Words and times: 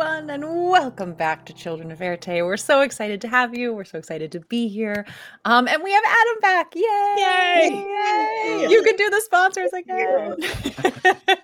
everyone, 0.00 0.30
and 0.30 0.70
welcome 0.70 1.12
back 1.12 1.44
to 1.44 1.52
Children 1.52 1.90
of 1.90 2.00
Erte. 2.00 2.42
We're 2.42 2.56
so 2.56 2.80
excited 2.80 3.20
to 3.20 3.28
have 3.28 3.54
you. 3.54 3.74
We're 3.74 3.84
so 3.84 3.98
excited 3.98 4.32
to 4.32 4.40
be 4.40 4.66
here. 4.66 5.04
Um, 5.44 5.68
and 5.68 5.82
we 5.82 5.92
have 5.92 6.02
Adam 6.06 6.40
back. 6.40 6.74
Yay! 6.74 7.68
Yay! 7.68 8.66
You 8.70 8.82
can 8.82 8.96
do 8.96 9.10
the 9.10 9.20
sponsors 9.20 9.72
again. 9.74 10.36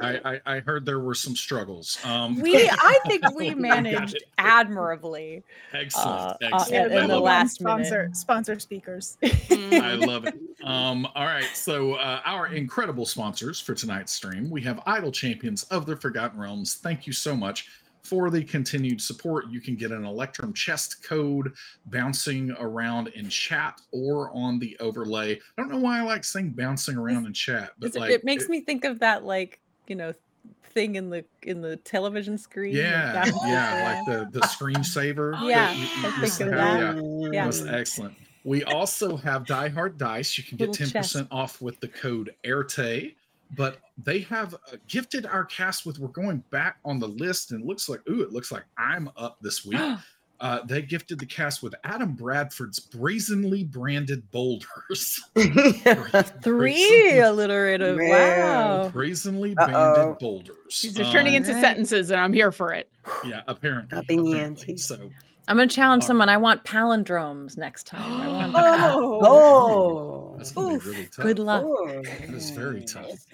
I, 0.00 0.20
I, 0.24 0.40
I 0.46 0.60
heard 0.60 0.86
there 0.86 1.00
were 1.00 1.14
some 1.14 1.34
struggles. 1.34 1.98
Um, 2.04 2.40
we, 2.40 2.68
I 2.70 2.98
think 3.06 3.28
we 3.34 3.48
We 3.54 3.54
managed 3.56 4.22
admirably. 4.38 5.42
excellent, 5.72 6.36
uh, 6.42 6.56
uh, 6.56 6.64
in 6.70 7.08
the 7.08 7.18
last 7.18 7.56
sponsor 7.56 8.02
minute. 8.02 8.16
sponsor 8.16 8.60
speakers. 8.60 9.18
I 9.50 9.94
love 9.94 10.24
it. 10.26 10.34
Um, 10.62 11.08
all 11.16 11.26
right, 11.26 11.50
so 11.54 11.94
uh, 11.94 12.20
our 12.24 12.46
incredible 12.48 13.06
sponsors 13.06 13.58
for 13.60 13.74
tonight's 13.74 14.12
stream, 14.12 14.50
we 14.50 14.62
have 14.62 14.80
Idle 14.86 15.10
Champions 15.10 15.64
of 15.64 15.86
the 15.86 15.96
Forgotten 15.96 16.38
Realms. 16.38 16.74
Thank 16.74 17.06
you 17.06 17.12
so 17.12 17.34
much 17.34 17.68
for 18.08 18.30
the 18.30 18.42
continued 18.42 19.00
support. 19.02 19.48
You 19.50 19.60
can 19.60 19.76
get 19.76 19.90
an 19.92 20.04
Electrum 20.04 20.54
chest 20.54 21.02
code 21.02 21.52
bouncing 21.86 22.52
around 22.58 23.08
in 23.08 23.28
chat 23.28 23.80
or 23.92 24.30
on 24.34 24.58
the 24.58 24.76
overlay. 24.80 25.34
I 25.34 25.38
don't 25.62 25.70
know 25.70 25.78
why 25.78 25.98
I 25.98 26.02
like 26.02 26.24
saying 26.24 26.50
bouncing 26.50 26.96
around 26.96 27.26
in 27.26 27.34
chat, 27.34 27.72
but 27.78 27.94
like 27.94 28.10
it 28.10 28.24
makes 28.24 28.48
me 28.48 28.60
think 28.62 28.84
of 28.84 28.98
that, 29.00 29.24
like 29.24 29.60
you 29.88 29.94
know, 29.94 30.14
thing 30.64 30.96
in 30.96 31.10
the 31.10 31.24
in 31.42 31.60
the 31.60 31.76
television 31.76 32.38
screen. 32.38 32.74
Yeah, 32.74 33.26
yeah, 33.44 34.04
like 34.06 34.32
the 34.32 34.40
the 34.40 34.46
screensaver. 34.46 35.34
Oh, 35.36 35.46
that 35.46 35.48
Yeah, 35.48 35.72
you- 35.72 35.80
you 35.80 36.08
I 36.08 36.28
think 36.28 36.40
of 36.40 36.50
that. 36.56 36.96
Yeah, 36.96 37.30
Yeah. 37.30 37.44
That's 37.44 37.62
excellent. 37.66 38.14
We 38.44 38.64
also 38.64 39.16
have 39.16 39.44
Die 39.44 39.68
Hard 39.68 39.98
Dice. 39.98 40.38
You 40.38 40.44
can 40.44 40.56
get 40.56 40.70
10% 40.70 40.92
chest. 40.92 41.16
off 41.30 41.60
with 41.60 41.78
the 41.80 41.88
code 41.88 42.34
AIRTE. 42.44 43.14
But 43.56 43.78
they 43.96 44.20
have 44.20 44.54
uh, 44.54 44.76
gifted 44.88 45.24
our 45.26 45.44
cast 45.44 45.86
with, 45.86 45.98
we're 45.98 46.08
going 46.08 46.44
back 46.50 46.76
on 46.84 46.98
the 46.98 47.08
list 47.08 47.50
and 47.52 47.62
it 47.62 47.66
looks 47.66 47.88
like, 47.88 48.00
ooh, 48.10 48.20
it 48.22 48.30
looks 48.32 48.52
like 48.52 48.64
I'm 48.76 49.10
up 49.16 49.38
this 49.40 49.64
week. 49.64 49.80
Uh, 50.40 50.64
they 50.66 50.80
gifted 50.80 51.18
the 51.18 51.26
cast 51.26 51.64
with 51.64 51.74
Adam 51.82 52.12
Bradford's 52.12 52.78
brazenly 52.78 53.64
branded 53.64 54.22
boulders. 54.30 55.20
Three 56.42 57.18
alliterative. 57.18 57.96
Man. 57.96 58.08
Wow. 58.08 58.88
brazenly 58.90 59.56
Uh-oh. 59.56 59.66
branded 59.66 60.18
boulders. 60.20 60.80
These 60.80 61.00
are 61.00 61.10
turning 61.10 61.32
Um, 61.34 61.38
into 61.42 61.52
Right. 61.54 61.60
sentences, 61.60 62.10
and 62.12 62.20
I'm 62.20 62.32
here 62.32 62.52
for 62.52 62.72
it. 62.72 62.88
yeah, 63.24 63.40
apparently. 63.48 63.98
Apparently. 63.98 64.76
So 64.76 65.10
I'm 65.48 65.56
gonna 65.56 65.66
challenge 65.66 66.04
Uh, 66.04 66.06
someone. 66.06 66.28
I 66.28 66.36
want 66.36 66.62
palindromes 66.64 67.56
next 67.56 67.88
time. 67.88 68.20
I 68.20 68.28
want 68.28 68.52
Oh, 68.56 69.20
Oh, 69.26 70.17
that's 70.38 70.52
gonna 70.52 70.74
Oof, 70.74 70.84
be 70.84 70.90
really 70.90 71.06
tough. 71.06 71.24
good 71.24 71.38
luck. 71.38 71.64
That 72.04 72.30
is 72.30 72.50
very 72.50 72.82
tough. 72.82 73.26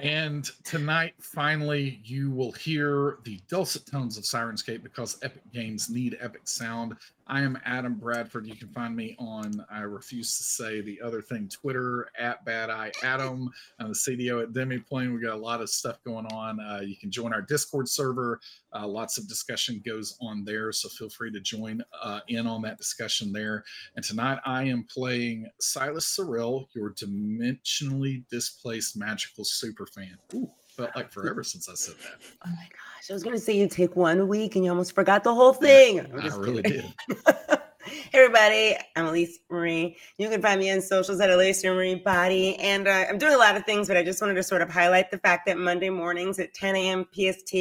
And 0.00 0.44
tonight, 0.64 1.14
finally, 1.18 2.00
you 2.04 2.30
will 2.30 2.52
hear 2.52 3.18
the 3.24 3.40
dulcet 3.48 3.86
tones 3.86 4.16
of 4.18 4.24
Sirenscape 4.24 4.82
because 4.82 5.18
Epic 5.22 5.42
Games 5.52 5.90
need 5.90 6.16
epic 6.20 6.42
sound. 6.44 6.94
I 7.30 7.42
am 7.42 7.56
Adam 7.64 7.94
Bradford. 7.94 8.48
You 8.48 8.56
can 8.56 8.70
find 8.70 8.96
me 8.96 9.14
on, 9.20 9.64
I 9.70 9.82
refuse 9.82 10.36
to 10.36 10.42
say 10.42 10.80
the 10.80 11.00
other 11.00 11.22
thing, 11.22 11.48
Twitter 11.48 12.08
at 12.18 12.44
Bad 12.44 12.70
Eye 12.70 12.90
Adam. 13.04 13.48
I'm 13.78 13.90
the 13.90 13.94
CDO 13.94 14.42
at 14.42 14.52
Demiplane. 14.52 15.14
We 15.14 15.20
got 15.20 15.34
a 15.34 15.40
lot 15.40 15.60
of 15.60 15.70
stuff 15.70 16.02
going 16.02 16.26
on. 16.26 16.58
Uh, 16.58 16.80
you 16.80 16.96
can 16.96 17.08
join 17.08 17.32
our 17.32 17.40
Discord 17.40 17.88
server. 17.88 18.40
Uh, 18.74 18.88
lots 18.88 19.16
of 19.16 19.28
discussion 19.28 19.80
goes 19.86 20.18
on 20.20 20.44
there. 20.44 20.72
So 20.72 20.88
feel 20.88 21.08
free 21.08 21.30
to 21.30 21.38
join 21.38 21.84
uh, 22.02 22.18
in 22.26 22.48
on 22.48 22.62
that 22.62 22.78
discussion 22.78 23.32
there. 23.32 23.62
And 23.94 24.04
tonight 24.04 24.40
I 24.44 24.64
am 24.64 24.84
playing 24.92 25.48
Silas 25.60 26.06
Sorrell, 26.06 26.66
your 26.74 26.90
dimensionally 26.90 28.24
displaced 28.28 28.96
magical 28.96 29.44
superfan. 29.44 30.16
Ooh, 30.34 30.50
felt 30.80 30.96
like 30.96 31.10
forever 31.10 31.44
since 31.44 31.68
I 31.68 31.74
said 31.74 31.96
that. 32.02 32.20
Oh 32.46 32.50
my 32.50 32.56
gosh, 32.56 33.10
I 33.10 33.12
was 33.12 33.22
gonna 33.22 33.38
say 33.38 33.56
you 33.56 33.68
take 33.68 33.96
one 33.96 34.28
week 34.28 34.56
and 34.56 34.64
you 34.64 34.70
almost 34.70 34.94
forgot 34.94 35.24
the 35.24 35.34
whole 35.34 35.52
thing. 35.52 36.00
I 36.00 36.36
really 36.36 36.62
kidding. 36.62 36.92
did. 37.08 37.18
hey 37.84 38.10
everybody, 38.14 38.76
I'm 38.96 39.06
Elise 39.06 39.40
Marie. 39.50 39.96
You 40.16 40.28
can 40.28 40.40
find 40.40 40.58
me 40.58 40.70
on 40.70 40.80
socials 40.80 41.20
at 41.20 41.30
Elise 41.30 41.62
Marie 41.64 41.96
Body, 41.96 42.56
and 42.56 42.88
uh, 42.88 43.06
I'm 43.08 43.18
doing 43.18 43.34
a 43.34 43.38
lot 43.38 43.56
of 43.56 43.64
things, 43.64 43.88
but 43.88 43.96
I 43.96 44.02
just 44.02 44.20
wanted 44.22 44.34
to 44.34 44.42
sort 44.42 44.62
of 44.62 44.70
highlight 44.70 45.10
the 45.10 45.18
fact 45.18 45.46
that 45.46 45.58
Monday 45.58 45.90
mornings 45.90 46.38
at 46.38 46.54
10 46.54 46.76
a.m. 46.76 47.06
PST, 47.12 47.54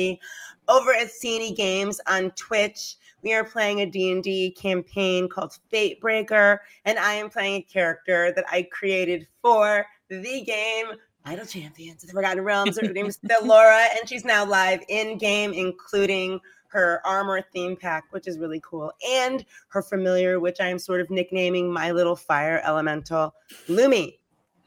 over 0.68 0.94
at 0.94 1.08
CNE 1.08 1.56
Games 1.56 2.00
on 2.08 2.32
Twitch, 2.32 2.96
we 3.22 3.34
are 3.34 3.44
playing 3.44 3.82
a 3.82 3.86
D&D 3.86 4.52
campaign 4.52 5.28
called 5.28 5.58
Fate 5.70 6.00
Breaker, 6.00 6.62
and 6.86 6.98
I 6.98 7.16
am 7.16 7.30
playing 7.30 7.56
a 7.56 7.62
character 7.64 8.32
that 8.34 8.46
I 8.50 8.64
created 8.72 9.28
for 9.42 9.86
the 10.10 10.42
game 10.42 10.96
Idle 11.26 11.46
Champions 11.46 12.04
of 12.04 12.10
the 12.10 12.14
Forgotten 12.14 12.44
Realms. 12.44 12.80
Her 12.80 12.88
name 12.88 13.06
is 13.06 13.18
Delora, 13.26 13.86
and 14.00 14.08
she's 14.08 14.26
now 14.26 14.46
live 14.46 14.82
in 14.88 15.18
game, 15.18 15.54
including 15.54 16.40
her 16.70 17.02
armor 17.06 17.42
theme 17.54 17.76
pack, 17.76 18.06
which 18.12 18.28
is 18.28 18.38
really 18.38 18.62
cool, 18.64 18.92
and 19.08 19.46
her 19.70 19.82
familiar, 19.82 20.40
which 20.40 20.60
I 20.60 20.68
am 20.68 20.80
sort 20.80 21.02
of 21.02 21.10
nicknaming 21.10 21.72
my 21.72 21.92
little 21.92 22.16
fire 22.16 22.62
elemental, 22.64 23.34
Lumi. 23.68 24.18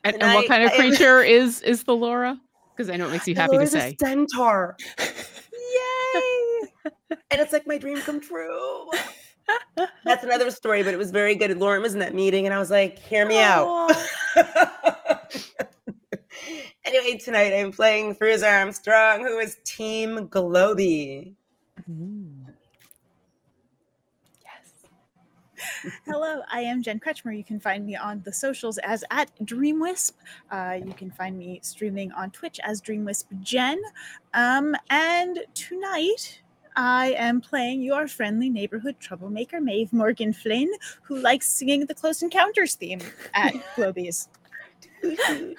And, 0.04 0.14
and 0.14 0.34
what 0.34 0.42
Tonight, 0.42 0.48
kind 0.48 0.64
of 0.64 0.72
I 0.72 0.76
creature 0.76 1.22
is 1.22 1.60
is 1.62 1.84
Delora? 1.84 2.40
Because 2.76 2.90
I 2.90 2.96
know 2.96 3.08
it 3.08 3.12
makes 3.12 3.28
you 3.28 3.34
happy 3.34 3.58
to 3.58 3.66
say. 3.66 3.96
a 4.00 4.04
centaur. 4.04 4.76
Yay! 4.98 6.68
and 7.30 7.40
it's 7.40 7.52
like 7.52 7.66
my 7.66 7.78
dream 7.78 7.98
come 7.98 8.20
true. 8.20 8.90
That's 10.04 10.24
another 10.24 10.50
story, 10.50 10.82
but 10.82 10.94
it 10.94 10.96
was 10.96 11.10
very 11.10 11.34
good. 11.34 11.56
Lauren 11.58 11.82
was 11.82 11.94
in 11.94 12.00
that 12.00 12.14
meeting, 12.14 12.46
and 12.46 12.54
I 12.54 12.58
was 12.58 12.70
like, 12.70 12.98
"Hear 12.98 13.26
me 13.26 13.40
out." 13.40 13.90
anyway, 16.84 17.18
tonight 17.18 17.52
I'm 17.52 17.72
playing 17.72 18.14
Fraser 18.14 18.46
Armstrong, 18.46 19.20
who 19.20 19.38
is 19.38 19.58
Team 19.64 20.28
Globy. 20.28 21.34
Hello, 26.06 26.42
I 26.50 26.60
am 26.60 26.82
Jen 26.82 27.00
Kretschmer. 27.00 27.36
You 27.36 27.44
can 27.44 27.58
find 27.58 27.84
me 27.84 27.96
on 27.96 28.22
the 28.24 28.32
socials 28.32 28.78
as 28.78 29.04
at 29.10 29.30
DreamWisp. 29.44 30.12
Uh, 30.50 30.78
you 30.84 30.92
can 30.92 31.10
find 31.10 31.36
me 31.36 31.60
streaming 31.62 32.12
on 32.12 32.30
Twitch 32.30 32.60
as 32.62 32.80
DreamWisp 32.80 33.24
Jen. 33.40 33.80
Um, 34.34 34.76
and 34.90 35.40
tonight 35.54 36.42
I 36.76 37.14
am 37.18 37.40
playing 37.40 37.82
your 37.82 38.06
friendly 38.06 38.48
neighborhood 38.48 38.96
troublemaker, 39.00 39.60
Maeve 39.60 39.92
Morgan 39.92 40.32
Flynn, 40.32 40.70
who 41.02 41.18
likes 41.18 41.48
singing 41.48 41.86
the 41.86 41.94
Close 41.94 42.22
Encounters 42.22 42.74
theme 42.74 43.00
at 43.34 43.54
Globies. 43.76 44.28
Hi 45.04 45.56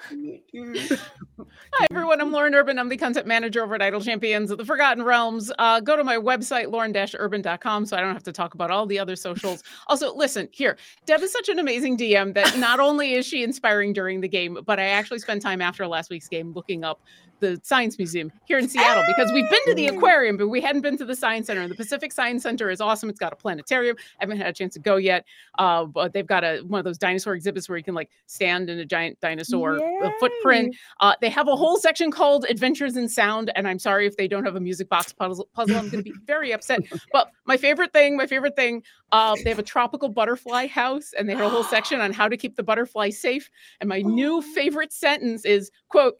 everyone, 1.90 2.20
I'm 2.20 2.32
Lauren 2.32 2.54
Urban. 2.54 2.78
I'm 2.78 2.88
the 2.88 2.96
content 2.96 3.26
manager 3.26 3.62
over 3.62 3.74
at 3.74 3.82
Idle 3.82 4.00
Champions 4.00 4.50
of 4.50 4.56
the 4.56 4.64
Forgotten 4.64 5.02
Realms. 5.02 5.52
Uh, 5.58 5.80
go 5.80 5.96
to 5.96 6.04
my 6.04 6.16
website, 6.16 6.70
lauren-urban.com, 6.70 7.84
so 7.84 7.96
I 7.96 8.00
don't 8.00 8.14
have 8.14 8.22
to 8.22 8.32
talk 8.32 8.54
about 8.54 8.70
all 8.70 8.86
the 8.86 8.98
other 8.98 9.16
socials. 9.16 9.62
Also, 9.86 10.14
listen, 10.14 10.48
here, 10.50 10.78
Deb 11.04 11.20
is 11.20 11.30
such 11.30 11.48
an 11.48 11.58
amazing 11.58 11.98
DM 11.98 12.32
that 12.34 12.56
not 12.58 12.80
only 12.80 13.14
is 13.14 13.26
she 13.26 13.42
inspiring 13.42 13.92
during 13.92 14.20
the 14.20 14.28
game, 14.28 14.58
but 14.64 14.80
I 14.80 14.84
actually 14.84 15.18
spent 15.18 15.42
time 15.42 15.60
after 15.60 15.86
last 15.86 16.10
week's 16.10 16.28
game 16.28 16.52
looking 16.52 16.84
up 16.84 17.00
the 17.44 17.60
Science 17.62 17.98
Museum 17.98 18.32
here 18.46 18.58
in 18.58 18.68
Seattle 18.68 19.04
because 19.06 19.30
we've 19.32 19.48
been 19.50 19.64
to 19.66 19.74
the 19.74 19.88
aquarium, 19.88 20.36
but 20.36 20.48
we 20.48 20.60
hadn't 20.60 20.80
been 20.80 20.96
to 20.96 21.04
the 21.04 21.14
Science 21.14 21.46
Center. 21.46 21.60
And 21.60 21.70
the 21.70 21.76
Pacific 21.76 22.10
Science 22.10 22.42
Center 22.42 22.70
is 22.70 22.80
awesome. 22.80 23.10
It's 23.10 23.18
got 23.18 23.32
a 23.32 23.36
planetarium. 23.36 23.96
I 23.98 24.24
haven't 24.24 24.38
had 24.38 24.46
a 24.46 24.52
chance 24.52 24.74
to 24.74 24.80
go 24.80 24.96
yet, 24.96 25.26
uh, 25.58 25.84
but 25.84 26.12
they've 26.12 26.26
got 26.26 26.42
a 26.42 26.62
one 26.62 26.78
of 26.78 26.84
those 26.84 26.98
dinosaur 26.98 27.34
exhibits 27.34 27.68
where 27.68 27.76
you 27.76 27.84
can 27.84 27.94
like 27.94 28.10
stand 28.26 28.70
in 28.70 28.78
a 28.78 28.84
giant 28.84 29.20
dinosaur 29.20 29.78
uh, 30.02 30.10
footprint. 30.18 30.74
Uh, 31.00 31.14
they 31.20 31.28
have 31.28 31.48
a 31.48 31.56
whole 31.56 31.76
section 31.76 32.10
called 32.10 32.46
Adventures 32.48 32.96
in 32.96 33.08
Sound, 33.08 33.52
and 33.54 33.68
I'm 33.68 33.78
sorry 33.78 34.06
if 34.06 34.16
they 34.16 34.26
don't 34.26 34.44
have 34.44 34.56
a 34.56 34.60
music 34.60 34.88
box 34.88 35.12
puzzle. 35.12 35.48
puzzle. 35.54 35.76
I'm 35.76 35.90
going 35.90 36.02
to 36.02 36.10
be 36.10 36.16
very 36.26 36.52
upset. 36.52 36.80
But 37.12 37.30
my 37.44 37.56
favorite 37.56 37.92
thing, 37.92 38.16
my 38.16 38.26
favorite 38.26 38.56
thing, 38.56 38.82
uh, 39.12 39.36
they 39.44 39.50
have 39.50 39.58
a 39.58 39.64
tropical 39.64 40.08
butterfly 40.08 40.66
house, 40.66 41.12
and 41.18 41.28
they 41.28 41.34
have 41.34 41.46
a 41.46 41.50
whole 41.50 41.64
section 41.64 42.00
on 42.00 42.12
how 42.12 42.28
to 42.28 42.36
keep 42.36 42.56
the 42.56 42.62
butterfly 42.62 43.10
safe. 43.10 43.50
And 43.80 43.88
my 43.88 44.00
new 44.00 44.40
favorite 44.40 44.92
sentence 44.92 45.44
is 45.44 45.70
quote 45.88 46.14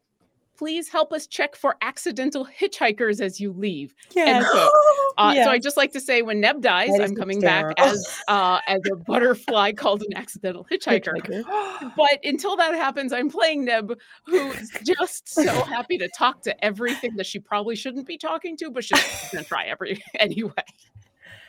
please 0.56 0.88
help 0.88 1.12
us 1.12 1.26
check 1.26 1.56
for 1.56 1.76
accidental 1.82 2.46
hitchhikers 2.46 3.20
as 3.20 3.40
you 3.40 3.52
leave. 3.52 3.94
End 4.16 4.44
quote. 4.44 4.70
Uh, 5.16 5.32
So 5.34 5.50
I 5.50 5.60
just 5.60 5.76
like 5.76 5.92
to 5.92 6.00
say, 6.00 6.22
when 6.22 6.40
Neb 6.40 6.60
dies, 6.60 6.90
I'm 6.98 7.14
coming 7.14 7.40
back 7.40 7.66
as 7.78 8.20
uh, 8.26 8.58
as 8.66 8.80
a 8.92 8.96
butterfly 8.96 9.70
called 9.76 10.02
an 10.02 10.16
accidental 10.16 10.66
hitchhiker. 10.70 11.44
But 11.96 12.18
until 12.24 12.56
that 12.56 12.74
happens, 12.74 13.12
I'm 13.12 13.30
playing 13.30 13.64
Neb, 13.64 13.96
who's 14.26 14.70
just 14.82 15.28
so 15.28 15.44
happy 15.64 15.98
to 15.98 16.08
talk 16.18 16.42
to 16.42 16.64
everything 16.64 17.14
that 17.16 17.26
she 17.26 17.38
probably 17.38 17.76
shouldn't 17.76 18.06
be 18.08 18.18
talking 18.18 18.56
to, 18.56 18.70
but 18.72 18.82
she's 18.84 19.00
gonna 19.32 19.44
try 19.44 19.66
every 19.66 20.02
anyway. 20.18 20.52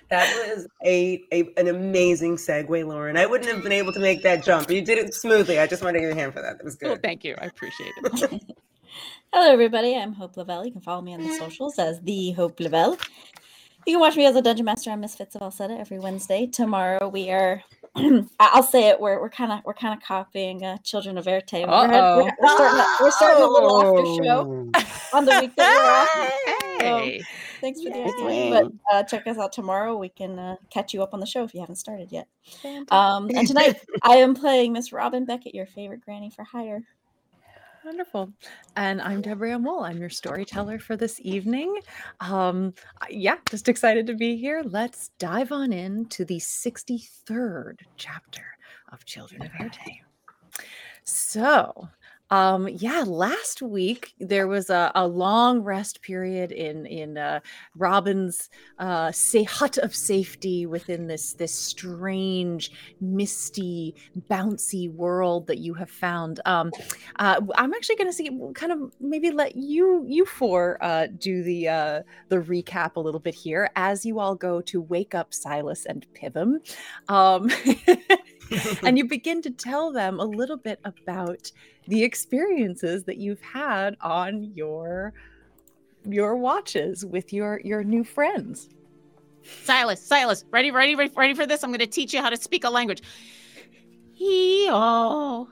That 0.10 0.32
was 0.56 0.68
a, 0.86 1.24
a 1.32 1.52
an 1.58 1.68
amazing 1.68 2.36
segue, 2.36 2.86
Lauren. 2.88 3.18
I 3.18 3.26
wouldn't 3.26 3.52
have 3.52 3.64
been 3.64 3.72
able 3.72 3.94
to 3.94 4.00
make 4.00 4.22
that 4.22 4.44
jump. 4.44 4.70
You 4.70 4.84
did 4.84 5.00
it 5.00 5.16
smoothly. 5.16 5.58
I 5.58 5.66
just 5.66 5.82
want 5.84 5.96
to 5.96 6.00
give 6.02 6.10
you 6.10 6.16
a 6.16 6.20
hand 6.20 6.34
for 6.34 6.42
that. 6.44 6.60
That 6.60 6.64
was 6.66 6.78
Well, 6.80 6.94
good. 6.94 7.02
thank 7.02 7.24
you. 7.24 7.34
I 7.40 7.46
appreciate 7.46 7.92
it. 8.04 8.42
Hello, 9.34 9.52
everybody. 9.52 9.96
I'm 9.96 10.14
Hope 10.14 10.38
Lavelle. 10.38 10.66
You 10.66 10.72
can 10.72 10.82
follow 10.82 11.02
me 11.02 11.14
on 11.14 11.22
the 11.24 11.34
socials 11.36 11.78
as 11.80 12.00
the 12.02 12.32
Hope 12.32 12.60
Lavelle. 12.60 12.98
You 13.86 13.94
can 13.96 14.00
watch 14.00 14.16
me 14.16 14.26
as 14.26 14.36
a 14.36 14.42
dungeon 14.42 14.66
master 14.66 14.92
on 14.92 15.00
Misfits 15.02 15.36
of 15.36 15.42
Alceta 15.42 15.80
every 15.80 16.00
Wednesday. 16.00 16.48
Tomorrow 16.48 17.10
we 17.10 17.30
are. 17.30 17.62
I'll 18.40 18.64
say 18.64 18.88
it. 18.90 19.00
We're 19.00 19.22
we're 19.22 19.30
kind 19.30 19.52
of 19.52 19.60
we're 19.64 19.74
kind 19.74 19.94
of 19.94 20.06
copying 20.06 20.64
uh, 20.64 20.78
Children 20.80 21.18
of 21.18 21.28
Erte. 21.28 21.54
We're, 21.54 21.88
we're, 21.88 22.24
we're 22.42 22.50
starting 22.50 22.80
a, 22.80 22.98
we're 23.02 23.12
starting 23.12 23.44
a 23.44 23.48
little 23.48 23.82
after 23.82 24.24
show 24.24 24.72
Oh. 24.76 25.18
on 25.18 25.26
the 25.26 25.40
week 25.42 25.56
that 25.56 26.10
we're 26.18 26.26
off. 26.26 26.62
Hey. 26.86 27.22
Thanks 27.62 27.82
for 27.82 27.90
the 27.90 28.04
idea. 28.04 28.52
But 28.52 28.72
uh, 28.94 29.04
check 29.04 29.26
us 29.28 29.38
out 29.38 29.54
tomorrow. 29.54 29.98
We 29.98 30.10
can 30.10 30.38
uh, 30.38 30.56
catch 30.70 30.94
you 30.94 31.02
up 31.02 31.14
on 31.14 31.20
the 31.20 31.26
show 31.26 31.44
if 31.44 31.54
you 31.54 31.62
haven't 31.62 31.78
started 31.78 32.12
yet. 32.12 32.28
Um, 32.92 33.30
and 33.34 33.48
tonight 33.48 33.80
I 34.04 34.18
am 34.18 34.36
playing 34.36 34.74
Miss 34.74 34.92
Robin 34.92 35.26
Beckett, 35.26 35.56
your 35.56 35.66
favorite 35.66 36.02
granny 36.02 36.30
for 36.30 36.44
hire. 36.44 36.84
Wonderful. 37.86 38.34
And 38.76 39.00
I'm 39.00 39.22
Deborah 39.22 39.52
Ann 39.52 39.64
Woll. 39.64 39.84
I'm 39.84 40.00
your 40.00 40.10
storyteller 40.10 40.80
for 40.80 40.98
this 40.98 41.20
evening. 41.22 41.72
Um, 42.20 42.74
yeah, 43.12 43.36
just 43.48 43.70
excited 43.70 44.08
to 44.08 44.16
be 44.16 44.38
here. 44.38 44.64
Let's 44.66 45.12
dive 45.20 45.52
on 45.52 45.72
into 45.72 46.26
the 46.26 46.38
63rd 46.38 47.82
chapter 47.96 48.42
of 48.92 49.06
Children 49.06 49.44
of 49.44 49.52
Erte. 49.60 50.02
So, 51.04 51.88
um, 52.32 52.68
yeah, 52.68 53.04
last 53.06 53.62
week 53.62 54.14
there 54.20 54.48
was 54.48 54.70
a, 54.70 54.92
a 54.96 55.08
long 55.08 55.62
rest 55.62 56.02
period 56.02 56.52
in 56.52 56.86
in 56.88 57.18
uh, 57.18 57.40
Robin's 57.76 58.50
uh, 58.80 59.12
say 59.12 59.44
hut 59.44 59.78
of 59.78 59.96
safety 59.96 60.66
within 60.66 61.08
this 61.08 61.34
this 61.34 61.54
strange, 61.54 62.72
misty, 63.00 63.94
bouncy 64.30 64.92
world 64.92 65.46
that 65.48 65.60
you 65.60 65.76
have 65.76 65.92
found. 65.92 66.40
Um, 66.46 66.72
uh, 67.18 67.42
I'm 67.56 67.74
actually 67.74 67.98
going 67.98 68.10
to 68.10 68.14
see 68.14 68.32
kind 68.56 68.72
of 68.72 68.92
maybe 69.00 69.30
let 69.30 69.56
you 69.56 70.04
you 70.08 70.26
four 70.26 70.80
uh, 70.82 71.08
do 71.18 71.44
the 71.44 71.68
uh, 71.68 72.02
the 72.30 72.38
recap 72.38 72.96
a 72.96 73.00
little 73.00 73.20
bit 73.20 73.36
here 73.36 73.70
as 73.76 74.04
you 74.04 74.20
all 74.20 74.36
go 74.36 74.62
to 74.62 74.82
wake 74.82 75.14
up 75.14 75.32
Silas 75.34 75.86
and 75.86 76.06
Pivum, 76.14 76.60
um, 77.08 77.52
and 78.84 78.98
you 78.98 79.06
begin 79.06 79.42
to 79.42 79.50
tell 79.50 79.92
them 79.92 80.20
a 80.20 80.26
little 80.26 80.58
bit 80.58 80.80
about 80.84 81.52
the 81.88 82.04
experiences 82.04 83.04
that 83.06 83.18
you've 83.18 83.42
had 83.42 83.96
on 84.02 84.52
your 84.56 85.14
your 86.08 86.36
watches 86.36 87.06
with 87.06 87.34
your 87.34 87.60
your 87.64 87.84
new 87.84 88.04
friends. 88.04 88.70
Silas, 89.64 90.02
Silas, 90.02 90.44
ready, 90.50 90.72
ready, 90.72 90.96
ready, 90.96 91.12
ready 91.16 91.34
for 91.34 91.46
this? 91.46 91.64
I'm 91.64 91.70
going 91.70 91.80
to 91.80 91.88
teach 91.88 92.14
you 92.14 92.22
how 92.22 92.30
to 92.30 92.38
speak 92.38 92.64
a 92.64 92.70
language. 92.70 93.04
Hee-oh. 94.14 95.50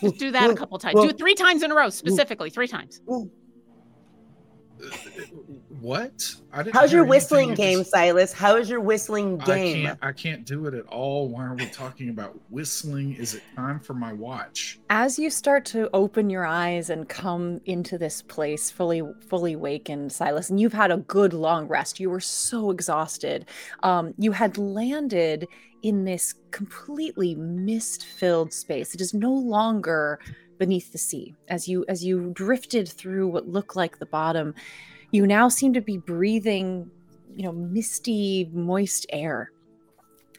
Just 0.00 0.18
do 0.18 0.30
that 0.32 0.50
a 0.50 0.54
couple 0.54 0.78
times. 0.78 1.00
Do 1.00 1.08
it 1.08 1.18
three 1.18 1.34
times 1.34 1.62
in 1.62 1.70
a 1.70 1.74
row, 1.74 1.90
specifically, 1.90 2.50
three 2.50 2.66
times. 2.66 3.00
What? 5.86 6.34
I 6.52 6.64
didn't 6.64 6.74
How's 6.74 6.92
your 6.92 7.04
whistling 7.04 7.54
game, 7.54 7.78
just- 7.78 7.92
Silas? 7.92 8.32
How 8.32 8.56
is 8.56 8.68
your 8.68 8.80
whistling 8.80 9.40
I 9.42 9.44
game? 9.44 9.84
can't. 9.84 9.98
I 10.02 10.10
can't 10.10 10.44
do 10.44 10.66
it 10.66 10.74
at 10.74 10.84
all. 10.86 11.28
Why 11.28 11.44
are 11.44 11.54
we 11.54 11.66
talking 11.66 12.08
about 12.08 12.36
whistling? 12.50 13.14
Is 13.14 13.34
it 13.34 13.42
time 13.54 13.78
for 13.78 13.94
my 13.94 14.12
watch? 14.12 14.80
as 14.90 15.16
you 15.16 15.30
start 15.30 15.64
to 15.66 15.88
open 15.94 16.28
your 16.28 16.44
eyes 16.44 16.90
and 16.90 17.08
come 17.08 17.60
into 17.66 17.98
this 17.98 18.20
place 18.20 18.68
fully 18.68 19.02
fully 19.28 19.54
wakened 19.56 20.10
silas 20.12 20.50
and 20.50 20.60
you've 20.60 20.72
had 20.72 20.90
a 20.90 20.96
good 20.98 21.32
long 21.32 21.66
rest 21.68 21.98
you 22.00 22.08
were 22.10 22.20
so 22.20 22.70
exhausted 22.70 23.46
um, 23.82 24.14
you 24.18 24.32
had 24.32 24.56
landed 24.58 25.46
in 25.82 26.04
this 26.04 26.34
completely 26.52 27.34
mist 27.34 28.06
filled 28.06 28.52
space 28.52 28.94
it 28.94 29.00
is 29.00 29.12
no 29.14 29.32
longer 29.32 30.18
beneath 30.58 30.92
the 30.92 30.98
sea 30.98 31.34
as 31.48 31.66
you 31.68 31.84
as 31.88 32.04
you 32.04 32.30
drifted 32.32 32.88
through 32.88 33.26
what 33.28 33.48
looked 33.48 33.74
like 33.76 33.98
the 33.98 34.06
bottom 34.06 34.54
you 35.10 35.26
now 35.26 35.48
seem 35.48 35.72
to 35.72 35.80
be 35.80 35.98
breathing 35.98 36.90
you 37.34 37.42
know 37.42 37.52
misty 37.52 38.50
moist 38.52 39.06
air 39.10 39.50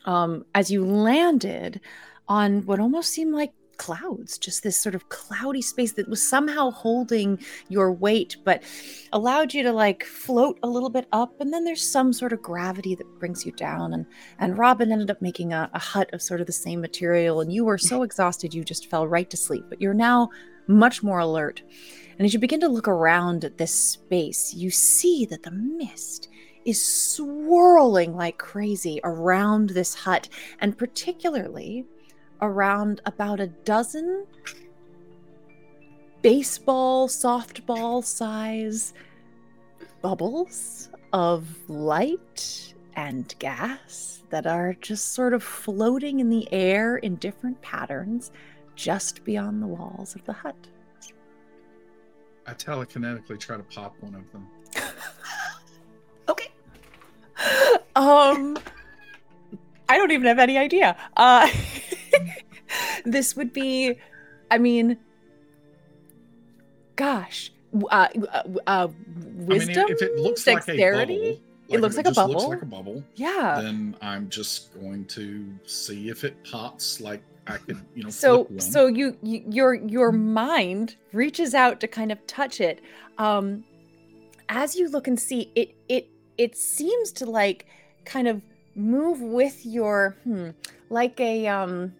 um, 0.05 0.45
as 0.55 0.71
you 0.71 0.85
landed 0.85 1.81
on 2.27 2.65
what 2.65 2.79
almost 2.79 3.11
seemed 3.11 3.33
like 3.33 3.51
clouds, 3.77 4.37
just 4.37 4.63
this 4.63 4.79
sort 4.79 4.95
of 4.95 5.09
cloudy 5.09 5.61
space 5.61 5.93
that 5.93 6.09
was 6.09 6.27
somehow 6.27 6.71
holding 6.71 7.39
your 7.69 7.91
weight, 7.91 8.35
but 8.43 8.63
allowed 9.13 9.53
you 9.53 9.63
to 9.63 9.71
like 9.71 10.03
float 10.03 10.59
a 10.63 10.67
little 10.67 10.89
bit 10.89 11.07
up. 11.11 11.39
And 11.39 11.53
then 11.53 11.63
there's 11.63 11.87
some 11.87 12.11
sort 12.11 12.33
of 12.33 12.41
gravity 12.41 12.95
that 12.95 13.19
brings 13.19 13.45
you 13.45 13.51
down. 13.53 13.93
And 13.93 14.05
and 14.39 14.57
Robin 14.57 14.91
ended 14.91 15.11
up 15.11 15.21
making 15.21 15.53
a, 15.53 15.69
a 15.73 15.79
hut 15.79 16.09
of 16.13 16.21
sort 16.21 16.41
of 16.41 16.47
the 16.47 16.53
same 16.53 16.81
material. 16.81 17.41
And 17.41 17.53
you 17.53 17.65
were 17.65 17.77
so 17.77 18.03
exhausted 18.03 18.53
you 18.53 18.63
just 18.63 18.89
fell 18.89 19.07
right 19.07 19.29
to 19.29 19.37
sleep. 19.37 19.65
But 19.69 19.81
you're 19.81 19.93
now 19.93 20.29
much 20.67 21.03
more 21.03 21.19
alert. 21.19 21.63
And 22.17 22.25
as 22.25 22.33
you 22.33 22.39
begin 22.39 22.59
to 22.61 22.67
look 22.67 22.87
around 22.87 23.45
at 23.45 23.57
this 23.57 23.73
space, 23.73 24.53
you 24.53 24.69
see 24.69 25.25
that 25.25 25.43
the 25.43 25.51
mist 25.51 26.29
is 26.65 26.85
swirling 26.85 28.15
like 28.15 28.37
crazy 28.37 28.99
around 29.03 29.69
this 29.69 29.93
hut, 29.93 30.27
and 30.59 30.77
particularly 30.77 31.85
around 32.41 33.01
about 33.05 33.39
a 33.39 33.47
dozen 33.47 34.25
baseball, 36.21 37.07
softball 37.07 38.03
size 38.03 38.93
bubbles 40.01 40.89
of 41.13 41.47
light 41.69 42.74
and 42.95 43.33
gas 43.39 44.24
that 44.29 44.45
are 44.45 44.74
just 44.81 45.13
sort 45.13 45.33
of 45.33 45.43
floating 45.43 46.19
in 46.19 46.29
the 46.29 46.51
air 46.51 46.97
in 46.97 47.15
different 47.15 47.62
patterns 47.62 48.31
just 48.77 49.25
beyond 49.25 49.62
the 49.62 49.67
walls 49.67 50.15
of 50.15 50.24
the 50.24 50.31
hut. 50.31 50.55
I 52.46 52.53
telekinetically 52.53 53.38
try 53.39 53.57
to 53.57 53.63
pop 53.63 53.96
one 54.00 54.15
of 54.15 54.31
them. 54.31 54.48
okay. 56.29 56.48
um 57.96 58.57
i 59.89 59.98
don't 59.98 60.12
even 60.12 60.27
have 60.27 60.39
any 60.39 60.57
idea 60.57 60.96
uh 61.15 61.50
this 63.05 63.36
would 63.36 63.53
be 63.53 63.96
i 64.51 64.57
mean 64.57 64.98
gosh 66.96 67.51
uh, 67.91 68.07
uh, 68.34 68.43
uh 68.65 68.88
wisdom 69.36 69.84
I 69.84 69.88
mean, 69.88 69.96
if 69.96 70.01
it 70.01 70.15
looks 70.17 70.43
dexterity 70.43 71.13
like 71.13 71.22
a 71.22 71.34
bubble, 71.34 71.75
It 71.75 71.81
looks 71.81 71.98
like 71.98 72.07
a 72.07 72.12
just 72.12 72.29
looks 72.29 72.43
like 72.43 72.62
a 72.62 72.65
bubble. 72.65 73.03
yeah 73.15 73.62
Then 73.62 73.96
I'm 74.01 74.29
just 74.29 74.74
going 74.79 75.05
to 75.05 75.48
see 75.65 76.10
if 76.10 76.24
it 76.24 76.36
pops. 76.43 77.00
Like 77.01 77.22
I 77.48 77.58
could, 77.58 77.77
you 77.96 78.04
know. 78.04 78.10
so 78.10 78.48
so 78.58 78.88
you, 78.88 79.18
you 79.22 79.44
your 79.50 79.74
your 79.74 80.12
mind 80.12 80.96
reaches 81.13 81.54
out 81.54 81.80
to 81.82 81.88
kind 81.88 82.12
of 82.12 82.25
touch 82.27 82.60
it. 82.60 82.82
Um 83.18 83.63
as 84.50 84.75
you 84.75 84.89
look 84.89 85.08
and 85.08 85.20
see 85.20 85.51
it 85.56 85.75
it 85.88 86.10
it 86.38 86.58
seems 86.58 87.12
to 87.13 87.25
like 87.25 87.66
kind 88.06 88.27
of 88.27 88.42
move 88.75 89.22
with 89.22 89.66
your 89.66 90.18
hmm 90.24 90.50
like 90.89 91.20
a 91.20 91.48
um 91.48 91.94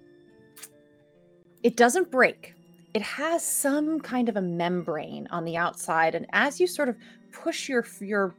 it 1.64 1.76
doesn't 1.76 2.12
break. 2.12 2.54
It 2.94 3.02
has 3.02 3.44
some 3.44 4.00
kind 4.00 4.30
of 4.30 4.38
a 4.38 4.42
membrane 4.42 5.28
on 5.32 5.44
the 5.44 5.58
outside. 5.58 6.16
And 6.16 6.26
as 6.32 6.60
you 6.60 6.68
sort 6.68 6.90
of 6.90 6.96
push 7.32 7.70
your 7.70 7.86
your 8.00 8.36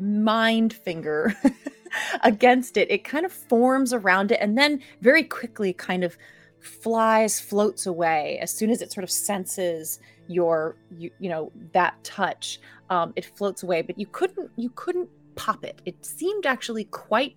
mind 0.00 0.72
finger 0.72 1.34
against 2.22 2.76
it 2.76 2.90
it 2.90 3.02
kind 3.02 3.24
of 3.24 3.32
forms 3.32 3.92
around 3.92 4.30
it 4.30 4.38
and 4.40 4.56
then 4.56 4.80
very 5.00 5.24
quickly 5.24 5.72
kind 5.72 6.04
of 6.04 6.16
flies 6.60 7.40
floats 7.40 7.86
away. 7.86 8.38
As 8.40 8.52
soon 8.52 8.70
as 8.70 8.82
it 8.82 8.92
sort 8.92 9.04
of 9.04 9.10
senses 9.10 10.00
your 10.26 10.76
you, 10.96 11.10
you 11.18 11.28
know 11.28 11.50
that 11.72 12.02
touch 12.04 12.60
um, 12.90 13.12
it 13.16 13.24
floats 13.36 13.62
away. 13.62 13.82
But 13.82 13.98
you 13.98 14.06
couldn't 14.06 14.50
you 14.56 14.70
couldn't 14.74 15.08
pop 15.34 15.64
it. 15.64 15.80
It 15.86 16.04
seemed 16.04 16.46
actually 16.46 16.84
quite 16.84 17.36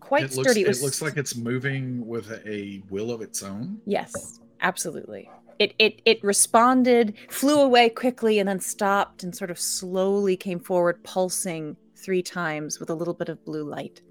quite 0.00 0.24
it 0.24 0.36
looks, 0.36 0.48
sturdy. 0.50 0.62
It 0.62 0.68
was- 0.68 0.82
looks 0.82 1.02
like 1.02 1.16
it's 1.16 1.36
moving 1.36 2.06
with 2.06 2.30
a 2.46 2.82
will 2.90 3.10
of 3.10 3.20
its 3.22 3.42
own. 3.42 3.80
yes 3.86 4.40
absolutely. 4.60 5.30
It, 5.58 5.74
it 5.78 6.02
it 6.04 6.22
responded 6.22 7.14
flew 7.30 7.60
away 7.60 7.88
quickly 7.88 8.38
and 8.38 8.48
then 8.48 8.60
stopped 8.60 9.22
and 9.22 9.34
sort 9.34 9.50
of 9.50 9.58
slowly 9.58 10.36
came 10.36 10.60
forward 10.60 11.02
pulsing 11.02 11.76
three 11.96 12.22
times 12.22 12.78
with 12.78 12.90
a 12.90 12.94
little 12.94 13.14
bit 13.14 13.30
of 13.30 13.42
blue 13.44 13.64
light. 13.64 14.02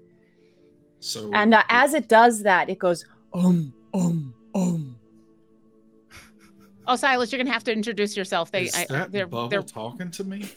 So 1.00 1.30
and 1.32 1.54
uh, 1.54 1.62
as 1.68 1.94
it 1.94 2.08
does 2.08 2.42
that 2.42 2.68
it 2.68 2.78
goes 2.80 3.06
um 3.32 3.72
um 3.96 4.34
um 4.54 4.96
Oh, 6.88 6.94
Silas, 6.94 7.32
you're 7.32 7.38
gonna 7.42 7.52
have 7.52 7.64
to 7.64 7.72
introduce 7.72 8.16
yourself. 8.16 8.52
They, 8.52 8.64
is 8.66 8.76
I, 8.76 8.86
that 8.90 9.10
they're, 9.10 9.26
bubble 9.26 9.48
they're 9.48 9.62
talking 9.62 10.10
to 10.12 10.22
me? 10.24 10.48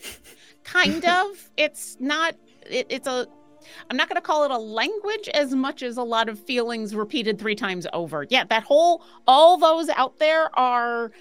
kind 0.63 1.03
of. 1.19 1.49
It's 1.57 1.97
not. 1.99 2.35
It, 2.69 2.85
it's 2.89 3.07
a. 3.07 3.25
I'm 3.89 3.97
not 3.97 4.07
gonna 4.09 4.21
call 4.21 4.45
it 4.45 4.51
a 4.51 4.57
language 4.57 5.27
as 5.33 5.53
much 5.55 5.81
as 5.83 5.97
a 5.97 6.03
lot 6.03 6.29
of 6.29 6.39
feelings 6.39 6.93
repeated 6.95 7.39
three 7.39 7.55
times 7.55 7.87
over. 7.93 8.25
Yeah, 8.29 8.43
that 8.45 8.63
whole, 8.63 9.03
all 9.27 9.57
those 9.57 9.89
out 9.89 10.19
there 10.19 10.55
are 10.57 11.11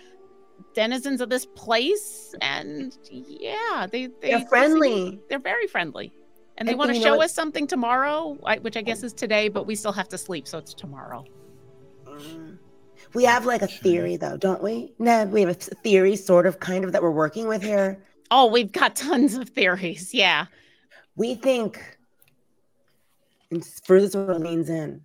denizens 0.75 1.21
of 1.23 1.31
this 1.31 1.47
place, 1.47 2.35
and 2.43 2.97
yeah, 3.11 3.87
they, 3.91 4.07
they 4.21 4.31
They're 4.31 4.47
friendly. 4.47 5.19
They're 5.31 5.39
very 5.39 5.67
friendly. 5.67 6.13
And 6.59 6.69
they 6.69 6.73
And- 6.73 6.79
want 6.79 6.95
to 6.95 7.01
show 7.01 7.23
us 7.23 7.33
something 7.33 7.67
tomorrow, 7.67 8.37
which 8.61 8.77
I 8.77 8.83
guess 8.83 9.03
is 9.03 9.13
today, 9.15 9.49
but 9.49 9.67
we 9.67 9.75
still 9.75 9.93
have 9.93 10.09
to 10.09 10.19
sleep, 10.19 10.47
so 10.47 10.59
it's 10.59 10.75
tomorrow. 10.75 11.25
We 13.15 13.25
have 13.25 13.47
like 13.47 13.63
a 13.63 13.67
theory 13.67 14.17
though, 14.17 14.37
don't 14.37 14.63
we? 14.63 14.93
Neb, 14.99 15.33
we 15.33 15.41
have 15.43 15.51
a 15.51 15.55
theory, 15.55 16.17
sort 16.17 16.47
of, 16.47 16.61
kind 16.61 16.85
of, 16.85 16.93
that 16.93 17.03
we're 17.03 17.11
working 17.11 17.49
with 17.49 17.63
here. 17.63 18.03
Oh, 18.31 18.47
we've 18.47 18.73
got 18.73 18.97
tons 18.97 19.35
of 19.35 19.49
theories. 19.49 20.13
Yeah. 20.13 20.47
We 21.17 21.35
think, 21.35 21.99
and 23.51 23.65
further 23.85 24.09
sort 24.09 24.31
of 24.31 24.43
leans 24.43 24.69
in, 24.69 25.01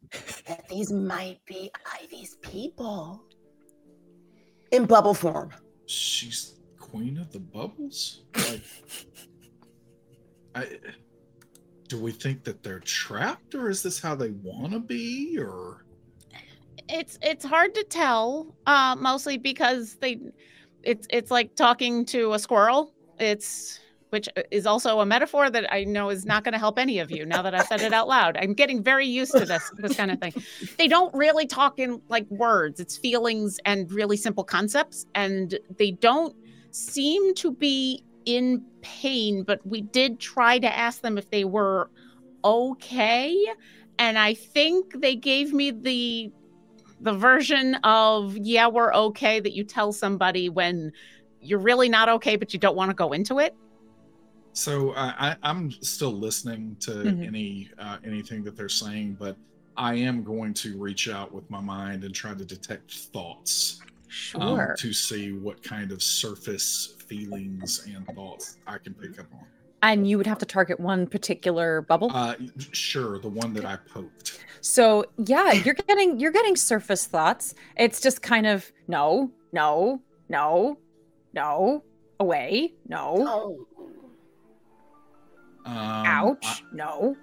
that 0.48 0.68
these 0.68 0.92
might 0.92 1.40
be 1.46 1.72
Ivy's 2.02 2.36
people 2.42 3.24
in 4.72 4.86
bubble 4.86 5.14
form. 5.14 5.52
She's 5.86 6.60
queen 6.78 7.18
of 7.18 7.32
the 7.32 7.40
bubbles. 7.40 8.24
Like, 8.36 8.62
I 10.56 10.68
do 11.88 12.00
we 12.00 12.12
think 12.12 12.44
that 12.44 12.64
they're 12.64 12.80
trapped, 12.80 13.56
or 13.56 13.70
is 13.70 13.82
this 13.82 14.00
how 14.00 14.16
they 14.16 14.32
want 14.32 14.74
to 14.74 14.80
be, 14.80 15.38
or 15.40 15.83
it's 16.90 17.18
it's 17.22 17.46
hard 17.46 17.74
to 17.76 17.84
tell 17.86 18.56
uh 18.66 18.96
mostly 19.00 19.38
because 19.38 19.96
they 19.96 20.20
it's 20.84 21.08
it's 21.10 21.32
like 21.32 21.56
talking 21.56 22.06
to 22.06 22.34
a 22.34 22.40
squirrel. 22.40 22.94
It's 23.20 23.80
which 24.10 24.30
is 24.52 24.68
also 24.68 25.00
a 25.00 25.06
metaphor 25.08 25.50
that 25.50 25.74
i 25.74 25.84
know 25.84 26.12
is 26.12 26.24
not 26.24 26.44
going 26.44 26.52
to 26.52 26.60
help 26.60 26.78
any 26.78 27.00
of 27.00 27.10
you 27.10 27.26
now 27.26 27.42
that 27.42 27.56
i 27.56 27.64
said 27.64 27.82
it 27.82 27.94
out 27.94 28.08
loud. 28.08 28.38
I'm 28.38 28.54
getting 28.54 28.84
very 28.84 29.08
used 29.08 29.32
to 29.32 29.46
this 29.46 29.72
this 29.78 29.96
kind 29.96 30.12
of 30.12 30.20
thing. 30.20 30.34
They 30.78 30.88
don't 30.88 31.14
really 31.16 31.48
talk 31.48 31.80
in 31.80 32.00
like 32.10 32.30
words. 32.30 32.80
It's 32.80 32.96
feelings 32.96 33.60
and 33.66 33.92
really 33.92 34.18
simple 34.18 34.44
concepts 34.44 35.08
and 35.16 35.58
they 35.78 35.92
don't 35.92 36.36
seem 36.72 37.34
to 37.36 37.52
be 37.52 38.04
in 38.26 38.64
pain 38.82 39.44
but 39.44 39.66
we 39.66 39.82
did 39.82 40.20
try 40.20 40.60
to 40.60 40.78
ask 40.78 41.02
them 41.02 41.18
if 41.18 41.30
they 41.30 41.44
were 41.44 41.90
okay 42.46 43.36
and 44.00 44.18
i 44.18 44.34
think 44.34 45.02
they 45.02 45.16
gave 45.16 45.54
me 45.54 45.72
the 45.72 46.32
the 47.04 47.14
version 47.14 47.76
of 47.84 48.36
yeah 48.38 48.68
we're 48.68 48.94
okay 48.94 49.40
that 49.40 49.54
you 49.54 49.64
tell 49.64 49.92
somebody 49.92 50.50
when 50.50 50.92
you're 51.42 51.60
really 51.60 51.90
not 51.90 52.08
okay 52.10 52.36
but 52.38 52.54
you 52.54 52.60
don't 52.60 52.76
want 52.76 52.90
to 52.90 52.96
go 52.96 53.12
into 53.14 53.40
it 53.40 53.54
so? 54.56 54.94
I, 54.94 55.32
I 55.32 55.36
I'm 55.44 55.72
still 55.72 56.12
listening 56.14 56.78
to 56.82 56.92
Mhm. 56.92 57.28
any 57.28 57.70
uh, 57.80 57.98
anything 58.06 58.44
that 58.44 58.56
they're 58.56 58.70
saying, 58.70 59.18
but 59.20 59.36
I 59.76 59.96
am 59.96 60.24
going 60.24 60.54
to 60.56 60.78
reach 60.78 61.10
out 61.10 61.34
with 61.34 61.50
my 61.50 61.60
mind 61.60 62.04
and 62.04 62.14
try 62.14 62.36
to 62.36 62.46
detect 62.46 62.94
thoughts 63.12 63.80
um, 63.82 64.10
sure 64.10 64.76
to 64.78 64.94
see 64.94 65.32
what 65.32 65.64
kind 65.64 65.92
of 65.92 66.04
surface 66.04 66.96
feelings 67.08 67.84
and 67.88 68.06
thoughts 68.16 68.58
I 68.68 68.78
can 68.78 68.94
pick 68.94 69.20
up 69.20 69.26
on. 69.34 69.46
and 69.82 70.08
you 70.08 70.18
would 70.20 70.28
have 70.28 70.38
to 70.38 70.46
target 70.46 70.80
one 70.80 71.08
particular 71.08 71.82
bubble 71.82 72.12
Uh, 72.14 72.36
sure, 72.72 73.18
the 73.18 73.30
one 73.30 73.54
that 73.54 73.66
I 73.66 73.78
poked. 73.92 74.46
So 74.64 75.06
yeah, 75.18 75.52
you're 75.66 75.76
getting 75.76 76.20
you're 76.20 76.32
getting 76.32 76.56
surface 76.56 77.06
thoughts. 77.06 77.54
It's 77.78 78.00
just 78.02 78.22
kind 78.22 78.48
of 78.48 78.72
no, 78.88 79.30
no, 79.52 80.02
no, 80.30 80.78
no, 81.34 81.84
away, 82.20 82.74
no, 82.88 83.16
Oh. 83.28 83.68
Um, 85.66 85.76
ouch, 86.06 86.38
I- 86.44 86.62
no. 86.74 87.16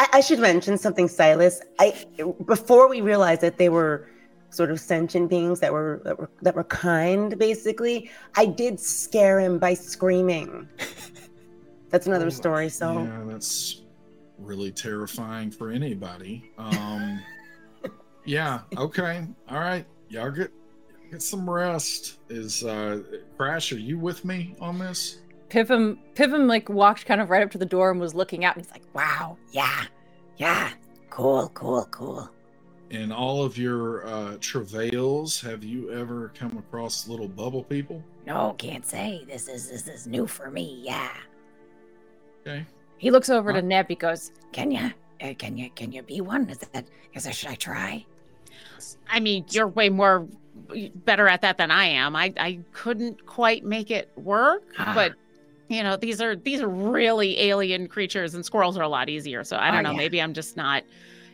I, 0.00 0.08
I 0.14 0.20
should 0.20 0.38
mention 0.40 0.78
something, 0.78 1.08
Silas. 1.08 1.60
I 1.78 2.04
before 2.46 2.88
we 2.88 3.00
realized 3.00 3.40
that 3.42 3.58
they 3.58 3.68
were 3.68 4.08
sort 4.50 4.70
of 4.72 4.80
sentient 4.80 5.30
beings 5.30 5.60
that 5.60 5.72
were 5.72 6.00
that 6.04 6.18
were 6.18 6.30
that 6.42 6.54
were 6.56 6.64
kind, 6.64 7.36
basically. 7.38 8.10
I 8.36 8.46
did 8.46 8.80
scare 8.80 9.38
him 9.40 9.58
by 9.58 9.74
screaming. 9.74 10.68
That's 11.90 12.06
another 12.06 12.26
Oh, 12.26 12.30
story. 12.30 12.68
So 12.68 13.02
yeah, 13.02 13.22
that's 13.26 13.79
really 14.40 14.70
terrifying 14.70 15.50
for 15.50 15.70
anybody. 15.70 16.50
Um, 16.58 17.20
yeah. 18.24 18.60
Okay. 18.76 19.26
All 19.48 19.60
right. 19.60 19.86
Y'all 20.08 20.30
get 20.30 20.52
get 21.10 21.22
some 21.22 21.48
rest. 21.48 22.18
Is 22.28 22.64
uh, 22.64 23.02
Crash? 23.36 23.72
Are 23.72 23.78
you 23.78 23.98
with 23.98 24.24
me 24.24 24.54
on 24.60 24.78
this? 24.78 25.20
Pivum 25.48 25.98
Pivum 26.14 26.46
like 26.46 26.68
walked 26.68 27.06
kind 27.06 27.20
of 27.20 27.30
right 27.30 27.42
up 27.42 27.50
to 27.52 27.58
the 27.58 27.66
door 27.66 27.90
and 27.90 28.00
was 28.00 28.14
looking 28.14 28.44
out 28.44 28.56
and 28.56 28.64
he's 28.64 28.72
like, 28.72 28.84
Wow. 28.94 29.36
Yeah. 29.52 29.84
Yeah. 30.36 30.70
Cool. 31.10 31.50
Cool. 31.54 31.86
Cool. 31.90 32.30
In 32.90 33.12
all 33.12 33.44
of 33.44 33.56
your 33.56 34.04
uh, 34.04 34.36
travails, 34.40 35.40
have 35.40 35.62
you 35.62 35.92
ever 35.92 36.32
come 36.34 36.58
across 36.58 37.06
little 37.06 37.28
bubble 37.28 37.62
people? 37.62 38.02
No, 38.26 38.54
can't 38.58 38.84
say. 38.84 39.24
This 39.28 39.48
is 39.48 39.68
this 39.68 39.86
is 39.86 40.06
new 40.06 40.26
for 40.26 40.50
me. 40.50 40.80
Yeah. 40.82 41.12
Okay. 42.40 42.66
He 43.00 43.10
looks 43.10 43.28
over 43.30 43.52
to 43.52 43.60
Huh? 43.60 43.66
Neb, 43.66 43.86
he 43.88 43.94
goes, 43.96 44.30
Can 44.52 44.70
you? 44.70 44.90
Uh, 45.20 45.34
can 45.34 45.56
you? 45.56 45.68
Can 45.70 45.90
you 45.92 46.02
be 46.02 46.20
one? 46.20 46.48
Is 46.48 46.58
that? 46.58 46.86
Is 47.14 47.24
that? 47.24 47.34
Should 47.34 47.50
I 47.50 47.54
try? 47.56 48.06
i 49.10 49.20
mean 49.20 49.44
you're 49.50 49.68
way 49.68 49.88
more 49.88 50.26
better 51.04 51.28
at 51.28 51.40
that 51.42 51.56
than 51.58 51.70
i 51.70 51.84
am 51.84 52.14
i 52.16 52.32
i 52.38 52.58
couldn't 52.72 53.24
quite 53.26 53.64
make 53.64 53.90
it 53.90 54.10
work 54.16 54.62
Ah. 54.78 54.92
but 54.94 55.14
you 55.68 55.82
know 55.82 55.96
these 55.96 56.20
are 56.20 56.34
these 56.36 56.60
are 56.62 56.68
really 56.68 57.38
alien 57.40 57.88
creatures 57.88 58.34
and 58.34 58.44
squirrels 58.44 58.76
are 58.78 58.82
a 58.82 58.88
lot 58.88 59.08
easier 59.08 59.44
so 59.44 59.56
i 59.56 59.70
don't 59.70 59.80
Oh, 59.80 59.82
know 59.82 59.90
yeah. 59.92 59.96
maybe 59.98 60.22
i'm 60.22 60.32
just 60.34 60.56
not 60.56 60.82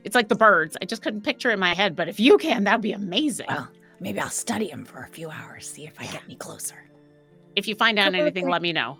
it's 0.04 0.14
like 0.14 0.28
the 0.28 0.34
birds 0.36 0.76
i 0.82 0.84
just 0.84 1.02
couldn't 1.02 1.22
picture 1.22 1.50
it 1.50 1.54
in 1.54 1.60
my 1.60 1.74
head 1.74 1.94
but 1.96 2.08
if 2.08 2.18
you 2.20 2.36
can 2.38 2.64
that'd 2.64 2.80
be 2.80 2.92
amazing 2.92 3.46
Well, 3.48 3.68
maybe 4.00 4.18
I'll 4.20 4.28
study 4.30 4.68
them 4.68 4.84
for 4.84 5.02
a 5.02 5.08
few 5.08 5.30
hours. 5.30 5.66
See 5.68 5.84
if 5.86 5.94
I 6.00 6.04
get 6.06 6.22
any 6.24 6.36
closer. 6.36 6.76
if 7.56 7.66
you 7.68 7.74
find 7.76 7.98
out 7.98 8.14
anything 8.14 8.48
let 8.48 8.62
me 8.62 8.72
know 8.72 8.98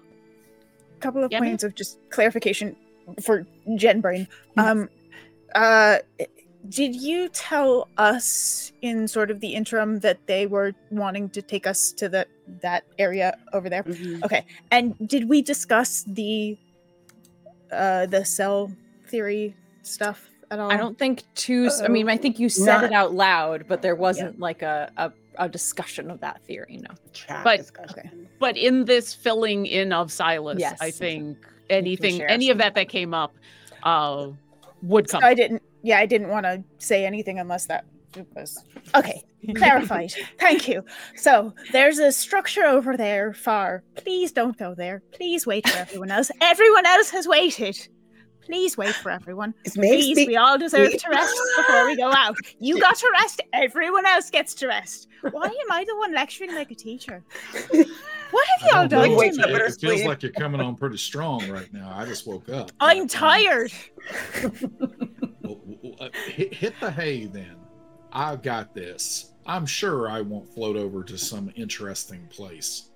couple 1.01 1.23
of 1.25 1.33
Yeah, 1.33 1.41
points 1.41 1.65
of 1.65 1.75
just 1.75 1.99
clarification 2.11 2.77
for 3.23 3.47
Gen 3.77 4.01
Brain. 4.01 4.27
Um, 4.57 4.89
uh, 5.55 5.99
did 6.69 6.97
you 6.97 7.29
tell 7.29 7.89
us 7.97 8.73
in 8.83 9.07
sort 9.07 9.31
of 9.31 9.41
the 9.41 9.55
interim 9.55 10.01
that 10.01 10.19
they 10.27 10.47
were 10.47 10.73
wanting 10.91 11.29
to 11.31 11.43
take 11.43 11.67
us 11.67 11.93
to 11.93 12.09
the 12.09 12.27
that 12.63 12.85
area 12.99 13.37
over 13.53 13.69
there? 13.69 13.85
Mhm. 13.85 14.25
Okay, 14.25 14.45
and 14.73 14.95
did 15.09 15.29
we 15.29 15.43
discuss 15.43 16.03
the 16.09 16.59
uh 17.71 18.07
the 18.07 18.25
cell 18.25 18.73
theory 19.09 19.55
stuff 19.83 20.29
at 20.51 20.59
all? 20.59 20.71
I 20.73 20.77
don't 20.77 20.99
think 20.99 21.23
too 21.35 21.71
I 21.85 21.89
mean, 21.89 22.09
I 22.09 22.17
think 22.17 22.39
you 22.41 22.49
said 22.49 22.81
Not- 22.81 22.85
it 22.85 22.93
out 22.93 23.15
loud, 23.15 23.67
but 23.69 23.83
there 23.83 23.95
wasn't 23.95 24.41
like 24.41 24.63
a, 24.63 24.91
a 24.97 25.13
a 25.39 25.49
discussion 25.49 26.11
of 26.11 26.21
that 26.21 26.43
theory, 26.45 26.79
no. 26.83 26.95
Chat 27.13 27.45
But- 27.45 27.59
discussion. 27.59 28.29
but 28.39 28.57
in 28.57 28.85
this 28.85 29.15
filling 29.15 29.67
in 29.67 29.93
of 29.93 30.13
silas 30.13 30.59
Yes. 30.59 30.79
i 30.81 30.91
think 30.91 31.39
anything 31.71 32.23
any 32.23 32.51
of 32.51 32.59
that 32.59 32.75
that 32.75 32.89
came 32.89 33.13
up 33.15 33.35
uh 33.83 34.29
would 34.83 35.09
come 35.09 35.23
I 35.25 35.35
didn't. 35.35 35.63
Yeah, 35.83 35.99
I 35.99 36.07
didn't 36.07 36.29
want 36.29 36.45
to 36.45 36.63
say 36.79 37.07
anything 37.07 37.39
unless 37.39 37.67
that 37.67 37.87
was 38.35 38.63
okay. 38.95 39.23
Clarified. 39.55 40.13
Thank 40.39 40.69
you. 40.69 40.85
So 41.17 41.55
there's 41.73 41.99
a 41.99 42.11
structure 42.13 42.65
over 42.65 42.97
there 42.97 43.33
far. 43.33 43.83
Please 43.95 44.33
don't 44.33 44.57
go 44.59 44.75
there. 44.75 45.03
Please 45.13 45.47
wait 45.47 45.67
for 45.69 45.79
everyone 45.79 46.11
else. 46.11 46.31
Everyone 46.41 46.85
else 46.87 47.11
has 47.11 47.27
waited. 47.29 47.89
Please 48.47 48.77
wait 48.77 48.95
for 48.95 49.11
everyone. 49.11 49.53
Is 49.65 49.77
Maeve 49.77 49.91
Please, 49.99 50.17
speak- 50.17 50.29
we 50.29 50.37
all 50.37 50.57
deserve 50.57 50.93
to 50.93 51.11
rest 51.11 51.37
before 51.57 51.87
we 51.87 51.97
go 51.97 52.13
out. 52.13 52.37
You 52.61 52.81
got 52.87 52.97
to 52.97 53.11
rest. 53.13 53.41
Everyone 53.53 54.07
else 54.07 54.31
gets 54.31 54.55
to 54.55 54.69
rest. 54.69 55.09
Why 55.33 55.47
am 55.47 55.73
I 55.73 55.85
the 55.85 55.97
one 55.97 56.15
lecturing 56.15 56.55
like 56.55 56.71
a 56.71 56.75
teacher? 56.75 57.23
What 58.33 58.45
have 58.59 58.71
y'all 58.73 58.89
done 58.89 59.11
know. 59.13 59.21
To 59.21 59.27
It, 59.27 59.37
me? 59.37 59.39
better 59.53 59.65
it 59.67 59.77
feels 59.81 60.03
like 60.05 60.21
you're 60.21 60.33
coming 60.33 60.61
on 60.61 60.75
pretty 60.75 60.97
strong 60.97 61.49
right 61.49 61.73
now. 61.73 61.93
I 61.97 62.05
just 62.07 62.27
woke 62.27 62.49
up. 62.49 62.73
I'm 62.81 63.07
tired. 63.07 63.71
well, 64.43 65.61
well, 65.65 65.95
uh, 66.01 66.09
hit, 66.27 66.53
hit 66.53 66.75
the 66.81 66.91
hay 66.91 67.27
then. 67.27 67.55
I've 68.13 68.43
got 68.43 68.75
this. 68.75 69.33
I'm 69.47 69.65
sure 69.65 70.11
I 70.11 70.23
won't 70.23 70.53
float 70.53 70.77
over 70.77 71.05
to 71.05 71.17
some 71.17 71.53
interesting 71.55 72.27
place 72.29 72.91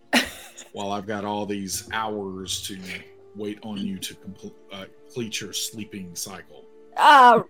while 0.73 0.91
I've 0.91 1.07
got 1.07 1.25
all 1.25 1.47
these 1.47 1.89
hours 1.93 2.61
to 2.63 2.77
wait 3.37 3.59
on 3.63 3.79
you 3.79 3.99
to 3.99 4.15
compl- 4.15 4.55
uh, 4.73 4.85
complete 5.07 5.41
your 5.41 5.53
sleeping 5.53 6.15
cycle. 6.15 6.65
Ah, 6.97 7.43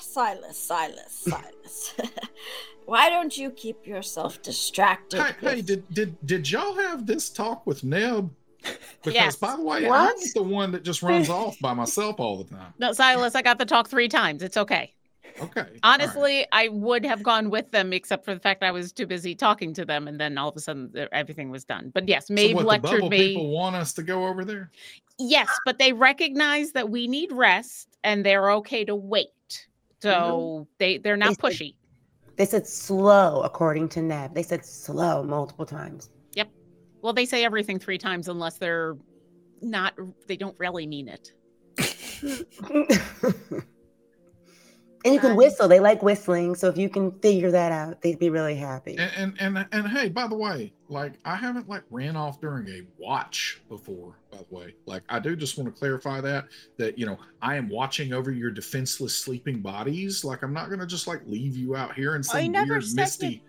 Silas, 0.00 0.56
Silas, 0.58 1.10
Silas. 1.10 1.94
Why 2.86 3.10
don't 3.10 3.36
you 3.36 3.50
keep 3.50 3.86
yourself 3.86 4.40
distracted? 4.42 5.20
Hey, 5.20 5.32
hey, 5.40 5.60
did 5.62 5.88
did 5.92 6.16
did 6.24 6.50
y'all 6.50 6.74
have 6.74 7.04
this 7.06 7.30
talk 7.30 7.66
with 7.66 7.82
Neb? 7.82 8.30
Because 8.62 9.14
Yes. 9.14 9.36
by 9.36 9.56
the 9.56 9.62
way, 9.62 9.86
What? 9.86 10.10
I'm 10.10 10.30
the 10.34 10.42
one 10.42 10.72
that 10.72 10.82
just 10.82 11.02
runs 11.02 11.28
off 11.28 11.56
by 11.60 11.72
myself 11.72 12.18
all 12.18 12.42
the 12.42 12.44
time. 12.54 12.72
No, 12.78 12.92
Silas, 12.92 13.34
I 13.34 13.42
got 13.42 13.58
the 13.58 13.64
talk 13.64 13.88
three 13.88 14.08
times. 14.08 14.42
It's 14.42 14.56
okay. 14.56 14.92
Okay. 15.40 15.60
all 15.60 15.66
right. 15.66 15.80
Honestly, 15.82 16.46
I 16.52 16.68
would 16.68 17.04
have 17.04 17.22
gone 17.22 17.50
with 17.50 17.70
them 17.70 17.92
except 17.92 18.24
for 18.24 18.34
the 18.34 18.40
fact 18.40 18.62
I 18.62 18.70
was 18.70 18.92
too 18.92 19.06
busy 19.06 19.34
talking 19.34 19.74
to 19.74 19.84
them, 19.84 20.08
and 20.08 20.20
then 20.20 20.38
all 20.38 20.48
of 20.48 20.56
a 20.56 20.60
sudden 20.60 20.92
everything 21.12 21.50
was 21.50 21.64
done. 21.64 21.90
But 21.94 22.08
yes, 22.08 22.28
So 22.28 22.34
Maeve 22.34 22.54
what, 22.56 22.62
the 22.62 22.68
lectured 22.68 22.90
bubble 22.92 23.10
me. 23.10 23.28
people 23.28 23.50
want 23.50 23.76
us 23.76 23.92
to 23.94 24.02
go 24.02 24.26
over 24.26 24.44
there? 24.44 24.70
Yes, 25.18 25.48
but 25.64 25.78
they 25.78 25.92
recognize 25.92 26.72
that 26.72 26.88
we 26.88 27.06
need 27.06 27.32
rest, 27.32 27.96
and 28.04 28.24
they're 28.24 28.50
okay 28.52 28.84
to 28.84 28.94
wait. 28.94 29.66
So 30.00 30.10
mm-hmm. 30.10 30.62
they 30.78 30.98
they're 30.98 31.16
not 31.16 31.38
They 31.40 31.50
said- 31.50 31.58
pushy. 31.58 31.74
They 32.36 32.44
said 32.44 32.66
slow, 32.66 33.40
according 33.42 33.88
to 33.90 34.02
Neb. 34.02 34.34
They 34.34 34.42
said 34.42 34.62
slow 34.64 35.22
multiple 35.22 35.64
times. 35.64 36.10
Yep. 36.34 36.50
Well, 37.00 37.14
they 37.14 37.24
say 37.24 37.44
everything 37.46 37.78
three 37.78 37.96
times 37.96 38.28
unless 38.28 38.58
they're 38.58 38.96
not. 39.62 39.94
They 40.26 40.36
don't 40.36 40.54
really 40.58 40.86
mean 40.86 41.08
it. 41.08 41.32
and 45.04 45.14
you 45.14 45.20
can 45.20 45.30
Fun. 45.30 45.36
whistle. 45.36 45.68
They 45.68 45.80
like 45.80 46.02
whistling. 46.02 46.54
So 46.54 46.68
if 46.68 46.76
you 46.76 46.88
can 46.88 47.12
figure 47.20 47.50
that 47.50 47.72
out, 47.72 48.02
they'd 48.02 48.18
be 48.18 48.30
really 48.30 48.56
happy. 48.56 48.96
And, 48.98 49.34
and 49.38 49.56
and 49.56 49.66
and 49.72 49.88
hey, 49.88 50.08
by 50.08 50.26
the 50.26 50.36
way, 50.36 50.72
like 50.88 51.14
I 51.24 51.36
haven't 51.36 51.68
like 51.68 51.82
ran 51.90 52.16
off 52.16 52.40
during 52.40 52.68
a 52.68 52.82
watch 52.98 53.60
before. 53.68 54.18
By 54.30 54.38
the 54.38 54.54
way, 54.54 54.74
like 54.86 55.02
I 55.08 55.18
do 55.18 55.36
just 55.36 55.58
want 55.58 55.72
to 55.72 55.78
clarify 55.78 56.20
that 56.22 56.46
that 56.76 56.98
you 56.98 57.06
know 57.06 57.18
I 57.40 57.56
am 57.56 57.68
watching 57.68 58.12
over 58.12 58.30
your 58.30 58.50
defenseless 58.50 59.16
sleeping 59.16 59.60
bodies. 59.60 60.24
Like 60.24 60.42
I'm 60.42 60.52
not 60.52 60.70
gonna 60.70 60.86
just 60.86 61.06
like 61.06 61.20
leave 61.26 61.56
you 61.56 61.76
out 61.76 61.94
here 61.94 62.16
in 62.16 62.22
some 62.22 62.38
I 62.38 62.46
never 62.46 62.74
weird 62.74 62.84
said 62.84 62.96
misty. 62.96 63.42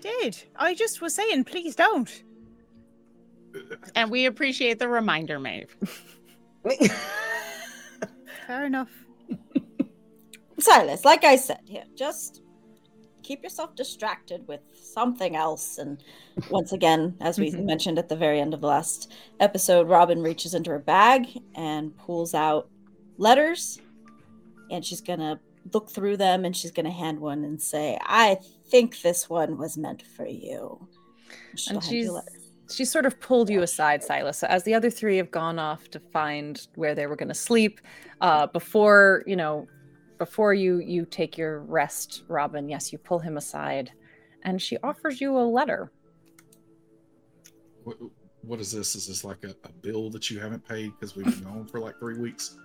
Did 0.00 0.42
I 0.56 0.74
just 0.74 1.00
was 1.00 1.14
saying, 1.14 1.44
please 1.44 1.76
don't. 1.76 2.22
Uh, 3.54 3.58
uh, 3.58 3.76
and 3.94 4.10
we 4.10 4.26
appreciate 4.26 4.78
the 4.78 4.88
reminder, 4.88 5.38
Maeve. 5.38 5.76
Fair 8.46 8.66
enough. 8.66 8.90
Silas, 10.60 11.04
like 11.04 11.24
I 11.24 11.36
said, 11.36 11.60
here, 11.64 11.84
just 11.94 12.42
keep 13.22 13.42
yourself 13.42 13.74
distracted 13.76 14.46
with 14.48 14.60
something 14.74 15.36
else. 15.36 15.78
And 15.78 16.02
once 16.50 16.72
again, 16.72 17.16
as 17.20 17.38
we 17.38 17.50
mentioned 17.50 17.98
at 17.98 18.08
the 18.08 18.16
very 18.16 18.40
end 18.40 18.54
of 18.54 18.60
the 18.60 18.66
last 18.66 19.12
episode, 19.38 19.88
Robin 19.88 20.22
reaches 20.22 20.54
into 20.54 20.70
her 20.70 20.78
bag 20.78 21.26
and 21.54 21.96
pulls 21.96 22.34
out 22.34 22.68
letters. 23.18 23.80
And 24.70 24.84
she's 24.84 25.00
going 25.00 25.18
to 25.18 25.38
look 25.72 25.90
through 25.90 26.16
them 26.16 26.44
and 26.44 26.56
she's 26.56 26.70
going 26.70 26.86
to 26.86 26.92
hand 26.92 27.20
one 27.20 27.44
and 27.44 27.60
say, 27.60 27.98
I 28.02 28.38
think 28.68 29.02
this 29.02 29.28
one 29.28 29.58
was 29.58 29.76
meant 29.76 30.02
for 30.02 30.26
you. 30.26 30.88
She'll 31.56 31.76
And 31.76 31.84
she's 31.84 32.10
she's 32.72 32.90
sort 32.90 33.06
of 33.06 33.18
pulled 33.20 33.50
you 33.50 33.62
aside, 33.62 34.02
Silas. 34.02 34.38
So 34.38 34.46
as 34.46 34.64
the 34.64 34.74
other 34.74 34.90
three 34.90 35.16
have 35.16 35.30
gone 35.30 35.58
off 35.58 35.90
to 35.90 36.00
find 36.00 36.66
where 36.76 36.94
they 36.94 37.06
were 37.06 37.16
going 37.16 37.28
to 37.28 37.34
sleep, 37.34 37.80
uh, 38.20 38.46
before 38.46 39.22
you 39.26 39.36
know, 39.36 39.66
before 40.20 40.52
you 40.52 40.80
you 40.80 41.06
take 41.06 41.38
your 41.38 41.60
rest, 41.60 42.24
Robin. 42.28 42.68
Yes, 42.68 42.92
you 42.92 42.98
pull 42.98 43.18
him 43.18 43.38
aside, 43.38 43.90
and 44.44 44.60
she 44.60 44.76
offers 44.84 45.18
you 45.18 45.36
a 45.36 45.40
letter. 45.40 45.90
What, 47.84 47.96
what 48.42 48.60
is 48.60 48.70
this? 48.70 48.94
Is 48.94 49.08
this 49.08 49.24
like 49.24 49.42
a, 49.44 49.56
a 49.64 49.72
bill 49.80 50.10
that 50.10 50.30
you 50.30 50.38
haven't 50.38 50.68
paid 50.68 50.92
because 50.92 51.16
we've 51.16 51.24
been 51.24 51.42
gone 51.42 51.66
for 51.66 51.80
like 51.80 51.98
three 51.98 52.18
weeks? 52.18 52.58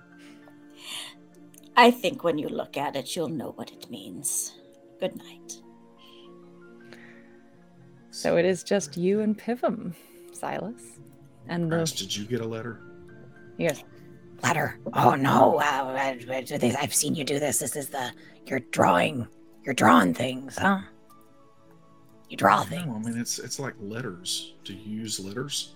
I 1.78 1.92
think 1.92 2.26
when 2.26 2.38
you 2.38 2.50
look 2.50 2.76
at 2.76 2.98
it, 2.98 3.16
you'll 3.16 3.30
know 3.30 3.52
what 3.56 3.72
it 3.72 3.90
means. 3.90 4.54
Good 5.00 5.16
night. 5.16 5.62
So 8.12 8.36
it 8.36 8.44
is 8.44 8.64
just 8.64 8.98
you 8.98 9.22
and 9.22 9.38
Pivum, 9.38 9.96
Silas, 10.34 11.00
and 11.48 11.72
the 11.72 11.78
Crash, 11.78 11.94
did 11.94 12.16
you 12.16 12.26
get 12.26 12.42
a 12.42 12.46
letter? 12.46 12.82
yes. 13.58 13.82
Letter. 14.46 14.78
Oh 14.94 15.16
no, 15.16 15.56
uh, 15.60 15.64
uh, 15.64 16.32
uh, 16.32 16.76
I've 16.80 16.94
seen 16.94 17.16
you 17.16 17.24
do 17.24 17.40
this. 17.40 17.58
This 17.58 17.76
is 17.76 17.90
the 17.90 18.12
you're 18.46 18.60
drawing. 18.60 19.28
You're 19.64 19.74
drawing 19.74 20.14
things, 20.14 20.56
huh? 20.56 20.82
You 22.30 22.38
draw 22.38 22.64
things. 22.64 22.86
No, 22.86 22.96
I 22.96 23.00
mean 23.00 23.18
it's 23.20 23.40
it's 23.40 23.58
like 23.58 23.74
letters. 23.80 24.54
Do 24.64 24.74
you 24.74 25.00
use 25.02 25.20
letters? 25.20 25.76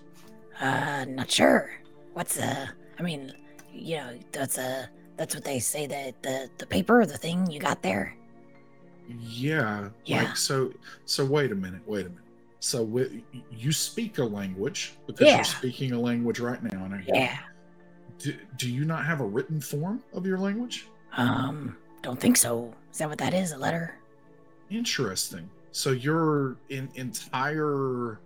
Uh, 0.60 1.04
not 1.08 1.28
sure. 1.28 1.72
What's 2.12 2.38
uh? 2.38 2.68
I 2.96 3.02
mean, 3.02 3.32
you 3.72 3.96
know, 3.96 4.16
that's 4.30 4.56
a 4.56 4.88
that's 5.16 5.34
what 5.34 5.42
they 5.42 5.58
say. 5.58 5.88
that 5.88 6.22
the 6.22 6.48
the 6.58 6.66
paper, 6.66 7.04
the 7.04 7.18
thing 7.18 7.50
you 7.50 7.58
got 7.58 7.82
there. 7.82 8.16
Yeah. 9.08 9.88
Yeah. 10.04 10.22
Like 10.22 10.36
so. 10.36 10.72
So 11.06 11.24
wait 11.24 11.50
a 11.50 11.56
minute. 11.56 11.82
Wait 11.86 12.06
a 12.06 12.08
minute. 12.10 12.24
So 12.60 12.88
you 13.50 13.72
speak 13.72 14.18
a 14.18 14.24
language 14.24 14.94
because 15.08 15.26
Yeah. 15.26 15.36
you're 15.36 15.44
speaking 15.44 15.90
a 15.92 15.98
language 15.98 16.38
right 16.38 16.62
now, 16.62 16.84
and 16.84 16.94
I 16.94 16.98
hear. 16.98 17.14
Yeah. 17.16 17.38
Do, 18.20 18.34
do 18.58 18.70
you 18.70 18.84
not 18.84 19.04
have 19.06 19.20
a 19.20 19.24
written 19.24 19.60
form 19.60 20.02
of 20.12 20.26
your 20.26 20.38
language? 20.38 20.86
Um, 21.16 21.76
don't 22.02 22.20
think 22.20 22.36
so. 22.36 22.72
Is 22.92 22.98
that 22.98 23.08
what 23.08 23.18
that 23.18 23.32
is? 23.34 23.52
A 23.52 23.58
letter? 23.58 23.96
Interesting. 24.70 25.48
So 25.72 25.92
your 25.92 26.56
in, 26.68 26.88
entire 26.96 28.20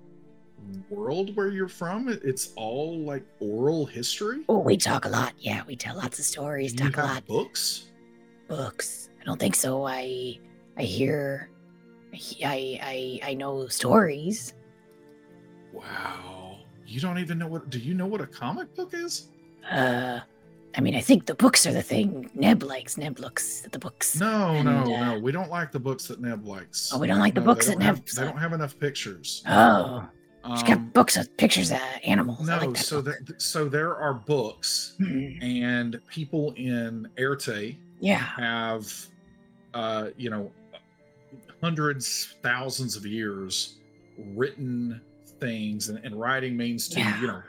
world 0.90 1.36
where 1.36 1.48
you're 1.48 1.68
from, 1.68 2.08
it's 2.08 2.52
all 2.56 2.98
like 3.00 3.24
oral 3.38 3.86
history. 3.86 4.42
Oh, 4.48 4.58
we 4.58 4.76
talk 4.76 5.04
a 5.04 5.08
lot. 5.08 5.32
Yeah, 5.38 5.62
we 5.66 5.76
tell 5.76 5.96
lots 5.96 6.18
of 6.18 6.24
stories. 6.24 6.72
You 6.72 6.90
Talk 6.90 6.96
a 6.96 7.02
lot. 7.02 7.26
books? 7.26 7.90
Books. 8.48 9.10
I 9.20 9.24
don't 9.24 9.38
think 9.38 9.54
so. 9.54 9.86
I 9.86 10.38
I 10.76 10.82
hear. 10.82 11.50
I 12.44 12.78
I, 12.82 13.20
I 13.30 13.34
know 13.34 13.66
stories. 13.68 14.54
Wow. 15.72 16.58
You 16.86 17.00
don't 17.00 17.18
even 17.18 17.38
know 17.38 17.46
what? 17.48 17.70
Do 17.70 17.78
you 17.78 17.94
know 17.94 18.06
what 18.06 18.20
a 18.20 18.26
comic 18.26 18.74
book 18.74 18.92
is? 18.92 19.28
Uh, 19.70 20.20
I 20.76 20.80
mean, 20.80 20.94
I 20.96 21.00
think 21.00 21.26
the 21.26 21.34
books 21.36 21.66
are 21.66 21.72
the 21.72 21.82
thing 21.82 22.28
Neb 22.34 22.62
likes. 22.64 22.96
Neb 22.96 23.18
looks 23.20 23.64
at 23.64 23.70
the 23.72 23.78
books. 23.78 24.18
No, 24.18 24.48
And, 24.48 24.64
no, 24.64 24.94
uh, 24.94 25.14
no. 25.14 25.18
We 25.20 25.30
don't 25.30 25.50
like 25.50 25.70
the 25.70 25.78
books 25.78 26.08
that 26.08 26.20
Neb 26.20 26.44
likes. 26.44 26.90
Oh, 26.92 26.98
we 26.98 27.06
don't 27.06 27.20
like 27.20 27.34
the 27.34 27.40
books 27.40 27.66
that 27.66 27.72
don't 27.74 27.82
have- 27.82 27.96
Neb- 27.98 28.06
They 28.06 28.24
don't 28.24 28.38
have 28.38 28.52
enough 28.52 28.76
pictures. 28.78 29.42
Oh, 29.48 30.08
she's 30.54 30.62
got 30.64 30.78
Um, 30.78 30.90
books 30.90 31.16
of 31.16 31.34
pictures 31.36 31.70
of 31.70 31.78
animals. 32.04 32.40
No, 32.46 32.58
like 32.58 32.76
so 32.76 33.00
book. 33.02 33.16
that 33.28 33.40
so 33.40 33.68
there 33.68 33.96
are 33.96 34.14
books, 34.14 34.94
Hmm, 34.98 35.28
and 35.40 36.00
people 36.08 36.52
in 36.56 37.08
Erte 37.18 37.76
yeah. 38.00 38.16
have, 38.18 38.92
uh, 39.74 40.08
you 40.16 40.28
know, 40.28 40.50
hundreds, 41.62 42.34
thousands 42.42 42.96
of 42.96 43.06
years 43.06 43.76
written 44.34 45.00
things, 45.40 45.88
and, 45.88 45.98
and 46.04 46.18
writing 46.18 46.56
means 46.56 46.88
to 46.88 47.00
Yeah. 47.00 47.20
you 47.20 47.26
know 47.28 47.42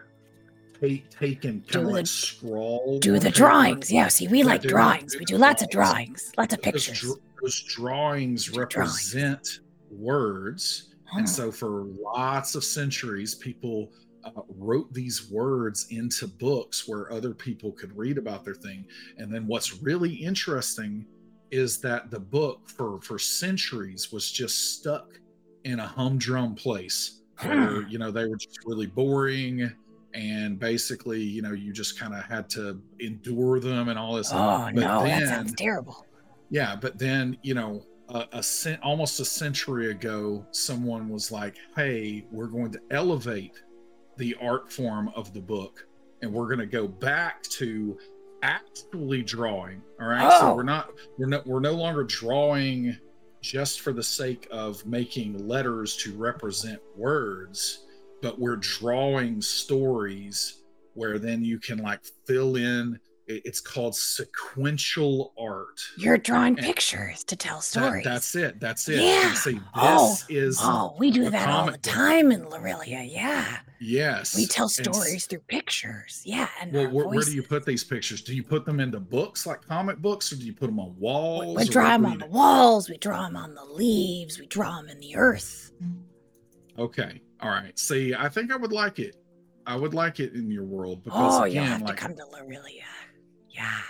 take 0.80 1.10
take 1.10 1.46
and 1.46 1.66
Do 1.66 1.72
kind 1.74 1.86
of 1.86 1.88
the- 1.90 1.94
like 1.98 2.08
scroll. 2.08 3.00
Do 3.00 3.20
the 3.20 3.30
drawings. 3.32 3.92
Yeah, 3.92 4.08
see, 4.08 4.28
we 4.28 4.44
like 4.44 4.62
drawings. 4.62 5.18
We 5.18 5.26
do 5.26 5.38
lots 5.38 5.62
of 5.64 5.70
drawings. 5.70 6.32
lots 6.38 6.54
of 6.54 6.62
pictures. 6.62 7.00
dr- 7.02 7.20
Those 7.42 7.62
drawings 7.64 8.50
represent 8.52 9.60
words. 9.92 10.90
Huh. 11.06 11.20
And 11.20 11.30
so, 11.30 11.52
for 11.52 11.84
lots 12.02 12.56
of 12.56 12.64
centuries, 12.64 13.36
people 13.36 13.92
uh, 14.24 14.32
wrote 14.58 14.92
these 14.94 15.30
words 15.30 15.88
into 15.92 16.28
books 16.28 16.88
where 16.88 17.12
other 17.14 17.34
people 17.34 17.72
could 17.72 17.96
read 17.96 18.18
about 18.18 18.44
their 18.44 18.56
thing. 18.56 18.86
And 19.18 19.34
then, 19.34 19.46
what's 19.48 19.82
really 19.82 20.14
interesting 20.14 21.06
is 21.52 21.80
that 21.82 22.10
the 22.10 22.20
book 22.20 22.68
for 22.68 23.00
for 23.02 23.20
centuries 23.20 24.12
was 24.12 24.32
just 24.32 24.74
stuck 24.80 25.20
in 25.64 25.80
a 25.80 25.88
humdrum 25.88 26.56
place 26.56 27.22
where 27.42 27.82
you 27.88 28.00
know 28.00 28.10
they 28.12 28.26
were 28.26 28.36
just 28.36 28.60
really 28.66 28.88
boring 28.88 29.72
and 30.16 30.58
basically 30.58 31.22
you 31.22 31.42
know 31.42 31.52
you 31.52 31.72
just 31.74 32.00
kind 32.00 32.14
of 32.16 32.24
had 32.24 32.50
to 32.50 32.82
endure 33.00 33.60
them 33.60 33.90
and 33.90 34.00
all 34.00 34.16
this 34.16 34.32
oh, 34.34 34.66
but 34.74 34.74
no, 34.74 35.04
that 35.04 35.28
sounds 35.28 35.54
terrible. 35.56 36.06
yeah, 36.50 36.76
but 36.76 36.98
then 36.98 37.38
you 37.44 37.54
know, 37.54 37.86
a, 38.10 38.26
a 38.34 38.42
cent, 38.44 38.82
almost 38.82 39.20
a 39.20 39.26
century 39.26 39.92
ago, 39.92 40.46
someone 40.52 41.10
was 41.10 41.32
like, 41.32 41.56
"Hey, 41.76 42.26
we're 42.32 42.48
going 42.48 42.72
to 42.72 42.80
elevate 42.92 43.62
the 44.18 44.36
art 44.42 44.72
form 44.72 45.12
of 45.16 45.34
the 45.34 45.42
book, 45.42 45.86
and 46.22 46.32
we're 46.32 46.46
going 46.48 46.60
to 46.60 46.66
go 46.66 46.88
back 46.88 47.44
to 47.44 47.98
actually 48.42 49.22
drawing." 49.24 49.82
All 50.00 50.08
right, 50.08 50.32
so 50.40 50.52
Oh. 50.52 50.56
we're 50.56 50.64
not 50.64 50.92
we're 51.18 51.28
not 51.28 51.46
we're 51.46 51.60
no 51.60 51.74
longer 51.74 52.04
drawing 52.04 52.98
just 53.42 53.82
for 53.82 53.92
the 53.94 54.02
sake 54.04 54.48
of 54.50 54.84
making 54.88 55.48
letters 55.48 55.96
to 55.98 56.14
represent 56.16 56.80
words, 56.96 57.85
but 58.26 58.40
we're 58.40 58.56
drawing 58.56 59.40
stories 59.40 60.64
where 60.96 61.20
then 61.20 61.44
you 61.46 61.60
can 61.60 61.78
like 61.78 62.02
fill 62.26 62.56
in 62.56 63.00
It's 63.28 63.60
called 63.60 63.96
sequential 63.96 65.34
art. 65.38 65.80
You're 65.98 66.18
drawing 66.20 66.58
And 66.58 66.66
pictures 66.66 67.24
to 67.26 67.36
tell 67.36 67.58
That- 67.58 67.64
stories. 67.64 68.04
that's 68.04 68.36
it. 68.36 68.60
That's 68.60 68.88
it. 68.88 69.00
Yeah. 69.02 69.34
See, 69.34 69.54
this 69.54 69.62
Oh, 69.76 70.18
is 70.30 70.60
oh, 70.62 70.96
we 71.00 71.10
do 71.12 71.30
that 71.32 71.50
all 71.50 71.66
the 71.66 71.72
comic 71.72 71.82
book. 71.84 71.92
time 71.94 72.32
in 72.32 72.42
Lorelia. 72.50 73.02
Yeah, 73.04 73.58
yes. 73.80 74.36
we 74.36 74.46
tell 74.48 74.66
And 74.66 74.72
stories 74.94 75.26
through 75.28 75.40
pictures. 75.48 76.22
Yeah, 76.24 76.48
and 76.62 76.72
Well, 76.74 76.90
where, 76.92 77.08
where 77.08 77.24
do 77.24 77.34
you 77.34 77.42
put 77.44 77.64
these 77.66 77.84
pictures? 77.84 78.22
Do 78.22 78.36
you 78.36 78.44
put 78.44 78.64
them 78.66 78.80
into 78.80 79.00
books 79.00 79.46
like 79.48 79.62
comic 79.68 79.98
books, 80.00 80.32
or 80.32 80.36
do 80.36 80.46
you 80.46 80.54
put 80.54 80.68
them 80.68 80.80
on 80.80 80.96
walls? 81.00 81.58
We, 81.58 81.64
we 81.64 81.70
draw 81.70 81.90
them 81.90 82.06
on 82.06 82.18
the 82.20 82.28
walls. 82.28 82.90
We 82.90 82.98
draw 82.98 83.24
them 83.24 83.36
on 83.38 83.56
the 83.56 83.66
leaves. 83.66 84.40
We 84.40 84.46
draw 84.48 84.76
them 84.78 84.90
in 84.90 85.00
the 85.00 85.16
earth. 85.16 85.72
Okay. 86.78 87.22
All 87.46 87.52
right. 87.52 87.78
See, 87.78 88.14
I 88.16 88.28
think 88.28 88.52
I 88.52 88.56
would 88.56 88.72
like 88.72 88.98
it. 88.98 89.18
I 89.68 89.76
would 89.76 89.94
like 89.94 90.20
it 90.20 90.34
in 90.34 90.50
your 90.50 90.64
world 90.64 91.04
because 91.04 91.42
Oh, 91.42 91.46
you'll 91.46 91.64
have 91.64 91.82
like, 91.82 91.96
to 91.96 92.02
come 92.02 92.16
to 92.16 92.26
Lorelia. 92.26 92.84
Yeah, 93.50 93.82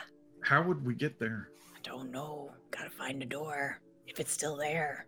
how 0.42 0.62
would 0.62 0.86
we 0.86 0.94
get 0.94 1.20
there? 1.20 1.50
I 1.74 1.80
don't 1.84 2.12
know. 2.12 2.52
Gotta 2.72 2.90
find 2.90 3.22
a 3.24 3.26
door. 3.26 3.80
If 4.08 4.20
it's 4.20 4.32
still 4.32 4.58
there, 4.58 5.08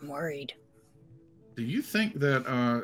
I'm 0.00 0.08
worried. 0.08 0.54
Do 1.54 1.62
you 1.62 1.80
think 1.82 2.18
that 2.20 2.46
uh 2.46 2.80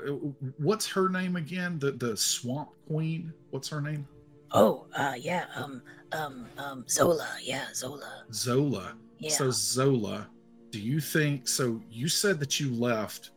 what's 0.59 0.87
her 0.89 1.09
name 1.09 1.37
again? 1.37 1.79
The 1.79 1.93
the 1.93 2.17
swamp 2.17 2.71
queen? 2.87 3.33
What's 3.51 3.69
her 3.69 3.81
name? 3.81 4.07
Oh, 4.55 4.87
uh, 4.95 5.15
yeah. 5.19 5.47
Um, 5.55 5.83
um, 6.13 6.47
um, 6.59 6.85
Zola. 6.87 7.27
Yeah, 7.43 7.65
Zola. 7.75 8.25
Zola. 8.35 8.95
Yeah. 9.19 9.31
So 9.31 9.51
Zola, 9.51 10.29
do 10.71 10.79
you 10.79 11.01
think 11.01 11.49
so 11.49 11.81
you 11.91 12.07
said 12.09 12.39
that 12.41 12.61
you 12.61 12.75
left 12.75 13.31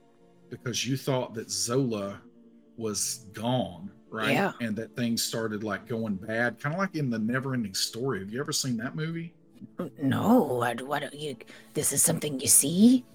because 0.50 0.86
you 0.86 0.98
thought 0.98 1.34
that 1.36 1.50
Zola 1.50 2.22
was 2.78 3.26
gone, 3.34 3.92
right? 4.10 4.34
Yeah. 4.34 4.52
And 4.62 4.76
that 4.76 4.96
things 4.96 5.24
started 5.24 5.64
like 5.64 5.88
going 5.88 6.16
bad, 6.16 6.60
kind 6.60 6.74
of 6.76 6.80
like 6.80 6.96
in 6.96 7.10
the 7.10 7.20
never 7.20 7.54
ending 7.54 7.74
story. 7.74 8.20
Have 8.20 8.30
you 8.32 8.40
ever 8.40 8.52
seen 8.52 8.78
that 8.78 8.96
movie? 8.96 9.34
no, 10.02 10.44
what? 10.44 10.82
What? 10.82 11.14
You? 11.14 11.36
This 11.74 11.94
is 11.94 12.04
something 12.04 12.40
you 12.40 12.48
see? 12.48 13.06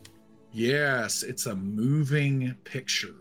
Yes, 0.53 1.23
it's 1.23 1.47
a 1.47 1.55
moving 1.55 2.55
picture. 2.65 3.15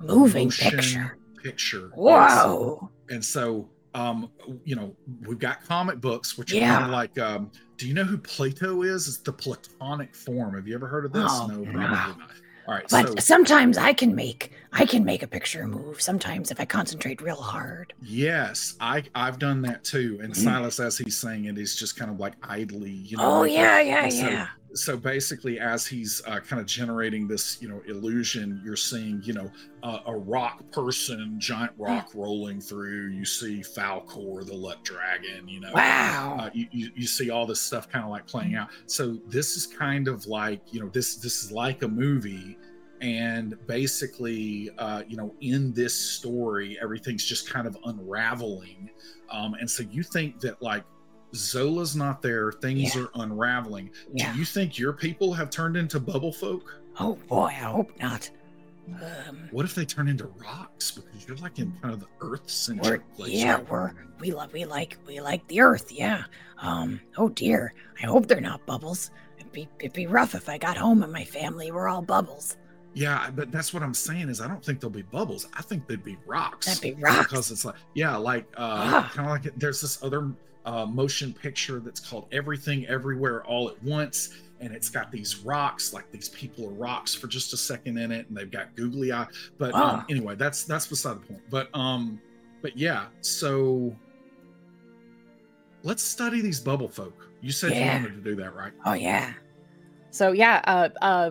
A 0.00 0.04
moving 0.04 0.50
picture. 0.50 1.18
Picture. 1.42 1.90
Wow. 1.94 2.90
And 3.08 3.24
so, 3.24 3.68
um, 3.94 4.30
you 4.64 4.74
know, 4.74 4.94
we've 5.26 5.38
got 5.38 5.64
comic 5.64 6.00
books, 6.00 6.38
which 6.38 6.52
are 6.52 6.56
Yeah. 6.56 6.72
kind 6.74 6.84
of 6.86 6.90
like, 6.90 7.18
um, 7.18 7.50
do 7.76 7.86
you 7.86 7.94
know 7.94 8.04
who 8.04 8.16
Plato 8.16 8.82
is? 8.82 9.06
It's 9.08 9.18
the 9.18 9.32
Platonic 9.32 10.14
form. 10.14 10.54
Have 10.54 10.66
you 10.66 10.74
ever 10.74 10.86
heard 10.86 11.04
of 11.04 11.12
this? 11.12 11.24
Oh, 11.28 11.46
probably 11.48 11.66
no. 11.66 11.80
not. 11.80 12.20
All 12.66 12.74
right. 12.74 12.86
But 12.90 13.08
so, 13.08 13.14
sometimes 13.16 13.76
I 13.78 13.92
can 13.92 14.14
make 14.14 14.52
I 14.72 14.86
can 14.86 15.04
make 15.04 15.22
a 15.22 15.26
picture 15.26 15.66
move. 15.66 16.00
Sometimes 16.00 16.50
if 16.50 16.58
I 16.60 16.64
concentrate 16.64 17.20
real 17.20 17.36
hard. 17.36 17.92
yes, 18.00 18.74
I 18.80 19.02
I've 19.14 19.38
done 19.38 19.62
that 19.62 19.84
too. 19.84 20.20
And 20.22 20.32
Mhm. 20.32 20.44
Silas, 20.44 20.80
as 20.80 20.96
he's 20.98 21.16
saying 21.18 21.44
it, 21.46 21.58
is 21.58 21.76
just 21.76 21.96
kind 21.96 22.10
of 22.10 22.18
like 22.20 22.34
idly, 22.42 22.90
you 22.90 23.16
know. 23.16 23.24
oh 23.24 23.40
like- 23.40 23.52
yeah, 23.52 23.80
yeah, 23.80 24.06
yeah. 24.06 24.48
So 24.74 24.96
basically 24.96 25.58
as 25.60 25.86
he's 25.86 26.22
uh, 26.26 26.40
kind 26.40 26.60
of 26.60 26.66
generating 26.66 27.28
this 27.28 27.60
you 27.60 27.68
know 27.68 27.82
illusion 27.86 28.60
you're 28.64 28.76
seeing 28.76 29.22
you 29.22 29.32
know 29.32 29.50
uh, 29.82 29.98
a 30.06 30.16
rock 30.16 30.62
person 30.70 31.34
giant 31.38 31.72
rock 31.76 32.10
rolling 32.14 32.60
through. 32.60 33.08
You 33.08 33.24
see 33.24 33.60
Falkor 33.60 34.46
the 34.46 34.54
luck 34.54 34.82
dragon 34.84 35.48
you 35.48 35.60
know. 35.60 35.72
Wow. 35.72 36.36
uh, 36.40 36.50
you, 36.52 36.66
you, 36.70 36.90
you 36.94 37.06
see 37.06 37.30
all 37.30 37.46
this 37.46 37.60
stuff 37.60 37.88
kind 37.88 38.04
of 38.04 38.10
like 38.10 38.26
playing 38.26 38.54
out. 38.54 38.68
So 38.86 39.18
this 39.26 39.56
is 39.56 39.66
kind 39.66 40.08
of 40.08 40.26
like 40.26 40.60
you 40.72 40.80
know 40.80 40.88
this 40.88 41.16
this 41.16 41.44
is 41.44 41.52
like 41.52 41.82
a 41.82 41.88
movie. 41.88 42.56
And 43.00 43.56
basically 43.66 44.70
uh, 44.78 45.02
you 45.08 45.16
know 45.16 45.34
in 45.40 45.72
this 45.72 45.94
story 45.94 46.78
everything's 46.80 47.24
just 47.24 47.50
kind 47.50 47.66
of 47.66 47.76
unraveling. 47.84 48.90
Um, 49.30 49.54
and 49.54 49.68
so 49.68 49.82
you 49.90 50.02
think 50.02 50.40
that 50.40 50.60
like 50.62 50.84
zola's 51.34 51.96
not 51.96 52.20
there 52.22 52.52
things 52.52 52.94
Yeah. 52.94 53.02
are 53.02 53.08
unraveling 53.22 53.90
Yeah. 54.12 54.32
do 54.32 54.38
you 54.38 54.44
think 54.44 54.78
your 54.78 54.92
people 54.92 55.32
have 55.32 55.50
turned 55.50 55.76
into 55.76 55.98
bubble 56.00 56.32
folk 56.32 56.80
Oh 56.98 57.14
boy, 57.26 57.46
I 57.46 57.52
hope 57.52 57.90
not. 58.00 58.28
Um, 59.00 59.48
what 59.50 59.64
if 59.64 59.74
they 59.74 59.84
turn 59.86 60.08
into 60.08 60.26
rocks 60.44 60.90
because 60.90 61.26
you're 61.26 61.36
like 61.38 61.58
in 61.58 61.72
kind 61.80 61.94
of 61.94 62.00
the 62.00 62.06
earth 62.20 62.50
centric 62.50 63.00
place 63.14 63.32
yeah, 63.32 63.60
we're 63.70 63.92
we 64.20 64.30
love 64.32 64.52
we 64.52 64.64
like 64.66 64.98
we 65.06 65.20
like 65.20 65.46
the 65.48 65.60
earth. 65.62 65.90
Yeah. 65.90 66.24
Um. 66.58 67.00
Oh 67.16 67.28
dear. 67.30 67.72
I 68.02 68.06
hope 68.06 68.26
they're 68.26 68.40
not 68.42 68.66
bubbles. 68.66 69.10
It'd 69.38 69.52
be 69.52 69.68
it'd 69.78 69.94
be 69.94 70.06
rough 70.06 70.34
if 70.34 70.48
I 70.50 70.58
got 70.58 70.76
home 70.76 71.02
and 71.02 71.12
my 71.12 71.24
family 71.24 71.70
were 71.70 71.88
all 71.88 72.02
bubbles. 72.02 72.56
Yeah, 72.92 73.30
but 73.34 73.50
that's 73.50 73.72
what 73.72 73.82
I'm 73.82 73.94
saying 73.94 74.28
is 74.28 74.40
I 74.42 74.48
don't 74.48 74.62
think 74.62 74.80
there'll 74.80 74.90
be 74.92 75.00
bubbles. 75.02 75.48
I 75.54 75.62
think 75.62 75.86
they'd 75.86 76.04
be 76.04 76.18
rocks. 76.26 76.66
That'd 76.66 76.82
be 76.82 76.92
rocks. 77.02 77.28
Because 77.30 77.50
it's 77.50 77.64
like 77.64 77.76
yeah, 77.94 78.16
like 78.16 78.44
uh 78.58 78.60
Ah. 79.06 79.12
kind 79.14 79.26
of 79.28 79.32
like 79.44 79.58
there's 79.58 79.80
this 79.80 80.02
other 80.02 80.30
uh 80.64 80.86
motion 80.86 81.32
picture 81.32 81.80
that's 81.80 82.00
called 82.00 82.26
Everything 82.32 82.86
Everywhere 82.86 83.44
All 83.44 83.68
at 83.68 83.82
Once 83.82 84.34
and 84.60 84.72
it's 84.72 84.88
got 84.88 85.10
these 85.10 85.38
rocks 85.38 85.92
like 85.92 86.10
these 86.12 86.28
people 86.28 86.66
are 86.68 86.72
rocks 86.74 87.14
for 87.14 87.26
just 87.26 87.52
a 87.52 87.56
second 87.56 87.98
in 87.98 88.12
it 88.12 88.28
and 88.28 88.36
they've 88.36 88.50
got 88.50 88.74
googly 88.76 89.12
eye 89.12 89.26
but 89.58 89.74
um 89.74 89.80
Ah. 89.82 90.04
anyway 90.08 90.34
that's 90.36 90.62
that's 90.64 90.86
beside 90.86 91.16
the 91.20 91.26
point 91.26 91.42
but 91.50 91.68
um 91.74 92.20
but 92.62 92.76
yeah 92.78 93.06
so 93.22 93.94
let's 95.82 96.02
study 96.02 96.40
these 96.40 96.60
bubble 96.60 96.88
folk 96.88 97.28
you 97.40 97.50
said 97.50 97.72
Yeah. 97.72 97.96
you 97.98 98.02
wanted 98.04 98.14
to 98.24 98.30
do 98.30 98.36
that 98.36 98.54
right 98.54 98.72
Oh 98.84 98.92
yeah. 98.94 99.32
So 100.10 100.32
yeah, 100.32 100.60
uh, 100.66 100.90
uh, 101.00 101.30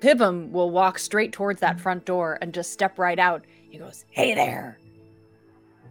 Pivum 0.00 0.52
will 0.52 0.70
walk 0.70 0.98
straight 0.98 1.32
towards 1.32 1.58
that 1.60 1.80
front 1.80 2.04
door 2.04 2.36
and 2.42 2.52
just 2.52 2.70
step 2.70 2.98
right 2.98 3.18
out. 3.18 3.46
He 3.70 3.78
goes, 3.78 4.04
"Hey 4.10 4.34
there. 4.34 4.78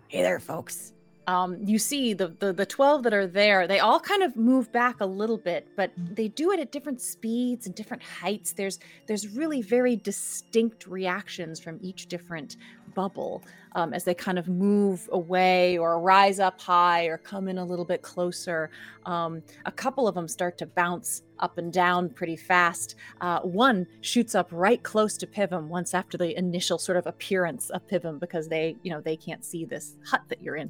Hey 0.10 0.22
there, 0.22 0.40
folks. 0.40 0.94
Um, 1.30 1.58
you 1.64 1.78
see 1.78 2.16
the, 2.16 2.30
the 2.40 2.52
the 2.52 2.66
twelve 2.66 3.04
that 3.04 3.14
are 3.14 3.28
there. 3.28 3.68
They 3.68 3.78
all 3.78 4.00
kind 4.00 4.24
of 4.24 4.36
move 4.36 4.72
back 4.72 5.00
a 5.00 5.06
little 5.06 5.38
bit, 5.38 5.68
but 5.76 5.92
they 5.96 6.28
do 6.28 6.52
it 6.54 6.60
at 6.60 6.72
different 6.72 7.00
speeds 7.02 7.68
and 7.68 7.76
different 7.76 8.02
heights. 8.02 8.54
There's 8.54 8.80
there's 9.06 9.28
really 9.28 9.62
very 9.62 9.96
distinct 9.96 10.88
reactions 10.88 11.60
from 11.60 11.78
each 11.84 12.08
different 12.08 12.58
bubble 13.00 13.42
um, 13.76 13.94
as 13.94 14.04
they 14.04 14.14
kind 14.14 14.38
of 14.38 14.50
move 14.50 15.08
away 15.14 15.78
or 15.78 16.02
rise 16.02 16.38
up 16.38 16.60
high 16.60 17.06
or 17.06 17.18
come 17.18 17.48
in 17.48 17.58
a 17.58 17.64
little 17.64 17.86
bit 17.86 18.02
closer. 18.02 18.70
Um, 19.06 19.42
a 19.66 19.72
couple 19.72 20.06
of 20.06 20.16
them 20.16 20.28
start 20.28 20.58
to 20.58 20.66
bounce 20.66 21.22
up 21.40 21.58
and 21.58 21.72
down 21.72 22.10
pretty 22.10 22.36
fast. 22.36 22.96
Uh, 23.22 23.40
one 23.40 23.88
shoots 24.02 24.36
up 24.36 24.50
right 24.52 24.84
close 24.84 25.16
to 25.16 25.26
Pivum 25.26 25.70
once 25.70 25.94
after 25.94 26.18
the 26.18 26.38
initial 26.38 26.78
sort 26.78 26.98
of 26.98 27.08
appearance 27.08 27.70
of 27.70 27.88
Pivum 27.88 28.20
because 28.20 28.50
they, 28.50 28.76
you 28.84 28.92
know, 28.92 29.00
they 29.00 29.16
can't 29.16 29.46
see 29.46 29.64
this 29.64 29.96
hut 30.06 30.24
that 30.28 30.42
you're 30.44 30.58
in. 30.58 30.70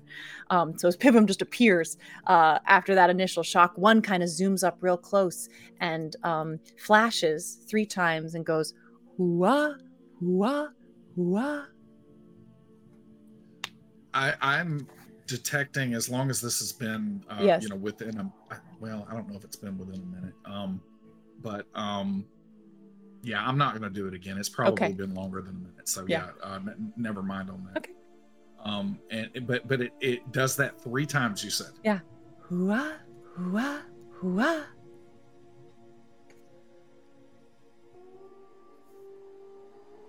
Um, 0.51 0.77
so 0.77 0.87
as 0.87 0.95
Pivum 0.95 1.25
just 1.25 1.41
appears 1.41 1.97
uh, 2.27 2.59
after 2.67 2.93
that 2.93 3.09
initial 3.09 3.41
shock, 3.41 3.75
one 3.75 4.03
kind 4.03 4.21
of 4.21 4.29
zooms 4.29 4.63
up 4.63 4.77
real 4.81 4.97
close 4.97 5.49
and 5.79 6.15
um, 6.23 6.59
flashes 6.77 7.57
three 7.67 7.87
times 7.87 8.35
and 8.35 8.45
goes, 8.45 8.75
hooah, 9.17 9.79
hooah, 10.21 10.69
hooah. 11.17 11.65
I, 14.13 14.33
I'm 14.41 14.87
detecting 15.27 15.93
as 15.93 16.09
long 16.09 16.29
as 16.29 16.41
this 16.41 16.59
has 16.59 16.71
been, 16.73 17.23
uh, 17.29 17.37
Yes. 17.41 17.63
you 17.63 17.69
know, 17.69 17.75
within 17.75 18.17
a 18.19 18.31
well, 18.79 19.05
I 19.09 19.13
don't 19.13 19.27
know 19.29 19.35
if 19.35 19.43
it's 19.43 19.57
been 19.57 19.77
within 19.77 20.01
a 20.01 20.05
minute, 20.15 20.33
um, 20.45 20.81
but 21.41 21.65
um, 21.75 22.25
yeah, 23.21 23.45
I'm 23.45 23.57
not 23.57 23.71
going 23.77 23.83
to 23.83 23.89
do 23.89 24.07
it 24.07 24.13
again. 24.13 24.37
It's 24.37 24.47
probably 24.49 24.73
Okay. 24.85 24.93
been 24.93 25.13
longer 25.13 25.41
than 25.41 25.55
a 25.55 25.59
minute, 25.59 25.89
so 25.89 26.05
yeah, 26.07 26.27
Yeah. 26.41 26.47
uh, 26.49 26.55
n- 26.55 26.93
never 26.95 27.21
mind 27.21 27.49
on 27.49 27.65
that. 27.65 27.77
Okay. 27.79 27.91
Um, 28.63 28.99
and 29.11 29.29
but 29.45 29.67
but 29.67 29.81
it, 29.81 29.91
it 30.01 30.31
does 30.31 30.55
that 30.57 30.81
three 30.81 31.05
times. 31.05 31.43
You 31.43 31.49
said 31.49 31.71
Yeah. 31.83 31.99
Hooah, 32.49 32.95
hooah, 33.37 33.81
hooah. 34.21 34.63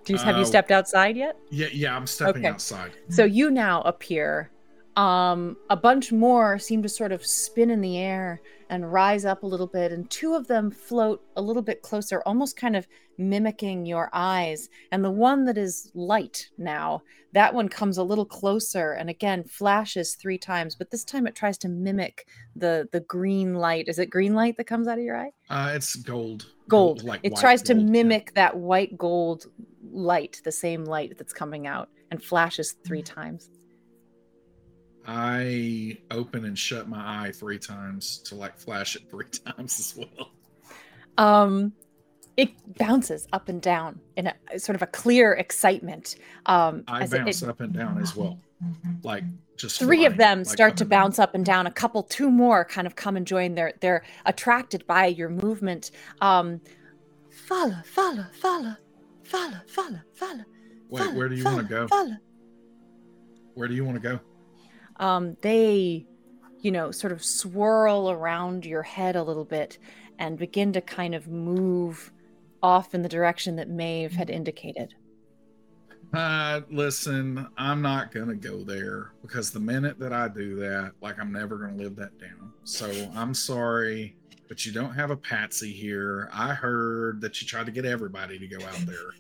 Do 0.05 0.13
you, 0.15 0.19
have 0.19 0.37
you 0.37 0.43
Uh, 0.43 0.47
stepped 0.47 0.71
outside 0.71 1.17
yet? 1.17 1.37
yeah, 1.51 1.69
yeah. 1.73 1.97
I'm 1.97 2.07
stepping 2.07 2.43
Okay. 2.45 2.49
outside. 2.49 2.93
So 3.09 3.25
you 3.25 3.51
now 3.51 3.83
appear. 3.83 4.51
Um, 4.97 5.57
a 5.71 5.77
bunch 5.77 6.11
more 6.13 6.59
seem 6.59 6.83
to 6.83 6.89
sort 6.89 7.13
of 7.13 7.25
spin 7.25 7.71
in 7.71 7.81
the 7.81 7.97
air 7.99 8.41
and 8.71 8.93
rise 8.93 9.25
up 9.25 9.43
a 9.45 9.47
little 9.47 9.67
bit, 9.69 9.93
and 9.93 10.11
two 10.11 10.35
of 10.35 10.47
them 10.49 10.71
float 10.71 11.23
a 11.37 11.43
little 11.43 11.63
bit 11.63 11.81
closer, 11.83 12.23
almost 12.27 12.57
kind 12.57 12.75
of 12.77 12.87
mimicking 13.17 13.87
your 13.87 14.11
eyes. 14.13 14.69
And 14.91 15.05
the 15.05 15.11
one 15.11 15.45
that 15.45 15.57
is 15.57 15.91
light 15.95 16.49
now, 16.59 17.03
that 17.33 17.55
one 17.55 17.69
comes 17.69 17.99
a 17.99 18.03
little 18.03 18.25
closer 18.27 18.93
and 18.93 19.09
again 19.09 19.45
flashes 19.45 20.17
three 20.17 20.39
times, 20.39 20.75
but 20.75 20.91
this 20.91 21.05
time 21.05 21.27
it 21.29 21.37
tries 21.37 21.57
to 21.59 21.69
mimic 21.69 22.27
the 22.57 22.89
the 22.93 23.01
green 23.01 23.55
light. 23.55 23.87
Is 23.89 23.99
it 24.01 24.07
green 24.11 24.35
light 24.35 24.57
that 24.57 24.65
comes 24.67 24.89
out 24.89 24.99
of 24.99 25.05
your 25.05 25.17
eye? 25.17 25.31
Uh, 25.49 25.73
it's 25.75 25.95
gold. 25.95 26.47
Gold. 26.69 27.05
like 27.05 27.21
it 27.23 27.37
tries 27.37 27.63
to 27.63 27.75
gold, 27.75 27.87
yeah. 27.87 27.93
mimic 27.93 28.35
that 28.35 28.57
white 28.57 28.99
gold 28.99 29.47
light, 29.93 30.41
the 30.45 30.53
same 30.53 30.85
light 30.85 31.17
that's 31.19 31.33
coming 31.33 31.67
out, 31.67 31.89
and 32.11 32.23
flashes 32.23 32.73
three 32.85 33.03
times. 33.03 33.51
I 35.07 35.99
open 36.11 36.45
and 36.45 36.59
shut 36.59 36.89
my 36.89 36.99
eye 37.27 37.33
three 37.33 37.59
times 37.59 38.19
to 38.27 38.35
like 38.35 38.57
flash 38.59 38.97
it 38.97 39.03
three 39.11 39.27
times 39.57 39.79
as 39.81 39.97
well. 39.97 40.31
um 41.19 41.73
it 42.37 42.51
bounces 42.79 43.27
up 43.33 43.49
and 43.49 43.61
down 43.61 44.01
in 44.17 44.27
a 44.53 44.59
sort 44.59 44.77
of 44.77 44.83
a 44.83 44.87
clear 44.87 45.33
excitement 45.33 46.17
um 46.47 46.85
I 46.87 47.03
as 47.03 47.11
bounce 47.11 47.43
it, 47.43 47.49
up 47.49 47.61
and 47.61 47.73
down 47.73 47.99
as 48.01 48.15
well. 48.15 48.39
like 49.03 49.25
just 49.57 49.79
three 49.79 50.05
of 50.07 50.17
them 50.17 50.39
like, 50.41 50.47
start 50.47 50.77
to 50.77 50.85
under 50.85 50.89
them. 50.91 50.99
bounce 51.01 51.19
up 51.19 51.35
and 51.35 51.45
down 51.45 51.67
a 51.67 51.71
couple 51.73 52.03
two 52.03 52.31
more 52.31 52.65
kind 52.65 52.87
of 52.87 52.95
come 52.95 53.17
and 53.17 53.27
join 53.27 53.55
they're 53.55 53.73
they're 53.81 54.05
attracted 54.27 54.87
by 54.87 55.07
your 55.07 55.29
movement 55.31 55.91
um 56.21 56.61
follow 57.31 57.77
follow 57.85 58.27
follow 58.33 58.77
follow 59.31 59.61
follow 59.69 60.01
follow 60.15 60.45
Wait, 60.89 61.15
where 61.15 61.29
do 61.29 61.37
you 61.37 61.45
want 61.45 61.59
to 61.59 61.63
go? 61.65 61.87
follow 61.89 62.17
Where 63.55 63.69
do 63.69 63.75
you 63.75 63.85
want 63.85 64.03
to 64.03 64.09
go? 64.09 64.21
um 65.05 65.37
they 65.41 66.05
you 66.61 66.71
know 66.71 66.91
sort 66.91 67.13
of 67.13 67.25
swirl 67.25 68.11
around 68.11 68.67
your 68.67 68.83
head 68.83 69.17
a 69.17 69.23
little 69.23 69.45
bit 69.45 69.79
and 70.19 70.37
begin 70.39 70.73
to 70.75 70.81
kind 70.81 71.15
of 71.15 71.29
move 71.29 72.13
off 72.63 72.95
in 72.95 73.01
the 73.03 73.09
direction 73.09 73.57
that 73.57 73.69
Maeve 73.71 74.13
had 74.13 74.29
indicated 74.31 74.95
Uh, 76.13 76.61
listen, 76.71 77.47
I'm 77.57 77.81
not 77.81 78.13
gonna 78.13 78.35
go 78.35 78.65
there 78.65 79.13
because 79.23 79.53
the 79.53 79.61
minute 79.61 79.99
that 80.01 80.13
I 80.13 80.27
do 80.29 80.57
that, 80.57 80.93
like 81.01 81.19
I'm 81.21 81.33
never 81.33 81.57
gonna 81.57 81.77
live 81.77 81.95
that 81.97 82.19
down. 82.19 82.53
So 82.65 82.91
I'm 83.15 83.33
sorry, 83.33 84.17
but 84.51 84.67
you 84.67 84.73
don't 84.73 84.93
have 84.93 85.13
a 85.13 85.17
patsy 85.17 85.73
here. 85.73 86.29
I 86.33 86.53
heard 86.53 87.21
that 87.21 87.41
you 87.41 87.47
tried 87.47 87.67
to 87.67 87.73
get 87.73 87.85
everybody 87.85 88.37
to 88.37 88.49
go 88.49 88.59
out 88.67 88.85
there, 88.85 89.13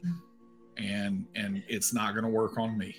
and 0.77 1.25
and 1.37 1.62
it's 1.69 1.95
not 1.95 2.16
gonna 2.16 2.29
work 2.29 2.59
on 2.59 2.77
me. 2.77 2.97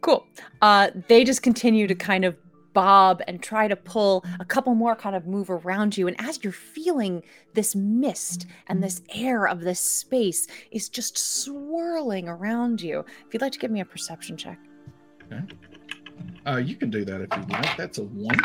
Cool. 0.00 0.24
Uh, 0.62 0.90
they 1.08 1.24
just 1.24 1.42
continue 1.42 1.88
to 1.88 1.96
kind 1.96 2.24
of 2.24 2.36
bob 2.74 3.22
and 3.26 3.42
try 3.42 3.66
to 3.66 3.74
pull 3.74 4.24
a 4.38 4.44
couple 4.44 4.76
more 4.76 4.94
kind 4.94 5.16
of 5.16 5.26
move 5.26 5.50
around 5.50 5.96
you. 5.96 6.06
And 6.06 6.14
as 6.20 6.38
you're 6.44 6.52
feeling 6.52 7.24
this 7.54 7.74
mist 7.74 8.46
and 8.68 8.80
this 8.80 9.02
air 9.12 9.48
of 9.48 9.62
this 9.62 9.80
space 9.80 10.46
is 10.70 10.88
just 10.88 11.18
swirling 11.18 12.28
around 12.28 12.80
you, 12.80 13.04
if 13.26 13.34
you'd 13.34 13.42
like 13.42 13.52
to 13.52 13.58
give 13.58 13.72
me 13.72 13.80
a 13.80 13.84
perception 13.84 14.36
check. 14.36 14.60
Uh, 16.46 16.56
you 16.56 16.76
can 16.76 16.90
do 16.90 17.04
that 17.04 17.20
if 17.20 17.28
you'd 17.36 17.50
like. 17.50 17.76
That's 17.76 17.98
a 17.98 18.04
one. 18.04 18.38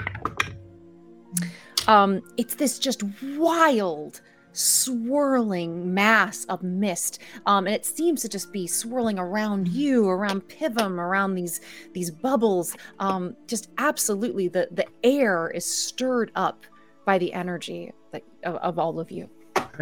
Um, 1.88 2.22
it's 2.38 2.56
this 2.56 2.80
just 2.80 3.04
wild, 3.36 4.22
swirling 4.54 5.94
mass 5.94 6.46
of 6.46 6.64
mist, 6.64 7.20
um, 7.46 7.66
and 7.66 7.76
it 7.76 7.86
seems 7.86 8.22
to 8.22 8.30
just 8.30 8.54
be 8.54 8.68
swirling 8.68 9.20
around 9.20 9.68
you, 9.68 10.08
around 10.08 10.48
Pivum, 10.48 11.00
around 11.00 11.36
these 11.36 11.62
these 11.94 12.10
bubbles. 12.12 12.76
Um, 13.00 13.36
just 13.48 13.70
absolutely, 13.78 14.48
the 14.48 14.70
the 14.72 14.86
air 15.04 15.50
is 15.52 15.66
stirred 15.66 16.32
up 16.36 16.66
by 17.06 17.18
the 17.18 17.34
energy 17.34 17.92
like 18.14 18.26
of, 18.44 18.56
of 18.56 18.80
all 18.80 19.00
of 19.00 19.12
you. 19.12 19.30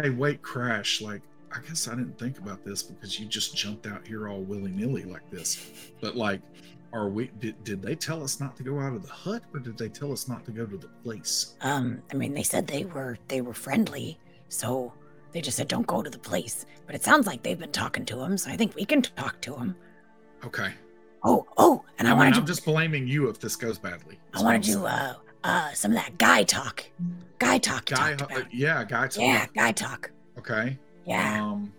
Hey, 0.00 0.10
wait, 0.10 0.42
crash. 0.42 1.00
Like, 1.00 1.20
I 1.54 1.60
guess 1.60 1.86
I 1.86 1.94
didn't 1.94 2.18
think 2.18 2.38
about 2.38 2.64
this 2.64 2.82
because 2.82 3.20
you 3.20 3.26
just 3.26 3.56
jumped 3.56 3.86
out 3.86 4.06
here 4.06 4.28
all 4.28 4.40
willy 4.40 4.70
nilly 4.70 5.04
like 5.04 5.28
this. 5.30 5.70
But 6.00 6.16
like, 6.16 6.40
are 6.92 7.08
we? 7.08 7.30
Did, 7.38 7.62
did 7.64 7.82
they 7.82 7.94
tell 7.94 8.22
us 8.22 8.40
not 8.40 8.56
to 8.56 8.62
go 8.62 8.78
out 8.78 8.94
of 8.94 9.02
the 9.02 9.12
hut, 9.12 9.42
or 9.52 9.60
did 9.60 9.78
they 9.78 9.88
tell 9.88 10.12
us 10.12 10.28
not 10.28 10.44
to 10.44 10.50
go 10.50 10.66
to 10.66 10.76
the 10.76 10.88
place? 11.02 11.54
Um, 11.62 12.02
I 12.12 12.14
mean, 12.14 12.34
they 12.34 12.42
said 12.42 12.66
they 12.66 12.84
were 12.84 13.18
they 13.28 13.40
were 13.40 13.54
friendly, 13.54 14.18
so 14.48 14.92
they 15.32 15.40
just 15.40 15.56
said 15.56 15.68
don't 15.68 15.86
go 15.86 16.02
to 16.02 16.10
the 16.10 16.18
place. 16.18 16.66
But 16.86 16.94
it 16.94 17.02
sounds 17.02 17.26
like 17.26 17.42
they've 17.42 17.58
been 17.58 17.72
talking 17.72 18.04
to 18.06 18.20
him, 18.20 18.36
so 18.36 18.50
I 18.50 18.56
think 18.56 18.74
we 18.74 18.84
can 18.84 19.02
talk 19.02 19.40
to 19.42 19.54
him. 19.54 19.74
Okay. 20.44 20.72
Oh, 21.24 21.46
oh, 21.56 21.84
and 21.98 22.08
I, 22.08 22.10
I 22.10 22.14
mean, 22.14 22.18
wanted 22.18 22.34
I'm 22.34 22.40
to 22.42 22.46
just 22.46 22.64
blaming 22.64 23.06
you 23.06 23.28
if 23.28 23.38
this 23.38 23.54
goes 23.56 23.78
badly. 23.78 24.18
I 24.34 24.42
wanted 24.42 24.64
to 24.64 24.72
do 24.72 24.84
uh 24.86 25.14
uh 25.44 25.72
some 25.72 25.92
of 25.92 25.96
that 25.96 26.18
guy 26.18 26.42
talk, 26.42 26.84
guy 27.38 27.58
talk. 27.58 27.86
Guy, 27.86 28.14
uh, 28.14 28.42
yeah, 28.52 28.84
guy 28.84 29.06
talk. 29.06 29.22
Yeah, 29.22 29.46
guy 29.54 29.72
talk. 29.72 30.10
Okay. 30.38 30.78
Yeah, 31.06 31.42
Um, 31.44 31.72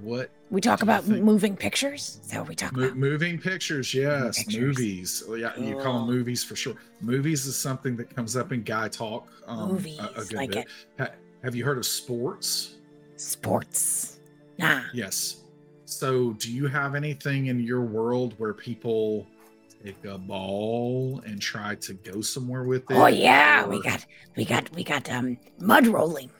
what 0.00 0.30
we 0.50 0.60
talk 0.60 0.82
about 0.82 1.04
think? 1.04 1.22
moving 1.24 1.56
pictures. 1.56 2.20
Is 2.22 2.30
that 2.30 2.40
what 2.40 2.48
we 2.48 2.54
talk 2.54 2.72
Mo- 2.74 2.84
about? 2.84 2.96
moving 2.96 3.38
pictures, 3.38 3.92
yes, 3.92 4.38
pictures. 4.38 4.60
movies. 4.60 5.22
Oh, 5.28 5.34
Yeah, 5.34 5.56
you 5.58 5.76
call 5.78 5.98
them 6.06 6.06
movies 6.06 6.42
for 6.44 6.56
sure. 6.56 6.74
Movies 7.00 7.46
is 7.46 7.56
something 7.56 7.96
that 7.96 8.14
comes 8.14 8.36
up 8.36 8.52
in 8.52 8.62
guy 8.62 8.88
talk. 8.88 9.28
Um, 9.46 9.68
Movies, 9.72 9.98
a, 9.98 10.20
a 10.20 10.24
good 10.24 10.32
like 10.34 10.50
bit. 10.50 10.66
it. 10.98 11.02
Ha- 11.02 11.14
have 11.44 11.54
you 11.54 11.64
heard 11.64 11.78
of 11.78 11.86
sports? 11.86 12.76
Sports. 13.16 14.20
Nah. 14.58 14.82
Yes. 14.92 15.42
So, 15.84 16.32
do 16.34 16.52
you 16.52 16.66
have 16.66 16.94
anything 16.94 17.46
in 17.46 17.60
your 17.60 17.80
world 17.82 18.34
where 18.38 18.52
people 18.54 19.26
take 19.84 20.04
a 20.04 20.18
ball 20.18 21.22
and 21.24 21.40
try 21.40 21.76
to 21.76 21.94
go 21.94 22.20
somewhere 22.20 22.64
with 22.64 22.90
it? 22.90 22.94
Oh 22.96 23.06
yeah, 23.06 23.64
we 23.66 23.80
got 23.82 24.04
we 24.36 24.44
got 24.44 24.70
we 24.74 24.82
got 24.84 25.08
um 25.10 25.38
mud 25.60 25.86
rolling. 25.86 26.30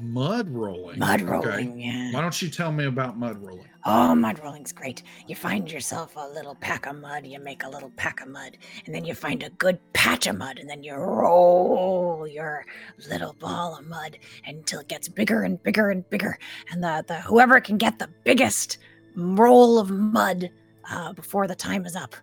Mud 0.00 0.48
rolling. 0.48 0.98
Mud 0.98 1.22
Okay. 1.22 1.30
rolling, 1.30 1.80
yeah. 1.80 2.12
Why 2.12 2.20
don't 2.20 2.40
you 2.40 2.48
tell 2.48 2.72
me 2.72 2.86
about 2.86 3.18
mud 3.18 3.42
rolling? 3.42 3.66
Oh, 3.84 4.14
mud 4.14 4.38
rolling's 4.38 4.72
great. 4.72 5.02
You 5.26 5.34
find 5.34 5.70
yourself 5.70 6.14
a 6.16 6.28
little 6.28 6.54
pack 6.54 6.86
of 6.86 6.96
mud, 6.96 7.26
you 7.26 7.40
make 7.40 7.64
a 7.64 7.68
little 7.68 7.90
pack 7.96 8.20
of 8.20 8.28
mud, 8.28 8.56
and 8.86 8.94
then 8.94 9.04
you 9.04 9.14
find 9.14 9.42
a 9.42 9.50
good 9.50 9.78
patch 9.92 10.26
of 10.26 10.38
mud, 10.38 10.58
and 10.58 10.70
then 10.70 10.82
you 10.82 10.94
roll 10.94 12.26
your 12.26 12.64
little 13.08 13.32
ball 13.34 13.76
of 13.76 13.86
mud 13.86 14.18
until 14.46 14.80
it 14.80 14.88
gets 14.88 15.08
bigger 15.08 15.42
and 15.42 15.62
bigger 15.62 15.90
and 15.90 16.08
bigger. 16.10 16.38
And 16.70 16.82
the, 16.82 17.04
the 17.08 17.20
whoever 17.20 17.60
can 17.60 17.76
get 17.76 17.98
the 17.98 18.08
biggest 18.24 18.78
roll 19.16 19.78
of 19.78 19.90
mud 19.90 20.50
uh, 20.90 21.12
before 21.12 21.46
the 21.46 21.54
time 21.56 21.84
is 21.84 21.96
up 21.96 22.14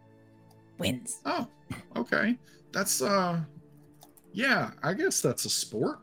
wins. 0.77 1.19
Oh, 1.25 1.47
okay. 1.97 2.37
That's 2.71 3.01
uh 3.01 3.41
yeah, 4.31 4.71
I 4.83 4.93
guess 4.93 5.21
that's 5.21 5.45
a 5.45 5.49
sport. 5.49 5.99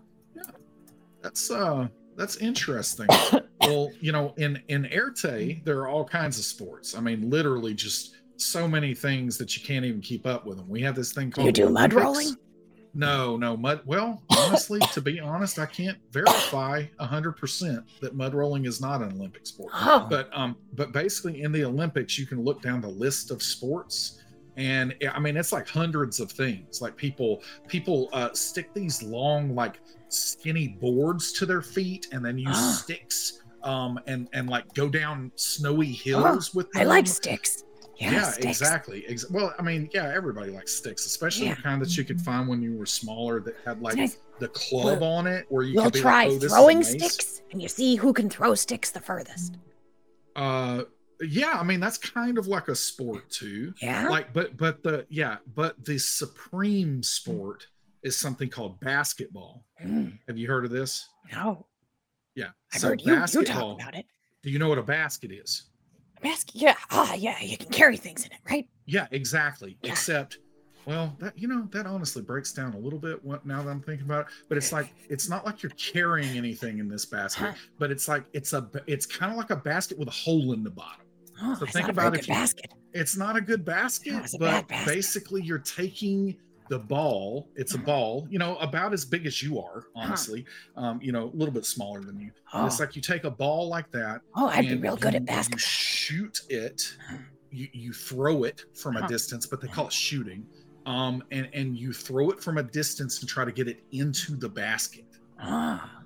That's 1.27 1.51
uh 1.51 1.89
that's 2.17 2.37
interesting. 2.37 3.09
well, 3.63 3.91
you 4.01 4.13
know, 4.13 4.33
in 4.37 4.63
in 4.69 4.85
Erte, 4.93 5.61
there 5.65 5.79
are 5.81 5.89
all 5.89 6.05
kinds 6.05 6.39
of 6.39 6.45
sports. 6.45 6.97
I 6.97 7.01
mean, 7.01 7.29
literally 7.29 7.75
just 7.75 8.15
so 8.37 8.69
many 8.69 8.95
things 8.95 9.37
that 9.39 9.57
you 9.57 9.63
can't 9.65 9.85
even 9.85 10.01
keep 10.01 10.25
up 10.25 10.47
with 10.47 10.57
them. 10.57 10.69
We 10.69 10.83
have 10.83 10.95
this 10.95 11.13
thing 11.13 11.33
called 11.33 11.47
you 11.47 11.53
do 11.53 11.69
mud 11.69 11.93
rolling? 11.95 12.37
No, 12.95 13.37
no 13.37 13.57
mud. 13.57 13.81
Well, 13.87 14.23
honestly, 14.39 14.79
to 14.93 15.01
be 15.01 15.19
honest, 15.19 15.59
I 15.59 15.67
can't 15.67 15.99
verify 16.13 16.85
hundred 17.01 17.33
percent 17.33 17.83
that 18.01 18.15
mud 18.15 18.33
rolling 18.33 18.65
is 18.65 18.81
not 18.81 19.03
an 19.03 19.11
Olympic 19.15 19.45
sport 19.45 19.73
Oh, 19.75 20.07
but 20.09 20.31
um 20.33 20.57
but 20.75 20.93
basically 20.93 21.43
in 21.43 21.51
the 21.51 21.65
olympics 21.65 22.17
you 22.21 22.27
can 22.27 22.41
look 22.45 22.63
down 22.63 22.81
the 22.81 22.89
list 22.89 23.31
of 23.33 23.43
sports 23.43 24.23
and 24.57 24.95
i- 25.03 25.09
i 25.09 25.19
mean 25.19 25.37
it's 25.37 25.53
like 25.53 25.69
hundreds 25.69 26.21
of 26.21 26.31
things 26.33 26.81
like 26.81 26.97
people 26.97 27.43
people 27.69 28.09
uh 28.13 28.31
stick 28.33 28.73
these 28.75 29.03
long 29.03 29.55
like 29.55 29.81
skinny 30.09 30.69
boards 30.69 31.33
to 31.33 31.47
their 31.47 31.63
feet 31.63 32.09
and 32.13 32.25
then 32.25 32.39
use 32.39 32.55
Ah. 32.57 32.81
sticks 32.83 33.43
um 33.63 33.99
and 34.07 34.29
and 34.33 34.49
like 34.49 34.73
go 34.75 34.89
down 34.89 35.33
snowy 35.37 35.93
hills 35.93 36.55
with 36.55 36.71
them 36.73 36.83
I 36.83 36.85
like 36.85 37.07
sticks. 37.07 37.65
Yeah, 37.99 38.11
yeah, 38.13 38.23
sticks. 38.31 38.47
exactly 38.47 39.05
Ex- 39.09 39.29
well 39.31 39.55
i 39.59 39.63
mean 39.63 39.89
yeah 39.95 40.13
everybody 40.15 40.51
likes 40.53 40.73
sticks 40.75 41.07
especially 41.07 41.47
Yeah. 41.47 41.55
the 41.55 41.63
kind 41.63 41.81
that 41.83 41.97
you 41.97 42.05
could 42.05 42.21
find 42.21 42.47
when 42.47 42.61
you 42.63 42.77
were 42.77 42.85
smaller 42.87 43.41
that 43.41 43.55
had 43.65 43.81
like 43.81 43.97
nice. 43.97 44.19
the 44.39 44.49
club 44.49 45.03
on 45.03 45.27
it 45.27 45.47
where 45.49 45.65
you 45.65 45.77
We'll 45.77 45.91
could 45.91 46.03
try 46.03 46.25
like, 46.27 46.33
oh, 46.33 46.35
this 46.35 46.45
is 46.45 46.53
a 46.53 46.55
throwing 46.57 46.79
mace." 46.81 46.91
sticks, 46.91 47.43
and 47.53 47.61
you 47.63 47.69
see 47.69 47.97
who 47.97 48.13
can 48.13 48.29
throw 48.29 48.55
sticks 48.55 48.91
the 48.91 49.01
furthest. 49.01 49.57
uh 50.37 50.83
yeah 51.23 51.59
i 51.59 51.63
mean 51.63 51.81
that's 51.81 51.97
kind 51.97 52.37
of 52.37 52.47
like 52.47 52.69
a 52.69 52.75
sport 52.77 53.29
too 53.31 53.73
Yeah. 53.81 54.09
like 54.11 54.35
but 54.35 54.57
but 54.59 54.83
the 54.83 55.07
yeah 55.09 55.39
but 55.55 55.83
the 55.87 55.97
supreme 55.99 57.03
sport 57.03 57.67
is 58.03 58.17
something 58.17 58.49
called 58.49 58.79
basketball 58.81 59.65
Mm, 59.85 60.19
have 60.27 60.39
you 60.39 60.47
heard 60.49 60.65
of 60.65 60.71
this 60.71 61.07
no, 61.33 61.67
yeah 62.35 62.49
I've 62.73 62.81
so 62.81 62.89
heard 62.89 63.03
you, 63.03 63.13
you 63.15 63.45
talk 63.45 63.79
about 63.81 63.95
it. 63.95 64.07
do 64.43 64.51
you 64.51 64.59
know 64.59 64.69
what 64.69 64.79
a 64.79 64.83
basket 64.83 65.31
is 65.33 65.65
A 66.19 66.21
Basket. 66.23 66.55
Yeah. 66.55 66.75
Ah, 66.91 67.13
yeah. 67.15 67.39
You 67.43 67.59
can 67.59 67.69
carry 67.71 67.97
things 67.97 68.25
in 68.25 68.33
it, 68.33 68.39
right? 68.51 68.69
yeah 68.87 69.07
exactly 69.11 69.77
Yeah. 69.83 69.91
except 69.93 70.39
well 70.87 71.15
that 71.19 71.37
you 71.39 71.49
know 71.49 71.69
that 71.73 71.87
honestly 71.87 72.23
breaks 72.23 72.53
down 72.53 72.73
a 72.75 72.79
little 72.79 72.99
bit 73.01 73.23
what, 73.25 73.45
now 73.45 73.61
that 73.63 73.69
i'm 73.71 73.83
thinking 73.83 74.07
about 74.07 74.27
it 74.27 74.33
but 74.49 74.57
it's 74.57 74.73
like 74.73 74.95
it's 75.11 75.29
not 75.29 75.45
like 75.45 75.63
you're 75.63 75.73
carrying 75.73 76.37
anything 76.39 76.79
in 76.79 76.89
this 76.89 77.05
basket 77.05 77.49
Huh. 77.49 77.55
but 77.79 77.91
it's 77.91 78.07
like 78.09 78.25
it's 78.33 78.53
a 78.53 78.71
it's 78.87 79.05
kind 79.05 79.31
of 79.33 79.37
like 79.37 79.51
a 79.51 79.57
basket 79.57 79.99
with 79.99 80.09
a 80.09 80.13
hole 80.13 80.53
in 80.53 80.63
the 80.63 80.71
bottom 80.71 81.03
Oh, 81.43 81.55
So 81.59 81.67
think 81.67 81.75
not 81.83 81.89
a 81.89 81.91
about 81.93 82.03
very 82.13 82.21
if 82.21 82.21
good 82.23 82.29
you- 82.29 82.35
basket. 82.41 82.73
it's 82.95 83.15
not 83.15 83.37
a 83.37 83.43
good 83.43 83.63
basket, 83.63 84.13
No, 84.15 84.23
but 84.39 84.69
basket. 84.69 84.87
basically 84.95 85.43
you're 85.43 85.59
taking 85.59 86.35
the 86.69 86.79
ball. 86.79 87.49
It's 87.55 87.75
a 87.75 87.77
Uh-huh. 87.77 87.87
ball, 87.87 88.27
you 88.31 88.39
know, 88.39 88.57
about 88.57 88.93
as 88.93 89.05
big 89.05 89.27
as 89.27 89.43
you 89.43 89.61
are, 89.61 89.85
honestly. 89.95 90.45
Um, 90.77 91.01
you 91.03 91.13
know, 91.13 91.25
a 91.31 91.35
little 91.37 91.53
bit 91.55 91.65
smaller 91.65 92.01
than 92.03 92.19
you. 92.21 92.31
Oh, 92.53 92.67
It's 92.67 92.81
like 92.81 92.97
you 92.97 93.03
take 93.03 93.25
a 93.25 93.31
ball 93.31 93.69
like 93.69 93.91
that. 93.93 94.21
oh 94.35 94.49
I'd 94.49 94.69
be 94.69 94.77
real 94.77 94.97
good 94.97 95.13
you- 95.13 95.17
at 95.19 95.23
You 95.23 95.27
basketball. 95.27 95.59
shoot 95.59 96.41
it. 96.49 96.97
You, 97.51 97.69
you 97.73 97.93
throw 97.93 98.45
it 98.45 98.65
from 98.75 98.97
a 98.97 99.07
distance, 99.09 99.47
but 99.47 99.61
they 99.61 99.69
call 99.69 99.87
it 99.87 99.93
shooting. 99.93 100.47
Um, 100.85 101.23
and 101.33 101.49
and 101.53 101.77
you 101.77 101.93
throw 101.93 102.31
it 102.31 102.41
from 102.41 102.59
a 102.59 102.63
distance 102.63 103.21
and 103.21 103.29
try 103.29 103.45
to 103.45 103.53
get 103.53 103.67
it 103.69 103.83
into 103.93 104.37
the 104.37 104.49
basket. 104.49 105.07
Ah, 105.41 106.03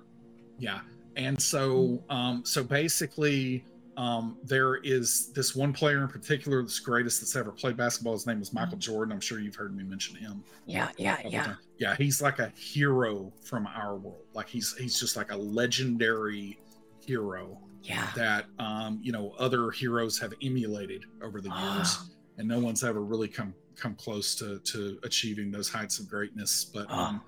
Yeah. 0.57 0.81
And 1.17 1.39
so 1.41 2.03
um 2.09 2.43
so 2.45 2.63
basically 2.63 3.65
um 3.97 4.37
there 4.43 4.75
is 4.77 5.31
this 5.33 5.55
one 5.55 5.73
player 5.73 6.01
in 6.01 6.07
particular 6.07 6.61
that's 6.61 6.79
greatest 6.79 7.19
that's 7.21 7.35
ever 7.35 7.51
played 7.51 7.75
basketball. 7.77 8.13
His 8.13 8.25
name 8.25 8.41
is 8.41 8.53
Michael 8.53 8.77
Jordan. 8.77 9.11
I'm 9.11 9.19
sure 9.19 9.39
you've 9.39 9.55
heard 9.55 9.75
me 9.75 9.83
mention 9.83 10.15
him. 10.15 10.43
yeah, 10.65 10.89
yeah, 10.97 11.17
yeah. 11.25 11.43
time. 11.43 11.57
Yeah, 11.77 11.95
he's 11.95 12.21
like 12.21 12.39
a 12.39 12.49
hero 12.55 13.33
from 13.43 13.67
our 13.67 13.95
world. 13.97 14.23
Like 14.33 14.47
he's 14.47 14.75
he's 14.77 14.99
just 14.99 15.15
like 15.17 15.31
a 15.31 15.37
legendary 15.37 16.59
hero 17.05 17.57
Yeah. 17.83 18.07
that 18.15 18.45
um, 18.59 18.99
you 19.01 19.11
know 19.11 19.33
other 19.39 19.71
heroes 19.71 20.19
have 20.19 20.33
emulated 20.41 21.05
over 21.21 21.41
the 21.41 21.49
years, 21.49 21.97
and 22.37 22.47
no 22.47 22.59
one's 22.59 22.83
ever 22.83 23.01
really 23.03 23.27
come 23.27 23.53
come 23.75 23.95
close 23.95 24.35
to 24.35 24.59
to 24.59 24.99
achieving 25.03 25.51
those 25.51 25.69
heights 25.69 25.99
of 25.99 26.07
greatness. 26.07 26.65
But 26.65 26.89
um, 26.91 27.21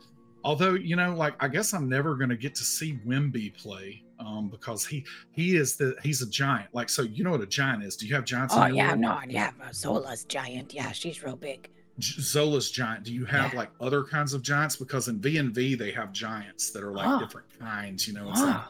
although 0.43 0.73
you 0.75 0.95
know, 0.95 1.15
like 1.15 1.33
I 1.43 1.47
guess 1.47 1.73
I'm 1.73 1.89
never 1.89 2.15
going 2.15 2.29
to 2.29 2.37
get 2.37 2.53
to 2.55 2.63
see 2.63 2.99
Wemby 3.05 3.55
play 3.57 4.02
um, 4.19 4.49
because 4.49 4.85
he 4.85 5.05
he 5.31 5.55
is 5.55 5.75
the 5.75 5.95
he's 6.03 6.21
a 6.21 6.29
giant. 6.29 6.69
Like 6.73 6.89
so, 6.89 7.01
you 7.03 7.23
know 7.23 7.31
what 7.31 7.41
a 7.41 7.45
giant 7.47 7.83
is? 7.83 7.95
Do 7.95 8.05
you 8.07 8.15
have 8.15 8.25
giants? 8.25 8.53
Oh 8.55 8.65
yeah, 8.65 8.93
no, 8.95 9.19
yeah. 9.27 9.51
Zola's 9.73 10.23
giant. 10.25 10.73
Yeah, 10.73 10.91
she's 10.91 11.23
real 11.23 11.35
big. 11.35 11.69
Zola's 12.01 12.71
giant. 12.71 13.03
Do 13.03 13.13
you 13.13 13.25
have 13.25 13.53
Yeah. 13.53 13.59
like 13.59 13.69
other 13.79 14.03
kinds 14.03 14.33
of 14.33 14.41
giants? 14.41 14.75
Because 14.75 15.07
in 15.07 15.19
V 15.21 15.37
and 15.37 15.53
V 15.53 15.75
they 15.75 15.91
have 15.91 16.11
giants 16.11 16.71
that 16.71 16.83
are 16.83 16.91
like 16.91 17.07
Ah. 17.07 17.19
different 17.19 17.47
kinds. 17.59 18.07
You 18.07 18.13
know, 18.15 18.29
it's 18.31 18.41
like 18.41 18.61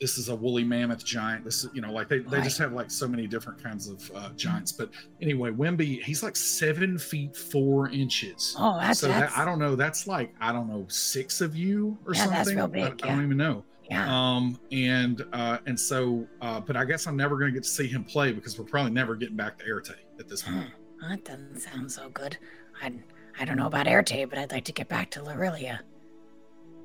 this 0.00 0.18
is 0.18 0.28
a 0.28 0.34
woolly 0.34 0.64
mammoth 0.64 1.04
giant. 1.04 1.44
This 1.44 1.62
is 1.64 1.70
you 1.72 1.80
know 1.80 1.92
like 1.92 2.08
they, 2.08 2.18
they 2.18 2.42
just 2.42 2.58
have 2.58 2.72
like 2.72 2.90
so 2.90 3.06
many 3.06 3.28
different 3.28 3.62
kinds 3.62 3.88
of 3.88 4.10
uh, 4.14 4.30
giants. 4.30 4.72
But 4.72 4.90
anyway, 5.22 5.50
Wemby 5.52 6.02
he's 6.02 6.22
like 6.24 6.34
seven 6.34 6.98
feet 6.98 7.36
four 7.36 7.88
inches. 7.90 8.56
Oh, 8.58 8.76
that's 8.80 8.98
so 8.98 9.06
that's 9.08 9.32
that, 9.32 9.40
I 9.40 9.44
don't 9.44 9.60
know. 9.60 9.76
That's 9.76 10.08
like 10.08 10.34
I 10.40 10.52
don't 10.52 10.68
know 10.68 10.84
six 10.88 11.40
of 11.40 11.54
you 11.54 11.96
or 12.04 12.12
Yeah, 12.14 12.22
something. 12.24 12.36
that's 12.38 12.54
real 12.54 12.64
I- 12.64 12.68
big, 12.68 12.82
I, 13.04 13.06
yeah. 13.06 13.14
don't 13.14 13.24
even 13.24 13.36
know. 13.36 13.64
Yeah. 13.90 14.06
Um 14.08 14.58
and 14.72 15.24
uh 15.32 15.58
and 15.66 15.78
so 15.78 16.26
uh 16.40 16.60
but 16.60 16.76
I 16.76 16.84
guess 16.84 17.06
I'm 17.06 17.16
never 17.16 17.36
going 17.38 17.48
to 17.52 17.54
get 17.54 17.64
to 17.64 17.68
see 17.70 17.86
him 17.86 18.04
play 18.04 18.32
because 18.32 18.58
we're 18.58 18.64
probably 18.64 18.92
never 18.92 19.14
getting 19.14 19.36
back 19.36 19.58
to 19.58 19.64
Erte 19.66 19.94
at 20.18 20.28
this 20.28 20.42
point. 20.42 20.70
That 21.08 21.24
doesn't 21.24 21.60
sound 21.60 21.90
so 21.92 22.08
good. 22.10 22.36
I 22.82 22.92
I 23.38 23.44
don't 23.44 23.56
know 23.56 23.66
about 23.66 23.86
Erte, 23.86 24.28
but 24.28 24.38
I'd 24.38 24.52
like 24.52 24.64
to 24.64 24.72
get 24.72 24.88
back 24.88 25.10
to 25.12 25.20
Larilia. 25.20 25.80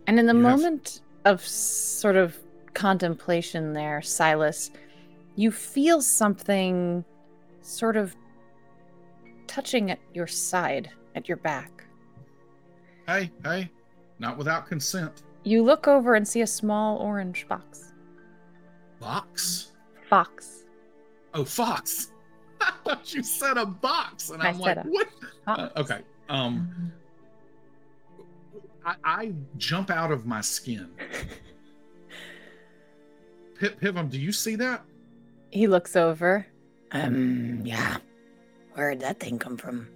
And 0.07 0.19
in 0.19 0.25
the 0.25 0.33
You 0.33 0.41
have- 0.45 0.59
moment 0.59 1.01
of 1.25 1.45
sort 1.45 2.15
of 2.15 2.37
contemplation 2.73 3.73
there, 3.73 4.01
Silas, 4.01 4.71
you 5.35 5.51
feel 5.51 6.01
something 6.01 7.05
sort 7.61 7.95
of 7.97 8.15
touching 9.47 9.91
at 9.91 9.99
your 10.13 10.27
side, 10.27 10.89
at 11.15 11.27
your 11.27 11.37
back. 11.37 11.83
Hey, 13.07 13.31
hey, 13.43 13.69
not 14.19 14.37
without 14.37 14.67
consent. 14.67 15.23
You 15.49 15.63
look 15.63 15.87
over 15.87 16.13
and 16.13 16.27
see 16.27 16.41
a 16.41 16.47
small 16.47 16.97
orange 16.97 17.47
box. 17.47 17.91
Box. 18.99 19.71
Fox. 20.07 20.65
Oh, 21.33 21.43
Fox. 21.43 22.11
I 22.61 22.71
thought 22.83 23.15
you 23.15 23.23
said 23.23 23.57
a 23.57 23.65
box, 23.65 24.29
and 24.29 24.43
I 24.43 24.49
I'm 24.49 24.59
like, 24.59 24.77
a 24.77 24.81
what? 24.81 25.07
Uh, 25.47 25.69
okay. 25.75 26.01
Um, 26.29 26.93
I, 28.85 28.95
I 29.03 29.33
jump 29.57 29.89
out 29.89 30.11
of 30.11 30.27
my 30.27 30.41
skin. 30.41 30.91
Pip, 33.59 33.81
Pivum, 33.81 34.07
do 34.07 34.19
you 34.19 34.31
see 34.31 34.55
that? 34.57 34.83
He 35.49 35.65
looks 35.65 35.95
over. 35.95 36.45
Um, 36.91 37.61
yeah. 37.65 37.97
Where'd 38.75 38.99
that 38.99 39.19
thing 39.19 39.39
come 39.39 39.57
from? 39.57 39.89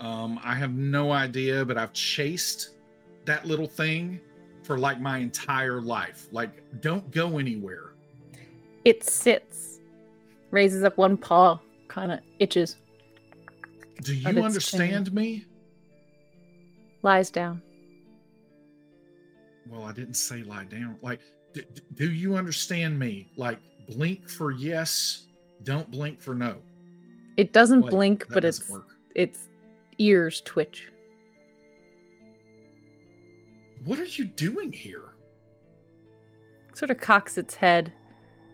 Um, 0.00 0.40
I 0.42 0.54
have 0.54 0.72
no 0.72 1.12
idea, 1.12 1.62
but 1.62 1.76
I've 1.76 1.92
chased 1.92 2.70
that 3.26 3.44
little 3.44 3.68
thing 3.68 4.18
for 4.64 4.78
like 4.78 5.00
my 5.00 5.18
entire 5.18 5.80
life. 5.80 6.26
Like, 6.32 6.80
don't 6.80 7.08
go 7.10 7.38
anywhere. 7.38 7.92
It 8.84 9.04
sits, 9.04 9.78
raises 10.50 10.82
up 10.82 10.96
one 10.96 11.16
paw, 11.16 11.60
kind 11.88 12.10
of 12.12 12.20
itches, 12.38 12.76
Do 14.02 14.14
you 14.14 14.42
understand 14.42 15.12
me? 15.12 15.44
lies 17.02 17.30
down. 17.30 17.60
Well, 19.68 19.84
I 19.84 19.92
didn't 19.92 20.14
say 20.14 20.42
lie 20.42 20.64
down. 20.64 20.96
Like, 21.02 21.20
d- 21.52 21.64
do 21.94 22.10
you 22.10 22.34
understand 22.36 22.98
me? 22.98 23.30
Like, 23.36 23.58
blink 23.88 24.28
for 24.28 24.50
yes, 24.52 25.26
don't 25.64 25.90
blink 25.90 26.20
for 26.22 26.34
no. 26.34 26.56
It 27.36 27.52
doesn't 27.52 27.82
Wait, 27.82 27.90
blink, 27.90 28.26
but 28.30 28.44
its 28.44 28.68
work. 28.70 28.88
its 29.14 29.48
ears 29.98 30.40
twitch. 30.42 30.90
What 33.84 33.98
are 33.98 34.04
you 34.04 34.24
doing 34.24 34.72
here? 34.72 35.14
Sort 36.74 36.90
of 36.90 36.98
cocks 36.98 37.36
its 37.38 37.54
head, 37.54 37.92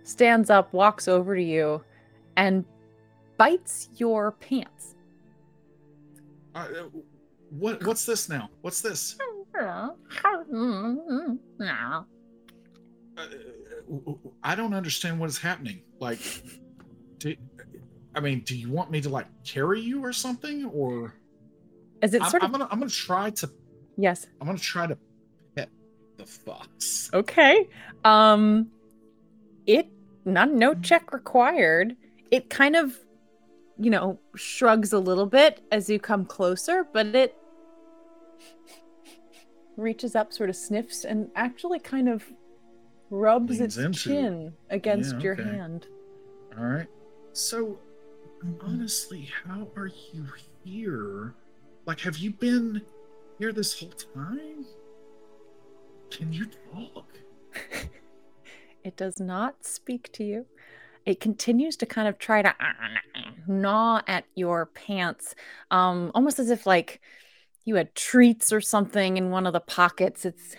stands 0.02 0.50
up, 0.50 0.72
walks 0.72 1.08
over 1.08 1.36
to 1.36 1.42
you, 1.42 1.82
and 2.36 2.64
bites 3.36 3.88
your 3.96 4.32
pants. 4.32 4.96
Uh, 6.54 6.58
uh, 6.58 6.84
what 7.50 7.84
what's 7.86 8.04
this 8.04 8.28
now? 8.28 8.50
What's 8.60 8.80
this? 8.80 9.16
Uh, 9.58 9.90
uh, 13.18 13.22
I 14.44 14.54
don't 14.54 14.72
understand 14.72 15.18
what 15.18 15.28
is 15.28 15.36
happening. 15.36 15.82
Like, 15.98 16.20
do, 17.18 17.34
I 18.14 18.20
mean, 18.20 18.40
do 18.40 18.56
you 18.56 18.70
want 18.70 18.90
me 18.90 19.00
to 19.02 19.08
like 19.08 19.26
carry 19.44 19.80
you 19.80 20.02
or 20.02 20.12
something? 20.12 20.66
Or 20.66 21.14
is 22.00 22.14
it 22.14 22.22
I'm, 22.22 22.30
sort 22.30 22.44
I'm 22.44 22.54
of 22.54 22.60
gonna 22.60 22.68
I'm 22.70 22.78
gonna 22.78 22.90
try 22.90 23.30
to 23.30 23.50
yes. 23.98 24.28
I'm 24.40 24.46
gonna 24.46 24.58
try 24.58 24.86
to 24.86 24.96
the 26.20 26.26
fox. 26.26 27.10
Okay. 27.12 27.68
Um 28.04 28.70
it 29.66 29.88
not 30.24 30.50
no 30.52 30.74
check 30.74 31.12
required. 31.12 31.96
It 32.30 32.50
kind 32.50 32.76
of 32.76 32.98
you 33.78 33.90
know 33.90 34.18
shrugs 34.36 34.92
a 34.92 34.98
little 34.98 35.26
bit 35.26 35.62
as 35.72 35.88
you 35.88 35.98
come 35.98 36.24
closer, 36.24 36.86
but 36.92 37.06
it 37.14 37.36
reaches 39.76 40.14
up, 40.14 40.32
sort 40.32 40.50
of 40.50 40.56
sniffs, 40.56 41.04
and 41.04 41.30
actually 41.34 41.78
kind 41.78 42.08
of 42.08 42.24
rubs 43.10 43.58
Leans 43.58 43.76
its 43.76 43.84
into 43.84 43.98
chin 43.98 44.52
against 44.68 45.14
Yeah, 45.16 45.20
your 45.22 45.32
okay. 45.34 45.42
hand. 45.44 45.86
All 46.58 46.64
right. 46.64 46.86
So, 47.32 47.78
honestly, 48.62 49.28
how 49.44 49.68
are 49.76 49.90
you 50.12 50.26
here? 50.64 51.34
Like, 51.86 52.00
have 52.00 52.18
you 52.18 52.32
been 52.32 52.82
here 53.38 53.52
this 53.52 53.78
whole 53.78 53.88
time? 54.14 54.66
Can 56.10 56.32
you 56.32 56.46
talk? 56.72 57.06
It 58.82 58.96
does 58.96 59.20
not 59.20 59.66
speak 59.66 60.10
to 60.14 60.24
you. 60.24 60.46
It 61.04 61.20
continues 61.20 61.76
to 61.76 61.86
kind 61.86 62.08
of 62.08 62.16
try 62.18 62.40
to 62.40 62.54
gnaw 63.46 64.00
at 64.06 64.24
your 64.34 64.66
pants, 64.66 65.34
um, 65.70 66.10
almost 66.14 66.38
as 66.38 66.48
if 66.48 66.66
like 66.66 67.02
you 67.66 67.74
had 67.74 67.94
treats 67.94 68.54
or 68.54 68.62
something 68.62 69.18
in 69.18 69.28
one 69.28 69.46
of 69.46 69.52
the 69.52 69.60
pockets. 69.60 70.24
It's 70.24 70.56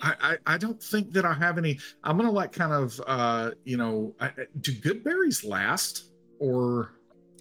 I, 0.00 0.14
I, 0.46 0.54
I 0.54 0.56
don't 0.58 0.82
think 0.82 1.12
that 1.12 1.26
I 1.26 1.34
have 1.34 1.58
any. 1.58 1.78
I'm 2.02 2.16
gonna 2.16 2.30
like 2.30 2.52
kind 2.52 2.72
of, 2.72 2.98
uh, 3.06 3.50
you 3.64 3.76
know, 3.76 4.14
I, 4.18 4.28
I- 4.28 4.32
do 4.62 4.72
good 4.72 5.04
berries 5.04 5.44
last 5.44 6.10
or? 6.38 6.94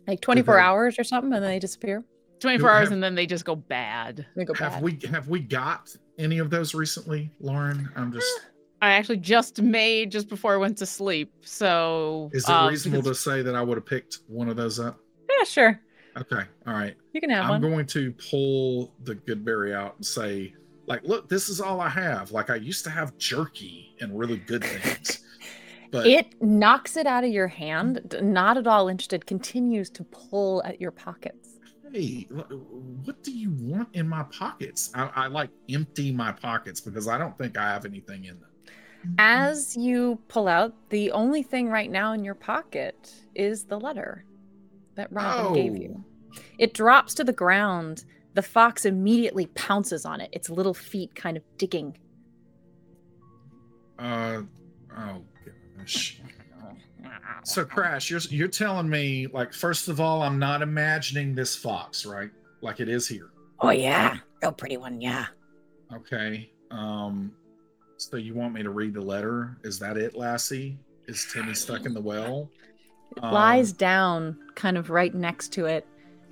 like 0.07 0.19
24 0.19 0.55
they- 0.55 0.61
hours 0.61 0.99
or 0.99 1.05
something, 1.05 1.31
and 1.33 1.41
then 1.41 1.51
they 1.51 1.59
disappear. 1.59 2.03
24 2.41 2.67
Do 2.69 2.73
hours 2.75 2.83
have- 2.87 2.91
and 2.91 3.01
then 3.01 3.15
they 3.15 3.27
just 3.27 3.45
go 3.45 3.55
bad. 3.55 4.25
They 4.35 4.43
go 4.43 4.53
Have 4.55 4.73
bad. 4.73 4.83
we 4.83 4.99
have 5.09 5.29
we 5.29 5.39
got 5.39 5.95
any 6.17 6.39
of 6.39 6.49
those 6.49 6.73
recently, 6.73 7.31
Lauren? 7.39 7.89
I'm 7.95 8.11
just. 8.11 8.27
I 8.81 8.91
actually 8.91 9.17
just 9.17 9.59
made 9.59 10.11
just 10.11 10.29
before 10.29 10.53
I 10.53 10.57
went 10.57 10.77
to 10.77 10.85
sleep. 10.85 11.33
So 11.41 12.29
Is 12.31 12.43
it 12.43 12.49
um, 12.51 12.69
reasonable 12.69 13.01
because- 13.01 13.17
to 13.23 13.29
say 13.31 13.41
that 13.41 13.55
I 13.55 13.61
would 13.63 13.75
have 13.75 13.85
picked 13.87 14.19
one 14.27 14.49
of 14.49 14.55
those 14.55 14.79
up? 14.79 14.99
Yeah, 15.29 15.43
sure. 15.45 15.79
Okay, 16.15 16.43
all 16.65 16.73
right. 16.73 16.95
You 17.13 17.21
can 17.21 17.29
have 17.31 17.45
I'm 17.45 17.49
one. 17.49 17.61
going 17.61 17.85
to 17.87 18.11
pull 18.29 18.93
the 19.03 19.15
good 19.15 19.43
berry 19.45 19.73
out 19.73 19.95
and 19.97 20.05
say, 20.05 20.53
like, 20.87 21.03
look, 21.03 21.27
this 21.29 21.47
is 21.49 21.59
all 21.61 21.79
I 21.81 21.89
have. 21.89 22.31
Like, 22.31 22.49
I 22.49 22.55
used 22.55 22.83
to 22.85 22.89
have 22.91 23.15
jerky 23.17 23.95
and 23.99 24.17
really 24.17 24.37
good 24.37 24.63
things, 24.63 25.23
but 25.91 26.07
it 26.07 26.41
knocks 26.41 26.97
it 26.97 27.05
out 27.05 27.23
of 27.23 27.29
your 27.31 27.47
hand, 27.47 28.15
not 28.21 28.57
at 28.57 28.65
all 28.67 28.87
interested, 28.87 29.25
continues 29.27 29.89
to 29.91 30.03
pull 30.05 30.63
at 30.63 30.79
your 30.81 30.91
pockets. 30.91 31.46
Hey, 31.91 32.27
what 33.05 33.23
do 33.23 33.31
you 33.31 33.51
want 33.59 33.89
in 33.93 34.07
my 34.07 34.23
pockets? 34.23 34.91
I, 34.93 35.09
I 35.15 35.27
like 35.27 35.49
empty 35.69 36.11
my 36.11 36.31
pockets 36.31 36.79
because 36.79 37.07
I 37.07 37.17
don't 37.17 37.37
think 37.37 37.57
I 37.57 37.63
have 37.63 37.85
anything 37.85 38.25
in 38.25 38.39
them. 38.39 38.49
As 39.17 39.75
you 39.77 40.19
pull 40.27 40.47
out, 40.47 40.73
the 40.89 41.11
only 41.11 41.43
thing 41.43 41.69
right 41.69 41.89
now 41.89 42.13
in 42.13 42.23
your 42.23 42.35
pocket 42.35 43.13
is 43.35 43.65
the 43.65 43.79
letter 43.79 44.25
that 44.95 45.11
Robin 45.11 45.53
gave 45.53 45.77
you. 45.77 46.03
It 46.57 46.73
drops 46.73 47.13
to 47.15 47.23
the 47.23 47.33
ground. 47.33 48.05
The 48.33 48.41
fox 48.41 48.85
immediately 48.85 49.47
pounces 49.47 50.05
on 50.05 50.21
it, 50.21 50.29
its 50.31 50.49
little 50.49 50.73
feet 50.73 51.15
kind 51.15 51.37
of 51.37 51.43
digging. 51.57 51.97
Uh, 53.97 54.41
oh 54.95 55.21
gosh. 55.77 56.21
So, 57.43 57.63
Crash, 57.65 58.09
you're 58.09 58.19
you're 58.29 58.47
telling 58.47 58.89
me, 58.89 59.27
like, 59.27 59.53
first 59.53 59.87
of 59.87 59.99
all, 59.99 60.21
I'm 60.21 60.39
not 60.39 60.61
imagining 60.61 61.35
this 61.35 61.55
fox, 61.55 62.05
right? 62.05 62.31
Like 62.61 62.79
it 62.79 62.89
is 62.89 63.07
here. 63.07 63.29
Oh 63.59 63.69
yeah, 63.69 64.17
real 64.41 64.51
pretty 64.51 64.77
one. 64.77 64.99
Yeah. 65.01 65.25
Okay. 65.93 66.51
Um, 66.71 67.31
so 67.97 68.17
you 68.17 68.33
want 68.33 68.53
me 68.53 68.63
to 68.63 68.69
read 68.69 68.93
the 68.93 69.01
letter? 69.01 69.57
Is 69.63 69.79
that 69.79 69.97
it, 69.97 70.15
Lassie? 70.15 70.77
Is 71.07 71.27
Timmy 71.31 71.53
stuck 71.53 71.85
in 71.85 71.93
the 71.93 72.01
well? 72.01 72.49
It 73.15 73.23
Um, 73.23 73.33
lies 73.33 73.71
down, 73.71 74.37
kind 74.55 74.77
of 74.77 74.89
right 74.89 75.13
next 75.15 75.53
to 75.53 75.65
it, 75.65 75.87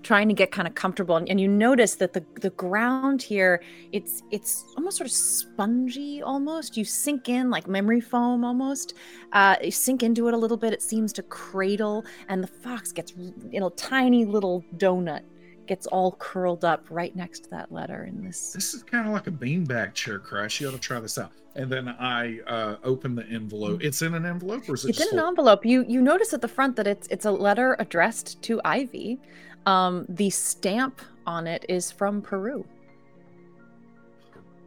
trying 0.06 0.28
to 0.28 0.36
get 0.36 0.51
kind 0.51 0.68
of 0.68 0.76
comfortable 0.76 1.16
and, 1.18 1.28
and 1.30 1.41
you 1.41 1.47
notice 1.47 1.95
that 1.95 2.14
the 2.14 2.24
the 2.41 2.51
ground 2.51 3.24
here 3.24 3.64
it's 3.91 4.22
it's 4.30 4.64
almost 4.78 4.97
sort 4.97 5.08
of 5.08 5.12
spongy 5.12 6.22
almost 6.22 6.78
you 6.78 6.86
sink 6.86 7.28
in 7.28 7.49
like 7.49 7.68
memory 7.68 7.99
foam 7.99 8.45
almost 8.45 8.93
uh 9.34 9.56
you 9.64 9.72
sink 9.72 10.03
into 10.03 10.28
it 10.28 10.36
a 10.36 10.38
little 10.38 10.58
bit 10.58 10.72
it 10.72 10.82
seems 10.84 11.12
to 11.12 11.24
cradle 11.24 12.06
and 12.30 12.43
the 12.43 12.47
fox 12.47 12.91
gets 12.91 13.14
you 13.49 13.60
know 13.60 13.70
tiny 13.70 14.26
little 14.26 14.64
donut 14.78 15.22
gets 15.66 15.88
all 15.88 16.12
curled 16.20 16.64
up 16.64 16.86
right 16.91 17.16
next 17.16 17.45
to 17.45 17.49
that 17.49 17.72
letter 17.72 18.06
in 18.06 18.24
this 18.24 18.53
This 18.53 18.76
is 18.76 18.84
kind 18.84 19.08
of 19.08 19.14
like 19.14 19.26
a 19.26 19.32
beanbag 19.32 19.95
chair 19.95 20.20
crash. 20.20 20.62
You 20.62 20.68
ought 20.68 20.74
to 20.74 20.78
try 20.78 20.99
this 20.99 21.18
out. 21.18 21.32
And 21.56 21.72
then 21.72 21.88
I 21.88 22.39
uh, 22.45 22.76
open 22.84 23.16
the 23.16 23.26
envelope. 23.28 23.84
It's 23.84 24.01
in 24.03 24.14
an 24.14 24.26
envelope, 24.26 24.70
or 24.70 24.76
is 24.76 24.86
it 24.86 24.89
it's 24.89 25.01
in 25.01 25.08
an 25.08 25.20
full- 25.20 25.30
envelope 25.30 25.66
you 25.66 25.86
you 25.88 26.01
notice 26.01 26.34
at 26.34 26.41
the 26.41 26.47
front 26.47 26.76
that 26.76 26.86
it's 26.86 27.08
it's 27.08 27.26
a 27.26 27.32
letter 27.32 27.76
addressed 27.80 28.41
to 28.43 28.62
ivy 28.64 29.20
um 29.66 30.05
the 30.09 30.30
stamp 30.30 31.01
on 31.26 31.47
it 31.47 31.66
is 31.70 31.91
from 31.91 32.22
peru 32.22 32.66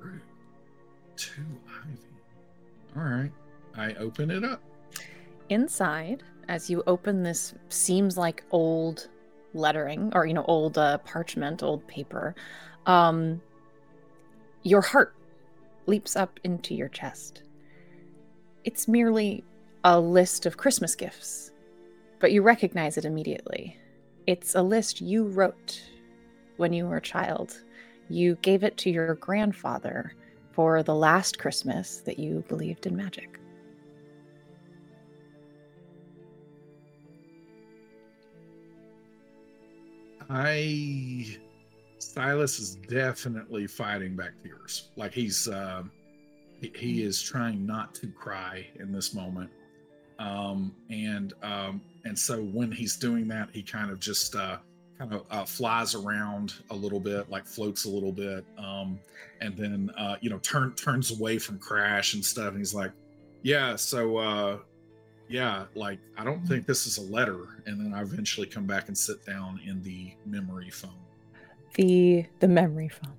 Peru 0.00 0.20
to 1.16 1.30
Ivy. 1.84 1.98
All 2.96 3.02
right. 3.02 3.32
I 3.76 3.94
open 3.94 4.30
it 4.30 4.42
up. 4.44 4.60
inside 5.50 6.22
as 6.48 6.68
you 6.70 6.82
open 6.86 7.22
this 7.22 7.54
seems 7.68 8.16
like 8.16 8.42
old 8.50 9.08
lettering 9.54 10.10
or 10.14 10.26
you 10.26 10.34
know 10.34 10.44
old 10.46 10.76
uh, 10.78 10.98
parchment 10.98 11.62
old 11.62 11.86
paper 11.86 12.34
um 12.86 13.40
your 14.62 14.80
heart 14.80 15.14
leaps 15.86 16.16
up 16.16 16.38
into 16.44 16.74
your 16.74 16.88
chest 16.88 17.42
it's 18.64 18.86
merely 18.88 19.42
a 19.84 19.98
list 19.98 20.44
of 20.46 20.56
christmas 20.56 20.94
gifts 20.94 21.50
but 22.18 22.30
you 22.32 22.42
recognize 22.42 22.98
it 22.98 23.04
immediately 23.04 23.78
it's 24.28 24.54
a 24.54 24.62
list 24.62 25.00
you 25.00 25.24
wrote 25.24 25.82
when 26.58 26.70
you 26.70 26.86
were 26.86 26.98
a 26.98 27.00
child 27.00 27.62
you 28.10 28.36
gave 28.42 28.62
it 28.62 28.76
to 28.76 28.90
your 28.90 29.14
grandfather 29.14 30.12
for 30.52 30.82
the 30.82 30.94
last 30.94 31.38
christmas 31.38 32.02
that 32.04 32.18
you 32.18 32.44
believed 32.46 32.86
in 32.86 32.94
magic 32.94 33.40
I 40.30 41.38
Silas 41.96 42.58
is 42.58 42.74
definitely 42.74 43.66
fighting 43.66 44.14
back 44.14 44.32
tears. 44.42 44.90
Like 44.94 45.14
he's 45.14 45.48
uh, 45.48 45.84
he, 46.60 46.70
he 46.76 47.02
is 47.02 47.22
trying 47.22 47.64
not 47.64 47.94
to 47.94 48.08
cry 48.08 48.66
in 48.78 48.92
this 48.92 49.14
moment. 49.14 49.50
Um, 50.18 50.74
and 50.90 51.32
um, 51.42 51.80
and 52.04 52.18
so 52.18 52.42
when 52.42 52.72
he's 52.72 52.96
doing 52.96 53.28
that, 53.28 53.50
he 53.52 53.62
kind 53.62 53.90
of 53.90 54.00
just 54.00 54.34
uh, 54.34 54.58
kind 54.98 55.12
of 55.12 55.24
uh, 55.30 55.44
flies 55.44 55.94
around 55.94 56.54
a 56.70 56.74
little 56.74 57.00
bit, 57.00 57.30
like 57.30 57.46
floats 57.46 57.84
a 57.84 57.88
little 57.88 58.12
bit, 58.12 58.44
um, 58.58 58.98
and 59.40 59.56
then 59.56 59.90
uh, 59.96 60.16
you 60.20 60.30
know 60.30 60.38
turn 60.38 60.74
turns 60.74 61.18
away 61.18 61.38
from 61.38 61.58
Crash 61.58 62.14
and 62.14 62.24
stuff. 62.24 62.48
And 62.48 62.58
he's 62.58 62.74
like, 62.74 62.92
"Yeah, 63.42 63.76
so 63.76 64.16
uh, 64.16 64.58
yeah, 65.28 65.66
like 65.74 66.00
I 66.16 66.24
don't 66.24 66.44
think 66.46 66.66
this 66.66 66.86
is 66.86 66.98
a 66.98 67.02
letter." 67.12 67.62
And 67.66 67.78
then 67.80 67.94
I 67.94 68.02
eventually 68.02 68.46
come 68.46 68.66
back 68.66 68.88
and 68.88 68.98
sit 68.98 69.24
down 69.24 69.60
in 69.64 69.82
the 69.82 70.12
memory 70.26 70.70
foam. 70.70 70.90
the 71.74 72.26
the 72.40 72.48
memory 72.48 72.88
foam. 72.88 73.14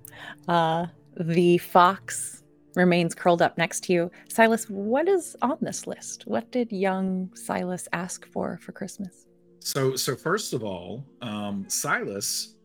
Uh, 0.48 0.88
the 1.18 1.58
fox 1.58 2.44
remains 2.76 3.16
curled 3.16 3.42
up 3.42 3.58
next 3.58 3.84
to 3.86 3.94
you. 3.94 4.12
Silas, 4.30 4.66
what 4.70 5.08
is 5.08 5.36
on 5.42 5.58
this 5.62 5.88
list? 5.88 6.24
What 6.28 6.52
did 6.52 6.72
young 6.72 7.32
Silas 7.36 7.88
ask 7.94 8.26
for 8.28 8.58
for 8.62 8.72
Christmas? 8.72 9.26
So, 9.60 9.96
so 9.96 10.16
first 10.16 10.54
of 10.54 10.64
all, 10.64 11.06
um, 11.22 11.66
Silas 11.68 12.56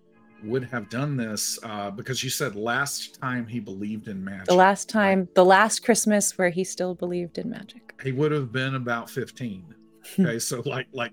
would 0.44 0.64
have 0.64 0.88
done 0.90 1.16
this 1.16 1.58
uh, 1.62 1.90
because 1.90 2.22
you 2.22 2.30
said 2.30 2.54
last 2.54 3.18
time 3.20 3.46
he 3.46 3.58
believed 3.60 4.08
in 4.08 4.22
magic. 4.22 4.46
The 4.46 4.54
last 4.54 4.94
right? 4.94 5.02
time, 5.02 5.28
the 5.34 5.44
last 5.44 5.82
Christmas 5.84 6.36
where 6.36 6.50
he 6.50 6.64
still 6.64 6.94
believed 6.94 7.38
in 7.38 7.48
magic. 7.50 7.94
he 8.02 8.12
would 8.12 8.30
have 8.32 8.52
been 8.52 8.74
about 8.74 9.08
fifteen. 9.10 9.64
Okay, 10.20 10.38
so 10.38 10.62
like 10.66 10.86
like 10.92 11.12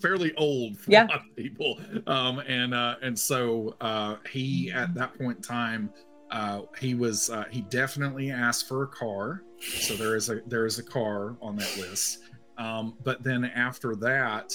fairly 0.00 0.34
old 0.36 0.78
for 0.78 0.90
Yeah. 0.90 1.04
a 1.04 1.08
lot 1.08 1.16
of 1.28 1.36
people. 1.36 1.78
Um, 2.06 2.38
and 2.40 2.72
uh, 2.74 2.96
and 3.02 3.16
so 3.18 3.76
uh, 3.82 4.16
he 4.30 4.72
at 4.72 4.94
that 4.94 5.16
point 5.18 5.36
in 5.36 5.42
time. 5.42 5.90
Uh, 6.32 6.62
he 6.80 6.94
was 6.94 7.30
uh, 7.30 7.44
he 7.50 7.60
definitely 7.62 8.30
asked 8.30 8.66
for 8.66 8.82
a 8.84 8.88
car. 8.88 9.42
So 9.78 9.94
there 9.96 10.16
is 10.16 10.30
a 10.30 10.40
there 10.46 10.66
is 10.66 10.78
a 10.78 10.82
car 10.82 11.36
on 11.40 11.56
that 11.56 11.76
list. 11.76 12.18
Um, 12.58 12.96
but 13.04 13.22
then 13.22 13.44
after 13.44 13.94
that 13.96 14.52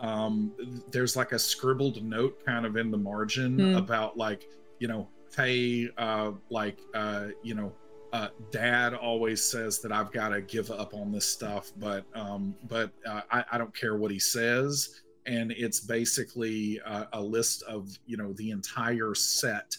um, 0.00 0.54
there's 0.92 1.16
like 1.16 1.32
a 1.32 1.38
scribbled 1.38 2.02
note 2.04 2.44
kind 2.44 2.66
of 2.66 2.76
in 2.76 2.90
the 2.90 2.98
margin 2.98 3.56
Hmm. 3.56 3.76
about 3.76 4.16
like 4.16 4.44
you 4.78 4.88
know 4.88 5.08
hey 5.36 5.88
uh, 5.98 6.32
like 6.50 6.78
uh, 6.94 7.28
you 7.42 7.54
know 7.54 7.72
uh, 8.12 8.28
dad 8.50 8.94
always 8.94 9.42
says 9.44 9.80
that 9.80 9.92
I've 9.92 10.12
got 10.12 10.28
to 10.30 10.40
give 10.40 10.70
up 10.70 10.94
on 10.94 11.12
this 11.12 11.26
stuff, 11.26 11.72
but 11.76 12.04
um, 12.14 12.54
but 12.68 12.90
uh, 13.06 13.22
I, 13.30 13.44
I 13.52 13.58
don't 13.58 13.74
care 13.74 13.96
what 13.96 14.10
he 14.10 14.18
says, 14.18 15.02
and 15.26 15.50
it's 15.52 15.80
basically 15.80 16.80
uh, 16.86 17.06
a 17.12 17.20
list 17.20 17.62
of 17.64 17.88
you 18.06 18.16
know 18.16 18.32
the 18.34 18.50
entire 18.50 19.14
set 19.14 19.76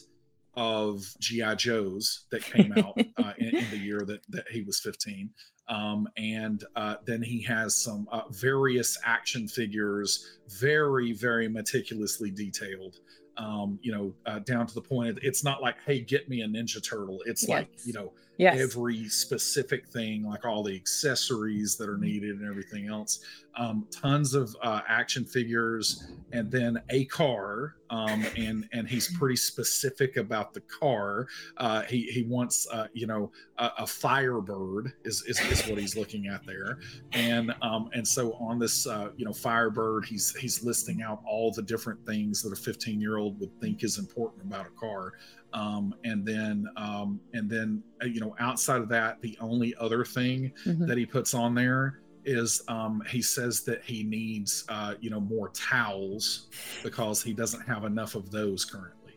of 0.58 1.05
GI 1.20 1.55
Joes 1.55 2.26
that 2.32 2.43
came 2.43 2.74
out 2.74 2.99
uh, 3.18 3.34
in, 3.38 3.55
in 3.55 3.70
the 3.70 3.78
year 3.78 4.01
that 4.01 4.22
that 4.30 4.45
he 4.51 4.64
was 4.64 4.80
15. 4.80 5.30
Um, 5.70 6.08
and 6.18 6.64
uh, 6.76 6.95
then 7.05 7.22
he 7.22 7.41
has 7.43 7.76
some 7.76 8.08
uh, 8.12 8.24
various 8.32 8.97
action 9.05 9.47
figures, 9.47 10.39
very 10.60 11.14
very 11.14 11.47
meticulously 11.47 12.32
detailed. 12.32 12.97
Um, 13.38 13.78
you 13.84 13.91
know, 13.91 14.14
uh, 14.26 14.39
down 14.39 14.66
to 14.66 14.74
the 14.74 14.82
point. 14.82 15.20
It's 15.22 15.43
not 15.43 15.62
like, 15.62 15.76
hey, 15.86 16.01
get 16.01 16.28
me 16.28 16.41
a 16.41 16.47
Ninja 16.47 16.84
Turtle. 16.84 17.20
It's 17.28 17.47
like, 17.47 17.70
you 17.86 17.93
know, 17.93 18.12
Yes. 18.38 18.59
every 18.59 19.09
specific 19.09 19.88
thing, 19.88 20.23
like 20.23 20.45
all 20.45 20.61
the 20.63 20.75
accessories 20.75 21.75
that 21.77 21.89
are 21.89 21.97
needed 21.97 22.39
and 22.39 22.47
everything 22.47 22.88
else. 22.88 23.19
Um, 23.55 23.88
tons 23.89 24.35
of 24.35 24.55
uh, 24.61 24.81
action 24.88 25.25
figures, 25.25 26.11
and 26.31 26.51
then 26.51 26.79
a 26.89 27.05
car. 27.05 27.75
Um, 27.89 28.25
and 28.38 28.67
and 28.73 28.88
he's 28.88 29.15
pretty 29.17 29.38
specific 29.38 30.17
about 30.17 30.53
the 30.53 30.61
car. 30.61 31.27
Uh, 31.57 31.81
he 31.83 32.03
he 32.03 32.23
wants, 32.23 32.67
uh, 32.71 32.88
you 32.93 33.07
know, 33.07 33.31
a, 33.57 33.71
a 33.79 33.88
Firebird 33.88 34.93
is, 35.03 35.23
is 35.23 35.39
is 35.39 35.67
what 35.67 35.79
he's 35.79 35.95
looking 35.95 36.27
at 36.27 36.45
there. 36.45 36.77
And 37.13 37.55
um, 37.63 37.89
and 37.93 38.07
so 38.07 38.33
on 38.33 38.59
this, 38.59 38.85
uh, 38.85 39.09
you 39.17 39.25
know, 39.25 39.33
Firebird, 39.33 40.05
he's 40.05 40.35
he's 40.35 40.63
listing 40.63 41.01
out 41.01 41.21
all 41.27 41.51
the 41.51 41.63
different 41.63 42.05
things 42.05 42.43
that 42.43 42.53
a 42.53 42.55
15 42.55 43.01
year 43.01 43.17
old 43.17 43.39
would 43.39 43.59
think 43.59 43.83
is 43.83 43.97
important 43.97 44.43
about 44.43 44.67
a 44.67 44.79
car 44.79 45.13
um, 45.54 45.93
and 46.04 46.26
then 46.26 46.66
um, 46.78 47.20
and 47.34 47.50
then 47.50 47.84
uh, 48.02 48.06
you 48.06 48.20
know 48.20 48.36
outside 48.39 48.82
of 48.82 48.89
that 48.89 49.22
the 49.22 49.38
only 49.39 49.74
other 49.80 50.04
thing 50.06 50.52
Mhm. 50.66 50.88
that 50.88 50.98
he 50.98 51.06
puts 51.06 51.34
on 51.34 51.56
there 51.56 52.00
is 52.26 52.62
um, 52.68 53.02
he 53.10 53.22
says 53.22 53.62
that 53.64 53.84
he 53.84 54.04
needs 54.04 54.66
uh, 54.70 54.95
you 55.00 55.10
know 55.10 55.20
more 55.22 55.50
towels 55.50 56.48
because 56.84 57.24
he 57.24 57.34
doesn't 57.34 57.62
have 57.62 57.84
enough 57.86 58.16
of 58.16 58.30
those 58.32 58.66
currently 58.66 59.14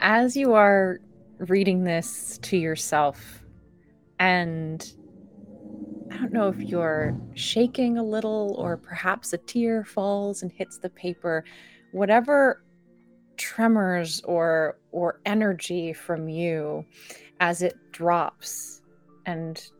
As 0.00 0.36
you 0.36 0.54
are 0.54 1.00
reading 1.38 1.84
this 1.84 2.38
to 2.42 2.56
yourself, 2.56 3.42
and 4.18 4.92
I 6.10 6.16
don't 6.16 6.32
know 6.32 6.48
if 6.48 6.60
you're 6.60 7.16
shaking 7.34 7.98
a 7.98 8.02
little 8.02 8.54
or 8.58 8.76
perhaps 8.76 9.32
a 9.32 9.38
tear 9.38 9.84
falls 9.84 10.42
and 10.42 10.50
hits 10.52 10.78
the 10.78 10.90
paper, 10.90 11.44
whatever 11.92 12.62
tremors 13.38 14.20
or 14.24 14.78
or 14.92 15.20
energy 15.24 15.92
from 15.92 16.28
you 16.28 16.84
as 17.40 17.62
it 17.62 17.76
drops 17.92 18.82
and 19.26 19.70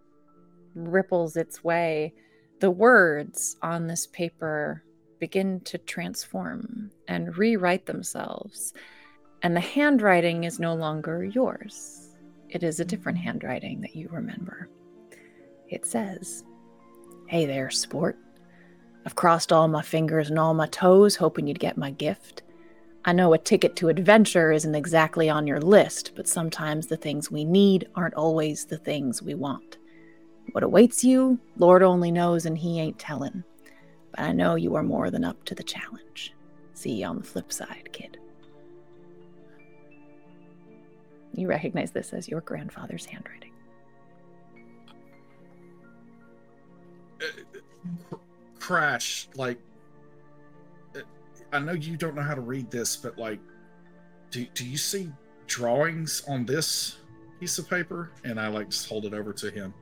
ripples 0.75 1.37
its 1.37 1.65
way 1.65 2.13
the 2.61 2.71
words 2.71 3.57
on 3.63 3.87
this 3.87 4.07
paper 4.09 4.83
begin 5.21 5.61
to 5.61 5.79
transform 5.79 6.91
and 7.07 7.37
rewrite 7.37 7.87
themselves. 7.87 8.73
And 9.43 9.55
the 9.55 9.61
handwriting 9.61 10.45
is 10.45 10.59
no 10.59 10.75
longer 10.75 11.25
yours. 11.25 12.17
It 12.49 12.63
is 12.63 12.81
a 12.81 12.85
different 12.85 13.19
handwriting 13.19 13.81
that 13.83 13.95
you 13.95 14.09
remember. 14.11 14.69
It 15.69 15.87
says 15.87 16.45
hey 17.29 17.45
there 17.45 17.71
sport. 17.71 18.19
I've 19.05 19.15
crossed 19.15 19.53
all 19.53 19.69
my 19.69 19.83
fingers 19.83 20.31
and 20.31 20.39
all 20.39 20.55
my 20.55 20.67
toes 20.67 21.15
hoping 21.15 21.47
you'd 21.47 21.61
get 21.61 21.77
my 21.77 21.91
gift 21.91 22.43
I 23.05 23.13
know 23.13 23.33
a 23.33 23.39
ticket 23.39 23.77
to 23.77 23.89
adventure 23.89 24.53
isn't 24.53 24.75
exactly 24.75 25.31
on 25.31 25.47
your 25.47 25.61
list, 25.61 26.13
but 26.15 26.29
sometimes 26.29 26.87
the 26.87 26.97
things 26.97 27.31
we 27.31 27.45
need 27.45 27.89
aren't 27.95 28.15
always 28.15 28.65
the 28.65 28.77
things 28.77 29.23
we 29.23 29.35
want. 29.35 29.79
What 30.53 30.65
awaits 30.65 31.05
you, 31.05 31.39
Lord 31.57 31.83
only 31.83 32.11
knows, 32.11 32.45
and 32.45 32.59
He 32.59 32.81
ain't 32.81 32.99
tellin'. 32.99 33.45
But 34.11 34.21
I 34.21 34.33
know 34.33 34.57
you 34.57 34.75
are 34.75 34.83
more 34.83 35.11
than 35.11 35.25
up 35.25 35.45
to 35.45 35.55
the 35.55 35.63
challenge. 35.63 36.35
See 36.75 36.93
you 36.93 37.07
on 37.07 37.19
the 37.19 37.25
flip 37.25 37.53
side, 37.53 37.89
kid. 37.93 38.19
You 41.35 41.49
recognize 41.49 41.93
this 41.93 42.13
as 42.13 42.29
your 42.29 42.41
grandfather's 42.41 43.05
handwriting. 43.05 43.53
Uh, 47.21 47.27
cr- 48.09 48.17
crash 48.59 49.29
like 49.37 49.59
I 51.53 51.59
know 51.59 51.73
you 51.73 51.97
don't 51.97 52.15
know 52.15 52.23
how 52.23 52.35
to 52.35 52.41
read 52.41 52.71
this, 52.71 52.97
but 52.97 53.19
like, 53.19 53.39
do 54.31 54.45
do 54.55 54.67
you 54.67 54.77
see 54.77 55.11
drawings 55.47 56.23
on 56.29 56.45
this 56.45 56.99
piece 57.41 57.59
of 57.59 57.69
paper? 57.69 58.11
And 58.25 58.39
I 58.41 58.49
like 58.49 58.69
just 58.71 58.89
hold 58.89 59.05
it 59.07 59.15
over 59.15 59.33
to 59.33 59.51
him. 59.51 59.73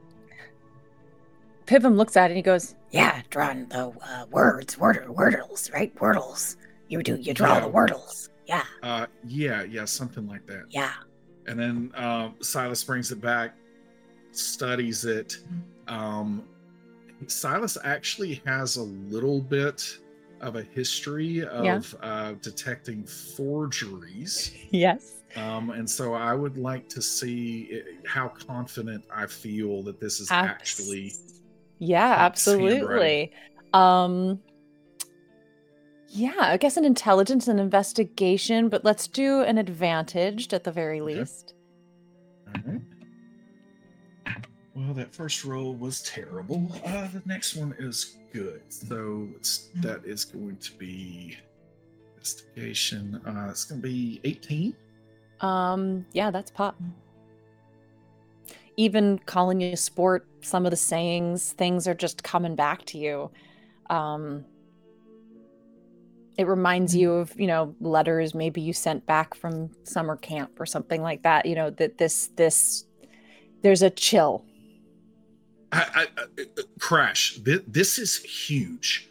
Pivum 1.66 1.96
looks 1.96 2.16
at 2.16 2.26
it 2.26 2.34
and 2.34 2.36
he 2.36 2.42
goes, 2.42 2.76
Yeah, 2.90 3.22
drawing 3.30 3.66
the 3.66 3.88
uh, 4.00 4.26
words, 4.30 4.78
word, 4.78 5.04
wordles, 5.08 5.72
right? 5.72 5.92
Wordles. 5.96 6.56
You 6.88 7.02
do, 7.02 7.16
you 7.16 7.34
draw 7.34 7.54
Yeah. 7.54 7.60
the 7.60 7.70
wordles. 7.70 8.28
Yeah, 8.46 8.62
Uh, 8.84 9.06
yeah, 9.26 9.64
yeah, 9.64 9.84
something 9.84 10.28
like 10.28 10.46
that. 10.46 10.66
yeah. 10.70 10.92
And 11.48 11.58
then 11.58 11.90
uh, 11.96 12.30
Silas 12.40 12.84
brings 12.84 13.10
it 13.10 13.20
back, 13.20 13.56
studies 14.30 15.04
it. 15.04 15.38
Um, 15.88 16.44
Silas 17.26 17.76
actually 17.82 18.40
has 18.46 18.76
a 18.76 18.82
little 18.82 19.40
bit 19.40 19.98
of 20.40 20.56
a 20.56 20.62
history 20.62 21.44
of 21.44 21.94
uh, 22.02 22.34
detecting 22.42 23.04
forgeries. 23.04 24.52
Yes. 24.70 25.22
Um, 25.36 25.70
and 25.70 25.88
so 25.88 26.14
I 26.14 26.34
would 26.34 26.56
like 26.56 26.88
to 26.90 27.02
see 27.02 27.68
i 27.72 28.08
how 28.08 28.28
confident 28.28 29.04
I 29.14 29.26
feel 29.26 29.82
that 29.82 30.00
this 30.00 30.20
is 30.20 30.30
Abs- 30.30 30.48
actually. 30.48 31.12
Yeah, 31.78 32.14
absolutely. 32.18 33.32
Um 33.72 34.40
yeah, 36.08 36.34
I 36.38 36.56
guess 36.56 36.76
an 36.76 36.84
intelligence 36.84 37.48
and 37.48 37.58
investigation, 37.60 38.68
but 38.68 38.84
let's 38.84 39.08
do 39.08 39.42
an 39.42 39.58
advantaged 39.58 40.54
at 40.54 40.64
the 40.64 40.72
very 40.72 41.00
Okay. 41.00 41.18
least. 41.18 41.52
Well, 44.76 44.92
that 44.92 45.14
first 45.14 45.42
roll 45.46 45.74
was 45.74 46.02
terrible. 46.02 46.70
Uh, 46.84 47.08
the 47.08 47.22
next 47.24 47.56
one 47.56 47.74
is 47.78 48.18
good. 48.30 48.60
So 48.68 49.26
it's, 49.34 49.70
that 49.76 50.04
is 50.04 50.26
going 50.26 50.58
to 50.58 50.72
be 50.74 51.38
investigation. 52.14 53.20
Uh, 53.26 53.48
it's 53.50 53.64
going 53.64 53.80
to 53.80 53.88
be 53.88 54.20
18. 54.24 54.74
Um 55.40 56.06
yeah, 56.12 56.30
that's 56.30 56.50
pop. 56.50 56.80
Even 58.76 59.18
calling 59.26 59.60
you 59.60 59.76
sport, 59.76 60.26
some 60.42 60.64
of 60.66 60.70
the 60.70 60.76
sayings, 60.76 61.52
things 61.52 61.86
are 61.86 61.94
just 61.94 62.22
coming 62.22 62.54
back 62.54 62.84
to 62.86 62.98
you. 62.98 63.30
Um 63.90 64.44
it 66.38 66.46
reminds 66.46 66.94
you 66.94 67.12
of, 67.14 67.38
you 67.40 67.46
know, 67.46 67.74
letters 67.80 68.34
maybe 68.34 68.60
you 68.60 68.74
sent 68.74 69.06
back 69.06 69.34
from 69.34 69.70
summer 69.84 70.16
camp 70.16 70.60
or 70.60 70.66
something 70.66 71.00
like 71.00 71.22
that, 71.22 71.46
you 71.46 71.54
know, 71.54 71.70
that 71.70 71.98
this 71.98 72.28
this 72.36 72.84
there's 73.62 73.82
a 73.82 73.90
chill. 73.90 74.44
I, 75.72 76.06
I, 76.16 76.22
I, 76.38 76.44
Crash, 76.78 77.38
thi- 77.44 77.64
this 77.66 77.98
is 77.98 78.16
huge. 78.22 79.08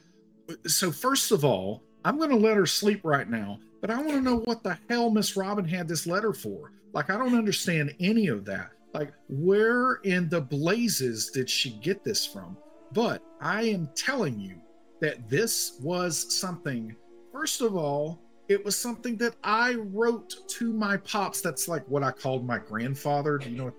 So, 0.67 0.91
first 0.91 1.31
of 1.31 1.43
all, 1.43 1.81
I'm 2.03 2.17
going 2.17 2.29
to 2.29 2.35
let 2.35 2.55
her 2.55 2.65
sleep 2.65 3.01
right 3.03 3.29
now, 3.29 3.59
but 3.81 3.89
I 3.89 3.97
want 3.97 4.09
to 4.11 4.21
know 4.21 4.37
what 4.37 4.63
the 4.63 4.77
hell 4.89 5.09
Miss 5.09 5.35
Robin 5.35 5.65
had 5.65 5.87
this 5.87 6.05
letter 6.05 6.33
for. 6.33 6.71
Like, 6.93 7.09
I 7.09 7.17
don't 7.17 7.35
understand 7.35 7.93
any 7.99 8.27
of 8.27 8.45
that. 8.45 8.69
Like, 8.93 9.11
where 9.27 9.95
in 10.03 10.29
the 10.29 10.39
blazes 10.39 11.31
did 11.31 11.49
she 11.49 11.71
get 11.71 12.03
this 12.03 12.25
from? 12.25 12.55
But 12.93 13.21
I 13.41 13.63
am 13.63 13.89
telling 13.95 14.39
you 14.39 14.55
that 15.01 15.29
this 15.29 15.77
was 15.81 16.33
something, 16.39 16.95
first 17.31 17.61
of 17.61 17.75
all, 17.75 18.21
it 18.47 18.63
was 18.63 18.77
something 18.77 19.17
that 19.17 19.35
I 19.43 19.73
wrote 19.73 20.47
to 20.47 20.71
my 20.71 20.97
pops. 20.97 21.41
That's 21.41 21.67
like 21.67 21.83
what 21.89 22.03
I 22.03 22.11
called 22.11 22.45
my 22.45 22.59
grandfather. 22.59 23.39
Do 23.39 23.49
you 23.49 23.57
know, 23.57 23.65
what, 23.65 23.73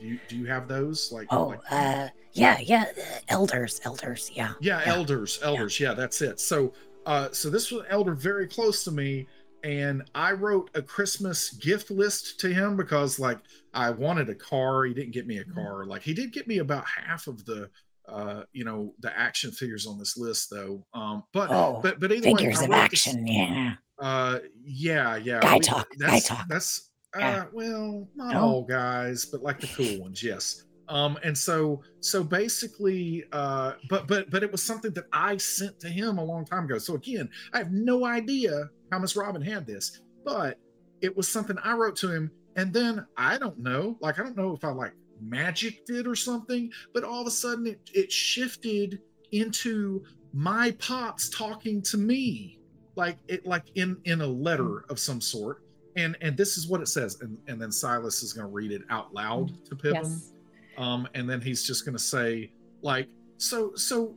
do 0.00 0.06
you, 0.06 0.18
do 0.28 0.36
you 0.36 0.46
have 0.46 0.68
those? 0.68 1.10
Like, 1.12 1.26
Oh, 1.30 1.48
like 1.48 1.60
uh, 1.70 2.08
yeah, 2.32 2.58
yeah. 2.60 2.84
uh, 2.96 3.18
elders, 3.28 3.80
elders. 3.84 4.30
Yeah. 4.34 4.52
yeah, 4.60 4.80
Yeah. 4.84 4.94
elders, 4.94 5.38
elders. 5.42 5.78
Yeah. 5.80 5.94
that's 5.94 6.20
it. 6.22 6.38
So, 6.40 6.72
uh, 7.06 7.28
so 7.32 7.50
this 7.50 7.70
was 7.70 7.82
an 7.82 7.86
elder 7.90 8.14
very 8.14 8.46
close 8.46 8.84
to 8.84 8.90
me, 8.90 9.26
and 9.64 10.02
I 10.14 10.32
wrote 10.32 10.70
a 10.74 10.82
Christmas 10.82 11.50
gift 11.50 11.90
list 11.90 12.38
to 12.40 12.48
him 12.52 12.76
because, 12.76 13.18
like, 13.18 13.38
I 13.74 13.90
wanted 13.90 14.28
a 14.28 14.34
car. 14.34 14.84
He 14.84 14.94
didn't 14.94 15.12
get 15.12 15.26
me 15.26 15.38
a 15.38 15.44
Mm-hmm. 15.44 15.54
car. 15.54 15.84
Like, 15.86 16.02
he 16.02 16.14
did 16.14 16.32
get 16.32 16.46
me 16.46 16.58
about 16.58 16.84
half 16.86 17.26
of 17.26 17.44
the, 17.44 17.68
uh, 18.08 18.44
you 18.52 18.64
know, 18.64 18.94
the 19.00 19.16
action 19.18 19.50
figures 19.50 19.86
on 19.86 19.98
this 19.98 20.16
list, 20.16 20.48
though. 20.50 20.84
Um, 20.94 21.24
but, 21.32 21.50
Oh, 21.50 21.80
but, 21.82 21.98
but 21.98 22.12
either 22.12 22.22
Figures 22.36 22.58
way, 22.58 22.64
of 22.64 22.70
wrote 22.70 22.90
this- 22.90 23.06
action. 23.08 23.26
Yeah. 23.26 23.74
uh, 23.98 24.38
yeah, 24.64 25.16
yeah. 25.16 25.40
Guy 25.40 25.54
we- 25.54 25.60
talk, 25.60 25.88
guy 25.98 26.10
That's, 26.10 26.28
talk. 26.28 26.46
That's 26.48 26.87
uh, 27.22 27.46
well, 27.52 28.08
not 28.14 28.32
No? 28.34 28.40
all 28.40 28.62
guys, 28.62 29.24
but 29.24 29.42
like 29.42 29.60
the 29.60 29.68
cool 29.68 30.00
ones, 30.00 30.22
yes. 30.22 30.64
Um, 30.88 31.18
and 31.22 31.36
so, 31.36 31.82
so 32.00 32.24
basically, 32.24 33.24
uh, 33.32 33.72
but 33.90 34.06
but 34.06 34.30
but 34.30 34.42
it 34.42 34.50
was 34.50 34.62
something 34.62 34.90
that 34.92 35.04
I 35.12 35.36
sent 35.36 35.78
to 35.80 35.88
him 35.88 36.18
a 36.18 36.24
long 36.24 36.46
time 36.46 36.64
ago. 36.64 36.78
So 36.78 36.94
again, 36.94 37.28
I 37.52 37.58
have 37.58 37.72
no 37.72 38.06
idea 38.06 38.70
how 38.90 38.98
Miss 38.98 39.14
Robin 39.14 39.42
had 39.42 39.66
this, 39.66 40.00
but 40.24 40.58
it 41.02 41.14
was 41.14 41.28
something 41.28 41.56
I 41.62 41.74
wrote 41.74 41.96
to 41.96 42.10
him, 42.10 42.30
and 42.56 42.72
then 42.72 43.06
I 43.16 43.36
don't 43.38 43.58
know, 43.58 43.98
like 44.00 44.18
I 44.18 44.22
don't 44.22 44.36
know 44.36 44.54
if 44.54 44.64
I 44.64 44.70
like 44.70 44.94
magicked 45.20 45.90
it 45.90 46.06
or 46.06 46.14
something, 46.14 46.70
but 46.94 47.04
all 47.04 47.20
of 47.20 47.26
a 47.26 47.30
sudden 47.30 47.66
it 47.66 47.80
it 47.92 48.10
shifted 48.10 49.00
into 49.32 50.02
my 50.32 50.70
pops 50.78 51.28
talking 51.28 51.82
to 51.82 51.98
me 51.98 52.58
like 52.96 53.18
it 53.28 53.46
like 53.46 53.64
in 53.76 53.96
in 54.04 54.20
a 54.20 54.26
letter 54.26 54.84
of 54.88 54.98
some 54.98 55.20
sort 55.20 55.62
and 55.98 56.16
and 56.20 56.36
this 56.36 56.56
is 56.56 56.66
what 56.68 56.80
it 56.80 56.88
says 56.88 57.18
and 57.20 57.36
and 57.48 57.60
then 57.60 57.70
silas 57.70 58.22
is 58.22 58.32
going 58.32 58.46
to 58.46 58.52
read 58.52 58.72
it 58.72 58.82
out 58.90 59.12
loud 59.12 59.48
to 59.66 59.76
Pippin. 59.76 59.94
Yes. 60.02 60.32
um 60.78 61.06
and 61.14 61.28
then 61.28 61.40
he's 61.40 61.62
just 61.64 61.84
going 61.84 61.96
to 61.96 62.02
say 62.02 62.50
like 62.82 63.08
so 63.36 63.74
so 63.74 64.14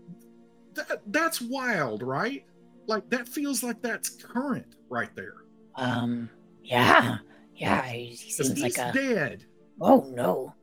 that 0.73 1.01
that's 1.07 1.41
wild 1.41 2.01
right 2.03 2.45
like 2.87 3.09
that 3.09 3.27
feels 3.27 3.63
like 3.63 3.81
that's 3.81 4.09
current 4.09 4.75
right 4.89 5.13
there 5.15 5.35
Um. 5.75 6.29
Yeah. 6.63 7.17
Yeah. 7.55 7.81
He, 7.83 8.15
seems 8.15 8.53
he's 8.61 8.77
like 8.77 8.89
a. 8.89 8.91
dead 8.97 9.45
Oh 9.79 10.05
no. 10.13 10.53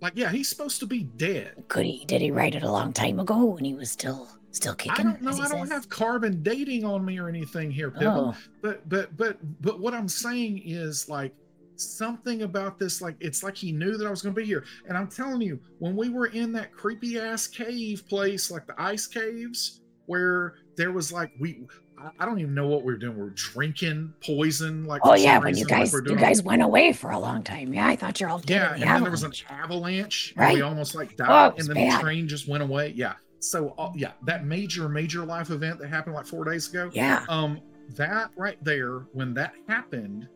like 0.00 0.12
yeah 0.16 0.30
he's 0.30 0.48
supposed 0.48 0.78
to 0.80 0.86
be 0.86 1.04
dead 1.04 1.64
Could 1.68 1.86
he? 1.86 2.04
Did 2.06 2.20
he 2.22 2.30
write 2.30 2.54
it 2.54 2.62
a 2.62 2.70
long 2.70 2.92
time 2.92 3.18
ago 3.20 3.44
when 3.44 3.64
he 3.64 3.74
was 3.74 3.90
still 3.90 4.28
still 4.58 4.74
kicking? 4.74 5.06
i 5.06 5.10
don't 5.10 5.22
know 5.22 5.32
i 5.42 5.48
don't 5.48 5.70
have 5.70 5.88
carbon 5.88 6.42
dating 6.42 6.84
on 6.84 7.04
me 7.04 7.18
or 7.18 7.28
anything 7.28 7.70
here 7.70 7.90
Pippin. 7.90 8.08
Oh. 8.08 8.34
but 8.62 8.86
but 8.88 9.16
but 9.16 9.38
but 9.62 9.80
what 9.80 9.94
i'm 9.94 10.08
saying 10.08 10.60
is 10.64 11.08
like 11.08 11.32
something 11.76 12.42
about 12.42 12.78
this 12.78 13.00
like 13.00 13.14
it's 13.20 13.42
like 13.44 13.56
he 13.56 13.70
knew 13.72 13.96
that 13.96 14.06
i 14.06 14.10
was 14.10 14.20
going 14.20 14.34
to 14.34 14.40
be 14.40 14.44
here 14.46 14.64
and 14.88 14.98
i'm 14.98 15.06
telling 15.08 15.40
you 15.40 15.58
when 15.78 15.94
we 15.96 16.08
were 16.10 16.26
in 16.26 16.52
that 16.52 16.72
creepy 16.72 17.18
ass 17.20 17.46
cave 17.46 18.02
place 18.08 18.50
like 18.50 18.66
the 18.66 18.74
ice 18.82 19.06
caves 19.06 19.80
where 20.06 20.54
there 20.76 20.90
was 20.92 21.12
like 21.12 21.30
we 21.38 21.60
I- 22.18 22.24
don't 22.24 22.38
even 22.40 22.54
know 22.54 22.66
what 22.68 22.82
we 22.84 22.92
were 22.92 22.98
doing 22.98 23.16
we 23.16 23.22
were 23.22 23.30
drinking 23.30 24.12
poison 24.24 24.84
like 24.84 25.02
Oh 25.04 25.14
yeah, 25.14 25.38
when 25.38 25.56
you 25.56 25.64
reason, 25.64 25.78
like 25.78 25.90
guys 25.90 25.92
you 25.92 26.16
guys 26.16 26.42
went 26.42 26.62
away 26.62 26.92
for 26.92 27.10
a 27.10 27.18
long 27.18 27.42
time. 27.42 27.74
Yeah, 27.74 27.88
I 27.88 27.96
thought 27.96 28.20
you're 28.20 28.28
all 28.30 28.38
dead. 28.38 28.54
yeah 28.54 28.72
and 28.74 28.82
the 28.82 28.86
then 28.86 29.02
there 29.02 29.10
was 29.10 29.24
an 29.24 29.32
avalanche. 29.50 30.32
and 30.36 30.54
we 30.54 30.60
almost 30.62 30.94
like 30.94 31.10
Oh, 31.20 31.24
died 31.26 31.54
was 31.56 31.66
and 31.68 31.76
then 31.76 31.88
bad. 31.88 31.98
the 31.98 32.02
train 32.04 32.28
just 32.28 32.46
went 32.48 32.62
away 32.62 32.92
yeah 32.96 33.14
so 33.40 33.74
uh, 33.78 33.90
yeah 33.94 34.12
that 34.22 34.44
major 34.44 34.88
major 34.88 35.24
life 35.24 35.50
event 35.50 35.78
that 35.78 35.88
happened 35.88 36.14
like 36.14 36.26
four 36.26 36.44
days 36.44 36.68
ago 36.68 36.90
Yeah. 36.92 37.24
um 37.28 37.60
that 37.94 38.30
right 38.36 38.62
there 38.64 39.00
when 39.12 39.32
that 39.34 39.54
happened 39.68 40.28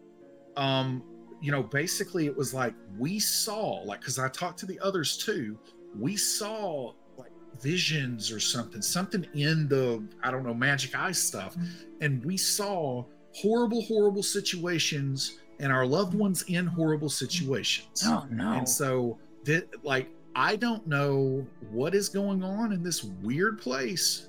um 0.57 1.03
you 1.41 1.51
know 1.51 1.63
basically 1.63 2.27
it 2.27 2.37
was 2.37 2.55
like 2.55 2.75
we 2.99 3.19
saw 3.19 3.83
like 3.85 4.01
because 4.01 4.19
i 4.19 4.29
talked 4.29 4.59
to 4.61 4.67
the 4.67 4.79
others 4.81 5.17
too 5.17 5.59
we 5.99 6.17
saw 6.17 6.93
like 7.19 7.33
visions 7.61 8.31
or 8.31 8.39
something 8.39 8.81
something 8.83 9.27
in 9.35 9.67
the 9.69 10.03
i 10.23 10.31
don't 10.31 10.45
know 10.45 10.55
magic 10.55 10.95
eye 10.97 11.11
stuff 11.13 11.57
and 12.01 12.25
we 12.25 12.37
saw 12.37 13.05
horrible 13.35 13.83
horrible 13.83 14.23
situations 14.23 15.39
and 15.59 15.73
our 15.73 15.87
loved 15.87 16.15
ones 16.15 16.43
in 16.49 16.67
horrible 16.67 17.09
situations 17.09 18.03
Oh 18.07 18.27
no. 18.31 18.53
and 18.53 18.69
so 18.69 19.19
that 19.45 19.69
like 19.85 20.09
I 20.35 20.57
don't 20.57 20.87
know 20.87 21.47
what 21.71 21.95
is 21.95 22.09
going 22.09 22.43
on 22.43 22.73
in 22.73 22.83
this 22.83 23.05
weird 23.05 23.61
place, 23.61 24.29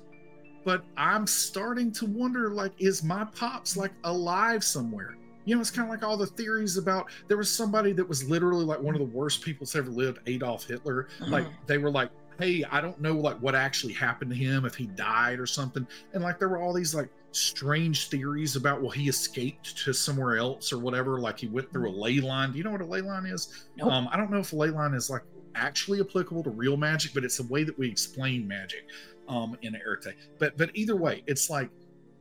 but 0.64 0.84
I'm 0.96 1.26
starting 1.26 1.92
to 1.92 2.06
wonder 2.06 2.50
like 2.50 2.72
is 2.78 3.02
my 3.02 3.24
pops 3.24 3.76
like 3.76 3.92
alive 4.04 4.62
somewhere? 4.64 5.16
You 5.46 5.54
know, 5.54 5.60
it's 5.60 5.70
kind 5.70 5.86
of 5.86 5.90
like 5.90 6.02
all 6.02 6.16
the 6.16 6.26
theories 6.26 6.78
about 6.78 7.10
there 7.28 7.36
was 7.36 7.50
somebody 7.50 7.92
that 7.92 8.08
was 8.08 8.28
literally 8.28 8.64
like 8.64 8.80
one 8.80 8.94
of 8.94 8.98
the 8.98 9.16
worst 9.16 9.42
people 9.42 9.64
that's 9.64 9.76
ever 9.76 9.90
lived, 9.90 10.20
Adolf 10.26 10.64
Hitler. 10.66 11.08
Like 11.20 11.46
they 11.66 11.76
were 11.78 11.90
like, 11.90 12.10
hey, 12.38 12.64
I 12.70 12.80
don't 12.80 13.00
know 13.00 13.14
like 13.14 13.36
what 13.38 13.54
actually 13.54 13.92
happened 13.92 14.30
to 14.30 14.36
him 14.36 14.64
if 14.64 14.74
he 14.74 14.86
died 14.86 15.38
or 15.38 15.46
something. 15.46 15.86
And 16.14 16.22
like 16.22 16.38
there 16.38 16.48
were 16.48 16.60
all 16.60 16.72
these 16.72 16.94
like 16.94 17.10
strange 17.32 18.08
theories 18.08 18.54
about 18.56 18.80
well 18.80 18.90
he 18.90 19.08
escaped 19.08 19.76
to 19.76 19.92
somewhere 19.92 20.36
else 20.36 20.72
or 20.72 20.78
whatever 20.78 21.18
like 21.18 21.40
he 21.40 21.48
went 21.48 21.70
through 21.72 21.90
a 21.90 21.90
ley 21.90 22.20
line 22.20 22.52
do 22.52 22.58
you 22.58 22.62
know 22.62 22.70
what 22.70 22.80
a 22.80 22.86
ley 22.86 23.00
line 23.00 23.26
is 23.26 23.66
Nope. 23.76 23.90
um 23.90 24.08
i 24.12 24.16
don't 24.16 24.30
know 24.30 24.38
if 24.38 24.52
a 24.52 24.56
ley 24.56 24.68
line 24.70 24.94
is 24.94 25.10
like 25.10 25.22
actually 25.54 26.00
applicable 26.00 26.42
to 26.42 26.50
real 26.50 26.76
magic 26.76 27.12
but 27.14 27.24
it's 27.24 27.36
the 27.36 27.46
way 27.46 27.64
that 27.64 27.78
we 27.78 27.88
explain 27.88 28.46
magic 28.46 28.86
um 29.28 29.56
in 29.62 29.74
Erte. 29.86 30.14
but 30.38 30.56
but 30.56 30.70
either 30.74 30.96
way 30.96 31.22
it's 31.26 31.50
like 31.50 31.70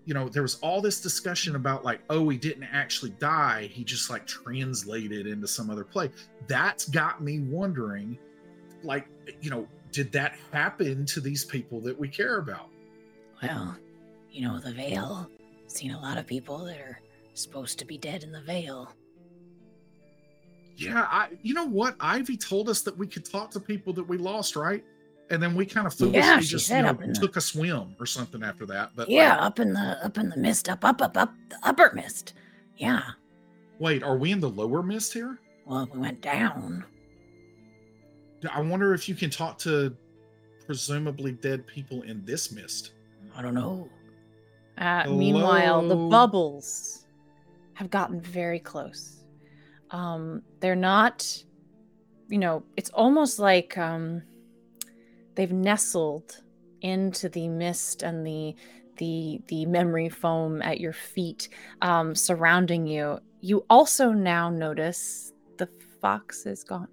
you 0.06 0.14
know 0.14 0.28
there 0.30 0.42
was 0.42 0.56
all 0.62 0.82
this 0.82 1.02
discussion 1.02 1.56
about 1.56 1.84
like 1.84 2.02
oh 2.10 2.28
he 2.30 2.38
didn't 2.38 2.66
actually 2.66 3.12
die 3.12 3.70
he 3.72 3.84
just 3.84 4.10
like 4.10 4.26
translated 4.28 5.28
into 5.28 5.48
some 5.48 5.70
other 5.70 5.84
play 5.84 6.10
that's 6.48 6.90
got 6.90 7.22
me 7.22 7.40
wondering 7.40 8.18
like 8.84 9.08
you 9.42 9.50
know 9.50 9.68
did 9.92 10.12
that 10.12 10.36
happen 10.52 11.06
to 11.06 11.22
these 11.22 11.46
people 11.46 11.80
that 11.80 11.98
we 11.98 12.08
care 12.08 12.38
about 12.40 12.70
Well, 13.42 13.76
you 14.32 14.42
know, 14.48 14.60
the 14.60 14.72
veil. 14.72 15.30
Seen 15.68 15.92
a 15.92 16.02
lot 16.02 16.18
of 16.18 16.26
people 16.26 16.66
that 16.66 16.78
are 16.78 17.00
supposed 17.34 17.78
to 17.80 17.86
be 17.86 17.98
dead 17.98 18.24
in 18.24 18.32
the 18.32 18.42
veil. 18.42 18.92
Yeah, 20.76 21.02
I 21.10 21.30
you 21.42 21.54
know 21.54 21.66
what? 21.66 21.96
Ivy 22.00 22.38
told 22.38 22.70
us 22.70 22.82
that 22.82 22.98
we 22.98 23.06
could 23.08 23.26
talk 23.26 23.52
to 23.52 23.60
people 23.60 23.94
that 23.94 24.04
we 24.04 24.18
lost, 24.18 24.56
right? 24.56 24.84
And 25.30 25.42
then 25.42 25.56
we 25.56 25.66
kind 25.66 25.88
of 25.88 25.94
foolishly 25.94 26.20
Yeah, 26.20 26.40
just 26.40 26.70
you 26.70 26.82
know, 26.82 26.90
up 26.90 27.02
in 27.02 27.14
the- 27.14 27.20
took 27.20 27.38
a 27.38 27.42
swim 27.42 27.96
or 28.00 28.06
something 28.06 28.44
after 28.44 28.66
that. 28.68 28.92
But 28.96 29.10
yeah, 29.10 29.34
like, 29.38 29.42
up 29.46 29.60
in 29.60 29.74
the 29.74 30.06
up 30.06 30.18
in 30.18 30.30
the 30.30 30.38
mist, 30.38 30.70
up 30.70 30.84
up 30.84 31.02
up 31.02 31.16
up 31.18 31.34
the 31.50 31.58
upper 31.64 31.92
mist. 31.96 32.34
Yeah. 32.78 33.02
wait, 33.80 34.02
are 34.04 34.18
we 34.18 34.32
in 34.32 34.40
the 34.40 34.50
lower 34.50 34.82
mist 34.84 35.14
here? 35.14 35.40
Well, 35.66 35.88
we 35.94 36.00
went 36.00 36.22
down. 36.22 36.84
I 38.52 38.60
wonder 38.62 38.94
if 38.94 39.08
you 39.08 39.16
can 39.16 39.30
talk 39.30 39.58
to 39.60 39.96
presumably 40.66 41.32
dead 41.34 41.66
people 41.68 42.02
in 42.04 42.26
this 42.26 42.52
mist. 42.52 42.92
I 43.36 43.42
don't 43.42 43.54
know. 43.54 43.88
Uh, 44.78 45.06
meanwhile, 45.10 45.88
the 45.88 45.96
bubbles 45.96 47.06
have 47.76 47.90
gotten 47.90 48.20
very 48.22 48.60
close. 48.60 49.23
Um, 49.94 50.42
they're 50.60 50.76
not, 50.76 51.44
you 52.28 52.40
know, 52.40 52.64
it's 52.76 52.90
almost 52.90 53.38
like 53.38 53.78
um, 53.78 54.24
they've 55.36 55.52
nestled 55.52 56.42
into 56.82 57.30
the 57.30 57.48
mist 57.48 58.04
and 58.04 58.26
the 58.26 58.56
the 58.98 59.42
the 59.48 59.66
memory 59.66 60.10
foam 60.10 60.62
at 60.62 60.80
your 60.80 60.94
feet, 60.94 61.50
um, 61.82 62.16
surrounding 62.16 62.86
you. 62.86 63.20
You 63.42 63.66
also 63.70 64.12
now 64.12 64.50
notice 64.50 65.32
the 65.58 65.70
fox 66.02 66.46
is 66.46 66.64
gone. 66.64 66.88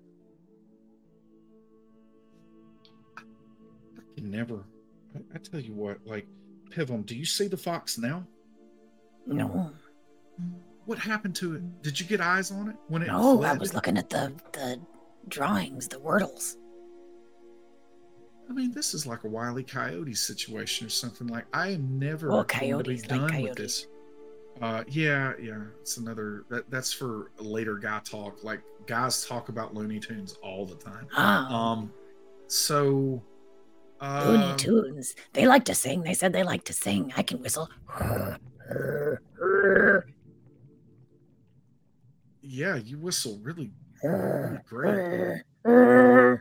I 3.98 4.02
can 4.14 4.30
never. 4.30 4.64
I, 5.14 5.20
I 5.34 5.38
tell 5.38 5.60
you 5.60 5.72
what, 5.72 5.98
like 6.06 6.26
Pivum, 6.70 7.04
do 7.04 7.16
you 7.16 7.24
see 7.24 7.48
the 7.48 7.56
fox 7.56 7.98
now? 7.98 8.26
No, 9.26 9.72
What 10.90 10.98
happened 10.98 11.36
to 11.36 11.54
it? 11.54 11.82
Did 11.82 12.00
you 12.00 12.04
get 12.04 12.20
eyes 12.20 12.50
on 12.50 12.68
it 12.68 12.74
when 12.88 13.02
it? 13.02 13.06
no, 13.06 13.44
I 13.44 13.52
was 13.52 13.74
looking 13.74 13.96
at 13.96 14.10
the 14.10 14.32
the 14.50 14.80
drawings, 15.28 15.86
the 15.86 15.98
wordles. 15.98 16.56
I 18.48 18.52
mean, 18.52 18.72
this 18.72 18.92
is 18.92 19.06
like 19.06 19.22
a 19.22 19.28
wily 19.28 19.62
coyote 19.62 20.14
situation 20.14 20.88
or 20.88 20.90
something. 20.90 21.28
Like 21.28 21.44
I 21.52 21.68
am 21.68 21.96
never 21.96 22.30
Well, 22.30 22.42
going 22.42 22.48
to 22.48 22.90
be 22.90 22.98
coyotes 22.98 23.08
like 23.08 23.30
done 23.30 23.42
with 23.42 23.54
this. 23.54 23.86
Uh, 24.60 24.82
yeah, 24.88 25.34
yeah, 25.40 25.62
it's 25.80 25.96
another. 25.98 26.44
That, 26.48 26.68
that's 26.72 26.92
for 26.92 27.30
later 27.38 27.76
guy 27.76 28.00
talk. 28.00 28.42
Like 28.42 28.60
guys 28.86 29.24
talk 29.24 29.48
about 29.48 29.72
Looney 29.72 30.00
Tunes 30.00 30.38
all 30.42 30.66
the 30.66 30.74
time. 30.74 31.06
Ah, 31.16 31.72
Um, 31.72 31.92
so, 32.48 33.22
Looney 34.02 34.42
uh, 34.42 34.56
Tunes. 34.56 35.14
They 35.34 35.46
like 35.46 35.64
to 35.66 35.74
sing. 35.76 36.02
They 36.02 36.14
said 36.14 36.32
they 36.32 36.42
like 36.42 36.64
to 36.64 36.72
sing. 36.72 37.12
I 37.16 37.22
can 37.22 37.40
whistle. 37.40 37.70
yeah, 42.50 42.76
you 42.76 42.98
whistle 42.98 43.38
really, 43.42 43.70
really 44.02 44.58
great. 44.66 45.42
I 45.64 46.38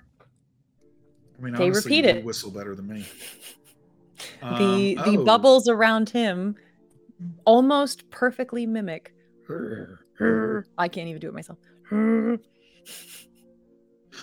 mean, 1.41 1.53
They 1.53 1.66
honestly, 1.66 1.91
repeat 1.97 2.05
you 2.05 2.12
it. 2.20 2.26
whistle 2.26 2.51
better 2.51 2.76
than 2.76 2.88
me. 2.88 3.05
the 4.41 4.97
Um, 4.97 5.12
the 5.14 5.18
oh, 5.20 5.24
bubbles 5.24 5.70
around 5.70 6.10
him 6.10 6.55
almost 7.45 8.10
perfectly 8.10 8.66
mimic. 8.66 9.14
I 10.78 10.88
can't 10.88 11.07
even 11.07 11.22
do 11.22 11.28
it 11.30 11.34
myself. 11.34 11.60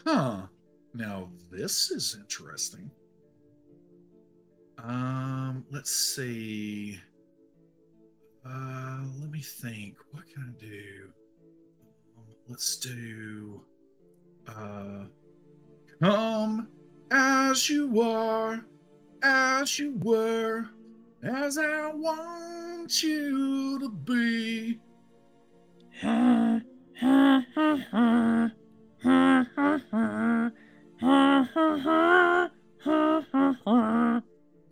Huh. 0.04 0.46
Now 0.94 1.30
this 1.50 1.90
is 1.90 2.16
interesting. 2.20 2.90
Um, 4.78 5.64
let's 5.70 5.90
see. 5.92 7.00
Uh, 8.44 9.04
let 9.20 9.30
me 9.30 9.40
think. 9.40 9.96
What 10.12 10.24
can 10.32 10.54
I 10.54 10.60
do? 10.60 11.10
Let's 12.48 12.76
do. 12.76 13.60
Uh, 14.46 15.06
come 16.00 16.68
as 17.10 17.68
you 17.68 18.00
are, 18.00 18.64
as 19.22 19.78
you 19.80 19.98
were, 20.02 20.66
as 21.24 21.58
I 21.58 21.92
want 21.92 23.02
you 23.02 23.80
to 23.80 23.88
be. 23.88 24.78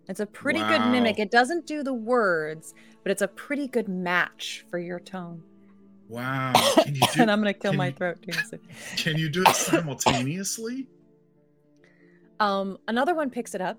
It's 0.07 0.21
a 0.21 0.27
pretty 0.27 0.61
good 0.61 0.87
mimic. 0.93 1.19
It 1.19 1.33
doesn't 1.33 1.67
do 1.67 1.83
the 1.83 1.95
words, 1.95 2.73
but 3.03 3.11
it's 3.11 3.23
a 3.23 3.29
pretty 3.29 3.67
good 3.67 3.89
match 3.89 4.65
for 4.71 4.79
your 4.79 5.01
tone. 5.01 5.43
Wow. 6.09 6.53
Do, 6.85 7.01
and 7.19 7.31
I'm 7.31 7.41
gonna 7.41 7.55
kill 7.55 7.73
my 7.73 7.89
you- 7.89 7.93
throat 7.93 8.19
too. 8.23 8.59
can 8.97 9.17
you 9.17 9.29
do 9.29 9.43
it 9.43 9.55
simultaneously? 9.57 10.87
Um, 12.41 12.79
another 12.89 13.15
one 13.15 13.31
picks 13.31 13.55
it 13.55 13.61
up. 13.61 13.79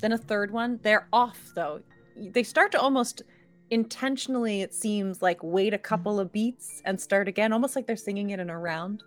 Then 0.00 0.12
a 0.12 0.18
third 0.18 0.50
one. 0.50 0.78
They're 0.82 1.08
off 1.12 1.38
though. 1.54 1.80
They 2.16 2.42
start 2.42 2.72
to 2.72 2.80
almost 2.80 3.22
intentionally, 3.70 4.62
it 4.62 4.74
seems 4.74 5.22
like, 5.22 5.42
wait 5.42 5.72
a 5.74 5.78
couple 5.78 6.18
of 6.18 6.32
beats 6.32 6.82
and 6.84 7.00
start 7.00 7.28
again, 7.28 7.52
almost 7.52 7.76
like 7.76 7.86
they're 7.86 7.96
singing 7.96 8.30
it 8.30 8.40
in 8.40 8.50
a 8.50 8.58
round. 8.58 9.02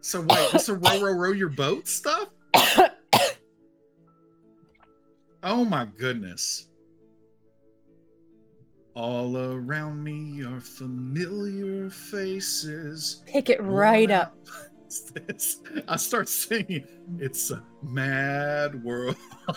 So 0.00 0.20
wait, 0.20 0.52
this 0.52 0.68
a 0.68 0.74
row 0.74 1.00
row 1.00 1.12
row 1.12 1.32
your 1.32 1.48
boat 1.48 1.86
stuff? 1.88 2.28
Oh 5.44 5.64
my 5.64 5.84
goodness. 5.84 6.68
All 8.94 9.36
around 9.38 10.04
me 10.04 10.44
are 10.44 10.60
familiar 10.60 11.88
faces. 11.88 13.22
Pick 13.26 13.48
it 13.48 13.62
right 13.62 14.10
Worn 14.10 14.20
up. 14.20 14.36
I 15.88 15.96
start 15.96 16.28
singing. 16.28 16.86
It's 17.18 17.50
a 17.50 17.62
mad 17.82 18.84
world. 18.84 19.16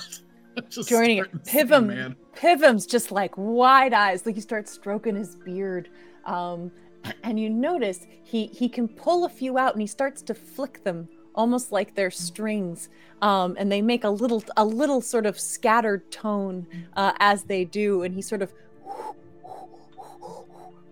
Joining 0.69 1.17
it. 1.17 1.27
starting 1.45 1.67
singing, 1.67 2.15
Pivum's 2.33 2.86
just 2.86 3.11
like 3.11 3.38
wide 3.38 3.93
eyes, 3.93 4.25
like 4.25 4.36
he 4.36 4.41
starts 4.41 4.71
stroking 4.71 5.15
his 5.15 5.36
beard. 5.36 5.89
Um, 6.25 6.71
and 7.23 7.38
you 7.38 7.49
notice 7.49 8.07
he 8.23 8.47
he 8.47 8.69
can 8.69 8.88
pull 8.88 9.25
a 9.25 9.29
few 9.29 9.57
out 9.57 9.73
and 9.73 9.81
he 9.81 9.88
starts 9.88 10.21
to 10.23 10.33
flick 10.33 10.86
them 10.86 11.09
almost 11.36 11.71
like 11.71 11.93
they're 11.95 12.11
strings. 12.11 12.89
Um, 13.21 13.55
and 13.59 13.71
they 13.71 13.81
make 13.81 14.03
a 14.03 14.09
little 14.09 14.43
a 14.57 14.65
little 14.65 15.01
sort 15.01 15.25
of 15.25 15.39
scattered 15.39 16.09
tone 16.11 16.67
uh, 16.95 17.13
as 17.19 17.43
they 17.43 17.65
do, 17.65 18.03
and 18.03 18.13
he 18.13 18.21
sort 18.21 18.41
of 18.41 18.53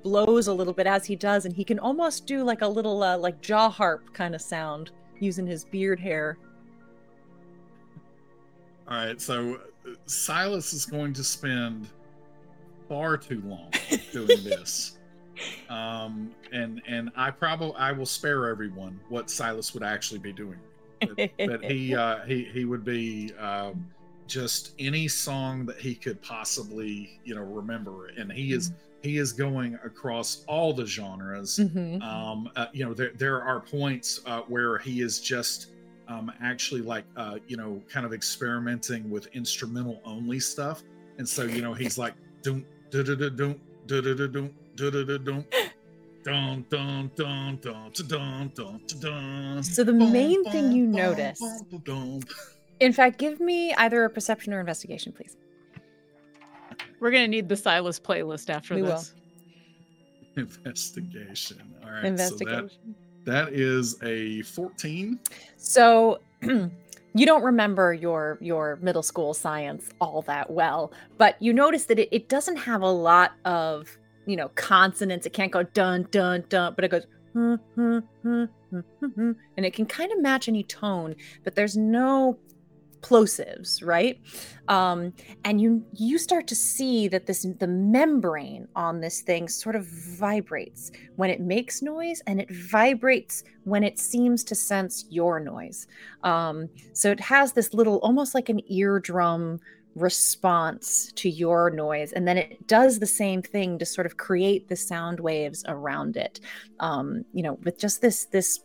blows 0.04 0.48
a 0.48 0.54
little 0.54 0.74
bit 0.74 0.88
as 0.88 1.06
he 1.06 1.16
does, 1.16 1.46
and 1.46 1.56
he 1.56 1.64
can 1.64 1.80
almost 1.80 2.26
do 2.26 2.44
like 2.44 2.62
a 2.62 2.68
little 2.68 3.02
uh, 3.04 3.18
like 3.18 3.42
jaw 3.42 3.70
harp 3.70 4.14
kind 4.14 4.36
of 4.36 4.42
sound 4.42 4.92
using 5.20 5.48
his 5.48 5.66
beard 5.66 6.00
hair. 6.00 6.38
All 8.88 8.98
right, 8.98 9.20
so 9.20 9.56
uh, 9.56 9.92
Silas 10.06 10.74
is 10.74 10.86
going 10.86 11.14
to 11.14 11.24
spend 11.24 11.88
far 12.90 13.18
too 13.18 13.42
long 13.46 13.72
doing 14.12 14.28
this. 14.44 14.98
Um, 15.70 16.32
and 16.52 16.82
and 16.88 17.10
I 17.16 17.32
probably 17.32 17.76
I 17.76 17.92
will 17.92 18.06
spare 18.06 18.48
everyone 18.48 19.00
what 19.10 19.30
Silas 19.30 19.74
would 19.74 19.84
actually 19.84 20.20
be 20.20 20.32
doing. 20.32 20.60
But, 21.00 21.32
but 21.38 21.64
he 21.64 21.96
uh 21.96 22.24
he 22.26 22.46
he 22.46 22.66
would 22.66 22.86
be 22.86 23.34
um 23.40 23.90
just 24.28 24.74
any 24.80 25.08
song 25.08 25.66
that 25.66 25.78
he 25.78 25.96
could 25.96 26.22
possibly, 26.22 27.20
you 27.24 27.36
know, 27.36 27.44
remember. 27.44 28.08
And 28.18 28.32
he 28.32 28.54
is 28.54 28.72
he 29.02 29.18
is 29.18 29.34
going 29.34 29.76
across 29.84 30.44
all 30.48 30.74
the 30.74 30.86
genres. 30.86 31.60
Mhm. 31.62 32.02
Um, 32.02 32.50
uh, 32.56 32.68
you 32.74 32.86
know, 32.86 32.94
there 32.94 33.12
there 33.18 33.42
are 33.44 33.60
points 33.60 34.22
uh, 34.26 34.42
where 34.48 34.78
he 34.78 35.02
is 35.02 35.20
just 35.20 35.68
um, 36.08 36.32
actually 36.42 36.82
like 36.82 37.06
uh, 37.16 37.40
you 37.48 37.58
know, 37.58 37.82
kind 37.90 38.06
of 38.06 38.14
experimenting 38.14 39.10
with 39.10 39.28
instrumental 39.28 40.02
only 40.06 40.40
stuff. 40.40 40.84
And 41.18 41.28
so 41.28 41.44
you 41.44 41.62
know, 41.62 41.74
he's 41.74 41.98
like. 41.98 42.14
Dun, 42.42 42.66
dun, 42.90 43.06
dun, 43.06 43.20
dun, 43.20 43.60
dun, 47.62 48.04
dun, 48.08 48.52
dun, 48.54 48.82
dun. 49.00 49.64
So 49.64 49.84
the 49.84 49.94
main 49.94 50.44
thing 50.46 50.72
you 50.72 50.86
notice, 50.88 51.42
in 52.80 52.94
fact, 52.94 53.18
give 53.18 53.40
me 53.40 53.74
either 53.74 54.04
a 54.04 54.10
perception 54.10 54.54
or 54.54 54.60
investigation, 54.60 55.12
please. 55.12 55.38
We're 57.00 57.12
gonna 57.12 57.28
need 57.28 57.50
the 57.50 57.58
Silas 57.58 58.00
playlist 58.00 58.50
after 58.50 58.76
We 58.76 58.84
will. 58.84 58.98
this. 58.98 59.14
Investigation. 60.38 61.62
All 61.84 61.92
right. 61.92 62.06
Investigation. 62.06 62.70
So 62.70 62.92
that, 63.26 63.48
that 63.50 63.54
is 63.54 64.02
a 64.04 64.42
14. 64.44 65.20
So 65.58 66.20
you 66.42 67.26
don't 67.26 67.44
remember 67.44 67.94
your 67.94 68.38
your 68.42 68.78
middle 68.78 69.04
school 69.04 69.34
science 69.34 69.90
all 70.02 70.22
that 70.24 70.50
well, 70.50 70.92
but 71.18 71.40
you 71.42 71.54
notice 71.54 71.86
that 71.86 72.00
it, 72.00 72.10
it 72.12 72.30
doesn't 72.30 72.58
have 72.58 72.82
a 72.82 72.90
lot 72.90 73.34
of 73.46 73.88
you 74.26 74.36
know 74.36 74.50
consonants. 74.56 75.26
It 75.26 75.34
can't 75.34 75.52
go 75.52 75.64
dun 75.64 76.08
dun 76.12 76.46
dun, 76.50 76.74
but 76.76 76.86
it 76.86 76.90
goes 76.90 77.06
"Hmm, 77.34 77.56
hmm, 77.76 78.00
hmm, 78.22 78.44
hmm, 78.72 78.80
hmm, 79.00 79.06
hmm," 79.06 79.32
and 79.58 79.66
it 79.66 79.74
can 79.74 79.86
kind 79.86 80.12
of 80.12 80.22
match 80.22 80.48
any 80.48 80.64
tone, 80.64 81.16
but 81.44 81.56
there's 81.56 81.78
no 81.78 82.40
plosives, 83.04 83.84
right? 83.86 84.20
Um, 84.68 85.14
and 85.44 85.60
you 85.62 85.86
you 85.94 86.18
start 86.18 86.48
to 86.48 86.56
see 86.56 87.08
that 87.10 87.26
this 87.26 87.46
the 87.60 87.68
membrane 87.68 88.68
on 88.76 89.02
this 89.02 89.22
thing 89.22 89.48
sort 89.48 89.76
of 89.76 89.86
vibrates 89.86 90.92
when 91.16 91.30
it 91.30 91.42
makes 91.42 91.82
noise, 91.82 92.22
and 92.28 92.42
it 92.42 92.50
vibrates 92.50 93.44
when 93.66 93.84
it 93.84 94.00
seems 94.00 94.44
to 94.46 94.56
sense 94.56 95.06
your 95.10 95.40
noise. 95.40 95.88
Um, 96.24 96.70
so 96.94 97.12
it 97.12 97.20
has 97.20 97.54
this 97.54 97.74
little, 97.74 97.98
almost 97.98 98.34
like 98.34 98.50
an 98.50 98.62
eardrum 98.72 99.60
response 99.96 101.12
to 101.14 101.30
your 101.30 101.70
noise 101.70 102.14
and 102.14 102.28
then 102.28 102.36
it 102.36 102.68
does 102.68 102.98
the 102.98 103.06
same 103.06 103.44
thing 103.44 103.78
to 103.78 103.86
sort 103.86 104.08
of 104.08 104.18
create 104.18 104.68
the 104.68 104.76
sound 104.76 105.20
waves 105.20 105.64
around 105.68 106.18
it 106.18 106.40
um 106.80 107.24
you 107.32 107.44
know 107.44 107.60
with 107.64 107.78
just 107.78 108.02
this 108.02 108.26
this 108.26 108.62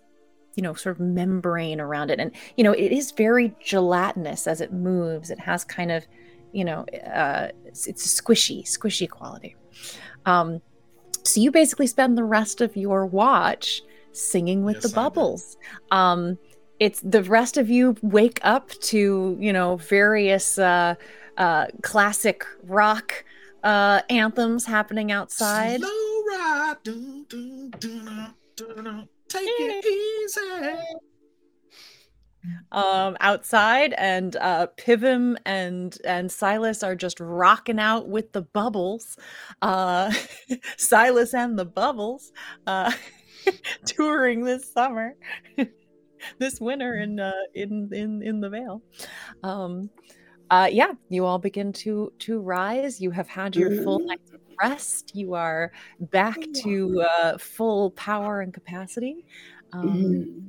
you 0.58 0.62
know 0.62 0.74
sort 0.74 0.96
of 0.96 1.00
membrane 1.00 1.80
around 1.80 2.10
it. 2.10 2.18
And 2.18 2.32
you 2.56 2.64
know 2.64 2.72
it 2.72 2.90
is 2.90 3.12
very 3.12 3.54
gelatinous 3.64 4.48
as 4.48 4.60
it 4.60 4.72
moves. 4.72 5.30
It 5.30 5.38
has 5.38 5.62
kind 5.62 5.92
of 5.92 6.04
you 6.52 6.64
know 6.64 6.84
uh 7.14 7.48
it's, 7.64 7.86
squishy 8.20 8.64
squishy 8.64 9.08
quality. 9.08 9.54
Um 10.26 10.60
so 11.22 11.40
you 11.40 11.52
basically 11.52 11.86
spend 11.86 12.18
the 12.18 12.24
rest 12.24 12.60
of 12.60 12.76
your 12.76 13.06
watch 13.06 13.82
singing 14.10 14.64
with 14.64 14.76
Yes, 14.76 14.82
the 14.82 14.88
bubbles. 14.88 15.56
Um 15.92 16.38
it's 16.80 17.00
the 17.02 17.22
rest 17.22 17.56
of 17.56 17.70
you 17.70 17.94
wake 18.02 18.40
up 18.42 18.70
to 18.90 19.36
you 19.38 19.52
know 19.52 19.76
various 19.76 20.58
uh 20.58 20.96
uh 21.36 21.66
classic 21.82 22.44
rock 22.64 23.24
uh 23.62 24.00
anthems 24.10 24.64
happening 24.64 25.12
outside. 25.12 25.78
Slow 25.78 26.24
ride. 26.32 26.78
Take 29.28 29.48
it 29.48 29.84
easy. 29.84 30.98
um 32.72 33.16
outside 33.20 33.92
and 33.94 34.36
uh 34.36 34.66
Pivum 34.76 35.36
and 35.44 35.96
and 36.04 36.30
silas 36.30 36.82
are 36.82 36.94
just 36.94 37.20
rocking 37.20 37.78
out 37.78 38.08
with 38.08 38.32
the 38.32 38.42
bubbles. 38.42 39.16
Uh 39.60 40.12
silas 40.76 41.34
and 41.34 41.58
the 41.58 41.64
bubbles 41.64 42.32
uh 42.66 42.92
touring 43.84 44.44
this 44.44 44.72
summer 44.72 45.14
this 46.38 46.60
winter 46.60 46.94
in 46.94 47.18
uh 47.20 47.32
in 47.54 47.90
in 47.92 48.22
in 48.22 48.40
the 48.40 48.48
vale. 48.50 48.82
Um 49.42 49.90
uh 50.50 50.68
yeah 50.70 50.92
you 51.08 51.24
all 51.24 51.38
begin 51.38 51.72
to 51.72 52.12
to 52.18 52.40
rise 52.40 53.00
you 53.00 53.10
have 53.10 53.28
had 53.28 53.54
your 53.54 53.82
full 53.82 53.98
night's 54.00 54.30
rest 54.60 55.12
you 55.14 55.34
are 55.34 55.70
back 56.00 56.38
to 56.52 57.00
uh 57.02 57.38
full 57.38 57.90
power 57.92 58.40
and 58.40 58.52
capacity 58.52 59.24
um 59.72 60.48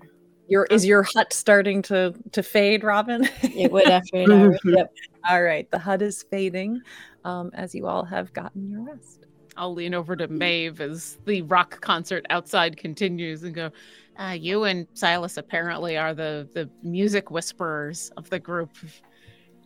your 0.49 0.65
is 0.65 0.85
your 0.85 1.03
hut 1.03 1.31
starting 1.31 1.81
to 1.83 2.13
to 2.31 2.43
fade, 2.43 2.83
Robin? 2.83 3.29
It 3.43 3.71
would 3.71 3.87
after 3.87 4.17
an 4.17 4.31
hour. 4.31 4.57
Yep. 4.63 4.93
all 5.29 5.43
right, 5.43 5.69
the 5.69 5.77
hut 5.77 6.01
is 6.01 6.23
fading, 6.23 6.81
um, 7.23 7.51
as 7.53 7.75
you 7.75 7.87
all 7.87 8.03
have 8.03 8.33
gotten 8.33 8.67
your 8.67 8.81
rest. 8.81 9.25
I'll 9.57 9.73
lean 9.73 9.93
over 9.93 10.15
to 10.15 10.27
Maeve 10.27 10.81
as 10.81 11.17
the 11.25 11.41
rock 11.43 11.81
concert 11.81 12.25
outside 12.29 12.77
continues 12.77 13.43
and 13.43 13.53
go, 13.53 13.71
uh, 14.17 14.35
you 14.39 14.63
and 14.63 14.87
Silas 14.93 15.37
apparently 15.37 15.97
are 15.97 16.13
the, 16.13 16.47
the 16.53 16.69
music 16.81 17.29
whisperers 17.29 18.09
of 18.15 18.29
the 18.29 18.39
group. 18.39 18.71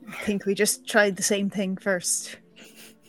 I 0.10 0.16
think 0.24 0.46
we 0.46 0.54
just 0.56 0.88
tried 0.88 1.16
the 1.16 1.24
same 1.24 1.50
thing 1.50 1.78
first. 1.78 2.38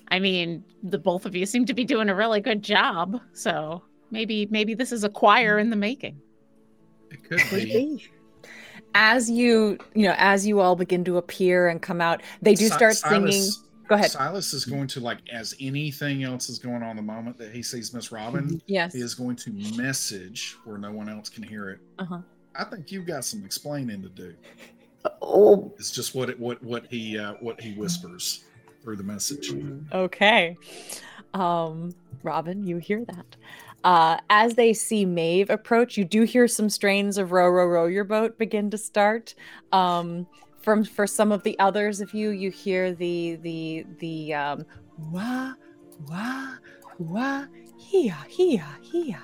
I 0.09 0.18
mean, 0.18 0.64
the 0.82 0.99
both 0.99 1.26
of 1.26 1.34
you 1.34 1.47
seem 1.47 1.64
to 1.66 1.74
be 1.74 1.84
doing 1.84 2.09
a 2.09 2.14
really 2.14 2.40
good 2.40 2.62
job. 2.62 3.20
So 3.32 3.82
maybe 4.11 4.47
maybe 4.51 4.74
this 4.74 4.92
is 4.92 5.05
a 5.05 5.09
choir 5.09 5.59
in 5.59 5.70
the 5.70 5.76
making. 5.76 6.20
It 7.11 7.24
could 7.24 7.40
be. 7.51 8.07
As 8.95 9.28
you 9.28 9.78
you 9.95 10.05
know, 10.05 10.14
as 10.18 10.47
you 10.47 10.61
all 10.61 10.76
begin 10.76 11.05
to 11.05 11.16
appear 11.16 11.68
and 11.68 11.82
come 11.82 12.01
out, 12.01 12.22
they 12.42 12.55
do 12.55 12.68
Si- 12.68 12.74
start 12.74 12.95
singing. 12.97 13.32
Silas- 13.32 13.61
Go 13.86 13.97
ahead. 13.97 14.11
Silas 14.12 14.55
is 14.55 14.64
going 14.64 14.86
to 14.88 15.01
like 15.01 15.18
as 15.30 15.55
anything 15.61 16.22
else 16.24 16.49
is 16.49 16.59
going 16.59 16.82
on 16.82 16.97
the 16.97 17.03
moment 17.03 17.36
that 17.36 17.53
he 17.55 17.62
sees 17.62 17.92
Miss 17.92 18.11
Robin, 18.11 18.62
Yes. 18.66 18.95
he 18.95 19.01
is 19.01 19.14
going 19.14 19.36
to 19.36 19.51
message 19.76 20.57
where 20.64 20.78
no 20.78 20.90
one 20.90 21.07
else 21.11 21.28
can 21.28 21.42
hear 21.42 21.68
it. 21.68 21.80
Uh-huh. 21.99 22.20
I 22.57 22.64
think 22.64 22.90
you've 22.90 23.05
got 23.07 23.26
some 23.26 23.45
explaining 23.45 24.01
to 24.01 24.09
do. 24.09 24.34
Oh, 25.22 25.72
It's 25.78 25.90
just 25.90 26.14
what 26.14 26.30
it 26.30 26.38
what 26.38 26.62
what 26.62 26.86
he 26.86 27.18
uh, 27.18 27.34
what 27.40 27.61
he 27.61 27.72
whispers 27.72 28.44
through 28.82 28.96
the 28.96 29.02
message. 29.02 29.52
Okay. 29.92 30.57
Um, 31.32 31.94
Robin, 32.22 32.64
you 32.64 32.78
hear 32.78 33.05
that. 33.05 33.36
Uh, 33.82 34.18
as 34.30 34.55
they 34.55 34.72
see 34.72 35.05
Maeve 35.05 35.50
approach, 35.50 35.98
you 35.98 36.07
do 36.07 36.22
hear 36.22 36.48
some 36.48 36.70
strains 36.70 37.18
of 37.18 37.32
row, 37.32 37.48
row, 37.48 37.66
row 37.66 37.86
your 37.86 38.05
boat 38.05 38.38
begin 38.38 38.70
to 38.70 38.78
start. 38.78 39.34
Um, 39.72 40.26
from 40.62 40.84
for 40.84 41.07
some 41.07 41.30
of 41.30 41.42
the 41.42 41.59
others 41.59 42.00
of 42.00 42.14
you, 42.14 42.30
you 42.30 42.50
hear 42.50 42.94
the 42.94 43.36
the 43.42 43.84
the 43.98 44.32
um, 44.32 44.64
wah 45.11 45.52
wah 46.09 46.55
wah 46.98 47.44
hia 47.78 48.16
hia 48.28 48.66
hia, 48.80 49.22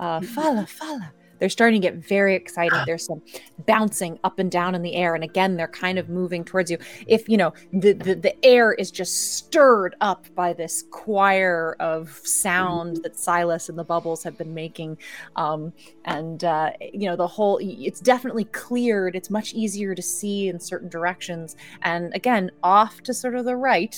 uh, 0.00 0.20
fala 0.20 0.66
fala. 0.66 1.12
They're 1.38 1.48
starting 1.48 1.80
to 1.80 1.88
get 1.88 1.96
very 1.96 2.34
excited. 2.34 2.78
There's 2.86 3.06
some 3.06 3.22
bouncing 3.66 4.18
up 4.24 4.38
and 4.38 4.50
down 4.50 4.74
in 4.74 4.82
the 4.82 4.94
air, 4.94 5.14
and 5.14 5.24
again, 5.24 5.56
they're 5.56 5.68
kind 5.68 5.98
of 5.98 6.08
moving 6.08 6.44
towards 6.44 6.70
you 6.70 6.78
if 7.06 7.28
you 7.28 7.36
know 7.36 7.52
the, 7.72 7.92
the 7.92 8.14
the 8.14 8.44
air 8.44 8.72
is 8.72 8.90
just 8.90 9.36
stirred 9.36 9.96
up 10.00 10.26
by 10.34 10.52
this 10.52 10.84
choir 10.90 11.76
of 11.80 12.10
sound 12.24 13.02
that 13.02 13.18
Silas 13.18 13.68
and 13.68 13.78
the 13.78 13.84
bubbles 13.84 14.22
have 14.22 14.38
been 14.38 14.54
making, 14.54 14.98
um, 15.36 15.72
and 16.04 16.44
uh, 16.44 16.70
you 16.92 17.08
know 17.08 17.16
the 17.16 17.26
whole 17.26 17.58
it's 17.60 18.00
definitely 18.00 18.44
cleared. 18.46 19.16
It's 19.16 19.30
much 19.30 19.54
easier 19.54 19.94
to 19.94 20.02
see 20.02 20.48
in 20.48 20.58
certain 20.60 20.88
directions, 20.88 21.56
and 21.82 22.14
again, 22.14 22.50
off 22.62 23.02
to 23.02 23.14
sort 23.14 23.34
of 23.34 23.44
the 23.44 23.56
right, 23.56 23.96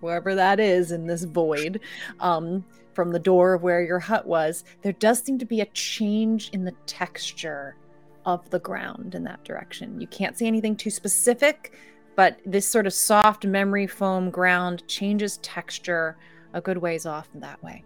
wherever 0.00 0.34
that 0.34 0.60
is 0.60 0.92
in 0.92 1.06
this 1.06 1.24
void. 1.24 1.80
Um, 2.20 2.64
from 2.96 3.12
the 3.12 3.18
door 3.18 3.52
of 3.52 3.62
where 3.62 3.82
your 3.82 3.98
hut 3.98 4.26
was, 4.26 4.64
there 4.80 4.94
does 4.94 5.22
seem 5.22 5.38
to 5.38 5.44
be 5.44 5.60
a 5.60 5.66
change 5.66 6.48
in 6.54 6.64
the 6.64 6.72
texture 6.86 7.76
of 8.24 8.48
the 8.48 8.58
ground 8.58 9.14
in 9.14 9.22
that 9.22 9.44
direction. 9.44 10.00
You 10.00 10.06
can't 10.06 10.36
see 10.36 10.46
anything 10.46 10.74
too 10.74 10.88
specific, 10.88 11.74
but 12.16 12.40
this 12.46 12.66
sort 12.66 12.86
of 12.86 12.94
soft 12.94 13.44
memory 13.44 13.86
foam 13.86 14.30
ground 14.30 14.82
changes 14.88 15.36
texture 15.42 16.16
a 16.54 16.60
good 16.62 16.78
ways 16.78 17.04
off 17.04 17.28
in 17.34 17.40
that 17.40 17.62
way. 17.62 17.84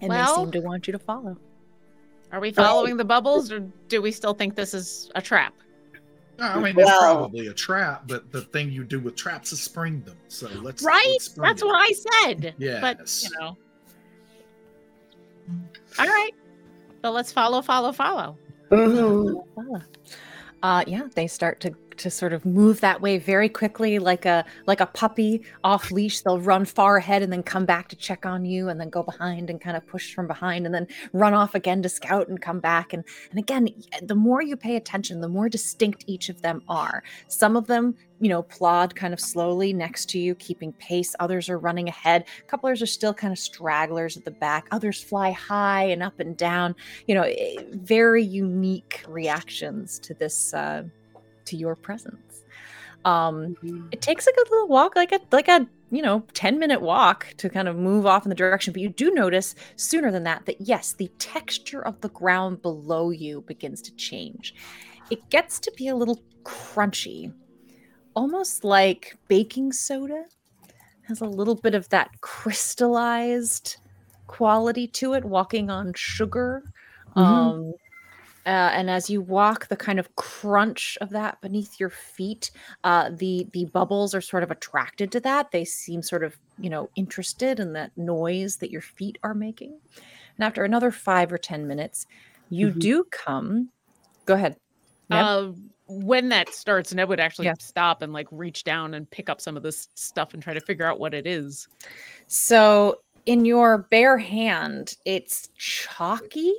And 0.00 0.10
Well- 0.10 0.36
they 0.36 0.42
seem 0.42 0.52
to 0.52 0.60
want 0.60 0.86
you 0.86 0.92
to 0.92 1.00
follow. 1.00 1.36
Are 2.30 2.38
we 2.38 2.52
following 2.52 2.96
the 2.96 3.04
bubbles 3.04 3.50
or 3.50 3.58
do 3.88 4.00
we 4.00 4.12
still 4.12 4.34
think 4.34 4.54
this 4.54 4.72
is 4.72 5.10
a 5.16 5.20
trap? 5.20 5.52
No, 6.38 6.44
I 6.46 6.60
mean, 6.60 6.78
it's 6.78 6.88
probably 6.90 7.48
a 7.48 7.52
trap, 7.54 8.04
but 8.06 8.30
the 8.30 8.42
thing 8.42 8.70
you 8.70 8.84
do 8.84 9.00
with 9.00 9.16
traps 9.16 9.52
is 9.52 9.60
spring 9.60 10.02
them. 10.02 10.16
So 10.28 10.48
let's 10.62 10.82
Right? 10.84 11.04
let's 11.08 11.24
spring 11.24 11.48
That's 11.48 11.62
it. 11.62 11.66
what 11.66 11.74
I 11.76 11.92
said. 11.92 12.54
But, 12.80 12.98
Yes. 13.00 13.24
you 13.28 13.38
know. 13.40 13.56
All 15.98 16.06
right. 16.06 16.30
But 17.02 17.12
let's 17.12 17.32
follow, 17.32 17.60
follow, 17.60 17.90
follow. 17.92 18.36
Mhm. 18.70 19.44
Follow. 19.54 19.82
Uh, 20.62 20.84
yeah, 20.86 21.08
they 21.14 21.26
start 21.26 21.58
to 21.60 21.74
to 21.98 22.10
sort 22.10 22.32
of 22.32 22.44
move 22.44 22.80
that 22.80 23.00
way 23.00 23.18
very 23.18 23.48
quickly, 23.48 23.98
like 23.98 24.24
a 24.24 24.44
like 24.66 24.80
a 24.80 24.86
puppy 24.86 25.42
off 25.64 25.90
leash. 25.90 26.20
They'll 26.20 26.40
run 26.40 26.64
far 26.64 26.96
ahead 26.96 27.22
and 27.22 27.32
then 27.32 27.42
come 27.42 27.66
back 27.66 27.88
to 27.88 27.96
check 27.96 28.26
on 28.26 28.44
you, 28.44 28.68
and 28.68 28.80
then 28.80 28.90
go 28.90 29.02
behind 29.02 29.50
and 29.50 29.60
kind 29.60 29.76
of 29.76 29.86
push 29.86 30.14
from 30.14 30.26
behind, 30.26 30.66
and 30.66 30.74
then 30.74 30.86
run 31.12 31.34
off 31.34 31.54
again 31.54 31.82
to 31.82 31.88
scout 31.88 32.28
and 32.28 32.40
come 32.40 32.60
back. 32.60 32.92
And 32.92 33.04
and 33.30 33.38
again, 33.38 33.68
the 34.02 34.14
more 34.14 34.42
you 34.42 34.56
pay 34.56 34.76
attention, 34.76 35.20
the 35.20 35.28
more 35.28 35.48
distinct 35.48 36.04
each 36.06 36.28
of 36.28 36.42
them 36.42 36.62
are. 36.68 37.02
Some 37.28 37.56
of 37.56 37.66
them, 37.66 37.94
you 38.20 38.28
know, 38.28 38.42
plod 38.42 38.94
kind 38.94 39.12
of 39.12 39.20
slowly 39.20 39.72
next 39.72 40.06
to 40.10 40.18
you, 40.18 40.34
keeping 40.34 40.72
pace. 40.74 41.14
Others 41.20 41.48
are 41.48 41.58
running 41.58 41.88
ahead. 41.88 42.24
Couplers 42.46 42.82
are 42.82 42.86
still 42.86 43.14
kind 43.14 43.32
of 43.32 43.38
stragglers 43.38 44.16
at 44.16 44.24
the 44.24 44.30
back. 44.30 44.66
Others 44.70 45.02
fly 45.02 45.30
high 45.32 45.84
and 45.84 46.02
up 46.02 46.18
and 46.20 46.36
down. 46.36 46.74
You 47.06 47.14
know, 47.14 47.22
eh, 47.22 47.62
very 47.70 48.24
unique 48.24 49.02
reactions 49.08 49.98
to 50.00 50.14
this. 50.14 50.54
Uh, 50.54 50.84
to 51.48 51.56
your 51.56 51.76
presence. 51.76 52.44
Um, 53.04 53.56
it 53.92 54.02
takes 54.02 54.26
a 54.26 54.32
good 54.32 54.50
little 54.50 54.68
walk, 54.68 54.96
like 54.96 55.12
a 55.12 55.20
like 55.32 55.48
a 55.48 55.66
you 55.90 56.02
know 56.02 56.24
ten 56.34 56.58
minute 56.58 56.82
walk 56.82 57.34
to 57.38 57.48
kind 57.48 57.68
of 57.68 57.76
move 57.76 58.06
off 58.06 58.24
in 58.24 58.28
the 58.28 58.34
direction. 58.34 58.72
But 58.72 58.82
you 58.82 58.88
do 58.88 59.10
notice 59.12 59.54
sooner 59.76 60.10
than 60.10 60.24
that 60.24 60.46
that 60.46 60.60
yes, 60.60 60.92
the 60.92 61.08
texture 61.18 61.80
of 61.80 62.00
the 62.00 62.10
ground 62.10 62.60
below 62.62 63.10
you 63.10 63.42
begins 63.42 63.80
to 63.82 63.94
change. 63.94 64.54
It 65.10 65.28
gets 65.30 65.58
to 65.60 65.72
be 65.76 65.88
a 65.88 65.96
little 65.96 66.22
crunchy, 66.42 67.32
almost 68.14 68.64
like 68.64 69.16
baking 69.28 69.72
soda. 69.72 70.24
Has 71.02 71.22
a 71.22 71.26
little 71.26 71.54
bit 71.54 71.74
of 71.74 71.88
that 71.88 72.10
crystallized 72.20 73.78
quality 74.26 74.86
to 74.86 75.14
it, 75.14 75.24
walking 75.24 75.70
on 75.70 75.94
sugar. 75.94 76.62
Um, 77.16 77.72
uh, 78.48 78.72
and 78.74 78.90
as 78.90 79.10
you 79.10 79.22
walk, 79.22 79.68
the 79.68 79.76
kind 79.76 80.00
of 80.00 80.16
crunch 80.16 80.98
of 81.02 81.10
that 81.10 81.40
beneath 81.42 81.78
your 81.78 81.90
feet, 81.90 82.50
uh, 82.84 83.10
the 83.12 83.46
the 83.52 83.66
bubbles 83.66 84.14
are 84.14 84.22
sort 84.22 84.42
of 84.42 84.50
attracted 84.50 85.12
to 85.12 85.20
that. 85.20 85.52
They 85.52 85.66
seem 85.66 86.02
sort 86.02 86.24
of 86.24 86.38
you 86.58 86.70
know 86.70 86.90
interested 86.96 87.60
in 87.60 87.74
that 87.74 87.92
noise 87.98 88.58
that 88.58 88.72
your 88.72 88.82
feet 88.82 89.18
are 89.22 89.34
making. 89.34 89.78
And 90.38 90.46
after 90.46 90.64
another 90.64 90.90
five 90.92 91.32
or 91.32 91.38
ten 91.38 91.68
minutes, 91.68 92.06
you 92.50 92.70
Mhm. 92.70 92.80
do 92.80 93.04
come. 93.12 93.70
Go 94.26 94.34
ahead. 94.34 94.56
Uh, 95.10 95.52
when 95.86 96.30
that 96.30 96.54
starts, 96.54 96.94
Neb 96.94 97.08
would 97.08 97.20
actually 97.20 97.46
Yeah. 97.46 97.54
stop 97.58 98.02
and 98.02 98.12
like 98.12 98.28
reach 98.30 98.64
down 98.64 98.94
and 98.94 99.10
pick 99.10 99.30
up 99.30 99.40
some 99.40 99.56
of 99.56 99.62
this 99.62 99.88
stuff 99.96 100.34
and 100.34 100.42
try 100.42 100.54
to 100.54 100.60
figure 100.60 100.86
out 100.86 101.00
what 101.00 101.14
it 101.14 101.26
is. 101.26 101.68
So 102.28 103.00
in 103.26 103.44
your 103.46 103.86
bare 103.90 104.18
hand, 104.18 104.94
it's 105.06 105.48
chalky 105.56 106.54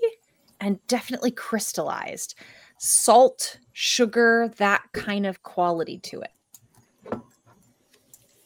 and 0.60 0.86
definitely 0.88 1.32
crystallized. 1.32 2.36
Salt, 2.78 3.60
sugar, 3.74 4.52
that 4.58 4.84
kind 4.94 5.26
of 5.26 5.44
quality 5.44 6.00
to 6.00 6.22
it. 6.22 6.32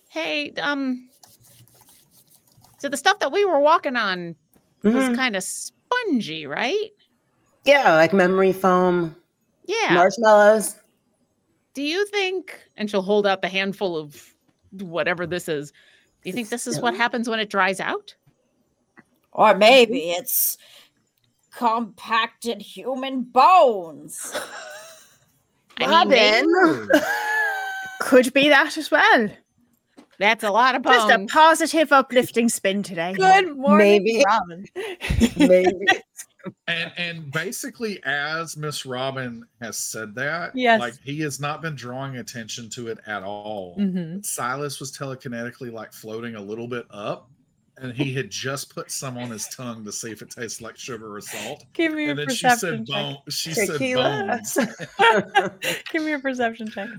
Hey, 0.09 0.51
um, 0.53 1.09
so 2.77 2.89
the 2.89 2.97
stuff 2.97 3.19
that 3.19 3.31
we 3.31 3.45
were 3.45 3.59
walking 3.59 3.95
on 3.95 4.35
was 4.83 5.09
Mhm. 5.09 5.15
kind 5.15 5.35
of 5.35 5.43
spongy, 5.43 6.45
right? 6.45 6.91
Yeah, 7.63 7.93
like 7.95 8.13
memory 8.13 8.53
foam, 8.53 9.15
Yeah. 9.65 9.93
marshmallows. 9.93 10.75
Do 11.73 11.81
you 11.81 12.05
think, 12.07 12.59
and 12.75 12.89
she'll 12.89 13.01
hold 13.01 13.25
out 13.25 13.41
the 13.41 13.47
handful 13.47 13.97
of 13.97 14.35
whatever 14.71 15.25
this 15.25 15.47
is, 15.47 15.71
do 16.21 16.29
you 16.29 16.33
think 16.33 16.49
this 16.49 16.67
is 16.67 16.79
what 16.79 16.95
happens 16.95 17.27
when 17.27 17.39
it 17.39 17.49
dries 17.49 17.79
out? 17.79 18.15
Or 19.31 19.55
maybe 19.55 20.11
it's 20.11 20.57
compacted 21.57 22.61
human 22.61 23.23
bones. 23.23 24.33
I 25.79 26.05
mean, 26.05 26.49
Robin. 26.53 26.89
Could 27.99 28.33
be 28.33 28.49
that 28.49 28.77
as 28.77 28.91
well. 28.91 29.29
that's 30.19 30.43
a 30.43 30.51
lot 30.51 30.75
of 30.75 30.83
Just 30.83 31.09
a 31.09 31.25
positive, 31.25 31.91
uplifting 31.91 32.49
spin 32.49 32.83
today. 32.83 33.13
Good 33.13 33.57
morning, 33.57 34.03
Maybe. 34.03 34.23
Robin. 34.25 34.65
Maybe. 35.37 35.85
And 36.67 36.91
and 36.97 37.31
basically, 37.31 38.01
as 38.03 38.57
Miss 38.57 38.85
Robin 38.85 39.45
has 39.61 39.77
said 39.77 40.13
that, 40.15 40.53
Yes. 40.55 40.79
like 40.81 40.95
he 41.01 41.21
has 41.21 41.39
not 41.39 41.61
been 41.61 41.75
drawing 41.75 42.17
attention 42.17 42.69
to 42.71 42.87
it 42.89 42.99
at 43.07 43.23
all. 43.23 43.77
Mm-hmm. 43.79 44.21
Silas 44.23 44.79
was 44.81 44.91
telekinetically 44.95 45.71
like 45.71 45.93
floating 45.93 46.35
a 46.35 46.41
little 46.41 46.67
bit 46.67 46.85
up, 46.91 47.29
and 47.77 47.93
he 47.93 48.13
had 48.13 48.29
just 48.29 48.73
put 48.73 48.91
some 48.91 49.17
on 49.17 49.29
his 49.29 49.47
tongue 49.47 49.83
to 49.85 49.91
see 49.91 50.11
if 50.11 50.21
it 50.21 50.29
tastes 50.29 50.61
like 50.61 50.77
sugar 50.77 51.15
or 51.15 51.21
salt. 51.21 51.65
Give 51.73 51.93
me 51.93 52.09
And 52.09 52.19
then 52.19 52.29
she 52.29 52.49
said 52.49 52.85
bone. 52.85 53.17
She 53.29 53.53
said 53.53 53.79
bones. 53.95 54.57
Give 55.91 56.03
me 56.03 56.13
a 56.13 56.19
perception 56.19 56.69
check. 56.69 56.89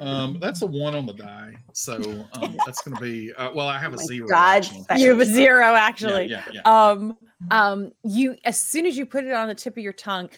um, 0.00 0.38
that's 0.40 0.62
a 0.62 0.66
one 0.66 0.94
on 0.94 1.06
the 1.06 1.14
die, 1.14 1.56
so 1.72 2.26
um, 2.34 2.56
that's 2.66 2.82
going 2.82 2.96
to 2.96 3.02
be. 3.02 3.32
Uh, 3.34 3.50
well, 3.54 3.68
I 3.68 3.78
have 3.78 3.92
a 3.92 3.96
Oh 3.96 4.00
my 4.00 4.06
zero. 4.06 4.28
God, 4.28 4.68
You 4.98 5.10
have 5.10 5.20
a 5.20 5.24
zero, 5.26 5.72
Yeah, 5.72 5.78
actually. 5.80 6.26
yeah, 6.26 6.42
yeah. 6.52 6.60
Um, 6.64 7.16
um, 7.50 7.92
you 8.02 8.36
as 8.44 8.58
soon 8.60 8.86
as 8.86 8.96
you 8.96 9.06
put 9.06 9.24
it 9.24 9.32
on 9.32 9.48
the 9.48 9.54
tip 9.54 9.76
of 9.76 9.82
your 9.82 9.92
tongue, 9.92 10.28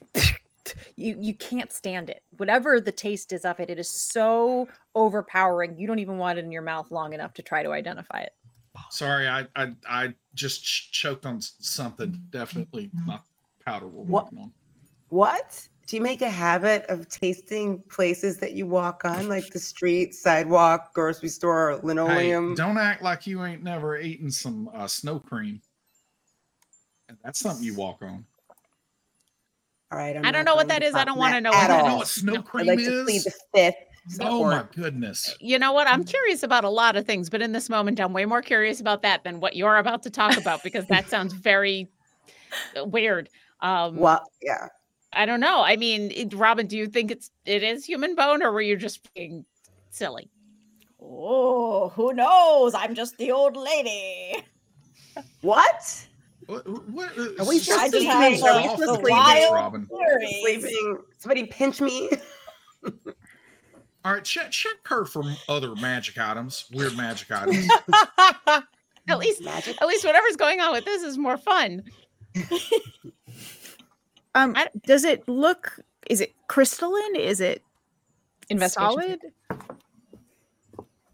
you 0.97 1.17
you 1.19 1.35
can't 1.35 1.73
stand 1.73 2.11
it. 2.11 2.23
Whatever 2.37 2.81
the 2.81 2.93
taste 2.93 3.33
is 3.33 3.45
of 3.45 3.59
it, 3.61 3.71
it 3.71 3.79
is 3.79 3.89
so 3.91 4.69
overpowering. 4.95 5.79
You 5.79 5.87
don't 5.87 5.99
even 6.01 6.19
want 6.19 6.39
it 6.39 6.45
in 6.45 6.53
your 6.53 6.63
mouth 6.63 6.91
long 6.91 7.13
enough 7.13 7.35
to 7.35 7.43
try 7.43 7.63
to 7.63 7.71
identify 7.73 8.21
it. 8.21 8.33
Sorry, 8.91 9.28
I 9.28 9.47
I, 9.57 9.74
I 9.89 10.14
just 10.34 10.62
ch- 10.64 10.91
choked 10.93 11.26
on 11.26 11.41
something. 11.41 12.20
Definitely 12.30 12.91
not 13.07 13.24
powder 13.64 13.86
we're 13.86 14.03
What? 14.05 14.24
working 14.26 14.39
on. 14.39 14.53
What? 15.11 15.68
Do 15.86 15.97
you 15.97 16.03
make 16.03 16.20
a 16.20 16.28
habit 16.28 16.84
of 16.91 17.09
tasting 17.09 17.82
places 17.89 18.36
that 18.39 18.53
you 18.53 18.66
walk 18.66 19.07
on, 19.07 19.26
like 19.28 19.51
the 19.51 19.59
street, 19.59 20.14
sidewalk, 20.14 20.93
grocery 20.93 21.30
store, 21.30 21.76
Hey, 21.76 21.80
linoleum? 21.82 22.55
don't 22.55 22.76
act 22.76 23.03
like 23.03 23.26
you 23.26 23.43
ain't 23.43 23.62
never 23.62 23.99
eaten 23.99 24.30
some 24.30 24.68
uh, 24.74 24.86
snow 24.86 25.18
cream. 25.18 25.62
That's 27.24 27.41
something 27.41 27.64
you 27.64 27.74
walk 27.74 28.03
on. 28.03 28.26
All 29.91 29.99
right. 29.99 30.14
I'm 30.14 30.26
I 30.26 30.30
don't 30.30 30.45
know 30.45 30.57
what 30.57 30.68
that 30.68 30.82
is. 30.82 30.95
I 30.95 31.05
don't 31.05 31.16
wanna 31.18 31.41
know 31.41 31.53
You 31.53 31.57
what 31.57 31.68
don't 31.68 31.86
know 31.86 31.97
what 31.97 32.09
snow 32.09 32.32
No. 32.34 32.39
I'd 32.41 32.45
cream 32.45 32.66
like 32.66 32.78
to 32.80 33.05
plead 33.05 33.16
is? 33.16 33.24
the 33.24 33.32
fifth. 33.55 33.74
Oh 34.21 34.45
my 34.45 34.65
goodness. 34.75 35.37
You 35.41 35.59
know 35.59 35.73
what? 35.73 35.87
I'm 35.87 36.05
curious 36.05 36.43
about 36.43 36.65
a 36.65 36.69
lot 36.71 36.97
of 36.97 37.07
things, 37.07 37.29
but 37.31 37.43
in 37.43 37.53
this 37.53 37.69
moment, 37.69 38.01
I'm 38.01 38.13
way 38.13 38.25
more 38.25 38.43
curious 38.43 38.81
about 38.81 39.03
that 39.03 39.25
than 39.25 39.41
what 39.41 39.57
you're 39.57 39.77
about 39.77 40.03
to 40.05 40.11
talk 40.11 40.37
about 40.37 40.63
because 40.63 40.87
that 40.87 41.09
sounds 41.11 41.33
very 41.33 41.89
uh, 42.79 42.85
weird. 42.85 43.29
Um, 43.61 43.97
Well, 43.97 44.23
yeah. 44.43 44.69
I 45.13 45.27
don't 45.27 45.41
know. 45.41 45.63
I 45.63 45.77
mean, 45.77 46.11
it- 46.15 46.35
Robin, 46.35 46.67
do 46.67 46.77
you 46.77 46.87
think 46.87 47.11
it's 47.11 47.31
it 47.45 47.63
is 47.63 47.85
human 47.85 48.15
bone, 48.15 48.43
or 48.43 48.53
were 48.53 48.61
you 48.61 48.77
just 48.77 49.13
being 49.15 49.45
silly? 49.91 50.31
Oh, 51.01 51.89
who 51.91 52.13
knows? 52.13 52.75
I'm 52.75 52.95
just 52.95 53.17
the 53.19 53.31
old 53.33 53.57
lady. 53.57 54.43
What? 55.43 56.07
What, 56.47 56.67
what, 56.91 57.19
Are 57.39 57.47
we 57.47 57.59
shut 57.59 57.79
I 57.79 57.89
just 57.89 57.93
just 57.93 58.07
the 58.07 58.11
have 58.11 58.39
fuck 58.39 58.41
sleeping? 58.41 58.49
Are 58.49 58.61
we 58.63 58.69
off 58.69 58.79
just 58.79 58.91
with 58.93 59.01
sleeping? 59.01 59.53
Robin. 59.53 59.89
Sleeping. 60.43 60.99
Somebody 61.19 61.47
pinch 61.47 61.81
me. 61.81 62.11
All 64.09 64.15
right, 64.15 64.25
check 64.25 64.51
check 64.51 64.77
her 64.87 65.05
for 65.05 65.23
other 65.51 65.75
magic 65.75 66.17
items, 66.17 66.65
weird 66.73 66.97
magic 66.97 67.31
items. 67.31 67.69
At 69.07 69.19
least, 69.19 69.43
Magic. 69.45 69.77
at 69.83 69.87
least 69.87 70.03
whatever's 70.03 70.37
going 70.37 70.61
on 70.61 70.73
with 70.73 70.87
this 70.87 71.03
is 71.03 71.19
more 71.19 71.37
fun. 71.37 71.85
Um, 74.35 74.53
I- 74.57 74.69
does 74.87 75.05
it 75.05 75.27
look? 75.29 75.81
Is 76.09 76.21
it 76.21 76.33
crystalline? 76.47 77.17
Is 77.17 77.41
it 77.41 77.63
solid? 78.69 79.19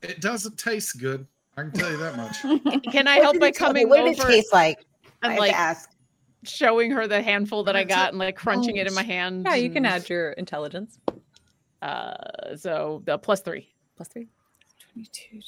It 0.03 0.21
doesn't 0.21 0.59
taste 0.59 1.01
good. 1.01 1.27
I 1.57 1.63
can 1.63 1.73
tell 1.73 1.91
you 1.91 1.97
that 1.97 2.17
much. 2.17 2.83
Can 2.93 3.09
I 3.09 3.17
help 3.17 3.41
by 3.41 3.51
coming 3.51 3.89
What 3.89 4.05
did 4.05 4.19
it 4.19 4.21
over 4.21 4.29
taste 4.31 4.53
like? 4.53 4.85
I 5.23 5.27
and 5.29 5.33
have 5.33 5.41
like 5.41 5.53
to 5.53 5.57
ask. 5.59 5.91
showing 6.43 6.91
her 6.91 7.07
the 7.07 7.23
handful 7.23 7.65
that 7.65 7.77
I 7.77 7.85
That's 7.85 7.93
it. 7.93 7.97
got 7.97 8.09
and 8.11 8.19
like 8.19 8.37
crunching 8.37 8.77
it 8.77 8.87
in 8.87 8.95
my 8.95 9.05
hand? 9.05 9.47
Yeah, 9.49 9.55
you 9.55 9.71
can 9.71 9.87
add 9.87 10.09
your 10.11 10.33
intelligence. 10.33 10.99
Uh, 11.83 12.57
so 12.57 13.03
the 13.05 13.19
plus 13.19 13.41
three. 13.41 13.69
Plus 13.97 14.09
three. 14.09 14.29
22. 14.93 15.41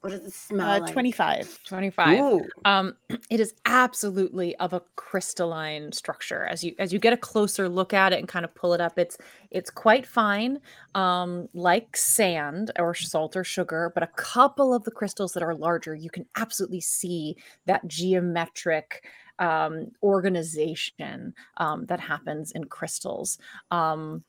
What 0.00 0.10
does 0.10 0.24
it 0.24 0.32
smell 0.32 0.70
Uh, 0.70 0.78
like? 0.80 0.92
twenty-five. 0.92 1.64
25. 1.64 2.20
Ooh. 2.20 2.44
Um, 2.64 2.96
it 3.30 3.40
is 3.40 3.54
absolutely 3.64 4.54
of 4.56 4.72
a 4.72 4.82
crystalline 4.94 5.90
structure. 5.90 6.44
As 6.44 6.62
you 6.62 6.74
as 6.78 6.92
you 6.92 7.00
get 7.00 7.12
a 7.12 7.16
closer 7.16 7.68
look 7.68 7.92
at 7.92 8.12
it 8.12 8.20
and 8.20 8.28
kind 8.28 8.44
of 8.44 8.54
pull 8.54 8.72
it 8.72 8.80
up, 8.80 8.98
it's 8.98 9.18
it's 9.50 9.70
quite 9.70 10.06
fine, 10.06 10.60
um, 10.94 11.48
like 11.54 11.96
sand 11.96 12.70
or 12.78 12.94
salt 12.94 13.34
or 13.36 13.42
sugar. 13.42 13.90
But 13.94 14.04
a 14.04 14.08
couple 14.16 14.72
of 14.72 14.84
the 14.84 14.92
crystals 14.92 15.32
that 15.32 15.42
are 15.42 15.54
larger, 15.54 15.94
you 15.96 16.10
can 16.10 16.26
absolutely 16.36 16.80
see 16.82 17.36
that 17.64 17.86
geometric 17.88 19.04
um, 19.40 19.90
organization 20.04 21.34
um, 21.56 21.84
that 21.86 21.98
happens 22.00 22.52
in 22.52 22.64
crystals. 22.64 23.38
Um, 23.72 24.22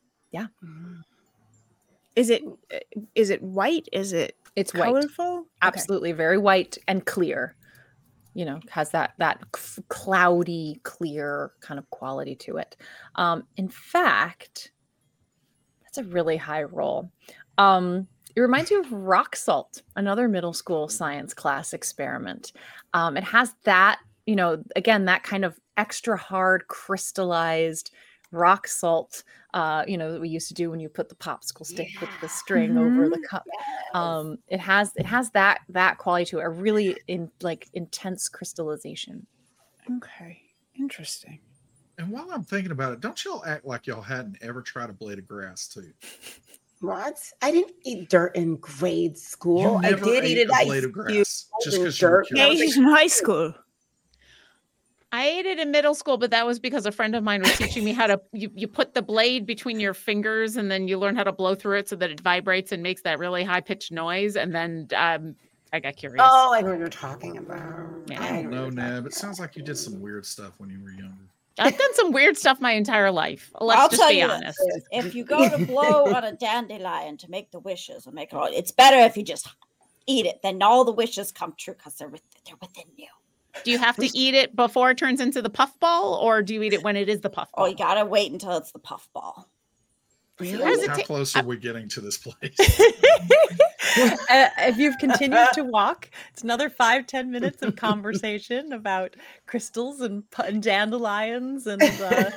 Is 2.18 2.30
it? 2.30 2.44
uh, 2.74 2.78
it 3.16 3.42
white? 3.42 3.88
Is 3.94 4.12
it 4.12 4.36
it's 4.58 4.74
white. 4.74 4.86
colorful? 4.86 5.38
Okay. 5.38 5.48
absolutely 5.62 6.12
very 6.12 6.38
white 6.38 6.78
and 6.88 7.06
clear 7.06 7.56
you 8.38 8.46
know 8.46 8.60
has 8.70 8.92
that 8.92 9.14
that 9.18 9.44
cloudy 9.90 10.80
clear 10.84 11.52
kind 11.60 11.80
of 11.80 11.90
quality 11.90 12.36
to 12.36 12.58
it 12.58 12.78
um 13.16 13.44
in 13.58 13.68
fact 13.68 14.72
that's 15.84 15.98
a 15.98 16.04
really 16.04 16.38
high 16.38 16.62
roll 16.62 17.10
um 17.58 18.08
it 18.36 18.40
reminds 18.40 18.70
you 18.70 18.80
of 18.80 18.92
rock 18.92 19.36
salt 19.36 19.82
another 19.96 20.28
middle 20.28 20.54
school 20.54 20.88
science 20.88 21.34
class 21.34 21.74
experiment 21.74 22.54
um 22.94 23.18
it 23.18 23.24
has 23.24 23.56
that 23.64 23.98
you 24.28 24.36
know 24.36 24.64
again 24.76 25.06
that 25.06 25.24
kind 25.24 25.44
of 25.44 25.60
extra 25.76 26.16
hard 26.16 26.68
crystallized 26.68 27.92
rock 28.32 28.68
salt 28.68 29.24
uh 29.58 29.84
you 29.88 29.98
know 29.98 30.12
that 30.12 30.22
we 30.22 30.30
used 30.30 30.48
to 30.48 30.54
do 30.54 30.70
when 30.70 30.80
you 30.80 30.88
put 30.88 31.10
the 31.10 31.16
popsicle 31.16 31.66
stick 31.66 31.90
with 32.00 32.10
the 32.22 32.30
string 32.30 32.78
over 32.78 33.10
the 33.10 33.20
cup 33.28 33.44
um 33.94 34.38
it 34.48 34.60
has 34.60 34.92
it 34.96 35.06
has 35.06 35.32
that 35.32 35.62
that 35.70 35.98
quality 35.98 36.26
to 36.26 36.40
it 36.40 36.44
a 36.44 36.50
really 36.50 36.96
in 37.08 37.30
like 37.42 37.68
intense 37.74 38.30
crystallization 38.30 39.26
Okay. 39.96 40.42
Interesting. 40.78 41.40
And 41.98 42.10
while 42.10 42.30
I'm 42.32 42.44
thinking 42.44 42.72
about 42.72 42.94
it, 42.94 43.00
don't 43.00 43.24
y'all 43.24 43.44
act 43.46 43.66
like 43.66 43.88
y'all 43.88 44.02
hadn't 44.02 44.38
ever 44.42 44.62
tried 44.62 44.90
a 44.90 44.94
blade 44.94 45.18
of 45.18 45.28
grass 45.28 45.68
too. 45.68 45.92
What? 46.82 47.18
I 47.42 47.52
didn't 47.52 47.74
eat 47.86 48.10
dirt 48.10 48.36
in 48.36 48.58
grade 48.58 49.18
school. 49.18 49.62
You 49.62 49.88
I 49.88 49.94
did 49.94 50.24
ate 50.24 50.38
eat 50.38 50.38
it. 50.38 50.66
blade 50.66 50.84
of 50.84 50.92
grass 50.92 51.48
just 51.64 51.78
because 51.78 52.00
you 52.00 52.08
were 52.08 52.18
dirt. 52.18 52.28
Yeah, 52.32 52.46
curious. 52.46 52.62
he's 52.62 52.78
in 52.78 52.84
high 52.84 53.08
school. 53.08 53.54
I 55.12 55.28
ate 55.28 55.46
it 55.46 55.58
in 55.58 55.72
middle 55.72 55.96
school, 55.96 56.18
but 56.18 56.32
that 56.32 56.46
was 56.46 56.60
because 56.60 56.86
a 56.86 56.92
friend 56.92 57.16
of 57.16 57.24
mine 57.24 57.42
was 57.42 57.58
teaching 57.58 57.86
me 57.86 57.94
how 57.94 58.08
to 58.08 58.20
you, 58.34 58.52
you 58.54 58.68
put 58.68 58.94
the 58.94 59.02
blade 59.02 59.46
between 59.46 59.80
your 59.80 59.94
fingers 59.94 60.58
and 60.58 60.70
then 60.70 60.88
you 60.88 60.98
learn 60.98 61.16
how 61.16 61.24
to 61.24 61.32
blow 61.32 61.56
through 61.56 61.78
it 61.78 61.88
so 61.88 61.96
that 61.96 62.10
it 62.10 62.20
vibrates 62.20 62.72
and 62.72 62.84
makes 62.84 63.02
that 63.04 63.18
really 63.18 63.44
high 63.44 63.62
pitched 63.62 63.92
noise. 63.92 64.36
And 64.36 64.54
then 64.54 64.88
um, 64.96 65.36
I 65.72 65.80
got 65.80 65.96
curious. 65.96 66.22
Oh, 66.26 66.54
I 66.54 66.62
know 66.62 66.72
what 66.72 66.80
you're 66.80 66.90
talking 66.90 67.38
about. 67.38 67.88
Yeah. 68.08 68.22
I 68.22 68.30
don't 68.30 68.50
know 68.50 68.70
know, 68.70 68.70
Neb. 68.70 69.06
It 69.06 69.14
sounds 69.14 69.40
like 69.40 69.56
you 69.56 69.64
did 69.64 69.78
some 69.78 70.02
weird 70.02 70.26
stuff 70.26 70.54
when 70.58 70.70
you 70.70 70.82
were 70.84 70.92
younger. 70.92 71.14
I've 71.60 71.78
done 71.78 71.94
some 71.96 72.12
weird 72.12 72.38
stuff 72.38 72.62
my 72.62 72.74
entire 72.74 73.10
life. 73.10 73.52
Let's 73.60 73.80
I'll 73.80 73.90
just 73.90 74.00
tell 74.00 74.10
be 74.10 74.18
you 74.18 74.28
this, 74.28 74.36
honest. 74.36 74.88
If 74.92 75.16
you 75.16 75.24
go 75.24 75.50
to 75.50 75.66
blow 75.66 76.14
on 76.14 76.24
a 76.24 76.34
dandelion 76.34 77.18
to 77.18 77.32
make 77.32 77.50
the 77.50 77.60
wishes 77.60 78.06
and 78.06 78.14
make 78.14 78.32
it 78.32 78.36
all, 78.36 78.48
it's 78.52 78.72
better 78.72 78.98
if 78.98 79.18
you 79.18 79.24
just 79.24 79.48
eat 80.06 80.26
it. 80.28 80.42
Then 80.44 80.62
all 80.62 80.86
the 80.86 80.92
wishes 80.92 81.32
come 81.32 81.56
true 81.58 81.74
because 81.74 81.96
they're 81.96 82.10
with, 82.10 82.22
they're 82.46 82.56
within 82.62 82.86
you. 82.96 83.08
Do 83.64 83.72
you 83.72 83.78
have 83.78 83.96
to 83.98 84.10
eat 84.18 84.34
it 84.34 84.56
before 84.56 84.92
it 84.92 84.98
turns 84.98 85.22
into 85.22 85.42
the 85.42 85.50
puffball, 85.50 86.16
or 86.16 86.42
do 86.42 86.54
you 86.54 86.64
eat 86.64 86.74
it 86.74 86.84
when 86.84 86.96
it 86.96 87.10
is 87.10 87.22
the 87.22 87.30
puffball? 87.30 87.66
Oh, 87.66 87.68
you 87.68 87.76
gotta 87.76 88.06
wait 88.06 88.32
until 88.32 88.58
it's 88.58 88.72
the 88.72 88.80
puffball. 88.80 89.50
Really? 90.40 90.64
How 90.64 90.94
How 90.94 90.98
ta- 90.98 91.04
close 91.04 91.36
are 91.36 91.44
we 91.44 91.58
getting 91.58 91.90
to 91.90 92.02
this 92.02 92.18
place? 92.18 92.58
Uh, 94.30 94.50
if 94.60 94.78
you've 94.78 94.98
continued 95.00 95.48
to 95.54 95.64
walk, 95.64 96.12
it's 96.32 96.44
another 96.44 96.70
five 96.70 97.08
ten 97.08 97.32
minutes 97.32 97.64
of 97.64 97.76
conversation 97.76 98.72
about 98.74 99.16
crystals 99.48 100.02
and, 100.02 100.24
and 100.44 100.62
dandelions 100.62 101.66
and 101.66 101.82
uh, 101.82 102.30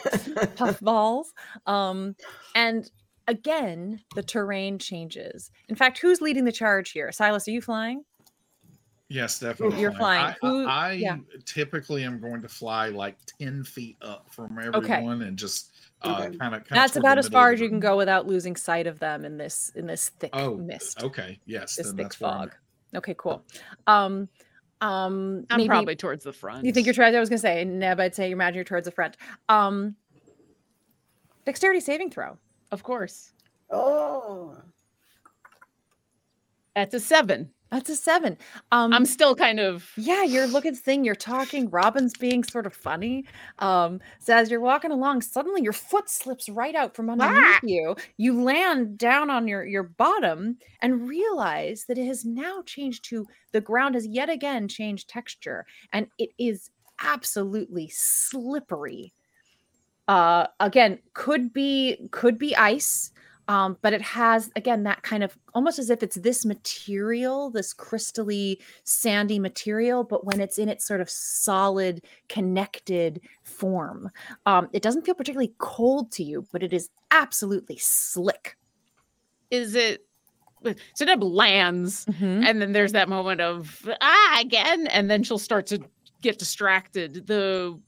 puffballs. 0.57 1.35
Um, 1.67 2.17
and 2.55 2.91
again, 3.29 4.01
the 4.15 4.23
terrain 4.23 4.79
changes. 4.79 5.51
In 5.69 5.75
fact, 5.75 5.99
who's 5.99 6.23
leading 6.23 6.45
the 6.45 6.53
charge 6.53 6.93
here? 6.93 7.13
Silas, 7.13 7.47
are 7.47 7.51
you 7.51 7.61
flying? 7.61 8.05
Yes, 9.11 9.41
definitely. 9.41 9.81
You're 9.81 9.93
flying. 9.93 10.25
I, 10.27 10.37
Who- 10.41 10.67
I, 10.67 10.89
I 10.89 10.93
yeah. 10.93 11.17
typically 11.45 12.05
am 12.05 12.21
going 12.21 12.41
to 12.43 12.49
fly 12.49 12.89
like 12.91 13.17
10 13.41 13.65
feet 13.65 13.97
up 14.01 14.33
from 14.33 14.57
Okay. 14.57 14.95
everyone 14.95 15.23
and 15.23 15.37
just 15.37 15.73
uh, 16.03 16.23
Okay. 16.27 16.39
kind 16.39 16.55
of. 16.55 16.63
That's 16.71 16.95
about 16.95 17.19
as 17.19 17.29
far 17.29 17.51
as 17.53 17.61
you 17.61 17.69
can 17.69 17.81
go 17.81 17.97
without 17.97 18.27
losing 18.29 18.55
sight 18.55 18.87
of 18.87 19.01
them 19.01 19.25
in 19.25 19.37
this 19.37 19.73
in 19.75 19.87
this 19.89 20.11
thick 20.21 20.31
Oh, 20.33 20.57
mist, 20.57 21.03
okay. 21.03 21.41
Yes. 21.45 21.75
this 21.75 21.89
then 21.89 21.97
thick 21.97 22.05
that's 22.07 22.17
fog. 22.17 22.55
Okay, 22.95 23.15
cool. 23.19 23.45
Um, 23.89 24.29
um, 24.81 25.45
I'm 25.51 25.57
maybe- 25.59 25.69
probably 25.69 25.97
towards 25.97 26.23
the 26.25 26.33
front. 26.33 26.65
You 26.65 26.73
think 26.73 26.87
you're 26.87 26.95
trying? 26.95 27.15
I 27.15 27.21
was 27.21 27.29
gonna 27.29 27.39
say, 27.39 27.65
Neb. 27.65 27.99
I'd 27.99 28.15
say 28.15 28.29
you 28.29 28.35
imagine 28.37 28.55
you're 28.55 28.65
towards 28.65 28.85
the 28.87 28.93
front. 28.93 29.17
Um, 29.49 29.97
dexterity 31.45 31.81
saving 31.81 32.11
throw. 32.13 32.39
Of 32.71 32.85
course. 32.85 33.33
oh. 33.73 34.57
That's 36.77 36.95
a 36.95 37.01
seven. 37.01 37.51
That's 37.71 37.89
a 37.89 37.97
seven. 37.97 38.37
Um, 38.73 38.93
I'm 38.93 39.07
still 39.07 39.37
kind 39.37 39.61
of 39.61 39.93
yeah, 39.97 40.25
you're 40.25 40.47
looking 40.47 40.75
thing. 40.75 41.05
You're 41.05 41.15
talking. 41.15 41.71
Robin's 41.71 42.15
being 42.17 42.43
sort 42.43 42.67
of 42.67 42.75
funny. 42.75 43.25
Um, 43.61 44.01
so 44.19 44.35
as 44.35 44.51
you're 44.51 44.61
walking 44.61 44.91
along, 44.91 45.23
suddenly 45.23 45.63
your 45.63 45.73
foot 45.73 46.11
slips 46.11 46.49
right 46.49 46.75
out 46.75 46.97
from 46.97 47.09
underneath 47.11 47.37
Ah! 47.37 47.61
you. 47.63 47.95
You 48.17 48.43
land 48.43 48.99
down 48.99 49.31
on 49.31 49.47
your 49.47 49.65
your 49.65 49.85
bottom 49.85 50.59
and 50.81 51.09
realize 51.09 51.85
that 51.87 51.99
it 51.99 52.07
has 52.07 52.25
now 52.25 52.63
changed 52.63 53.05
to 53.11 53.27
the 53.53 53.61
ground 53.61 53.95
has 53.95 54.07
yet 54.07 54.29
again 54.31 54.67
changed 54.67 55.09
texture, 55.09 55.65
and 55.93 56.09
it 56.19 56.31
is 56.39 56.71
absolutely 57.03 57.89
slippery. 57.89 59.13
Uh, 60.09 60.47
again, 60.59 60.99
could 61.15 61.53
be 61.53 62.09
could 62.11 62.39
be 62.39 62.57
ice. 62.57 63.13
Um, 63.51 63.79
but 63.83 63.93
it 63.93 64.03
has 64.03 64.49
again 64.55 64.85
that 64.85 65.03
kind 65.03 65.25
of 65.25 65.37
almost 65.55 65.81
as 65.81 65.91
if 65.91 66.05
it's 66.05 66.15
this 66.15 66.45
material, 66.45 67.51
this 67.51 67.75
crystally 67.75 68.59
sandy 68.85 69.41
material, 69.41 70.05
but 70.05 70.25
when 70.25 70.41
it's 70.41 70.57
in 70.57 70.69
its 70.69 70.87
sort 70.87 71.01
of 71.01 71.11
solid, 71.11 72.05
connected 72.29 73.21
form, 73.43 74.13
um, 74.47 74.69
it 74.73 74.83
doesn't 74.83 75.05
feel 75.05 75.17
particularly 75.17 75.53
cold 75.59 76.13
to 76.13 76.23
you, 76.23 76.47
but 76.53 76.63
it 76.63 76.73
is 76.73 76.91
absolutely 77.11 77.77
slick. 77.77 78.57
is 79.51 79.75
it 79.75 80.07
so 80.95 81.05
Neb 81.05 81.21
lands 81.25 82.07
and 82.21 82.63
then 82.63 82.71
there's 82.71 82.93
that 82.93 83.09
moment 83.09 83.41
of 83.41 83.89
ah 84.01 84.39
again 84.41 84.87
and 84.89 85.11
then 85.11 85.25
she'll 85.25 85.39
start 85.39 85.67
to 85.67 85.81
get 86.21 86.39
distracted 86.39 87.27
the 87.27 87.81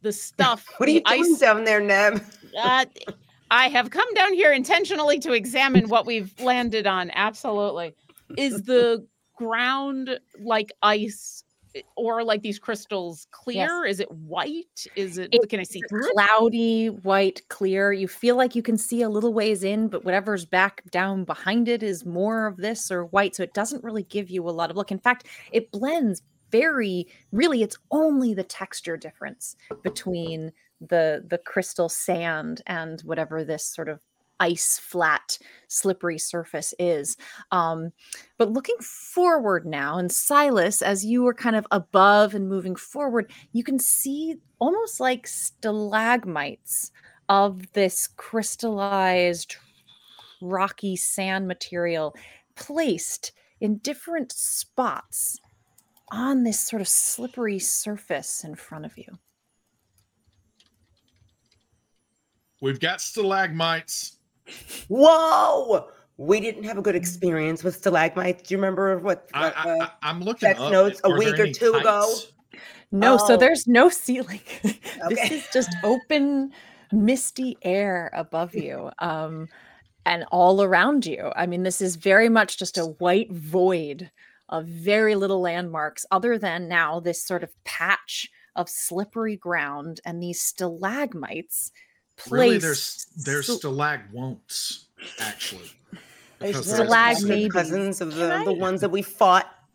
the 0.00 0.12
stuff 0.12 0.64
What 0.78 0.88
are 0.88 0.92
the 0.92 1.02
you 1.06 1.24
doing 1.24 1.36
down 1.36 1.64
there, 1.64 1.80
Neb? 1.80 2.24
uh, 2.58 2.86
i 3.54 3.68
have 3.68 3.90
come 3.90 4.12
down 4.14 4.32
here 4.32 4.52
intentionally 4.52 5.18
to 5.18 5.32
examine 5.32 5.88
what 5.88 6.04
we've 6.06 6.38
landed 6.40 6.86
on 6.86 7.10
absolutely 7.14 7.94
is 8.36 8.62
the 8.62 9.06
ground 9.36 10.18
like 10.40 10.72
ice 10.82 11.44
eh, 11.74 11.82
or 11.96 12.22
like 12.24 12.42
these 12.42 12.58
crystals 12.58 13.26
clear 13.30 13.84
is 13.84 14.00
it 14.00 14.10
white 14.10 14.86
is 14.96 15.18
it 15.18 15.28
It- 15.32 15.48
can 15.48 15.60
i 15.60 15.62
see 15.62 15.80
Cloudy, 15.88 16.86
white, 16.88 17.42
clear. 17.48 17.92
You 17.92 18.08
feel 18.08 18.36
like 18.36 18.54
you 18.54 18.62
can 18.62 18.76
see 18.78 19.02
a 19.02 19.08
little 19.08 19.32
ways 19.32 19.62
in, 19.64 19.88
but 19.88 20.04
whatever's 20.04 20.44
back 20.44 20.82
down 20.90 21.24
behind 21.24 21.68
it 21.68 21.82
is 21.82 22.04
more 22.04 22.46
of 22.46 22.56
this 22.56 22.90
or 22.90 23.04
white. 23.06 23.34
So 23.36 23.42
it 23.42 23.54
doesn't 23.54 23.84
really 23.84 24.04
give 24.04 24.30
you 24.30 24.48
a 24.48 24.50
lot 24.50 24.70
of 24.70 24.76
look. 24.76 24.90
In 24.92 24.98
fact, 24.98 25.26
it 25.52 25.70
blends 25.70 26.22
very 26.50 27.06
really 27.32 27.62
it's 27.62 27.76
only 27.90 28.32
the 28.32 28.44
texture 28.44 28.96
difference 28.96 29.56
between 29.82 30.52
the 30.88 31.24
the 31.28 31.38
crystal 31.38 31.88
sand 31.88 32.62
and 32.66 33.00
whatever 33.02 33.44
this 33.44 33.64
sort 33.66 33.88
of 33.88 34.00
ice 34.40 34.78
flat 34.78 35.38
slippery 35.68 36.18
surface 36.18 36.74
is. 36.78 37.16
Um 37.50 37.92
but 38.38 38.50
looking 38.50 38.76
forward 38.80 39.66
now 39.66 39.98
and 39.98 40.10
silas 40.10 40.82
as 40.82 41.04
you 41.04 41.22
were 41.22 41.34
kind 41.34 41.56
of 41.56 41.66
above 41.70 42.34
and 42.34 42.48
moving 42.48 42.76
forward 42.76 43.30
you 43.52 43.62
can 43.64 43.78
see 43.78 44.36
almost 44.58 45.00
like 45.00 45.26
stalagmites 45.26 46.90
of 47.28 47.72
this 47.72 48.08
crystallized 48.16 49.56
rocky 50.42 50.96
sand 50.96 51.46
material 51.48 52.14
placed 52.56 53.32
in 53.60 53.78
different 53.78 54.32
spots 54.32 55.40
on 56.10 56.44
this 56.44 56.60
sort 56.60 56.82
of 56.82 56.88
slippery 56.88 57.58
surface 57.58 58.44
in 58.44 58.54
front 58.54 58.84
of 58.84 58.96
you 58.98 59.18
We've 62.64 62.80
got 62.80 63.02
stalagmites. 63.02 64.16
Whoa! 64.88 65.90
We 66.16 66.40
didn't 66.40 66.64
have 66.64 66.78
a 66.78 66.82
good 66.82 66.96
experience 66.96 67.62
with 67.62 67.76
stalagmites. 67.76 68.48
Do 68.48 68.54
you 68.54 68.58
remember 68.58 68.96
what? 69.00 69.28
I, 69.34 69.48
uh, 69.48 69.52
I, 69.54 69.80
I, 69.84 69.90
I'm 70.00 70.22
looking 70.22 70.48
text 70.48 70.62
up. 70.62 70.72
notes 70.72 70.98
a 71.04 71.08
are 71.08 71.10
there 71.10 71.18
week 71.18 71.38
or 71.38 71.42
any 71.42 71.52
two 71.52 71.74
ago? 71.74 72.00
heights? 72.00 72.32
No, 72.90 73.18
so 73.18 73.34
Oh. 73.34 73.36
there's 73.36 73.66
no 73.66 73.90
ceiling. 73.90 74.40
this 74.62 75.30
is 75.30 75.46
just 75.52 75.76
open, 75.82 76.52
misty 76.90 77.58
air 77.60 78.10
above 78.14 78.54
you 78.54 78.90
um, 78.98 79.46
and 80.06 80.24
all 80.32 80.62
around 80.62 81.04
you. 81.04 81.32
I 81.36 81.44
mean, 81.44 81.64
this 81.64 81.82
is 81.82 81.96
very 81.96 82.30
much 82.30 82.58
just 82.58 82.78
a 82.78 82.86
white 82.86 83.30
void 83.30 84.10
of 84.48 84.64
very 84.64 85.16
little 85.16 85.42
landmarks, 85.42 86.06
other 86.10 86.38
than 86.38 86.68
now 86.68 86.98
this 86.98 87.22
sort 87.22 87.42
of 87.42 87.52
patch 87.64 88.30
of 88.56 88.70
slippery 88.70 89.36
ground 89.36 90.00
and 90.06 90.22
these 90.22 90.40
stalagmites 90.40 91.70
placed. 92.16 92.32
Really, 92.32 92.58
there's 92.58 93.06
there's 93.16 93.46
so- 93.46 93.58
stalagwonts 93.58 94.84
actually. 95.20 95.70
There's 96.40 96.56
because 96.58 96.72
Stalag 96.80 97.10
extra 97.12 97.48
cousins 97.48 98.00
of 98.00 98.14
the, 98.14 98.28
Can 98.28 98.44
the 98.44 98.52
ones 98.52 98.80
that 98.82 98.90
we 98.90 99.02
fought. 99.02 99.46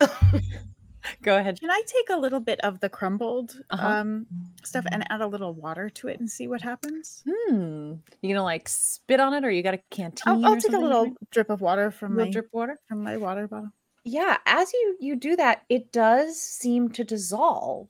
Go 1.22 1.36
ahead. 1.38 1.58
Can 1.58 1.70
I 1.70 1.82
take 1.86 2.10
a 2.10 2.16
little 2.16 2.40
bit 2.40 2.60
of 2.60 2.78
the 2.80 2.88
crumbled 2.88 3.56
Uh-huh. 3.70 3.86
um, 3.86 4.26
stuff 4.62 4.84
and 4.92 5.04
add 5.10 5.22
a 5.22 5.26
little 5.26 5.54
water 5.54 5.88
to 5.90 6.08
it 6.08 6.20
and 6.20 6.30
see 6.30 6.46
what 6.46 6.60
happens? 6.60 7.22
Hmm. 7.28 7.94
You 8.20 8.34
gonna 8.34 8.44
like 8.44 8.68
spit 8.68 9.18
on 9.18 9.32
it, 9.34 9.42
or 9.44 9.50
you 9.50 9.62
got 9.62 9.74
a 9.74 9.80
canteen? 9.90 10.22
I'll, 10.26 10.44
I'll 10.46 10.60
take 10.60 10.72
a 10.74 10.78
little 10.78 11.04
can- 11.06 11.16
drip 11.30 11.50
of 11.50 11.60
water 11.62 11.90
from 11.90 12.12
little 12.16 12.26
my 12.26 12.32
drip 12.32 12.48
water. 12.52 12.78
from 12.86 13.02
my 13.02 13.16
water 13.16 13.48
bottle. 13.48 13.70
yeah 14.04 14.36
as 14.46 14.72
you 14.72 14.96
you 15.00 15.16
do 15.16 15.36
that 15.36 15.62
it 15.68 15.92
does 15.92 16.40
seem 16.40 16.88
to 16.90 17.04
dissolve 17.04 17.88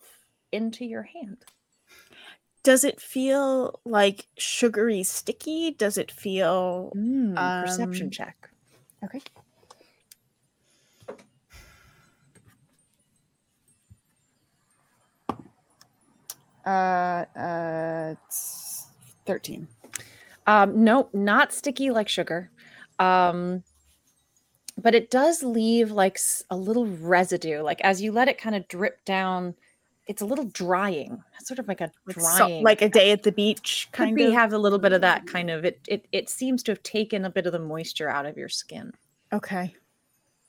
into 0.52 0.84
your 0.84 1.02
hand 1.02 1.44
Does 2.62 2.84
it 2.84 3.00
feel 3.00 3.80
like 3.84 4.26
sugary 4.38 5.02
sticky? 5.02 5.72
Does 5.72 5.96
it 5.98 6.10
feel 6.10 6.96
Mm, 6.96 7.52
perception 7.58 8.08
Um, 8.08 8.10
check 8.10 8.50
okay? 9.04 9.22
Uh, 16.64 17.24
uh, 17.36 18.14
thirteen. 19.26 19.68
um 20.46 20.84
no 20.84 21.08
not 21.12 21.52
sticky 21.52 21.90
like 21.90 22.08
sugar 22.08 22.50
um 22.98 23.62
but 24.76 24.94
it 24.94 25.10
does 25.10 25.42
leave 25.42 25.90
like 25.90 26.18
a 26.50 26.56
little 26.56 26.86
residue 26.86 27.60
like 27.62 27.80
as 27.82 28.00
you 28.02 28.12
let 28.12 28.28
it 28.28 28.38
kind 28.38 28.56
of 28.56 28.66
drip 28.68 29.04
down 29.04 29.54
it's 30.10 30.20
a 30.20 30.26
little 30.26 30.46
drying 30.46 31.22
sort 31.40 31.60
of 31.60 31.68
like 31.68 31.80
a 31.80 31.90
Like, 32.04 32.20
so- 32.20 32.38
drying 32.38 32.64
like 32.64 32.82
a 32.82 32.88
day 32.88 33.12
at 33.12 33.22
the 33.22 33.30
beach, 33.30 33.88
kind 33.92 34.16
be 34.16 34.26
of. 34.26 34.32
have 34.32 34.52
a 34.52 34.58
little 34.58 34.80
bit 34.80 34.92
of 34.92 35.00
that 35.02 35.24
mm. 35.24 35.28
kind 35.28 35.50
of 35.50 35.64
it, 35.64 35.80
it 35.86 36.06
it 36.10 36.28
seems 36.28 36.64
to 36.64 36.72
have 36.72 36.82
taken 36.82 37.24
a 37.24 37.30
bit 37.30 37.46
of 37.46 37.52
the 37.52 37.60
moisture 37.60 38.10
out 38.10 38.26
of 38.26 38.36
your 38.36 38.48
skin 38.48 38.92
okay. 39.32 39.74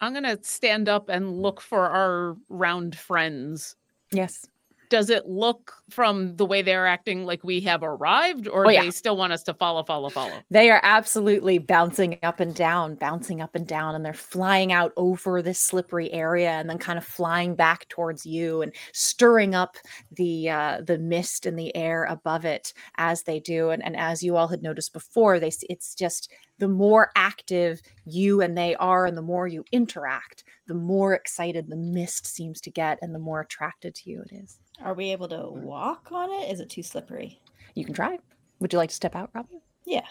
i'm 0.01 0.13
gonna 0.15 0.37
stand 0.41 0.89
up 0.89 1.09
and 1.09 1.37
look 1.37 1.61
for 1.61 1.87
our 1.87 2.35
round 2.49 2.97
friends 2.97 3.75
yes 4.11 4.47
does 4.91 5.09
it 5.09 5.25
look 5.25 5.73
from 5.89 6.35
the 6.35 6.45
way 6.45 6.61
they're 6.61 6.85
acting 6.85 7.23
like 7.25 7.43
we 7.45 7.61
have 7.61 7.81
arrived 7.81 8.47
or 8.47 8.67
Oh, 8.67 8.69
yeah. 8.69 8.83
they 8.83 8.91
still 8.91 9.15
want 9.15 9.31
us 9.31 9.41
to 9.43 9.53
follow 9.53 9.83
follow 9.83 10.09
follow 10.09 10.33
They 10.51 10.69
are 10.69 10.81
absolutely 10.83 11.57
bouncing 11.57 12.19
up 12.21 12.41
and 12.41 12.53
down, 12.53 12.95
bouncing 12.95 13.41
up 13.41 13.55
and 13.55 13.65
down, 13.65 13.95
and 13.95 14.05
they're 14.05 14.13
flying 14.13 14.73
out 14.73 14.91
over 14.97 15.41
this 15.41 15.59
slippery 15.59 16.11
area 16.11 16.51
and 16.51 16.69
then 16.69 16.77
kind 16.77 16.99
of 16.99 17.05
flying 17.05 17.55
back 17.55 17.87
towards 17.87 18.25
you 18.25 18.61
and 18.61 18.73
stirring 18.91 19.55
up 19.55 19.77
the 20.11 20.49
uh, 20.49 20.81
the 20.85 20.97
mist 20.97 21.45
in 21.45 21.55
the 21.55 21.73
air 21.75 22.03
above 22.03 22.43
it 22.43 22.73
as 22.97 23.23
they 23.23 23.39
do. 23.39 23.69
And, 23.69 23.83
and 23.83 23.95
as 23.95 24.21
you 24.21 24.35
all 24.35 24.49
had 24.49 24.61
noticed 24.61 24.91
before, 24.91 25.39
they 25.39 25.51
it's 25.69 25.95
just 25.95 26.29
the 26.61 26.67
more 26.67 27.09
active 27.15 27.81
you 28.05 28.39
and 28.41 28.55
they 28.55 28.75
are, 28.75 29.07
and 29.07 29.17
the 29.17 29.21
more 29.23 29.47
you 29.47 29.65
interact, 29.71 30.43
the 30.67 30.75
more 30.75 31.15
excited 31.15 31.67
the 31.67 31.75
mist 31.75 32.27
seems 32.27 32.61
to 32.61 32.69
get, 32.69 32.99
and 33.01 33.15
the 33.15 33.19
more 33.19 33.41
attracted 33.41 33.95
to 33.95 34.11
you 34.11 34.21
it 34.21 34.31
is. 34.31 34.59
Are 34.79 34.93
we 34.93 35.11
able 35.11 35.27
to 35.29 35.47
walk 35.49 36.09
on 36.11 36.29
it? 36.31 36.51
Is 36.51 36.59
it 36.59 36.69
too 36.69 36.83
slippery? 36.83 37.41
You 37.73 37.83
can 37.83 37.95
try. 37.95 38.19
Would 38.59 38.71
you 38.73 38.77
like 38.77 38.89
to 38.89 38.95
step 38.95 39.15
out, 39.15 39.31
Robbie? 39.33 39.63
Yeah. 39.87 40.05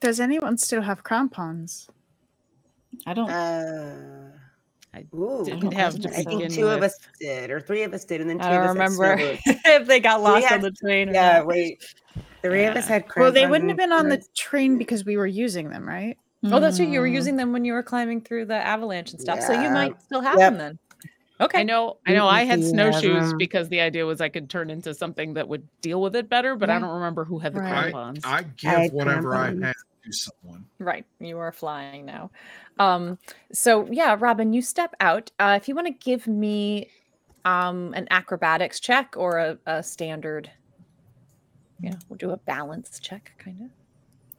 Does 0.00 0.20
anyone 0.20 0.58
still 0.58 0.82
have 0.82 1.02
crampons? 1.02 1.88
I 3.06 3.14
don't. 3.14 3.30
Uh, 3.30 4.32
I 4.92 5.06
ooh, 5.14 5.42
didn't 5.42 5.72
have 5.72 5.98
to 6.00 6.08
I 6.10 6.22
think 6.22 6.30
begin 6.42 6.50
two 6.50 6.68
of 6.68 6.82
us 6.82 6.98
did, 7.18 7.50
or 7.50 7.60
three 7.60 7.82
of 7.82 7.94
us 7.94 8.04
did, 8.04 8.20
and 8.20 8.28
then 8.28 8.38
two 8.38 8.44
I 8.44 8.50
don't 8.58 8.76
of 8.76 8.80
us 8.82 8.98
remember 8.98 9.38
if 9.46 9.86
they 9.86 10.00
got 10.00 10.20
lost 10.22 10.44
had- 10.44 10.56
on 10.56 10.60
the 10.60 10.72
train. 10.72 11.08
Or 11.08 11.12
Yeah, 11.14 11.38
not. 11.38 11.46
wait. 11.46 11.82
Three 12.50 12.64
of 12.64 12.76
us 12.76 12.88
Yeah. 12.88 12.94
had 12.94 13.04
Well, 13.16 13.32
they 13.32 13.46
wouldn't 13.46 13.70
have 13.70 13.78
been 13.78 13.92
on 13.92 14.08
the 14.08 14.22
train 14.36 14.78
because 14.78 15.04
we 15.04 15.16
were 15.16 15.26
using 15.26 15.70
them, 15.70 15.86
right? 15.86 16.16
Oh, 16.44 16.60
that's 16.60 16.78
right. 16.78 16.88
You 16.88 17.00
were 17.00 17.08
Mm. 17.08 17.14
using 17.14 17.36
them 17.36 17.52
when 17.52 17.64
you 17.64 17.72
were 17.72 17.82
climbing 17.82 18.20
through 18.20 18.46
the 18.46 18.54
avalanche 18.54 19.12
and 19.12 19.20
stuff. 19.20 19.42
So 19.42 19.52
you 19.52 19.70
might 19.70 20.00
still 20.02 20.20
have 20.20 20.38
Yep. 20.38 20.52
them 20.52 20.58
then. 20.58 20.78
Okay. 21.40 21.60
I 21.60 21.62
know, 21.64 21.98
I 22.06 22.14
know. 22.14 22.26
I 22.26 22.44
had 22.44 22.62
snowshoes 22.64 23.30
Yeah. 23.30 23.36
because 23.36 23.68
the 23.68 23.80
idea 23.80 24.06
was 24.06 24.20
I 24.20 24.28
could 24.28 24.48
turn 24.48 24.70
into 24.70 24.94
something 24.94 25.34
that 25.34 25.46
would 25.48 25.68
deal 25.82 26.00
with 26.00 26.16
it 26.16 26.28
better, 26.28 26.56
but 26.56 26.70
I 26.70 26.78
don't 26.78 26.94
remember 26.94 27.24
who 27.24 27.38
had 27.38 27.52
the 27.52 27.60
Right. 27.60 27.92
crampons. 27.92 28.22
I 28.24 28.42
give 28.56 28.70
had 28.70 28.92
whatever 28.92 29.34
I 29.34 29.50
crampons. 29.50 29.64
have 29.64 29.74
to 30.04 30.12
someone. 30.12 30.64
Right. 30.78 31.04
You 31.20 31.38
are 31.38 31.52
flying 31.52 32.06
now. 32.06 32.30
Um, 32.78 33.18
so 33.52 33.86
yeah, 33.90 34.16
Robin, 34.18 34.52
you 34.52 34.62
step 34.62 34.94
out. 35.00 35.30
Uh, 35.38 35.58
if 35.60 35.68
you 35.68 35.74
want 35.74 35.88
to 35.88 35.92
give 35.92 36.26
me 36.26 36.90
um 37.44 37.92
an 37.94 38.06
acrobatics 38.10 38.80
check 38.80 39.14
or 39.16 39.38
a, 39.38 39.58
a 39.66 39.82
standard, 39.82 40.50
you 41.80 41.90
know, 41.90 41.96
we'll 42.08 42.16
do 42.16 42.30
a 42.30 42.36
balance 42.36 42.98
check 43.00 43.32
kind 43.38 43.62
of. 43.62 43.70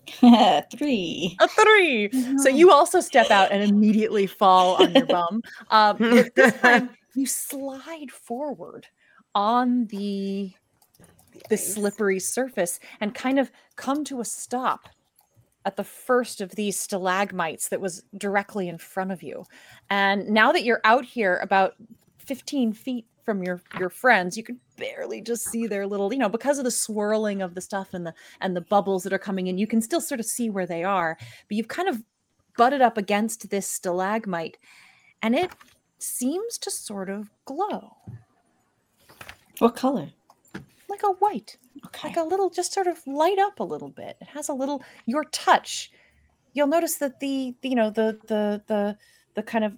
Three. 0.72 1.36
A 1.42 1.48
three. 1.50 2.10
So 2.38 2.48
you 2.48 2.72
also 2.72 3.02
step 3.02 3.30
out 3.30 3.52
and 3.52 3.62
immediately 3.62 4.26
fall 4.26 4.82
on 4.82 4.94
your 4.94 5.06
bum. 5.06 5.42
Um, 5.70 5.98
but 5.98 6.34
this 6.36 6.54
time 6.62 6.92
you 7.14 7.26
slide 7.26 8.10
forward 8.10 8.88
on 9.36 9.86
the 9.88 10.54
the 11.50 11.58
slippery 11.58 12.20
surface 12.20 12.80
and 13.00 13.14
kind 13.14 13.38
of 13.38 13.52
come 13.76 14.04
to 14.06 14.22
a 14.22 14.26
stop 14.26 14.90
at 15.66 15.76
the 15.76 15.84
first 15.84 16.42
of 16.42 16.52
these 16.52 16.80
stalagmites 16.80 17.68
that 17.70 17.82
was 17.82 18.04
directly 18.18 18.70
in 18.70 18.78
front 18.78 19.12
of 19.12 19.22
you. 19.22 19.46
And 19.90 20.28
now 20.30 20.52
that 20.54 20.64
you're 20.64 20.82
out 20.84 21.06
here 21.06 21.38
about 21.44 21.76
15 22.20 22.74
feet 22.74 23.06
from 23.28 23.44
your 23.44 23.62
your 23.80 23.92
friends, 23.92 24.38
you 24.38 24.44
can 24.44 24.62
barely 24.78 25.22
just 25.22 25.52
see 25.52 25.68
their 25.68 25.88
little, 25.88 26.14
you 26.14 26.20
know, 26.20 26.30
because 26.30 26.60
of 26.60 26.66
the 26.66 26.72
swirling 26.72 27.44
of 27.44 27.56
the 27.56 27.62
stuff 27.62 27.94
and 27.94 28.08
the 28.08 28.16
and 28.42 28.58
the 28.58 28.62
bubbles 28.62 29.04
that 29.04 29.14
are 29.14 29.20
coming 29.20 29.48
in, 29.50 29.60
you 29.60 29.68
can 29.68 29.84
still 29.84 30.02
sort 30.02 30.22
of 30.22 30.28
see 30.28 30.50
where 30.50 30.68
they 30.68 30.84
are. 30.86 31.18
But 31.50 31.58
you've 31.58 31.70
kind 31.70 31.90
of 31.90 32.04
butted 32.58 32.82
up 32.82 32.98
against 32.98 33.50
this 33.52 33.68
stalagmite 33.70 34.58
and 35.24 35.36
it 35.36 35.54
seems 36.00 36.60
to 36.60 36.72
sort 36.72 37.10
of 37.10 37.32
glow 37.46 37.98
What 39.60 39.76
color? 39.76 40.12
like 40.90 41.04
a 41.04 41.12
white 41.14 41.58
Okay. 41.86 42.10
like 42.10 42.18
a 42.18 42.24
little 42.24 42.50
just 42.50 42.74
sort 42.74 42.88
of 42.88 43.06
light 43.08 43.40
up 43.40 43.60
a 43.60 43.64
little 43.64 43.90
bit 43.90 44.18
it 44.22 44.28
has 44.30 44.50
a 44.50 44.54
little 44.54 44.84
your 45.06 45.26
touch 45.26 45.92
you'll 46.54 46.68
notice 46.68 46.96
that 46.98 47.20
the, 47.20 47.56
the 47.62 47.70
you 47.70 47.76
know 47.76 47.90
the 47.92 48.20
the 48.28 48.64
the 48.68 48.98
the 49.36 49.44
kind 49.44 49.66
of 49.66 49.76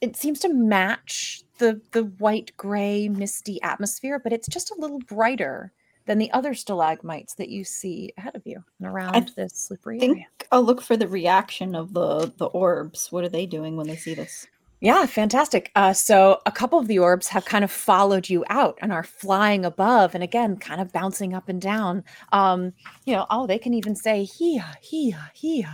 it 0.00 0.16
seems 0.16 0.40
to 0.40 0.52
match 0.52 1.42
the 1.62 1.80
the 1.92 2.04
white 2.18 2.52
gray 2.56 3.08
misty 3.08 3.60
atmosphere 3.62 4.18
but 4.18 4.32
it's 4.32 4.48
just 4.48 4.70
a 4.70 4.76
little 4.78 4.98
brighter 5.00 5.72
than 6.06 6.18
the 6.18 6.32
other 6.32 6.52
stalagmites 6.52 7.34
that 7.34 7.48
you 7.48 7.62
see 7.64 8.12
ahead 8.18 8.34
of 8.34 8.42
you 8.44 8.62
and 8.80 8.88
around 8.88 9.30
this 9.36 9.52
slippery 9.54 9.96
I 9.96 10.00
think 10.00 10.16
area 10.18 10.26
I'll 10.52 10.62
look 10.62 10.82
for 10.82 10.98
the 10.98 11.08
reaction 11.08 11.74
of 11.74 11.94
the 11.94 12.32
the 12.36 12.44
orbs. 12.46 13.10
What 13.10 13.24
are 13.24 13.30
they 13.30 13.46
doing 13.46 13.76
when 13.76 13.88
they 13.88 13.96
see 13.96 14.14
this? 14.14 14.46
Yeah, 14.80 15.06
fantastic. 15.06 15.70
Uh, 15.76 15.92
so 15.92 16.40
a 16.44 16.52
couple 16.52 16.78
of 16.78 16.88
the 16.88 16.98
orbs 16.98 17.28
have 17.28 17.44
kind 17.44 17.64
of 17.64 17.70
followed 17.70 18.28
you 18.28 18.44
out 18.48 18.78
and 18.82 18.92
are 18.92 19.04
flying 19.04 19.64
above, 19.64 20.14
and 20.14 20.22
again, 20.22 20.56
kind 20.56 20.80
of 20.80 20.92
bouncing 20.92 21.32
up 21.32 21.48
and 21.48 21.60
down. 21.60 22.04
Um, 22.32 22.72
you 23.06 23.14
know, 23.14 23.26
oh, 23.30 23.46
they 23.46 23.58
can 23.58 23.74
even 23.74 23.96
say 23.96 24.24
"hee 24.24 24.60
hee 24.82 25.14
hee." 25.32 25.66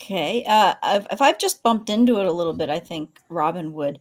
Okay. 0.00 0.44
Uh, 0.46 0.74
if, 1.10 1.20
I've 1.20 1.38
just 1.38 1.62
bumped 1.62 1.90
into 1.90 2.20
it 2.20 2.26
a 2.26 2.32
little 2.32 2.54
bit, 2.54 2.70
I 2.70 2.78
think 2.78 3.20
Robin 3.28 3.74
would 3.74 3.98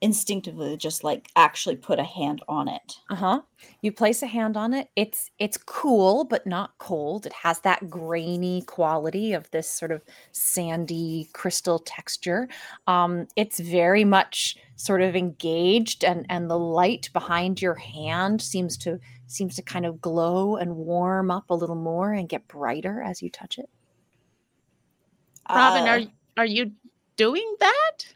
instinctively 0.00 0.76
just 0.76 1.04
like 1.04 1.28
actually 1.36 1.76
put 1.76 1.98
a 1.98 2.04
hand 2.04 2.42
on 2.48 2.68
it. 2.68 2.96
Uh 3.10 3.14
huh. 3.14 3.40
You 3.82 3.92
place 3.92 4.22
a 4.22 4.26
hand 4.26 4.56
on 4.56 4.72
it. 4.74 4.88
It's 4.96 5.30
it's 5.38 5.56
cool 5.56 6.24
but 6.24 6.46
not 6.46 6.78
cold. 6.78 7.26
It 7.26 7.32
has 7.32 7.60
that 7.60 7.90
grainy 7.90 8.62
quality 8.62 9.32
of 9.32 9.50
this 9.50 9.68
sort 9.68 9.90
of 9.90 10.02
sandy 10.32 11.28
crystal 11.32 11.80
texture. 11.80 12.48
Um, 12.86 13.26
it's 13.36 13.58
very 13.58 14.04
much 14.04 14.56
sort 14.76 15.02
of 15.02 15.16
engaged, 15.16 16.04
and 16.04 16.24
and 16.28 16.48
the 16.50 16.58
light 16.58 17.10
behind 17.12 17.62
your 17.62 17.74
hand 17.74 18.42
seems 18.42 18.76
to 18.78 18.98
seems 19.26 19.56
to 19.56 19.62
kind 19.62 19.86
of 19.86 20.00
glow 20.00 20.56
and 20.56 20.76
warm 20.76 21.30
up 21.30 21.50
a 21.50 21.54
little 21.54 21.76
more 21.76 22.12
and 22.12 22.28
get 22.28 22.48
brighter 22.48 23.02
as 23.02 23.22
you 23.22 23.30
touch 23.30 23.58
it. 23.58 23.68
Robin, 25.48 25.82
Uh, 25.82 26.06
are 26.36 26.42
are 26.42 26.46
you 26.46 26.72
doing 27.16 27.56
that? 27.60 28.14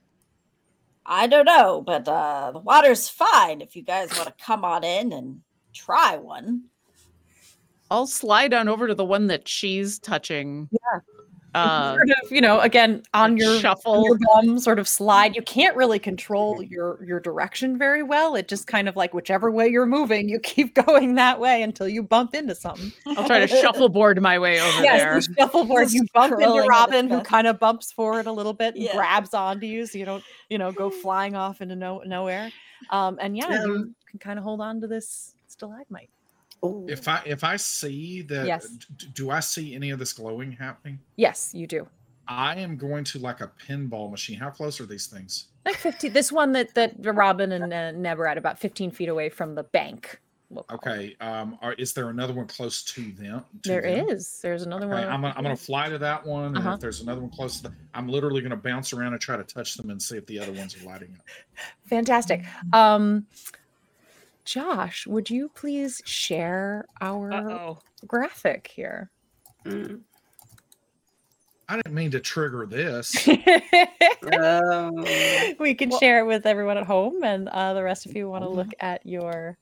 I 1.05 1.27
don't 1.27 1.45
know, 1.45 1.83
but 1.83 2.09
uh, 2.09 2.51
the 2.53 2.59
water's 2.59 3.09
fine 3.09 3.61
if 3.61 3.77
you 3.77 3.83
guys 3.83 4.11
want 4.17 4.27
to 4.27 4.45
come 4.45 4.65
on 4.65 4.83
in 4.83 5.13
and 5.13 5.41
try 5.73 6.17
one. 6.17 6.65
I'll 7.91 8.09
slide 8.09 8.53
on 8.53 8.69
over 8.69 8.89
to 8.89 8.95
the 8.95 9.05
one 9.05 9.29
that 9.29 9.47
she's 9.47 9.99
touching. 10.01 10.69
Yeah. 10.73 11.01
Uh, 11.57 11.95
sort 11.95 12.11
of, 12.11 12.31
you 12.31 12.41
know, 12.41 12.61
again 12.61 13.03
on 13.15 13.37
your 13.37 13.59
shuffle. 13.61 14.05
your 14.05 14.19
bum, 14.35 14.59
sort 14.59 14.79
of 14.79 14.87
slide. 14.87 15.35
You 15.35 15.43
can't 15.43 15.75
really 15.77 15.99
control 15.99 16.63
your 16.63 17.03
your 17.05 17.19
direction 17.21 17.79
very 17.79 18.03
well. 18.03 18.35
It 18.35 18.49
just 18.49 18.67
kind 18.67 18.89
of 18.89 18.97
like 18.97 19.15
whichever 19.15 19.51
way 19.51 19.69
you're 19.69 19.87
moving, 19.87 20.29
you 20.29 20.39
keep 20.43 20.75
going 20.75 21.15
that 21.15 21.41
way 21.41 21.63
until 21.63 21.89
you 21.89 22.03
bump 22.03 22.35
into 22.35 22.55
something. 22.55 22.93
I'll 23.07 23.27
try 23.27 23.39
to 23.45 23.47
shuffleboard 23.63 24.21
my 24.21 24.39
way 24.39 24.61
over 24.61 24.83
Yes, 24.83 25.01
there. 25.01 25.21
the 25.21 25.35
shuffleboard. 25.41 25.91
You 25.93 26.07
bump 26.13 26.33
into 26.41 26.67
Robin, 26.69 27.09
who 27.09 27.21
kind 27.23 27.47
of 27.47 27.59
bumps 27.59 27.91
forward 27.93 28.27
a 28.27 28.33
little 28.33 28.53
bit 28.53 28.75
and 28.75 28.85
Yeah. 28.85 28.95
grabs 28.95 29.33
onto 29.35 29.67
you, 29.67 29.87
so 29.87 29.99
you 29.99 30.05
don't, 30.05 30.25
you 30.51 30.59
know, 30.59 30.73
go 30.73 30.91
flying 31.03 31.35
off 31.37 31.61
into 31.61 31.77
no 31.77 32.03
nowhere. 32.07 32.51
Um, 32.91 33.19
and 33.21 33.37
yeah, 33.37 33.51
you 33.65 33.75
Um, 33.77 33.95
can 34.11 34.19
kind 34.19 34.39
of 34.39 34.45
hold 34.45 34.61
on 34.61 34.81
to 34.83 34.87
this 34.87 35.35
stalagmite. 35.49 36.11
Ooh. 36.67 36.87
If 36.89 37.09
I 37.09 37.23
if 37.27 37.45
I 37.45 37.57
see 37.57 38.23
that, 38.23 38.47
Yes. 38.47 38.69
d- 38.97 39.09
do 39.15 39.31
I 39.31 39.41
see 39.41 39.75
any 39.75 39.91
of 39.91 39.99
this 39.99 40.13
glowing 40.13 40.53
happening? 40.53 40.99
Yes, 41.17 41.53
you 41.55 41.67
do. 41.67 41.87
I 42.29 42.57
am 42.57 42.77
going 42.77 43.05
to 43.05 43.19
like 43.21 43.41
a 43.41 43.51
pinball 43.69 44.11
machine. 44.11 44.39
How 44.39 44.51
close 44.51 44.81
are 44.81 44.87
these 44.87 45.07
things? 45.07 45.47
Like 45.65 45.77
fifteen. 45.77 46.13
This 46.13 46.33
one 46.33 46.53
that 46.53 46.75
that 46.75 46.95
Robin 46.99 47.53
and 47.53 47.73
uh, 47.73 47.93
Neb 47.93 48.21
are 48.21 48.27
at 48.27 48.39
about 48.39 48.59
fifteen 48.59 48.91
feet 48.91 49.09
away 49.09 49.29
from 49.29 49.55
the 49.55 49.63
bank. 49.65 50.21
we'll. 50.51 50.65
Okay. 50.73 51.17
Um. 51.21 51.59
Are, 51.63 51.73
is 51.75 51.93
there 51.93 52.09
another 52.09 52.33
one 52.33 52.47
close 52.49 52.83
to 52.95 53.13
them? 53.13 53.45
to 53.63 53.69
There 53.69 53.83
them? 53.83 54.09
is. 54.09 54.39
There's 54.43 54.63
another 54.63 54.87
Okay, 54.87 54.95
one. 55.05 55.05
I'm 55.13 55.21
gonna, 55.23 55.35
I'm 55.37 55.43
gonna 55.45 55.57
fly 55.57 55.89
to 55.89 55.99
that 55.99 56.25
one, 56.27 56.47
and 56.47 56.59
Uh-huh. 56.59 56.73
if 56.75 56.81
there's 56.81 57.01
another 57.01 57.21
one 57.21 57.31
close 57.31 57.57
to 57.59 57.63
them, 57.65 57.77
I'm 57.95 58.09
literally 58.09 58.41
gonna 58.43 58.57
bounce 58.57 58.93
around 58.93 59.13
and 59.13 59.21
try 59.21 59.37
to 59.37 59.45
touch 59.45 59.75
them 59.75 59.91
and 59.91 60.01
see 60.03 60.17
if 60.17 60.27
the 60.27 60.39
other 60.41 60.53
ones 60.53 60.77
are 60.81 60.85
lighting 60.85 61.17
up. 61.19 61.25
Fantastic. 61.87 62.45
Um, 62.73 63.27
Josh, 64.47 65.07
would 65.07 65.29
you 65.29 65.51
please 65.55 66.01
share 66.07 66.87
our 67.01 67.33
Uh-oh. 67.33 67.79
graphic 68.07 68.71
here? 68.75 69.11
Mm. 69.65 70.01
I 71.69 71.77
didn't 71.77 71.95
mean 71.95 72.13
to 72.13 72.21
trigger 72.21 72.65
this. 72.65 73.27
Oh. 74.33 74.91
we 75.59 75.75
can 75.75 75.91
Well- 75.91 75.99
share 75.99 76.21
it 76.21 76.27
with 76.27 76.47
everyone 76.47 76.79
at 76.79 76.87
home, 76.87 77.25
and 77.25 77.49
uh, 77.49 77.75
the 77.75 77.83
rest 77.83 78.07
of 78.07 78.17
you 78.17 78.29
want 78.29 78.45
to 78.45 78.49
Mm-hmm. 78.49 78.57
look 78.59 78.75
at 78.81 79.05
your. 79.05 79.59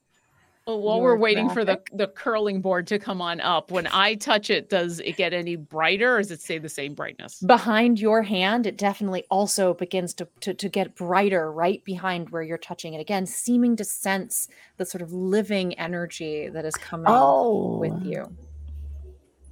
Well, 0.66 0.80
while 0.80 1.02
we're 1.02 1.18
waiting 1.18 1.50
for 1.50 1.62
the 1.62 1.78
the 1.92 2.06
curling 2.08 2.62
board 2.62 2.86
to 2.86 2.98
come 2.98 3.20
on 3.20 3.38
up, 3.42 3.70
when 3.70 3.86
I 3.88 4.14
touch 4.14 4.48
it, 4.48 4.70
does 4.70 4.98
it 5.00 5.18
get 5.18 5.34
any 5.34 5.56
brighter 5.56 6.16
or 6.16 6.18
does 6.20 6.30
it 6.30 6.40
stay 6.40 6.56
the 6.56 6.70
same 6.70 6.94
brightness? 6.94 7.38
behind 7.40 8.00
your 8.00 8.22
hand 8.22 8.66
it 8.66 8.78
definitely 8.78 9.24
also 9.30 9.74
begins 9.74 10.14
to, 10.14 10.26
to 10.40 10.54
to 10.54 10.68
get 10.70 10.94
brighter 10.94 11.52
right 11.52 11.84
behind 11.84 12.30
where 12.30 12.42
you're 12.42 12.56
touching 12.56 12.94
it 12.94 13.00
again 13.00 13.26
seeming 13.26 13.76
to 13.76 13.84
sense 13.84 14.48
the 14.78 14.86
sort 14.86 15.02
of 15.02 15.12
living 15.12 15.74
energy 15.74 16.48
that 16.48 16.64
is 16.64 16.74
coming 16.76 17.06
Oh. 17.08 17.76
with 17.76 18.02
you 18.02 18.34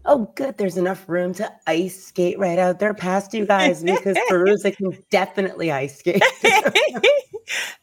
Oh, 0.05 0.29
good. 0.35 0.57
There's 0.59 0.77
enough 0.79 1.09
room 1.09 1.33
to 1.35 1.49
ice 1.69 2.07
skate 2.07 2.37
right 2.37 2.59
out 2.59 2.81
there 2.81 2.93
past 2.93 3.33
you 3.35 3.47
guys 3.47 3.85
because 3.85 4.17
Feruza 4.29 4.77
can 4.77 4.99
definitely 5.11 5.71
ice 5.71 6.01
skate. 6.01 6.21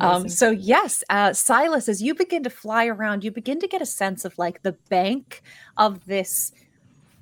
Um, 0.00 0.28
so 0.28 0.50
yes, 0.50 1.04
uh, 1.10 1.32
Silas, 1.32 1.88
as 1.88 2.02
you 2.02 2.14
begin 2.14 2.42
to 2.42 2.50
fly 2.50 2.86
around, 2.86 3.24
you 3.24 3.30
begin 3.30 3.60
to 3.60 3.68
get 3.68 3.82
a 3.82 3.86
sense 3.86 4.24
of 4.24 4.36
like 4.38 4.62
the 4.62 4.72
bank 4.88 5.42
of 5.76 6.04
this 6.06 6.52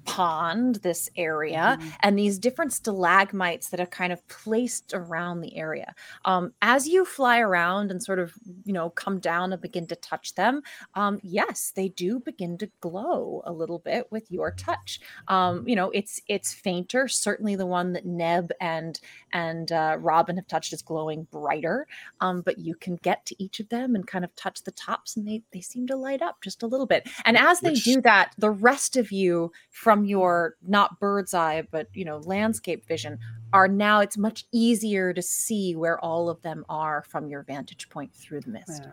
pond, 0.04 0.76
this 0.76 1.08
area, 1.16 1.78
and 2.00 2.18
these 2.18 2.38
different 2.38 2.72
stalagmites 2.72 3.68
that 3.68 3.80
are 3.80 3.86
kind 3.86 4.12
of 4.12 4.26
placed 4.28 4.92
around 4.94 5.40
the 5.40 5.56
area. 5.56 5.94
Um, 6.24 6.52
as 6.62 6.86
you 6.86 7.04
fly 7.04 7.38
around 7.40 7.90
and 7.90 8.02
sort 8.02 8.18
of, 8.18 8.34
you 8.64 8.72
know, 8.72 8.90
come 8.90 9.18
down 9.18 9.52
and 9.52 9.60
begin 9.60 9.86
to 9.88 9.96
touch 9.96 10.34
them, 10.34 10.62
um, 10.94 11.18
yes, 11.22 11.72
they 11.74 11.88
do 11.88 12.20
begin 12.20 12.58
to 12.58 12.70
glow 12.80 13.42
a 13.44 13.52
little 13.52 13.78
bit 13.78 14.06
with 14.10 14.30
your 14.30 14.50
touch. 14.50 15.00
Um, 15.28 15.66
you 15.66 15.76
know, 15.76 15.90
it's 15.90 16.20
it's 16.28 16.52
fainter. 16.52 17.08
Certainly, 17.08 17.56
the 17.56 17.66
one 17.66 17.92
that 17.92 18.06
Neb 18.06 18.50
and 18.60 18.98
and 19.32 19.70
uh, 19.72 19.96
Robin 20.00 20.36
have 20.36 20.46
touched 20.46 20.72
is 20.72 20.82
glowing 20.82 21.26
brighter 21.30 21.86
um, 22.20 22.42
but 22.42 22.58
you 22.58 22.74
can 22.74 22.96
get 22.96 23.24
to 23.26 23.42
each 23.42 23.60
of 23.60 23.68
them 23.68 23.94
and 23.94 24.06
kind 24.06 24.24
of 24.24 24.34
touch 24.36 24.62
the 24.62 24.70
tops 24.72 25.16
and 25.16 25.26
they, 25.26 25.42
they 25.52 25.60
seem 25.60 25.86
to 25.86 25.96
light 25.96 26.22
up 26.22 26.40
just 26.42 26.62
a 26.62 26.66
little 26.66 26.86
bit 26.86 27.08
and 27.24 27.36
as 27.36 27.60
they 27.60 27.70
Which- 27.70 27.84
do 27.84 28.00
that 28.02 28.32
the 28.38 28.50
rest 28.50 28.96
of 28.96 29.12
you 29.12 29.52
from 29.70 29.93
from 29.94 30.04
your 30.04 30.56
not 30.66 30.98
bird's 30.98 31.34
eye 31.34 31.62
but 31.70 31.88
you 31.94 32.04
know 32.04 32.18
landscape 32.18 32.84
vision 32.86 33.16
are 33.52 33.68
now 33.68 34.00
it's 34.00 34.18
much 34.18 34.44
easier 34.50 35.12
to 35.12 35.22
see 35.22 35.76
where 35.76 36.00
all 36.00 36.28
of 36.28 36.42
them 36.42 36.64
are 36.68 37.04
from 37.08 37.28
your 37.28 37.44
vantage 37.44 37.88
point 37.90 38.12
through 38.12 38.40
the 38.40 38.50
mist 38.50 38.82
Yeah. 38.84 38.92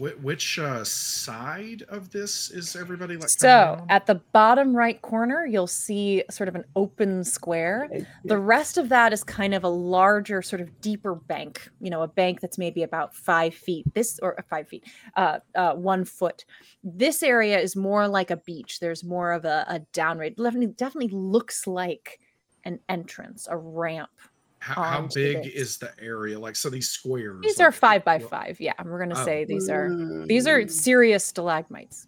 Wh- 0.00 0.22
which 0.24 0.58
uh, 0.58 0.84
side 0.84 1.82
of 1.88 2.10
this 2.10 2.50
is 2.50 2.74
everybody 2.74 3.14
like? 3.14 3.28
coming 3.38 3.78
so 3.78 3.86
at 3.88 4.06
the 4.06 4.16
bottom 4.32 4.74
right 4.74 5.00
corner 5.02 5.46
you'll 5.46 5.66
see 5.66 6.24
sort 6.30 6.48
of 6.48 6.54
an 6.54 6.64
open 6.74 7.22
square. 7.24 7.88
The 8.24 8.38
rest 8.38 8.78
of 8.78 8.88
that 8.88 9.12
is 9.12 9.22
kind 9.22 9.54
of 9.54 9.64
a 9.64 9.68
larger 9.68 10.42
sort 10.42 10.62
of 10.62 10.80
deeper 10.80 11.14
bank 11.14 11.68
you 11.80 11.90
know 11.90 12.02
a 12.02 12.08
bank 12.08 12.40
that's 12.40 12.58
maybe 12.58 12.82
about 12.82 13.14
five 13.14 13.54
feet 13.54 13.84
this 13.94 14.18
or 14.22 14.38
uh, 14.38 14.42
five 14.48 14.68
feet 14.68 14.84
uh, 15.16 15.38
uh 15.54 15.74
one 15.74 16.04
foot. 16.04 16.44
This 16.82 17.22
area 17.22 17.58
is 17.58 17.76
more 17.76 18.08
like 18.08 18.30
a 18.30 18.36
beach. 18.38 18.80
There's 18.80 19.04
more 19.04 19.32
of 19.32 19.44
a, 19.44 19.64
a 19.68 19.80
downgrade 19.92 20.36
definitely 20.36 20.68
definitely 20.68 21.16
looks 21.16 21.66
like 21.66 22.18
an 22.64 22.78
entrance 22.88 23.48
a 23.50 23.56
ramp 23.56 24.10
how, 24.60 24.82
how 24.82 25.08
big 25.14 25.42
this. 25.44 25.54
is 25.54 25.78
the 25.78 25.90
area? 26.00 26.38
Like, 26.38 26.54
so 26.54 26.68
these 26.70 26.88
squares. 26.90 27.40
these 27.42 27.58
like, 27.58 27.68
are 27.68 27.72
five 27.72 28.04
by 28.04 28.18
well, 28.18 28.28
five 28.28 28.60
yeah 28.60 28.74
we're 28.84 28.98
gonna 28.98 29.18
Oh. 29.20 29.24
say 29.24 29.44
these 29.44 29.68
are 29.70 29.88
these 30.26 30.46
are 30.46 30.60
Mm. 30.60 30.70
serious 30.70 31.24
stalagmites 31.24 32.06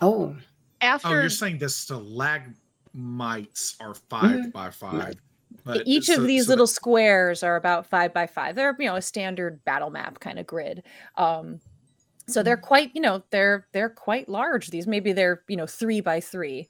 Oh, 0.00 0.34
After 0.80 1.08
Oh, 1.08 1.12
you're 1.12 1.28
saying 1.30 1.58
the 1.58 1.68
stalagmites 2.94 3.76
are 3.80 3.94
5 3.94 4.52
by 4.52 4.70
five. 4.70 5.14
But 5.64 5.82
each 5.86 6.06
so- 6.06 6.16
of 6.16 6.26
these 6.26 6.46
so 6.46 6.50
little 6.52 6.66
squares 6.66 7.42
are 7.42 7.56
about 7.56 7.86
five 7.86 8.12
by 8.12 8.26
five. 8.26 8.56
They're 8.56 8.74
you 8.78 8.86
know 8.86 8.96
a 8.96 9.02
standard 9.02 9.62
battle 9.64 9.90
map 9.90 10.18
kind 10.18 10.38
of 10.38 10.46
grid. 10.46 10.82
Um, 11.16 11.60
so 12.26 12.42
they're 12.42 12.56
quite 12.56 12.90
you 12.94 13.00
know 13.02 13.22
they're 13.30 13.66
they're 13.72 13.90
quite 13.90 14.28
large. 14.28 14.70
These 14.70 14.86
maybe 14.86 15.12
they're 15.12 15.42
you 15.48 15.56
know 15.56 15.66
three 15.66 16.00
by 16.00 16.20
three. 16.20 16.68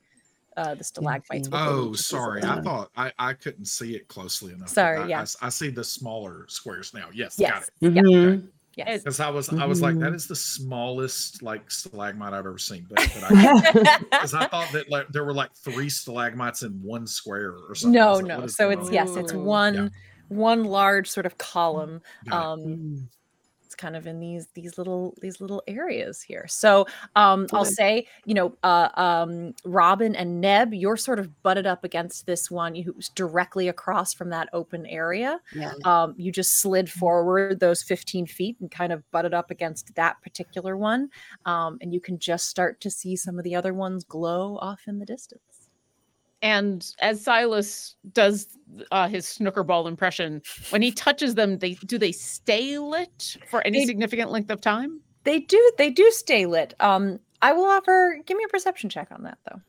Uh, 0.56 0.74
the 0.74 0.84
stalagmites. 0.84 1.28
see. 1.46 1.50
within 1.50 1.52
Oh, 1.54 1.80
each 1.80 1.86
of 1.86 1.92
these 1.92 2.06
sorry. 2.06 2.42
I 2.42 2.60
thought 2.60 2.90
I, 2.96 3.12
I 3.18 3.32
couldn't 3.32 3.64
see 3.66 3.94
it 3.94 4.06
closely 4.08 4.52
enough. 4.52 4.68
Sorry, 4.68 4.98
I, 4.98 5.02
I 5.02 5.06
yeah. 5.06 5.22
s- 5.22 5.36
I, 5.40 5.48
see 5.48 5.70
the 5.70 5.82
smaller 5.84 6.46
squares 6.48 6.92
now. 6.92 7.08
Yes, 7.12 7.38
got 7.38 7.62
it. 7.62 7.70
Yeah. 7.80 7.88
Mhm. 8.02 8.48
Yes. 8.76 9.00
Because 9.02 9.20
I 9.20 9.28
was 9.28 9.50
I 9.50 9.66
was 9.66 9.82
like, 9.82 9.94
Mm-hmm. 9.94 10.04
that 10.04 10.14
is 10.14 10.26
the 10.26 10.36
smallest 10.36 11.42
like 11.42 11.70
stalagmite 11.70 12.32
I've 12.32 12.46
ever 12.46 12.56
seen. 12.58 12.86
But, 12.88 13.06
but 13.14 13.24
I 13.30 13.98
because 14.10 14.32
I 14.34 14.46
thought 14.46 14.70
that 14.72 14.90
like 14.90 15.08
there 15.08 15.24
were 15.24 15.34
like 15.34 15.54
three 15.54 15.90
stalagmites 15.90 16.62
in 16.62 16.72
one 16.82 17.06
square 17.06 17.54
or 17.68 17.74
something. 17.74 17.92
No, 18.00 18.14
like, 18.14 18.24
no. 18.24 18.46
So 18.46 18.70
it's 18.70 18.86
on? 18.88 18.92
yes, 18.92 19.14
it's 19.16 19.32
Ooh. 19.34 19.40
one 19.40 19.90
one 20.28 20.64
large 20.64 21.08
sort 21.10 21.26
of 21.26 21.36
column. 21.36 22.00
Got 22.28 22.58
it. 22.60 22.62
Um, 22.64 23.08
it's 23.72 23.80
kind 23.80 23.96
of 23.96 24.06
in 24.06 24.20
these 24.20 24.48
these 24.52 24.76
little 24.76 25.14
these 25.22 25.40
little 25.40 25.62
areas 25.66 26.20
here. 26.20 26.46
So 26.46 26.86
um, 27.16 27.46
I'll 27.54 27.64
say, 27.64 28.06
you 28.26 28.34
know, 28.34 28.54
uh, 28.62 28.90
um, 28.94 29.54
Robin 29.64 30.14
and 30.14 30.42
Neb, 30.42 30.74
you're 30.74 30.98
sort 30.98 31.18
of 31.18 31.42
butted 31.42 31.66
up 31.66 31.82
against 31.82 32.26
this 32.26 32.50
one 32.50 32.74
who's 32.74 33.08
directly 33.08 33.68
across 33.68 34.12
from 34.12 34.28
that 34.28 34.50
open 34.52 34.84
area. 34.86 35.40
Yeah. 35.54 35.72
Um, 35.86 36.14
you 36.18 36.30
just 36.30 36.60
slid 36.60 36.90
forward 36.90 37.60
those 37.60 37.82
15 37.82 38.26
feet 38.26 38.56
and 38.60 38.70
kind 38.70 38.92
of 38.92 39.10
butted 39.10 39.32
up 39.32 39.50
against 39.50 39.94
that 39.94 40.20
particular 40.22 40.76
one, 40.76 41.08
um, 41.46 41.78
and 41.80 41.94
you 41.94 42.00
can 42.00 42.18
just 42.18 42.48
start 42.48 42.78
to 42.82 42.90
see 42.90 43.16
some 43.16 43.38
of 43.38 43.44
the 43.44 43.54
other 43.54 43.72
ones 43.72 44.04
glow 44.04 44.58
off 44.58 44.82
in 44.86 44.98
the 44.98 45.06
distance. 45.06 45.51
And 46.42 46.86
as 47.00 47.22
Silas 47.22 47.96
does 48.12 48.48
uh, 48.90 49.08
his 49.08 49.26
snooker 49.26 49.62
ball 49.62 49.86
impression, 49.86 50.42
when 50.70 50.82
he 50.82 50.90
touches 50.92 51.34
them, 51.36 51.58
they 51.58 51.74
do 51.86 51.98
they 51.98 52.12
stay 52.12 52.78
lit 52.78 53.36
for 53.48 53.66
any 53.66 53.80
They- 53.80 53.86
significant 53.86 54.30
length 54.30 54.50
of 54.50 54.60
time? 54.60 55.00
They 55.24 55.38
do 55.40 55.72
they 55.78 55.90
do 55.90 56.10
stay 56.10 56.46
lit. 56.46 56.74
Um, 56.80 57.20
I 57.42 57.52
will 57.52 57.64
offer. 57.66 58.18
Give 58.26 58.36
me 58.36 58.44
a 58.44 58.48
perception 58.48 58.90
check 58.90 59.08
on 59.12 59.22
that 59.22 59.38
though. 59.48 59.60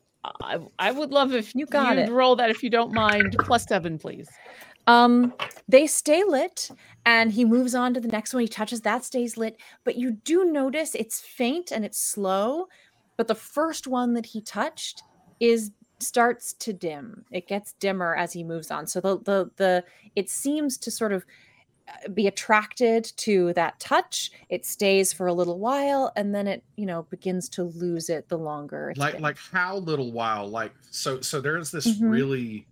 I, 0.42 0.58
I 0.80 0.92
would 0.92 1.12
love 1.12 1.34
if 1.36 1.54
You 1.54 1.66
got 1.66 1.98
you'd 1.98 2.10
it. 2.10 2.12
roll 2.12 2.36
that 2.38 2.50
if 2.50 2.64
you 2.64 2.70
don't 2.70 2.94
mind. 2.94 3.36
Plus 3.40 3.66
seven, 3.66 4.00
please. 4.00 4.28
Um, 4.88 5.34
they 5.68 5.86
stay 5.86 6.24
lit, 6.24 6.70
and 7.06 7.32
he 7.32 7.46
moves 7.46 7.76
on 7.76 7.94
to 7.94 8.00
the 8.00 8.08
next 8.08 8.34
one. 8.34 8.42
He 8.42 8.48
touches 8.48 8.82
that 8.82 9.04
stays 9.04 9.38
lit, 9.38 9.58
but 9.84 9.96
you 9.98 10.12
do 10.12 10.46
notice 10.46 10.96
it's 10.96 11.20
faint 11.20 11.72
and 11.72 11.84
it's 11.86 12.00
slow. 12.00 12.68
But 13.18 13.28
the 13.28 13.36
first 13.36 13.86
one 13.86 14.14
that 14.14 14.26
he 14.26 14.42
touched 14.42 15.04
is 15.40 15.72
starts 16.04 16.54
to 16.54 16.74
dim. 16.74 17.26
It 17.32 17.48
gets 17.48 17.74
dimmer 17.74 18.16
as 18.16 18.34
he 18.34 18.44
moves 18.44 18.70
on. 18.72 18.88
So 18.88 19.02
the 19.02 19.18
the 19.20 19.52
the 19.58 19.84
it 20.16 20.30
seems 20.30 20.78
to 20.80 20.92
sort 20.92 21.14
of 21.14 21.26
uh, 21.88 22.10
be 22.10 22.28
attracted 22.28 23.04
to 23.18 23.54
that 23.54 23.80
touch. 23.80 24.32
It 24.50 24.66
stays 24.66 25.12
for 25.14 25.28
a 25.28 25.34
little 25.34 25.60
while, 25.60 26.12
and 26.16 26.34
then 26.36 26.48
it 26.48 26.64
you 26.78 26.86
know 26.86 27.04
begins 27.04 27.50
to 27.50 27.64
lose 27.64 28.10
it 28.10 28.30
the 28.30 28.38
longer. 28.38 28.90
it's 28.92 29.00
like 29.00 29.14
been. 29.16 29.22
like 29.24 29.38
how 29.52 29.78
little 29.78 30.12
while 30.12 30.48
like 30.48 30.74
so 30.92 31.22
so 31.22 31.42
there's 31.42 31.72
this 31.72 31.88
Mhm. 32.00 32.10
really 32.10 32.68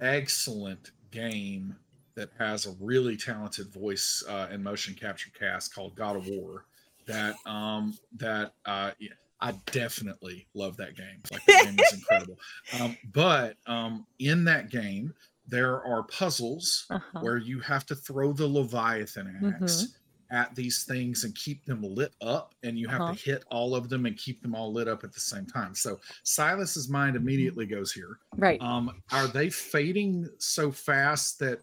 excellent 0.00 0.90
game 1.10 1.76
that 2.14 2.30
has 2.38 2.66
a 2.66 2.72
really 2.80 3.16
talented 3.16 3.68
voice 3.72 4.22
uh, 4.28 4.48
and 4.50 4.62
motion 4.64 4.94
capture 4.94 5.30
cast 5.38 5.74
called 5.74 5.94
God 5.94 6.16
of 6.16 6.26
War 6.28 6.64
that 7.06 7.36
um 7.46 7.96
that 8.16 8.52
uh 8.64 8.90
yeah, 8.98 9.10
I 9.40 9.52
definitely 9.72 10.46
love 10.54 10.76
that 10.78 10.96
game. 10.96 11.22
Like 11.30 11.44
that 11.46 11.62
game 11.64 11.76
is 11.78 11.92
incredible. 11.92 12.38
Um, 12.80 12.96
but 13.12 13.56
um 13.66 14.06
in 14.18 14.44
that 14.44 14.70
game 14.70 15.12
there 15.46 15.82
are 15.84 16.02
puzzles 16.04 16.86
Uh-huh. 16.90 17.20
where 17.20 17.36
you 17.36 17.60
have 17.60 17.86
to 17.86 17.94
throw 17.94 18.32
the 18.32 18.46
Leviathan 18.46 19.54
axe 19.62 19.94
at 20.32 20.52
these 20.56 20.82
things 20.84 21.22
and 21.22 21.32
keep 21.36 21.64
them 21.66 21.82
lit 21.82 22.12
up, 22.20 22.52
and 22.64 22.76
you 22.76 22.88
have 22.88 23.00
Uh-huh. 23.02 23.12
to 23.14 23.18
hit 23.30 23.44
all 23.48 23.76
of 23.76 23.88
them 23.88 24.06
and 24.06 24.16
keep 24.16 24.42
them 24.42 24.56
all 24.56 24.72
lit 24.72 24.88
up 24.88 25.04
at 25.04 25.12
the 25.12 25.20
same 25.20 25.46
time. 25.46 25.72
So 25.76 26.00
Silas's 26.24 26.88
mind 26.88 27.14
immediately 27.14 27.64
goes 27.66 27.92
here. 27.92 28.18
right. 28.36 28.60
Um, 28.60 29.00
are 29.12 29.28
they 29.28 29.50
fading 29.50 30.28
so 30.38 30.72
fast 30.72 31.38
that 31.38 31.60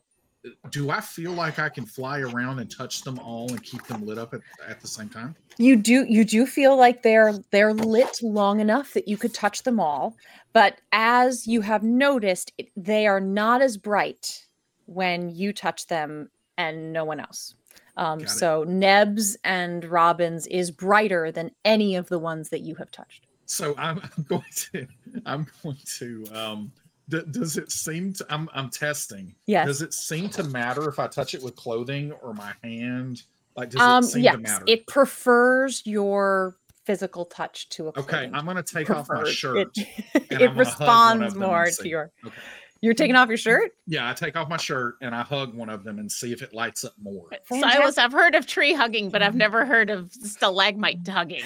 do 0.70 0.90
I 0.90 1.00
feel 1.02 1.32
like 1.32 1.60
I 1.60 1.70
can 1.70 1.86
fly 1.86 2.20
around 2.20 2.60
and 2.60 2.70
touch 2.70 3.02
them 3.04 3.20
all 3.20 3.50
and 3.50 3.64
keep 3.64 3.84
them 3.88 4.06
lit 4.06 4.18
up 4.18 4.34
at, 4.34 4.42
at 4.68 4.82
the 4.82 4.88
same 4.88 5.10
time? 5.10 5.36
you 5.58 5.76
do 5.76 6.06
you 6.10 6.26
do 6.26 6.46
feel 6.46 6.76
like 6.76 7.04
they're 7.04 7.34
they're 7.52 7.74
lit 7.74 8.20
long 8.22 8.60
enough 8.60 8.94
that 8.94 9.08
you 9.08 9.18
could 9.18 9.34
touch 9.34 9.64
them 9.64 9.80
all 9.80 10.16
but 10.52 10.80
as 10.92 11.48
you 11.48 11.62
have 11.62 11.84
noticed 11.84 12.52
they 12.76 13.08
are 13.08 13.20
not 13.20 13.62
as 13.62 13.78
bright 13.78 14.46
when 14.86 15.30
you 15.30 15.54
touch 15.54 15.88
them 15.88 16.30
and 16.58 16.94
no 16.94 17.04
one 17.04 17.20
else. 17.20 17.56
Um, 17.96 18.26
so 18.26 18.64
neb's 18.64 19.38
and 19.44 19.86
robin's 19.86 20.48
is 20.48 20.72
brighter 20.72 21.32
than 21.32 21.52
any 21.64 21.96
of 21.96 22.10
the 22.10 22.18
ones 22.18 22.50
that 22.50 22.62
you 22.62 22.76
have 22.76 22.90
touched. 22.90 23.28
So 23.46 23.76
I'm, 23.78 24.00
I'm 24.00 24.24
going 24.24 24.44
to 24.72 24.88
I'm 25.26 25.48
going 25.62 25.78
to 25.98 26.26
um 26.34 26.72
d- 27.10 27.22
does 27.32 27.58
it 27.58 27.72
seem 27.72 28.14
to 28.14 28.26
I'm 28.30 28.50
I'm 28.54 28.70
testing. 28.70 29.36
yes 29.46 29.68
Does 29.68 29.82
it 29.82 29.94
seem 29.94 30.30
to 30.30 30.44
matter 30.44 30.88
if 30.90 31.00
I 31.00 31.08
touch 31.08 31.34
it 31.34 31.42
with 31.44 31.56
clothing 31.56 32.12
or 32.22 32.34
my 32.34 32.54
hand? 32.64 33.24
Like 33.56 33.70
does 33.70 33.82
um 33.82 34.04
it 34.04 34.08
seem 34.08 34.24
yes 34.24 34.34
to 34.36 34.40
matter? 34.42 34.64
it 34.68 34.88
prefers 34.88 35.82
your 35.86 36.58
physical 36.86 37.26
touch 37.26 37.70
to 37.70 37.88
a 37.88 37.92
clothing. 37.94 38.16
okay. 38.16 38.30
I'm 38.34 38.46
gonna 38.46 38.62
take 38.64 38.90
off 38.90 39.08
my 39.10 39.20
Preferred. 39.22 39.34
shirt. 39.34 39.78
it, 39.78 39.88
it 40.16 40.24
I'm 40.32 40.38
gonna 40.38 40.48
hug 40.48 40.50
one 40.50 40.58
responds 40.58 41.24
of 41.28 41.34
them 41.36 41.44
and 41.44 41.52
more 41.52 41.66
to 41.66 41.88
your 41.88 42.12
Okay. 42.26 42.36
you're 42.82 42.94
taking 42.94 43.16
off 43.16 43.30
your 43.30 43.38
shirt 43.38 43.72
Yeah, 43.88 44.10
I 44.10 44.14
take 44.14 44.36
off 44.36 44.50
my 44.50 44.58
shirt 44.58 44.96
and 45.02 45.16
I 45.16 45.22
hug 45.22 45.54
one 45.56 45.70
of 45.70 45.84
them 45.86 46.00
and 46.00 46.12
see 46.12 46.34
if 46.34 46.42
it 46.42 46.54
lights 46.54 46.84
up 46.84 46.94
more. 47.02 47.30
Silas, 47.48 47.98
I've 47.98 48.12
heard 48.12 48.36
of 48.36 48.46
tree 48.48 48.74
hugging, 48.74 49.10
but 49.10 49.22
I've 49.24 49.36
never 49.36 49.66
heard 49.66 49.90
of 49.90 50.12
stalagmite 50.12 51.08
hugging. 51.08 51.44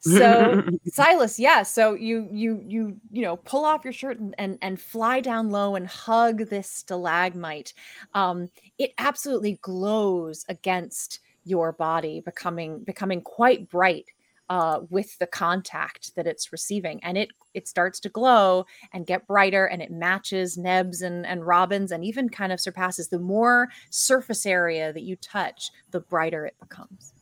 So 0.00 0.62
silas 0.86 1.38
yeah 1.38 1.62
so 1.62 1.94
you 1.94 2.28
you 2.30 2.62
you 2.66 2.96
you 3.10 3.22
know 3.22 3.36
pull 3.36 3.64
off 3.64 3.84
your 3.84 3.92
shirt 3.92 4.18
and 4.18 4.34
and, 4.38 4.58
and 4.62 4.80
fly 4.80 5.20
down 5.20 5.50
low 5.50 5.74
and 5.74 5.86
hug 5.86 6.48
this 6.48 6.70
stalagmite. 6.70 7.72
Um 8.14 8.48
it 8.78 8.92
absolutely 8.98 9.58
glows 9.62 10.44
against 10.48 11.20
your 11.44 11.72
body 11.72 12.20
becoming 12.20 12.80
becoming 12.84 13.22
quite 13.22 13.68
bright 13.68 14.06
uh, 14.48 14.80
with 14.90 15.18
the 15.18 15.26
contact 15.26 16.14
that 16.14 16.26
it's 16.26 16.52
receiving. 16.52 17.02
And 17.02 17.18
it 17.18 17.30
it 17.54 17.66
starts 17.66 17.98
to 18.00 18.08
glow 18.08 18.66
and 18.92 19.06
get 19.06 19.26
brighter 19.26 19.66
and 19.66 19.82
it 19.82 19.90
matches 19.90 20.56
nebs 20.58 21.02
and 21.02 21.26
and 21.26 21.46
robins 21.46 21.90
and 21.92 22.04
even 22.04 22.28
kind 22.28 22.52
of 22.52 22.60
surpasses 22.60 23.08
the 23.08 23.18
more 23.18 23.68
surface 23.90 24.46
area 24.46 24.92
that 24.92 25.02
you 25.02 25.16
touch 25.16 25.70
the 25.90 26.00
brighter 26.00 26.46
it 26.46 26.54
becomes 26.60 27.15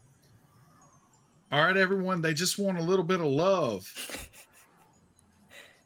All 1.54 1.62
right, 1.62 1.76
everyone. 1.76 2.20
They 2.20 2.34
just 2.34 2.58
want 2.58 2.78
a 2.78 2.82
little 2.82 3.04
bit 3.04 3.20
of 3.20 3.26
love. 3.26 3.88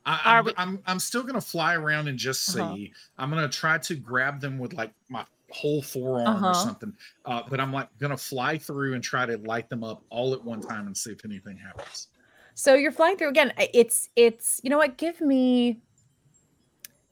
I, 0.06 0.20
I'm, 0.24 0.44
we- 0.46 0.54
I'm 0.56 0.82
I'm 0.86 0.98
still 0.98 1.22
gonna 1.22 1.42
fly 1.42 1.74
around 1.74 2.08
and 2.08 2.18
just 2.18 2.46
see. 2.46 2.58
Uh-huh. 2.58 2.76
I'm 3.18 3.28
gonna 3.28 3.50
try 3.50 3.76
to 3.76 3.94
grab 3.94 4.40
them 4.40 4.58
with 4.58 4.72
like 4.72 4.92
my 5.10 5.26
whole 5.50 5.82
forearm 5.82 6.42
or 6.42 6.48
Uh-huh. 6.50 6.54
something. 6.54 6.94
Uh, 7.26 7.42
but 7.50 7.60
I'm 7.60 7.70
like 7.70 7.90
gonna 7.98 8.16
fly 8.16 8.56
through 8.56 8.94
and 8.94 9.04
try 9.04 9.26
to 9.26 9.36
light 9.38 9.68
them 9.68 9.84
up 9.84 10.02
all 10.08 10.32
at 10.32 10.42
one 10.42 10.62
time 10.62 10.86
and 10.86 10.96
see 10.96 11.10
if 11.12 11.22
anything 11.26 11.58
happens. 11.58 12.08
So 12.54 12.72
you're 12.72 12.90
flying 12.90 13.18
through 13.18 13.28
again. 13.28 13.52
It's 13.58 14.08
it's 14.16 14.62
you 14.64 14.70
know 14.70 14.78
what? 14.78 14.96
Give 14.96 15.20
me 15.20 15.82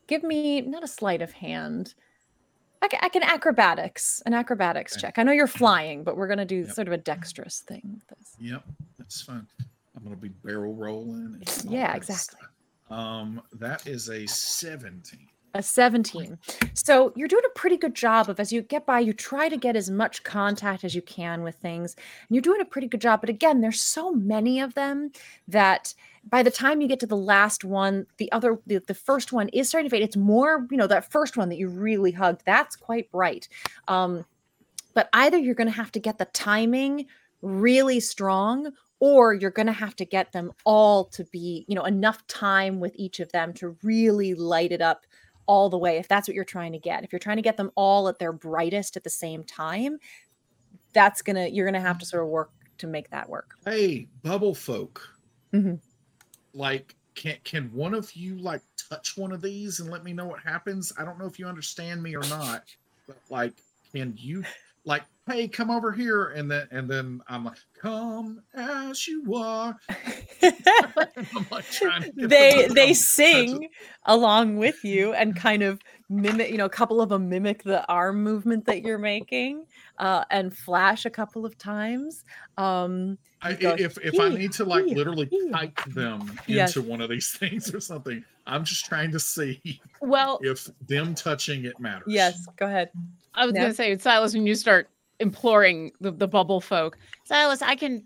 give 0.06 0.22
me 0.22 0.62
not 0.62 0.82
a 0.82 0.88
sleight 0.88 1.20
of 1.20 1.30
hand. 1.32 1.92
I 2.82 2.88
can, 2.88 2.98
I 3.02 3.08
can 3.08 3.22
acrobatics, 3.22 4.22
an 4.26 4.34
acrobatics 4.34 4.92
Okay. 4.94 5.00
check. 5.02 5.18
I 5.18 5.22
know 5.22 5.32
you're 5.32 5.46
flying, 5.46 6.04
but 6.04 6.16
we're 6.16 6.28
gonna 6.28 6.44
do 6.44 6.58
Yep. 6.62 6.70
sort 6.74 6.86
of 6.88 6.92
a 6.94 6.98
dexterous 6.98 7.60
thing 7.66 7.82
with 7.94 8.06
this. 8.18 8.34
Yep, 8.38 8.64
that's 8.98 9.20
fine. 9.22 9.46
I'm 9.96 10.02
gonna 10.04 10.16
be 10.16 10.28
barrel 10.28 10.74
rolling. 10.74 11.40
and 11.40 11.70
Yeah, 11.72 11.94
exactly. 11.94 12.38
stuff. 12.38 12.98
Um, 12.98 13.42
that 13.54 13.86
is 13.86 14.08
a 14.10 14.26
17. 14.26 15.26
A 15.56 15.62
17. 15.62 16.38
So 16.74 17.12
you're 17.16 17.28
doing 17.28 17.44
a 17.46 17.58
pretty 17.58 17.76
good 17.76 17.94
job 17.94 18.28
of 18.28 18.38
as 18.38 18.52
you 18.52 18.62
get 18.62 18.86
by, 18.86 19.00
you 19.00 19.12
try 19.12 19.48
to 19.48 19.56
get 19.56 19.76
as 19.76 19.90
much 19.90 20.22
contact 20.22 20.84
as 20.84 20.94
you 20.94 21.02
can 21.02 21.42
with 21.42 21.56
things. 21.56 21.94
And 22.28 22.34
you're 22.34 22.42
doing 22.42 22.60
a 22.60 22.66
pretty 22.66 22.88
good 22.88 23.00
job. 23.00 23.20
But 23.20 23.30
again, 23.30 23.60
there's 23.60 23.80
so 23.80 24.12
many 24.12 24.60
of 24.60 24.74
them 24.74 25.10
that 25.48 25.94
by 26.28 26.42
the 26.42 26.50
time 26.50 26.80
you 26.80 26.88
get 26.88 27.00
to 27.00 27.06
the 27.06 27.16
last 27.16 27.64
one, 27.64 28.06
the 28.18 28.30
other 28.32 28.58
the, 28.66 28.78
the 28.78 28.94
first 28.94 29.32
one 29.32 29.48
is 29.50 29.68
starting 29.68 29.88
to 29.88 29.96
fade. 29.96 30.02
It's 30.02 30.16
more, 30.16 30.66
you 30.70 30.76
know, 30.76 30.86
that 30.88 31.10
first 31.10 31.36
one 31.36 31.48
that 31.48 31.58
you 31.58 31.68
really 31.68 32.12
hugged, 32.12 32.42
that's 32.44 32.76
quite 32.76 33.10
bright. 33.10 33.48
Um, 33.88 34.24
but 34.94 35.08
either 35.12 35.38
you're 35.38 35.54
gonna 35.54 35.70
have 35.70 35.92
to 35.92 36.00
get 36.00 36.18
the 36.18 36.24
timing 36.26 37.06
really 37.42 38.00
strong 38.00 38.72
or 39.00 39.34
you're 39.34 39.50
going 39.50 39.66
to 39.66 39.72
have 39.72 39.94
to 39.96 40.04
get 40.04 40.32
them 40.32 40.52
all 40.64 41.04
to 41.04 41.24
be 41.24 41.64
you 41.68 41.74
know 41.74 41.84
enough 41.84 42.26
time 42.26 42.80
with 42.80 42.92
each 42.96 43.20
of 43.20 43.30
them 43.32 43.52
to 43.52 43.76
really 43.82 44.34
light 44.34 44.72
it 44.72 44.80
up 44.80 45.04
all 45.46 45.68
the 45.68 45.78
way 45.78 45.96
if 45.98 46.08
that's 46.08 46.28
what 46.28 46.34
you're 46.34 46.44
trying 46.44 46.72
to 46.72 46.78
get 46.78 47.04
if 47.04 47.12
you're 47.12 47.18
trying 47.18 47.36
to 47.36 47.42
get 47.42 47.56
them 47.56 47.70
all 47.74 48.08
at 48.08 48.18
their 48.18 48.32
brightest 48.32 48.96
at 48.96 49.04
the 49.04 49.10
same 49.10 49.44
time 49.44 49.98
that's 50.92 51.22
gonna 51.22 51.46
you're 51.46 51.66
gonna 51.66 51.80
have 51.80 51.98
to 51.98 52.06
sort 52.06 52.22
of 52.22 52.28
work 52.28 52.50
to 52.78 52.86
make 52.86 53.08
that 53.10 53.28
work 53.28 53.54
Hey, 53.64 54.08
bubble 54.22 54.54
folk. 54.54 55.02
Mhm. 55.52 55.80
Like, 56.52 56.94
can 57.14 57.36
can 57.44 57.72
one 57.72 57.94
of 57.94 58.12
you 58.14 58.38
like 58.38 58.62
touch 58.88 59.16
one 59.16 59.32
of 59.32 59.40
these 59.40 59.80
and 59.80 59.90
let 59.90 60.04
me 60.04 60.12
know 60.12 60.26
what 60.26 60.40
happens? 60.40 60.92
I 60.98 61.04
don't 61.04 61.18
know 61.18 61.26
if 61.26 61.38
you 61.38 61.46
understand 61.46 62.02
me 62.02 62.14
or 62.14 62.26
not, 62.28 62.64
but 63.06 63.18
like, 63.30 63.54
can 63.92 64.14
you 64.16 64.44
like, 64.86 65.02
hey, 65.26 65.48
come 65.48 65.70
over 65.70 65.92
here, 65.92 66.28
and 66.28 66.50
then 66.50 66.68
and 66.70 66.88
then 66.88 67.20
I'm 67.28 67.44
like, 67.44 67.58
come 67.80 68.42
as 68.54 69.06
you 69.06 69.34
are. 69.34 69.76
I'm 70.42 71.46
like 71.50 71.68
trying 71.70 72.02
to 72.02 72.28
they 72.28 72.68
they 72.68 72.94
sing 72.94 73.68
along 74.06 74.56
with 74.56 74.84
you 74.84 75.12
and 75.12 75.36
kind 75.46 75.62
of 75.62 75.80
mimic 76.08 76.50
you 76.50 76.56
know 76.56 76.66
a 76.66 76.70
couple 76.70 77.00
of 77.00 77.08
them 77.08 77.28
mimic 77.28 77.64
the 77.64 77.84
arm 77.88 78.22
movement 78.22 78.64
that 78.66 78.82
you're 78.82 78.98
making 78.98 79.64
uh, 79.98 80.24
and 80.30 80.56
flash 80.56 81.04
a 81.04 81.10
couple 81.10 81.44
of 81.44 81.58
times 81.58 82.24
um 82.58 83.18
I, 83.42 83.54
go, 83.54 83.74
if 83.78 83.98
if 83.98 84.18
I 84.18 84.28
need 84.30 84.52
to 84.52 84.64
like 84.64 84.86
literally 84.86 85.26
hee." 85.26 85.50
type 85.52 85.78
them 85.88 86.38
Yes. 86.46 86.76
into 86.76 86.88
one 86.88 87.00
of 87.00 87.10
these 87.10 87.30
things 87.38 87.72
or 87.72 87.80
something, 87.80 88.24
I'm 88.46 88.64
just 88.64 88.84
trying 88.84 89.10
to 89.12 89.20
see 89.20 89.80
Well, 90.00 90.38
if 90.42 90.68
them 90.88 91.14
touching 91.14 91.64
it 91.64 91.78
matters. 91.80 92.04
yes 92.08 92.46
go 92.56 92.66
ahead 92.66 92.90
I 93.34 93.44
was 93.44 93.54
Yeah. 93.54 93.60
going 93.62 93.70
to 93.72 93.76
say, 93.76 93.98
Silas, 93.98 94.32
when 94.32 94.46
you 94.46 94.54
start 94.54 94.88
imploring 95.20 95.92
the, 96.00 96.10
the 96.10 96.26
bubble 96.26 96.60
folk, 96.60 96.96
Silas, 97.24 97.60
I 97.60 97.74
can 97.76 98.04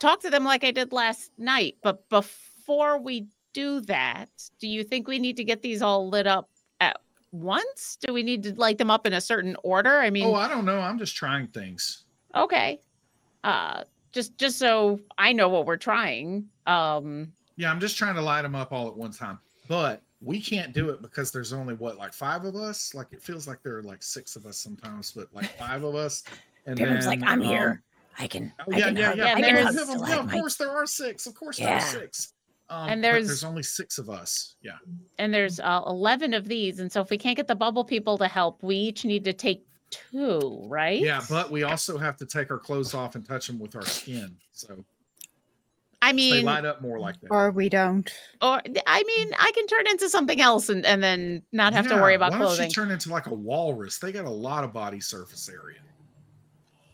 talk 0.00 0.20
to 0.22 0.30
them 0.30 0.42
like 0.44 0.64
I 0.64 0.72
did 0.72 0.92
last 0.92 1.30
night. 1.38 1.76
But 1.80 2.08
before 2.08 2.98
we 3.00 3.28
do 3.54 3.80
that, 3.82 4.28
do 4.60 4.66
you 4.66 4.82
think 4.82 5.06
we 5.06 5.20
need 5.20 5.36
to 5.36 5.44
get 5.44 5.62
these 5.62 5.80
all 5.80 6.08
lit 6.08 6.26
up 6.26 6.50
at 6.80 6.98
once? 7.30 7.98
Do 8.04 8.12
we 8.12 8.24
need 8.24 8.42
to 8.44 8.54
light 8.56 8.78
them 8.78 8.90
up 8.90 9.06
in 9.06 9.12
a 9.12 9.20
certain 9.20 9.54
order? 9.62 9.98
I 10.00 10.10
mean, 10.10 10.24
Oh, 10.26 10.34
I 10.34 10.48
don't 10.48 10.64
know. 10.64 10.80
I'm 10.80 10.98
just 10.98 11.14
trying 11.14 11.46
things. 11.48 12.04
okay. 12.34 12.80
Uh, 13.44 13.84
just 14.10 14.36
just 14.38 14.58
so 14.58 14.98
I 15.18 15.32
know 15.32 15.48
what 15.48 15.66
we're 15.66 15.76
trying. 15.76 16.46
Um, 16.66 17.32
Yeah, 17.56 17.70
I'm 17.70 17.78
just 17.78 17.96
trying 17.96 18.16
to 18.16 18.22
light 18.22 18.42
them 18.42 18.56
up 18.56 18.72
all 18.72 18.88
at 18.88 18.96
one 18.96 19.12
time. 19.12 19.38
But 19.68 20.02
we 20.20 20.40
can't 20.40 20.72
do 20.72 20.90
it 20.90 21.02
because 21.02 21.30
there's 21.30 21.52
only 21.52 21.74
what, 21.74 21.96
like 21.96 22.12
five 22.12 22.44
of 22.44 22.56
us? 22.56 22.94
Like 22.94 23.08
it 23.12 23.22
feels 23.22 23.46
like 23.46 23.62
there 23.62 23.76
are 23.76 23.82
like 23.82 24.02
six 24.02 24.34
of 24.36 24.46
us 24.46 24.56
sometimes, 24.58 25.12
but 25.12 25.28
like 25.32 25.46
five 25.58 25.84
of 25.84 25.94
us. 25.94 26.24
And 26.66 26.76
Pivum's 26.76 27.06
like, 27.06 27.22
I'm 27.22 27.40
um, 27.42 27.46
here. 27.46 27.82
I 28.18 28.26
can. 28.26 28.52
Oh, 28.60 28.72
I 28.72 28.78
yeah, 28.78 28.84
can 28.86 28.96
yeah, 28.96 29.06
hug- 29.08 29.18
yeah. 29.18 29.24
Yeah, 29.24 29.34
I 29.34 29.40
can 29.40 29.64
hug 29.66 29.74
yeah, 29.74 29.80
of 29.80 29.88
stalagmites. 29.88 30.32
course 30.32 30.56
there 30.56 30.70
are 30.70 30.86
six. 30.86 31.26
Of 31.26 31.34
course 31.34 31.58
there 31.58 31.74
are 31.74 31.80
six. 31.80 32.32
Um, 32.70 32.88
And 32.88 33.04
there's- 33.04 33.26
there's 33.26 33.44
only 33.44 33.62
six 33.62 33.98
of 33.98 34.10
us. 34.10 34.56
Yeah. 34.60 34.72
and 35.18 35.32
there's 35.32 35.60
uh, 35.60 35.82
11 35.86 36.34
of 36.34 36.48
these. 36.48 36.80
And 36.80 36.90
so 36.90 37.00
if 37.00 37.10
we 37.10 37.16
can't 37.18 37.36
get 37.36 37.46
the 37.46 37.54
bubble 37.54 37.84
people 37.84 38.18
to 38.18 38.26
help, 38.26 38.62
we 38.62 38.76
each 38.76 39.04
need 39.04 39.24
to 39.24 39.32
take 39.32 39.64
two, 39.90 40.64
right? 40.66 41.00
Yeah, 41.00 41.22
but 41.30 41.50
we 41.50 41.62
also 41.62 41.96
have 41.96 42.16
to 42.18 42.26
take 42.26 42.50
our 42.50 42.58
clothes 42.58 42.92
off 42.92 43.14
and 43.14 43.24
touch 43.26 43.46
them 43.46 43.58
with 43.58 43.74
our 43.76 43.86
skin. 43.86 44.36
So 44.52 44.84
I 46.08 46.12
they 46.12 46.42
mean, 46.42 46.46
up 46.48 46.80
more 46.80 46.98
like 46.98 47.20
that. 47.20 47.30
Or 47.30 47.50
we 47.50 47.68
don't. 47.68 48.10
or 48.40 48.62
I 48.86 49.02
mean, 49.02 49.30
I 49.38 49.52
can 49.54 49.66
turn 49.66 49.86
into 49.88 50.08
something 50.08 50.40
else 50.40 50.70
and, 50.70 50.86
and 50.86 51.02
then 51.02 51.42
not 51.52 51.74
have 51.74 51.86
to 51.88 51.96
worry 51.96 52.12
Yeah, 52.12 52.16
about 52.16 52.32
why 52.32 52.38
don't 52.38 52.46
clothing. 52.46 52.68
you 52.68 52.74
turn 52.74 52.90
into 52.90 53.10
like 53.10 53.26
a 53.26 53.34
walrus? 53.34 53.98
They 53.98 54.10
got 54.10 54.24
a 54.24 54.30
lot 54.30 54.64
of 54.64 54.72
body 54.72 55.00
surface 55.00 55.48
area. 55.50 55.78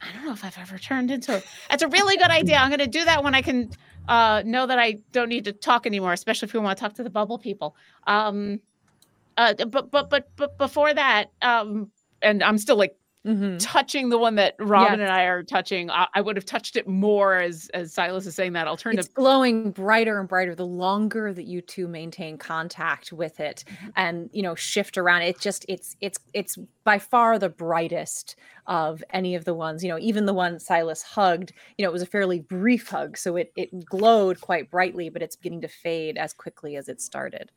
I 0.03 0.13
don't 0.13 0.27
know 0.27 0.33
if 0.33 0.45
I've 0.45 0.59
ever 0.59 0.79
turned 0.79 1.13
into 1.13 1.37
it. 1.37 1.45
That's 1.71 1.83
a 1.83 1.89
really 1.89 2.17
good 2.17 2.31
idea. 2.31 2.57
I'm 2.57 2.69
going 2.71 2.81
to 2.81 2.87
do 2.87 3.05
that 3.05 3.23
when 3.23 3.35
I 3.35 3.41
can 3.43 3.71
uh, 4.09 4.43
know 4.45 4.67
that 4.67 4.79
I 4.79 4.99
don't 5.13 5.29
need 5.29 5.45
to 5.45 5.53
talk 5.53 5.87
anymore, 5.87 6.13
especially 6.13 6.47
if 6.49 6.53
we 6.55 6.61
want 6.61 6.77
to 6.77 6.83
talk 6.83 6.95
to 6.95 7.05
the 7.05 7.11
bubble 7.11 7.39
people. 7.39 7.77
Um, 8.07 8.61
uh, 9.37 9.55
but 9.67 9.91
but 9.91 10.11
but 10.11 10.29
but 10.37 10.59
before 10.59 10.93
that, 10.93 11.27
um, 11.41 11.91
and 12.21 12.43
I'm 12.43 12.59
still 12.59 12.77
like 12.77 12.97
Mhm. 13.27 13.57
touching 13.59 14.11
the 14.11 14.19
one 14.19 14.35
that 14.35 14.55
Robin 14.59 15.01
Yes. 15.01 15.09
and 15.09 15.11
I 15.11 15.23
are 15.25 15.43
touching. 15.43 15.91
I, 15.91 16.07
I 16.15 16.21
would 16.21 16.37
have 16.37 16.45
touched 16.45 16.77
it 16.77 16.87
more 16.87 17.37
as 17.37 17.71
as 17.73 17.93
Silas 17.95 18.27
is 18.27 18.35
saying 18.35 18.53
that. 18.53 18.67
I'll 18.69 18.75
it's 18.75 19.09
glowing 19.09 19.71
brighter 19.71 20.19
and 20.21 20.29
brighter 20.29 20.55
the 20.55 20.67
longer 20.67 21.33
that 21.33 21.45
you 21.45 21.63
two 21.63 21.89
maintain 21.89 22.37
contact 22.37 23.13
with 23.13 23.41
it 23.41 23.65
and 23.97 24.29
you 24.33 24.43
know 24.43 24.55
shift 24.55 24.99
around 24.99 25.23
it 25.23 25.41
just 25.41 25.65
it's 25.69 25.97
it's 26.03 26.19
it's 26.35 26.59
by 26.85 26.99
far 26.99 27.39
the 27.39 27.49
brightest 27.49 28.37
of 28.67 29.03
any 29.11 29.35
of 29.35 29.45
the 29.47 29.55
ones 29.55 29.83
you 29.83 29.89
know 29.89 29.99
even 29.99 30.27
the 30.27 30.35
one 30.35 30.59
silas 30.59 31.03
hugged 31.03 31.53
you 31.79 31.83
know 31.83 31.89
it 31.89 31.93
was 31.93 32.03
a 32.03 32.07
fairly 32.07 32.41
brief 32.41 32.89
hug 32.89 33.17
so 33.17 33.37
it 33.37 33.53
it 33.57 33.85
glowed 33.87 34.41
quite 34.41 34.71
brightly 34.71 35.09
but 35.09 35.23
it's 35.23 35.37
beginning 35.37 35.61
to 35.63 35.69
fade 35.69 36.19
as 36.19 36.33
quickly 36.35 36.77
as 36.77 36.89
it 36.89 37.01
started 37.01 37.51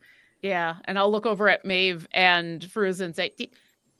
yeah, 0.43 0.75
and 0.85 0.99
I'll 0.99 1.11
look 1.11 1.25
over 1.25 1.49
at 1.49 1.65
Maeve 1.65 2.07
and 2.11 2.61
Fruz 2.61 3.01
and 3.01 3.15
say, 3.15 3.33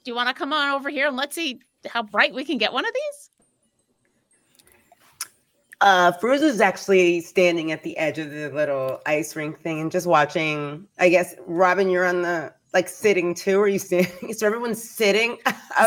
"Do 0.08 0.12
do 0.12 0.14
you 0.14 0.16
want 0.16 0.30
to 0.30 0.34
come 0.34 0.54
on 0.54 0.70
over 0.70 0.90
here 0.90 1.08
and 1.10 1.18
let's 1.18 1.36
see 1.36 1.60
how 1.86 2.02
bright 2.02 2.34
we 2.34 2.46
can 2.46 2.58
get 2.58 2.72
one 2.72 2.86
of 2.86 2.94
these?" 2.94 3.30
Uh, 5.82 6.14
Fruz 6.14 6.42
is 6.42 6.62
actually 6.62 7.20
standing 7.20 7.74
at 7.74 7.84
the 7.84 7.98
edge 7.98 8.18
of 8.18 8.32
the 8.32 8.48
little 8.50 9.02
ice 9.06 9.36
rink 9.36 9.60
thing 9.60 9.82
and 9.82 9.92
just 9.92 10.08
watching. 10.08 10.88
I 10.98 11.10
guess 11.10 11.36
Robin, 11.46 11.90
you're 11.90 12.06
on 12.06 12.22
the 12.22 12.54
like 12.74 12.88
sitting 12.88 13.36
too. 13.36 13.60
Are 13.60 13.68
you 13.68 13.80
standing? 13.80 14.12
So 14.34 14.48
everyone's 14.48 14.82
sitting. 14.82 15.40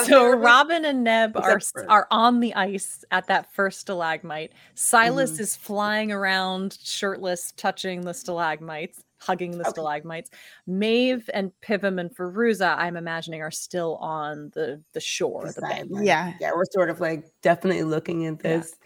so 0.05 0.19
there? 0.19 0.37
robin 0.37 0.85
and 0.85 1.03
neb 1.03 1.35
are 1.37 1.57
Except 1.57 1.63
s- 1.63 1.73
for- 1.73 1.91
are 1.91 2.07
on 2.11 2.41
the 2.41 2.55
ice 2.55 3.03
at 3.11 3.27
that 3.29 3.51
first 3.55 3.81
stalagmite 3.81 4.53
silas 4.75 5.33
Mhm. 5.33 5.41
is 5.41 5.57
flying 5.57 6.13
around 6.13 6.77
shirtless 6.83 7.53
touching 7.57 8.03
the 8.03 8.13
stalagmites 8.13 9.01
hugging 9.21 9.53
the 9.53 9.61
Okay. 9.65 9.71
stalagmites 9.71 10.31
maeve 10.67 11.29
and 11.35 11.53
pivum 11.61 11.99
and 11.99 12.11
Feruza, 12.17 12.77
i'm 12.79 12.97
imagining 12.97 13.43
are 13.43 13.51
still 13.51 13.97
on 13.97 14.51
the 14.55 14.81
the 14.93 15.01
shore 15.01 15.53
the 15.55 15.61
bank 15.61 15.75
sideline. 15.89 16.05
Yeah. 16.05 16.33
yeah, 16.41 16.51
we're 16.55 16.65
sort 16.73 16.91
of 16.91 17.01
like 17.01 17.25
definitely 17.43 17.83
looking 17.85 18.27
at 18.27 18.35
Yeah. 18.45 18.57
this. 18.59 18.77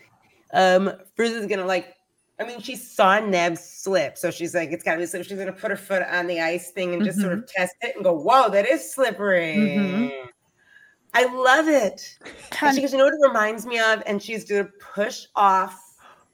Um, 0.52 0.93
Fruz 1.16 1.31
is 1.32 1.47
gonna 1.47 1.65
like. 1.66 1.94
I 2.40 2.44
mean, 2.44 2.61
she 2.61 2.74
saw 2.74 3.20
Neb 3.20 3.56
slip, 3.56 4.19
so 4.19 4.31
she's 4.32 4.55
like, 4.56 4.70
"It's 4.73 4.82
gotta 4.82 4.98
be 4.98 5.06
slip." 5.06 5.24
She's 5.24 5.39
gonna 5.39 5.52
put 5.52 5.70
her 5.70 5.77
foot 5.77 6.02
on 6.02 6.27
the 6.27 6.40
ice 6.40 6.73
thing 6.73 6.93
and 6.94 7.05
just 7.05 7.20
sort 7.20 7.32
of 7.32 7.47
test 7.47 7.74
it 7.81 7.94
and 7.94 8.05
go, 8.05 8.12
"Whoa, 8.12 8.51
that 8.51 8.69
is 8.69 8.93
slippery." 8.93 9.55
Mhm. 9.56 10.12
I 11.15 11.24
love 11.32 11.69
it. 11.69 12.19
Can- 12.51 12.74
Because 12.74 12.90
you 12.93 12.98
know 12.98 13.05
what 13.05 13.15
it 13.15 13.27
reminds 13.28 13.66
me 13.66 13.78
of, 13.78 14.02
and 14.06 14.20
she's 14.20 14.44
gonna 14.44 14.69
push 14.81 15.27
off 15.36 15.81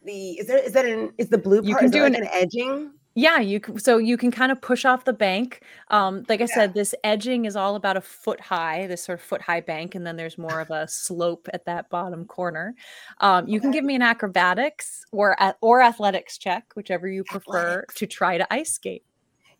the. 0.04 0.38
Is 0.38 0.46
there? 0.46 0.58
Is 0.58 0.72
that 0.72 0.86
an? 0.86 1.12
Is 1.18 1.28
the 1.28 1.36
blue 1.38 1.56
part? 1.58 1.66
You 1.68 1.76
can 1.76 1.90
do 1.90 2.02
like 2.02 2.14
an- 2.14 2.22
an 2.22 2.28
edging? 2.32 2.92
Yeah 3.14 3.38
you 3.40 3.58
can 3.58 3.78
so 3.78 3.98
you 3.98 4.16
can 4.16 4.30
kind 4.30 4.52
of 4.52 4.60
push 4.60 4.84
off 4.84 5.04
the 5.04 5.12
bank 5.12 5.62
um 5.88 6.24
like 6.28 6.40
i 6.40 6.44
Yeah. 6.44 6.54
said 6.54 6.74
this 6.74 6.94
edging 7.02 7.44
is 7.44 7.56
all 7.56 7.74
about 7.74 7.96
a 7.96 8.00
foot 8.00 8.40
high 8.40 8.86
this 8.86 9.02
sort 9.02 9.18
of 9.18 9.24
foot 9.24 9.42
high 9.42 9.60
bank 9.60 9.94
and 9.96 10.06
then 10.06 10.16
there's 10.16 10.38
more 10.38 10.60
of 10.60 10.70
a 10.70 10.86
slope 10.86 11.48
at 11.52 11.64
that 11.64 11.90
bottom 11.90 12.24
corner 12.24 12.74
um 13.18 13.48
you 13.48 13.60
can 13.60 13.70
give 13.72 13.84
me 13.84 13.96
an 13.96 14.02
acrobatics 14.02 15.04
or 15.10 15.36
or 15.60 15.82
athletics 15.82 16.38
check 16.38 16.64
whichever 16.74 17.08
you 17.08 17.24
prefer 17.24 17.80
Athletics. 17.80 17.94
to 17.96 18.06
try 18.06 18.38
to 18.38 18.52
ice 18.52 18.72
skate 18.72 19.04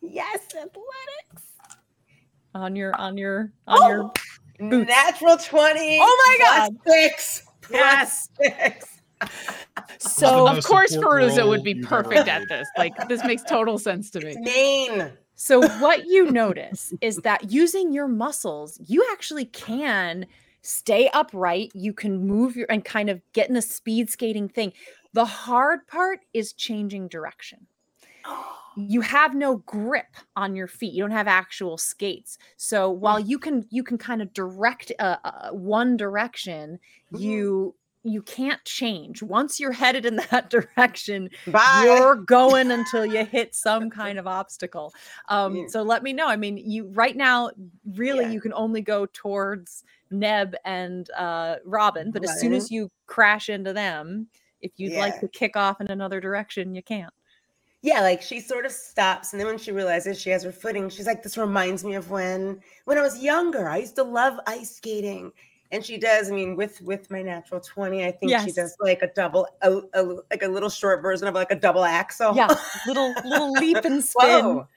Yes, 0.03 0.39
athletics. 0.55 1.43
on 2.55 2.75
your 2.75 2.91
on 2.95 3.17
your 3.17 3.51
on 3.67 3.87
your 3.87 4.01
Oh, 4.05 4.13
boots. 4.59 4.89
natural 4.89 5.37
twenty. 5.37 5.99
Oh 6.01 6.37
my 6.39 6.45
god 6.45 6.71
Six. 6.87 7.43
plus 7.61 7.79
Yes. 7.79 8.29
Six. 8.41 9.00
So 9.97 10.47
of 10.47 10.63
course, 10.63 10.91
support 10.91 11.21
Feruza 11.21 11.47
would 11.47 11.63
be 11.63 11.75
perfect 11.75 12.27
at 12.27 12.47
this. 12.47 12.67
Like 12.77 12.93
this 13.07 13.23
makes 13.23 13.43
total 13.43 13.77
sense 13.77 14.09
to 14.11 14.21
me. 14.21 14.35
Maine. 14.39 15.11
So 15.35 15.67
what 15.79 16.05
you 16.05 16.31
notice 16.31 16.93
is 17.01 17.17
that 17.17 17.51
using 17.51 17.91
your 17.91 18.07
muscles, 18.07 18.79
you 18.85 19.07
actually 19.11 19.45
can 19.45 20.27
stay 20.61 21.09
upright. 21.13 21.71
You 21.73 21.93
can 21.93 22.27
move 22.27 22.55
your 22.55 22.67
and 22.69 22.85
kind 22.85 23.09
of 23.09 23.21
get 23.33 23.47
in 23.47 23.55
the 23.55 23.61
speed 23.61 24.09
skating 24.09 24.47
thing. 24.47 24.73
The 25.13 25.25
hard 25.25 25.87
part 25.87 26.19
is 26.33 26.53
changing 26.53 27.07
direction. 27.07 27.67
You 28.77 29.01
have 29.01 29.35
no 29.35 29.57
grip 29.57 30.15
on 30.37 30.55
your 30.55 30.67
feet. 30.67 30.93
You 30.93 31.03
don't 31.03 31.11
have 31.11 31.27
actual 31.27 31.77
skates. 31.77 32.37
So 32.55 32.89
while 32.89 33.19
you 33.19 33.37
can 33.37 33.65
you 33.69 33.83
can 33.83 33.97
kind 33.97 34.21
of 34.21 34.31
direct 34.31 34.93
uh, 34.97 35.17
uh, 35.25 35.49
one 35.49 35.97
direction, 35.97 36.79
Mhm. 37.11 37.19
you 37.19 37.75
you 38.03 38.21
can't 38.23 38.63
change. 38.65 39.21
Once 39.21 39.59
you're 39.59 39.71
headed 39.71 40.05
in 40.05 40.15
that 40.31 40.49
direction, 40.49 41.29
Bye. 41.47 41.81
you're 41.83 42.15
going 42.15 42.71
until 42.77 43.05
you 43.05 43.25
hit 43.25 43.53
some 43.53 43.89
kind 43.89 44.17
of 44.17 44.27
obstacle. 44.27 44.93
Um, 45.29 45.55
Yeah. 45.55 45.65
so 45.67 45.83
let 45.83 46.03
me 46.03 46.13
know. 46.13 46.27
I 46.27 46.35
mean, 46.35 46.57
you 46.57 46.87
right 46.93 47.15
now, 47.15 47.51
really, 47.95 48.25
Yeah. 48.25 48.31
you 48.31 48.41
can 48.41 48.53
only 48.53 48.81
go 48.81 49.05
towards 49.13 49.83
Neb 50.09 50.55
and 50.65 51.09
uh, 51.11 51.57
Robin, 51.65 52.11
but 52.11 52.23
as 52.23 52.39
soon 52.39 52.53
as 52.53 52.69
you 52.71 52.89
crash 53.05 53.49
into 53.49 53.71
them, 53.73 54.27
if 54.59 54.71
you'd 54.77 54.93
like 54.97 55.19
to 55.21 55.27
kick 55.29 55.55
off 55.55 55.79
in 55.81 55.87
another 55.89 56.19
direction, 56.19 56.75
you 56.75 56.83
can't. 56.83 57.13
Yeah, 57.83 58.01
like 58.01 58.21
she 58.21 58.39
sort 58.41 58.67
of 58.67 58.71
stops, 58.71 59.33
and 59.33 59.39
then 59.39 59.47
when 59.47 59.57
she 59.57 59.71
realizes 59.71 60.19
she 60.21 60.29
has 60.29 60.43
her 60.43 60.51
footing, 60.51 60.87
she's 60.87 61.07
like, 61.07 61.23
"This 61.23 61.35
reminds 61.35 61.83
me 61.83 61.95
of 61.95 62.11
when 62.11 62.59
when 62.85 62.99
I 62.99 63.01
was 63.01 63.23
younger. 63.23 63.67
I 63.67 63.77
used 63.77 63.95
to 63.95 64.03
love 64.03 64.39
ice 64.45 64.75
skating." 64.75 65.31
And 65.71 65.85
she 65.85 65.97
does. 65.97 66.29
I 66.29 66.35
mean, 66.35 66.55
with 66.55 66.81
with 66.81 67.09
my 67.09 67.21
natural 67.21 67.61
twenty, 67.61 68.05
I 68.05 68.11
think 68.11 68.37
she 68.41 68.51
does 68.51 68.75
like 68.81 69.01
a 69.01 69.07
double, 69.07 69.47
a, 69.61 69.81
a, 69.93 70.03
like 70.29 70.43
a 70.43 70.47
little 70.47 70.69
short 70.69 71.01
version 71.01 71.27
of 71.27 71.33
like 71.33 71.51
a 71.51 71.55
double 71.55 71.85
axel. 71.85 72.35
Yeah, 72.35 72.53
little 72.87 73.13
little 73.23 73.51
leap 73.51 73.77
and 73.77 74.03
spin. 74.03 74.43
Whoa. 74.45 74.67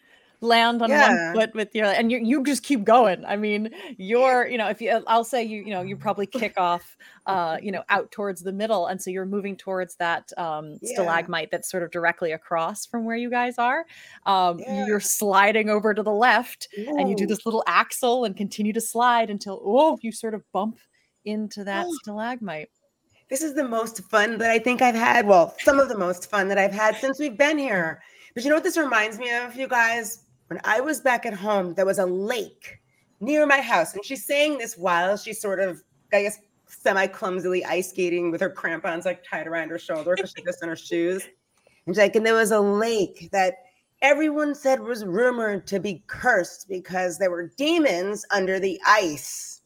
Land 0.44 0.82
on 0.82 0.90
Yeah. 0.90 1.32
one 1.32 1.40
foot 1.40 1.54
with 1.54 1.74
your 1.74 1.86
and 1.86 2.12
you 2.12 2.18
you 2.18 2.44
just 2.44 2.62
keep 2.62 2.84
going. 2.84 3.24
I 3.24 3.36
mean, 3.36 3.70
you're 3.96 4.46
you 4.46 4.58
know 4.58 4.68
if 4.68 4.80
you 4.80 5.02
I'll 5.06 5.24
say 5.24 5.42
you 5.42 5.62
you 5.62 5.70
know 5.70 5.80
you 5.80 5.96
probably 5.96 6.26
kick 6.26 6.54
off 6.58 6.96
uh 7.26 7.56
you 7.62 7.72
know 7.72 7.82
out 7.88 8.10
towards 8.12 8.42
the 8.42 8.52
middle 8.52 8.86
and 8.86 9.00
so 9.00 9.08
you're 9.10 9.24
moving 9.24 9.56
towards 9.56 9.96
that 9.96 10.30
um 10.36 10.74
Yeah. 10.82 10.92
stalagmite 10.92 11.50
that's 11.50 11.70
sort 11.70 11.82
of 11.82 11.90
directly 11.90 12.32
across 12.32 12.84
from 12.84 13.06
where 13.06 13.16
you 13.16 13.30
guys 13.30 13.58
are. 13.58 13.86
Um 14.26 14.58
Yeah. 14.58 14.86
you're 14.86 15.00
sliding 15.00 15.70
over 15.70 15.94
to 15.94 16.02
the 16.02 16.12
left 16.12 16.68
and 16.98 17.08
you 17.08 17.16
do 17.16 17.26
this 17.26 17.46
little 17.46 17.64
axel 17.66 18.24
and 18.26 18.36
continue 18.36 18.74
to 18.74 18.80
slide 18.82 19.30
until 19.30 19.62
oh 19.64 19.98
you 20.02 20.12
sort 20.12 20.34
of 20.34 20.42
bump 20.52 20.78
into 21.24 21.64
that 21.70 21.86
Oh. 21.88 21.98
stalagmite. 22.02 22.68
This 23.30 23.40
is 23.42 23.54
the 23.54 23.66
most 23.66 24.02
fun 24.10 24.36
that 24.38 24.50
I 24.50 24.58
think 24.58 24.82
I've 24.82 24.94
had. 24.94 25.26
Well, 25.26 25.54
some 25.60 25.80
of 25.80 25.88
the 25.88 25.96
most 25.96 26.28
fun 26.30 26.48
that 26.48 26.58
I've 26.58 26.72
had 26.74 26.96
since 26.96 27.18
we've 27.18 27.38
been 27.38 27.56
here. 27.56 28.02
But 28.34 28.44
you 28.44 28.50
know 28.50 28.56
what 28.56 28.64
this 28.64 28.76
reminds 28.76 29.18
me 29.18 29.32
of, 29.34 29.56
you 29.56 29.66
guys? 29.66 30.23
When 30.48 30.60
I 30.64 30.80
was 30.80 31.00
back 31.00 31.26
at 31.26 31.34
home, 31.34 31.74
there 31.74 31.86
was 31.86 31.98
a 31.98 32.06
lake 32.06 32.80
near 33.20 33.46
my 33.46 33.60
house. 33.60 33.94
And 33.94 34.04
she's 34.04 34.24
saying 34.24 34.58
this 34.58 34.76
while 34.76 35.16
she's 35.16 35.40
sort 35.40 35.60
of, 35.60 35.82
I 36.12 36.22
guess, 36.22 36.38
semi 36.66 37.06
clumsily 37.06 37.64
ice 37.64 37.90
skating 37.90 38.30
with 38.30 38.40
her 38.40 38.50
crampons 38.50 39.04
like 39.04 39.24
tied 39.28 39.46
around 39.46 39.70
her 39.70 39.78
shoulder 39.78 40.14
because 40.16 40.32
she's 40.36 40.44
just 40.44 40.62
in 40.62 40.68
her 40.68 40.76
shoes. 40.76 41.22
And 41.86 41.94
she's 41.94 42.00
like, 42.00 42.16
and 42.16 42.26
there 42.26 42.34
was 42.34 42.50
a 42.52 42.60
lake 42.60 43.28
that 43.32 43.54
everyone 44.02 44.54
said 44.54 44.80
was 44.80 45.04
rumored 45.04 45.66
to 45.68 45.80
be 45.80 46.02
cursed 46.06 46.68
because 46.68 47.18
there 47.18 47.30
were 47.30 47.50
demons 47.56 48.24
under 48.30 48.58
the 48.58 48.80
ice. 48.86 49.62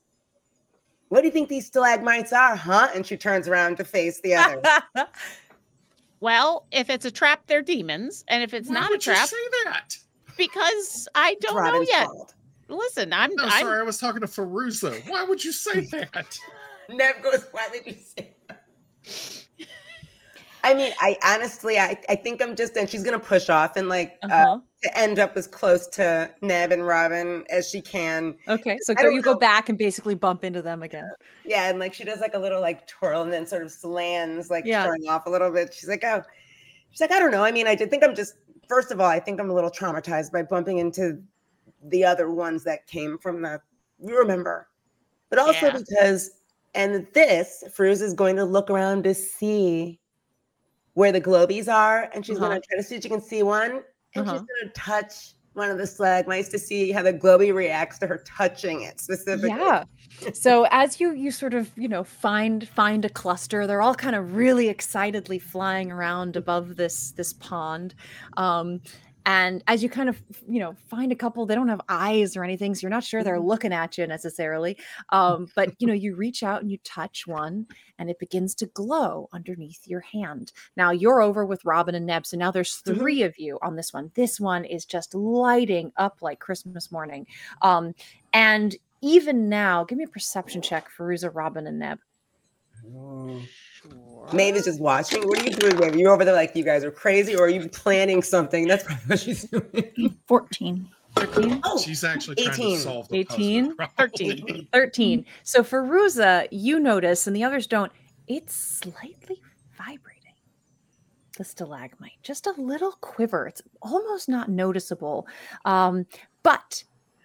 What 1.08 1.20
do 1.20 1.26
you 1.26 1.32
think 1.32 1.48
these 1.48 1.66
stalagmites 1.66 2.32
are, 2.32 2.54
huh? 2.54 2.88
And 2.94 3.06
she 3.06 3.16
turns 3.16 3.48
around 3.48 3.78
to 3.78 3.84
face 3.84 4.20
the 4.20 4.34
others. 4.34 4.64
Well, 6.20 6.66
if 6.72 6.90
it's 6.90 7.04
a 7.04 7.10
trap, 7.10 7.42
they're 7.46 7.62
demons, 7.62 8.24
and 8.28 8.42
if 8.42 8.52
it's 8.52 8.68
Why 8.68 8.74
not 8.74 8.90
a 8.90 8.94
would 8.94 9.06
you 9.06 9.12
trap, 9.12 9.28
say 9.28 9.36
that? 9.64 9.96
Because 10.38 11.06
I 11.14 11.34
don't 11.40 11.62
know 11.62 11.80
yet. 11.88 12.06
fault. 12.06 12.34
Listen, 12.68 13.12
I'm, 13.12 13.34
No, 13.34 13.44
I'm 13.44 13.60
sorry, 13.62 13.80
I 13.80 13.82
was 13.82 13.98
talking 13.98 14.20
to 14.22 14.26
Feruza. 14.26 15.02
Why 15.08 15.24
would 15.24 15.44
you 15.44 15.52
say 15.52 15.80
that? 15.90 16.38
Neb 16.88 17.22
goes, 17.22 17.46
why 17.50 17.68
would 17.70 17.86
you 17.86 17.94
say 17.94 18.34
that? 18.48 18.64
I 20.64 20.74
mean, 20.74 20.92
I 21.00 21.16
honestly, 21.24 21.78
I, 21.78 21.98
I 22.08 22.16
think 22.16 22.42
I'm 22.42 22.56
just, 22.56 22.76
and 22.76 22.88
she's 22.90 23.02
gonna 23.04 23.18
push 23.18 23.48
off 23.48 23.76
and 23.76 23.88
like 23.88 24.18
uh, 24.24 24.26
Uh-huh. 24.26 24.60
to 24.82 24.98
end 24.98 25.18
up 25.18 25.36
as 25.36 25.46
close 25.46 25.86
to 25.88 26.30
Neb 26.42 26.72
and 26.72 26.86
Robin 26.86 27.44
as 27.48 27.68
she 27.70 27.80
can. 27.80 28.34
Okay, 28.48 28.76
so 28.82 28.92
go, 28.94 29.02
don't 29.04 29.14
you 29.14 29.22
go 29.22 29.36
back 29.36 29.68
and 29.68 29.78
basically 29.78 30.14
bump 30.14 30.44
into 30.44 30.60
them 30.60 30.82
again. 30.82 31.08
Yeah, 31.44 31.70
and 31.70 31.78
like 31.78 31.94
she 31.94 32.04
does 32.04 32.20
like 32.20 32.34
a 32.34 32.38
little 32.38 32.60
like 32.60 32.86
twirl 32.86 33.22
and 33.22 33.32
then 33.32 33.46
sort 33.46 33.62
of 33.62 33.70
slams, 33.70 34.50
like 34.50 34.64
Yeah. 34.66 34.84
showing 34.84 35.08
off 35.08 35.26
a 35.26 35.30
little 35.30 35.50
bit. 35.50 35.72
She's 35.72 35.88
like, 35.88 36.04
oh, 36.04 36.22
she's 36.90 37.00
like, 37.00 37.12
I 37.12 37.18
don't 37.20 37.30
know. 37.30 37.44
I 37.44 37.52
mean, 37.52 37.66
I 37.68 37.74
did 37.76 37.88
think 37.88 38.02
I'm 38.04 38.14
just, 38.16 38.34
first 38.68 38.92
of 38.92 39.00
all, 39.00 39.06
I 39.08 39.18
think 39.18 39.40
I'm 39.40 39.50
a 39.50 39.54
little 39.54 39.70
traumatized 39.70 40.30
by 40.32 40.42
bumping 40.42 40.78
into 40.78 41.22
the 41.84 42.04
other 42.04 42.30
ones 42.30 42.64
that 42.64 42.86
came 42.86 43.18
from 43.18 43.42
the, 43.42 43.60
you 44.04 44.18
remember, 44.18 44.68
but 45.30 45.38
also 45.38 45.70
Yeah. 45.70 45.78
because, 45.78 46.30
and 46.74 47.06
this, 47.14 47.64
Fruz 47.76 48.02
is 48.02 48.14
going 48.14 48.36
to 48.36 48.44
look 48.44 48.70
around 48.70 49.04
to 49.04 49.14
see 49.14 49.98
where 50.94 51.12
the 51.12 51.20
globies 51.20 51.72
are, 51.72 52.10
and 52.12 52.24
she's 52.26 52.36
Uh-huh. 52.38 52.48
going 52.48 52.60
to 52.60 52.66
try 52.68 52.76
to 52.76 52.82
see 52.82 52.96
if 52.96 53.02
she 53.02 53.08
can 53.08 53.20
see 53.20 53.42
one, 53.42 53.82
and 54.14 54.26
Uh-huh. 54.26 54.32
she's 54.32 54.42
going 54.42 54.64
to 54.64 54.70
touch 54.74 55.34
one 55.58 55.70
of 55.70 55.76
the 55.76 55.86
stalagmites 55.86 56.48
to 56.50 56.58
see 56.58 56.92
how 56.92 57.02
the 57.02 57.12
globie 57.12 57.52
reacts 57.52 57.98
to 57.98 58.06
her 58.06 58.22
touching 58.24 58.82
it 58.82 59.00
specifically. 59.00 59.50
Yeah. 59.50 59.84
So 60.32 60.66
as 60.70 61.00
you 61.00 61.12
you 61.12 61.30
sort 61.30 61.54
of, 61.54 61.70
you 61.76 61.88
know, 61.88 62.04
find 62.04 62.66
find 62.68 63.04
a 63.04 63.08
cluster, 63.08 63.66
they're 63.66 63.82
all 63.82 63.94
kind 63.94 64.16
of 64.16 64.34
really 64.34 64.68
excitedly 64.68 65.38
flying 65.38 65.92
around 65.92 66.36
above 66.36 66.76
this 66.76 67.10
this 67.12 67.32
pond. 67.34 67.94
Um 68.36 68.80
and 69.28 69.62
as 69.66 69.82
you 69.82 69.90
kind 69.90 70.08
of, 70.08 70.22
you 70.48 70.58
know, 70.58 70.74
find 70.88 71.12
a 71.12 71.16
couple, 71.16 71.44
they 71.44 71.54
don't 71.54 71.68
have 71.68 71.82
eyes 71.90 72.34
or 72.34 72.44
anything, 72.44 72.74
so 72.74 72.80
you're 72.82 72.90
not 72.90 73.04
sure 73.04 73.22
they're 73.22 73.38
looking 73.40 73.74
at 73.74 73.98
you 73.98 74.06
necessarily. 74.06 74.78
Um, 75.10 75.50
but 75.54 75.74
you 75.78 75.86
know, 75.86 75.92
you 76.04 76.16
reach 76.16 76.42
out 76.42 76.62
and 76.62 76.70
you 76.70 76.78
touch 76.78 77.26
one, 77.26 77.66
and 77.98 78.08
it 78.10 78.18
begins 78.18 78.54
to 78.56 78.66
glow 78.66 79.28
underneath 79.34 79.86
your 79.86 80.00
hand. 80.00 80.52
Now 80.76 80.90
you're 80.92 81.20
over 81.20 81.44
with 81.44 81.64
Robin 81.66 81.94
and 81.94 82.06
Neb, 82.06 82.26
so 82.26 82.38
now 82.38 82.50
there's 82.50 82.76
Mhm. 82.86 83.08
three 83.08 83.22
of 83.22 83.38
you 83.38 83.58
on 83.62 83.76
this 83.76 83.92
one. 83.92 84.10
This 84.14 84.40
one 84.40 84.64
is 84.64 84.86
just 84.86 85.14
lighting 85.14 85.92
up 85.96 86.22
like 86.22 86.40
Christmas 86.40 86.90
morning. 86.90 87.26
Um, 87.62 87.94
and 88.32 88.76
even 89.02 89.48
now, 89.48 89.84
give 89.84 89.98
me 89.98 90.04
a 90.04 90.08
perception 90.08 90.62
check 90.62 90.88
for 90.90 91.06
Ruza, 91.06 91.30
Robin, 91.34 91.66
and 91.66 91.78
Neb. 91.78 92.00
Maeve 94.32 94.56
is 94.56 94.64
just 94.64 94.80
watching. 94.80 95.26
What 95.26 95.40
are 95.40 95.44
you 95.44 95.50
doing, 95.50 95.78
Maeve? 95.78 95.96
You're 95.96 96.12
over 96.12 96.24
there 96.24 96.34
like 96.34 96.54
you 96.54 96.64
guys 96.64 96.84
are 96.84 96.90
crazy, 96.90 97.34
or 97.34 97.44
are 97.46 97.48
you 97.48 97.68
planning 97.68 98.22
something? 98.22 98.66
That's 98.68 98.84
probably 98.84 99.04
what 99.06 99.20
she's 99.20 99.44
doing. 99.44 100.16
14. 100.26 100.88
13? 101.16 101.60
Oh, 101.64 101.78
She's 101.80 102.04
actually 102.04 102.36
trying 102.36 102.50
18. 102.52 102.76
to 102.76 102.82
solve 102.82 103.08
the 103.08 103.18
18? 103.18 103.76
puzzle. 103.76 103.92
13. 103.98 104.68
13. 104.72 105.26
So 105.42 105.64
for 105.64 105.82
Ruza, 105.82 106.46
you 106.50 106.78
notice, 106.78 107.26
and 107.26 107.34
the 107.34 107.42
others 107.44 107.66
don't, 107.66 107.90
it's 108.26 108.54
slightly 108.54 109.40
vibrating. 109.76 110.14
The 111.36 111.44
stalagmite, 111.44 112.22
just 112.22 112.46
a 112.46 112.52
little 112.58 112.92
quiver. 113.00 113.46
It's 113.46 113.62
almost 113.82 114.28
not 114.28 114.48
noticeable. 114.48 115.26
Um, 115.64 116.06
but 116.42 116.82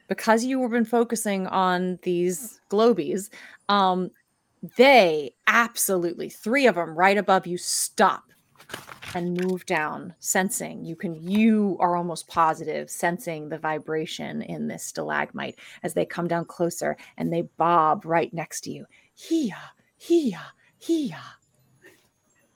because 0.07 0.44
you 0.44 0.61
have 0.61 0.72
been 0.72 0.85
focusing 0.85 1.48
on 1.48 1.99
these 2.03 2.61
globies, 2.69 3.30
um, 3.69 4.11
they 4.77 5.34
absolutely, 5.48 6.30
three 6.30 6.68
of 6.68 6.76
them 6.76 6.95
right 6.95 7.18
above 7.18 7.45
you, 7.48 7.57
stop 7.57 8.23
and 9.14 9.40
move 9.44 9.65
down, 9.65 10.14
sensing. 10.19 10.84
You 10.84 10.95
can, 10.95 11.15
you 11.15 11.77
are 11.80 11.95
almost 11.95 12.27
positive, 12.27 12.90
sensing 12.90 13.49
the 13.49 13.57
vibration 13.60 14.41
in 14.41 14.68
this 14.68 14.84
stalagmite 14.84 15.60
as 15.84 15.94
they 15.94 16.06
come 16.06 16.27
down 16.27 16.45
closer 16.45 16.98
and 17.18 17.31
they 17.31 17.44
bob 17.57 18.06
right 18.06 18.34
next 18.34 18.61
to 18.61 18.72
you. 18.72 18.85
Hia, 19.15 19.57
hia, 19.98 20.41
hia. 20.80 21.22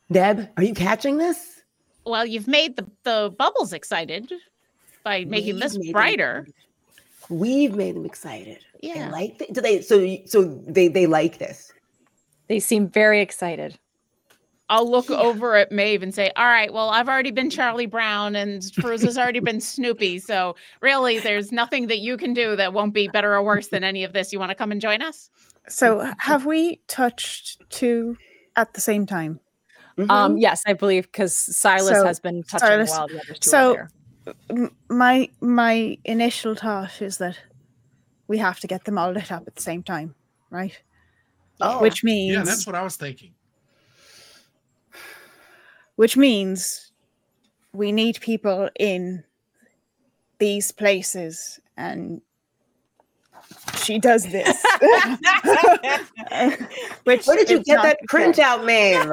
Neb, 0.09 0.49
are 0.57 0.63
you 0.63 0.73
catching 0.73 1.17
this? 1.17 1.61
well, 2.05 2.25
you've 2.25 2.47
made 2.47 2.77
the, 2.77 2.87
the 3.03 3.35
bubbles 3.37 3.73
excited 3.73 4.31
by 5.03 5.25
making 5.25 5.55
We've 5.55 5.63
this 5.63 5.77
made 5.77 5.87
them 5.87 5.91
brighter. 5.91 6.47
We've 7.29 7.75
made 7.75 7.95
them 7.97 8.05
excited. 8.05 8.59
They 8.81 8.93
Yeah. 8.95 9.09
like 9.09 9.41
it. 9.41 9.53
Do 9.53 9.59
they? 9.59 9.81
So, 9.81 10.17
so 10.25 10.45
they 10.65 10.87
they 10.87 11.05
like 11.05 11.37
this. 11.37 11.73
They 12.47 12.59
seem 12.59 12.87
very 12.87 13.21
excited. 13.21 13.77
I'll 14.69 14.89
look 14.89 15.09
over 15.09 15.55
at 15.55 15.71
Maeve 15.71 16.03
and 16.03 16.13
say, 16.13 16.29
"All 16.35 16.45
right, 16.45 16.71
well, 16.73 16.89
I've 16.89 17.07
already 17.07 17.31
been 17.31 17.49
Charlie 17.49 17.85
Brown, 17.85 18.35
and 18.35 18.61
Feruza's 18.61 19.17
already 19.17 19.39
been 19.39 19.61
Snoopy. 19.61 20.19
So 20.19 20.55
really, 20.81 21.19
there's 21.19 21.53
nothing 21.53 21.87
that 21.87 21.99
you 21.99 22.17
can 22.17 22.33
do 22.33 22.55
that 22.57 22.73
won't 22.73 22.93
be 22.93 23.07
better 23.07 23.33
or 23.33 23.41
worse 23.43 23.67
than 23.69 23.85
any 23.85 24.03
of 24.03 24.11
this. 24.11 24.33
You 24.33 24.39
want 24.39 24.49
to 24.51 24.55
come 24.55 24.71
and 24.73 24.81
join 24.81 25.01
us?" 25.01 25.29
So 25.69 26.11
have 26.19 26.45
we 26.45 26.81
touched 26.87 27.61
two 27.69 28.17
at 28.57 28.73
the 28.73 28.81
same 28.81 29.05
time? 29.05 29.39
Mhm. 29.97 30.09
Um, 30.11 30.37
yes, 30.37 30.63
I 30.67 30.73
believe 30.73 31.03
because 31.11 31.33
Silas 31.35 31.87
So, 31.87 32.05
has 32.05 32.19
been 32.19 32.43
touching 32.43 32.67
Silas- 32.67 32.91
while 32.91 33.07
the 33.07 33.19
others 33.21 33.39
two 33.39 33.49
so- 33.49 33.71
are 33.75 33.89
there. 34.25 34.35
M- 34.49 34.75
My 34.89 35.29
my 35.39 35.97
initial 36.03 36.55
thought 36.55 37.01
is 37.01 37.17
that 37.19 37.37
we 38.27 38.37
have 38.39 38.59
to 38.59 38.67
get 38.67 38.83
them 38.83 38.97
all 38.97 39.11
lit 39.11 39.31
up 39.31 39.47
at 39.47 39.55
the 39.55 39.61
same 39.61 39.81
time, 39.81 40.13
right? 40.49 40.77
Oh, 41.61 41.81
Which 41.81 42.03
means 42.03 42.33
Yeah, 42.35 42.43
that's 42.43 42.65
what 42.67 42.75
I 42.75 42.83
was 42.83 42.95
thinking. 42.95 43.33
which 45.95 46.15
means 46.17 46.91
we 47.73 47.91
need 47.91 48.19
people 48.21 48.69
in 48.79 49.23
these 50.39 50.71
places 50.71 51.59
and 51.77 52.21
she 53.75 53.97
does 53.97 54.23
this 54.25 54.63
which 57.05 57.25
where 57.25 57.37
did 57.37 57.49
you 57.49 57.63
get 57.63 57.81
that 57.81 57.97
the 58.01 58.07
print 58.07 58.37
out, 58.39 58.63
Maeve? 58.65 59.09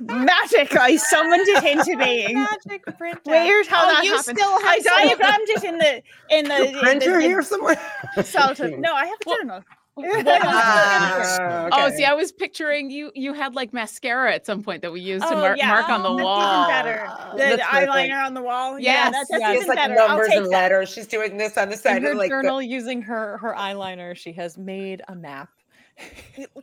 magic 0.00 0.74
i 0.76 0.96
summoned 0.96 1.46
it 1.46 1.64
into 1.64 1.96
being 1.98 2.34
Magic 2.34 2.84
print. 2.98 3.18
weird 3.26 3.66
how 3.66 3.84
Oh, 3.88 3.92
that 3.94 4.04
you 4.04 4.16
happened 4.16 4.38
still 4.38 4.60
have 4.62 4.82
some- 4.82 5.08
diagrammed 5.08 5.48
it 5.48 5.64
in 5.64 5.78
the 5.78 6.02
in 6.30 6.44
the, 6.44 6.54
The 6.54 6.68
in 6.70 6.78
printer 6.80 7.12
the, 7.14 7.20
here 7.20 7.42
somewhere. 7.42 7.80
salt 8.24 8.60
of- 8.60 8.78
no 8.78 8.92
i 8.94 9.04
have 9.06 9.14
a 9.14 9.16
Well, 9.26 9.36
journal 9.38 9.62
Ah, 9.98 11.68
Oh, 11.72 11.90
see, 11.90 12.04
I 12.04 12.12
was 12.14 12.32
picturing 12.32 12.90
you. 12.90 13.10
You 13.14 13.32
had 13.34 13.54
like 13.54 13.72
mascara 13.72 14.34
at 14.34 14.46
some 14.46 14.62
point 14.62 14.82
that 14.82 14.92
we 14.92 15.00
used 15.00 15.26
to 15.26 15.34
Oh, 15.34 15.40
mark, 15.40 15.58
yeah. 15.58 15.68
mark 15.68 15.88
on 15.88 16.02
the 16.02 16.10
That's 16.10 16.24
wall. 16.24 16.62
Even 16.64 16.68
better. 16.68 17.06
Oh, 17.08 17.32
The, 17.32 17.38
that's 17.38 17.56
the 17.56 17.68
perfect. 17.68 17.92
eyeliner 17.92 18.24
on 18.26 18.34
the 18.34 18.42
wall. 18.42 18.78
yeah, 18.78 18.92
Yes, 18.92 19.12
that, 19.12 19.26
that's 19.30 19.40
yes. 19.40 19.50
even 19.50 19.60
It's 19.60 19.68
like 19.68 19.76
better. 19.78 19.94
numbers 19.94 20.26
I'll 20.26 20.28
take 20.28 20.36
and 20.38 20.46
that. 20.46 20.50
letters. 20.50 20.88
She's 20.90 21.06
doing 21.06 21.36
this 21.36 21.56
on 21.58 21.68
the 21.68 21.76
side 21.76 21.98
In 21.98 22.02
her 22.04 22.12
of 22.12 22.18
like 22.18 22.26
the, 22.30 22.36
journal, 22.36 22.62
using 22.62 23.02
her 23.02 23.38
her 23.38 23.54
eyeliner, 23.54 24.16
she 24.16 24.32
has 24.32 24.56
made 24.58 25.02
a 25.08 25.14
map. 25.14 25.48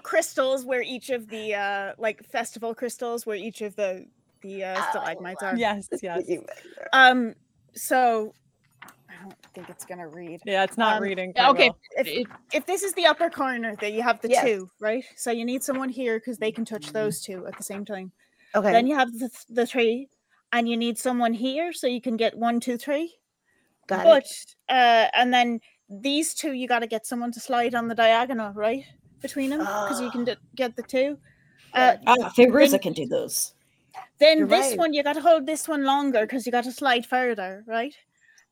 crystals 0.02 0.66
where 0.66 0.82
each 0.82 1.10
of 1.12 1.28
the 1.28 1.54
uh 1.54 1.94
like 2.00 2.24
festival 2.26 2.74
crystals 2.74 3.24
where 3.26 3.36
each 3.36 3.62
of 3.62 3.76
the 3.76 4.08
the 4.42 4.64
uh 4.64 4.82
stalagmites 4.90 5.44
are. 5.44 5.56
Yes, 5.56 5.88
yes. 6.02 6.24
Um 6.94 7.36
so 7.76 8.34
I 9.20 9.24
don't 9.24 9.36
think 9.54 9.70
it's 9.70 9.86
gonna 9.86 10.08
read. 10.08 10.42
Yeah, 10.46 10.64
it's 10.64 10.78
not 10.78 10.98
Um, 10.98 11.04
reading. 11.04 11.34
Okay. 11.38 11.70
well. 11.70 11.78
If 11.98 12.28
if 12.54 12.66
this 12.66 12.84
is 12.84 12.94
the 12.94 13.06
upper 13.06 13.30
corner 13.30 13.76
that 13.78 13.94
you 13.94 14.02
have 14.02 14.22
the 14.22 14.30
Yes. 14.30 14.46
two, 14.46 14.70
right? 14.80 15.04
So 15.16 15.32
you 15.32 15.46
need 15.46 15.64
someone 15.64 15.90
here 15.90 16.20
because 16.20 16.38
they 16.38 16.52
can 16.52 16.66
touch 16.66 16.92
those 16.94 17.22
two 17.22 17.46
at 17.48 17.58
the 17.58 17.64
same 17.64 17.86
time. 17.86 18.12
okay. 18.56 18.72
Then 18.72 18.88
you 18.88 18.96
have 18.96 19.12
the 19.18 19.30
the 19.50 19.66
three, 19.66 20.10
and 20.52 20.68
you 20.70 20.78
need 20.78 20.98
someone 20.98 21.34
here 21.34 21.74
so 21.74 21.88
you 21.88 22.02
can 22.02 22.18
get 22.18 22.38
one, 22.38 22.60
two, 22.60 22.78
three. 22.78 23.16
Got 23.88 24.04
but 24.04 24.24
it. 24.26 24.56
uh 24.70 25.08
and 25.14 25.34
then 25.34 25.62
these 25.90 26.34
two 26.34 26.52
you 26.54 26.68
got 26.68 26.80
to 26.80 26.88
get 26.88 27.06
someone 27.06 27.32
to 27.32 27.40
slide 27.40 27.74
on 27.76 27.88
the 27.88 27.96
diagonal, 27.96 28.52
right? 28.54 28.84
Between 29.22 29.50
them 29.50 29.60
because 29.60 30.02
you 30.02 30.12
can 30.12 30.26
d- 30.26 30.36
get 30.56 30.76
the 30.76 30.84
two. 30.84 31.18
Uh, 31.74 31.96
Ah, 32.06 32.32
Feruza 32.36 32.72
then- 32.72 32.80
can 32.80 32.94
do 32.94 33.06
those. 33.08 33.54
then 34.20 34.40
You're 34.40 34.48
this 34.48 34.70
right. 34.72 34.78
one 34.80 34.94
you 34.94 35.04
got 35.04 35.14
to 35.14 35.22
hold 35.22 35.46
this 35.46 35.68
one 35.68 35.84
longer 35.84 36.22
because 36.22 36.46
you 36.46 36.52
got 36.52 36.64
to 36.66 36.72
slide 36.72 37.06
further, 37.06 37.64
right? 37.68 37.96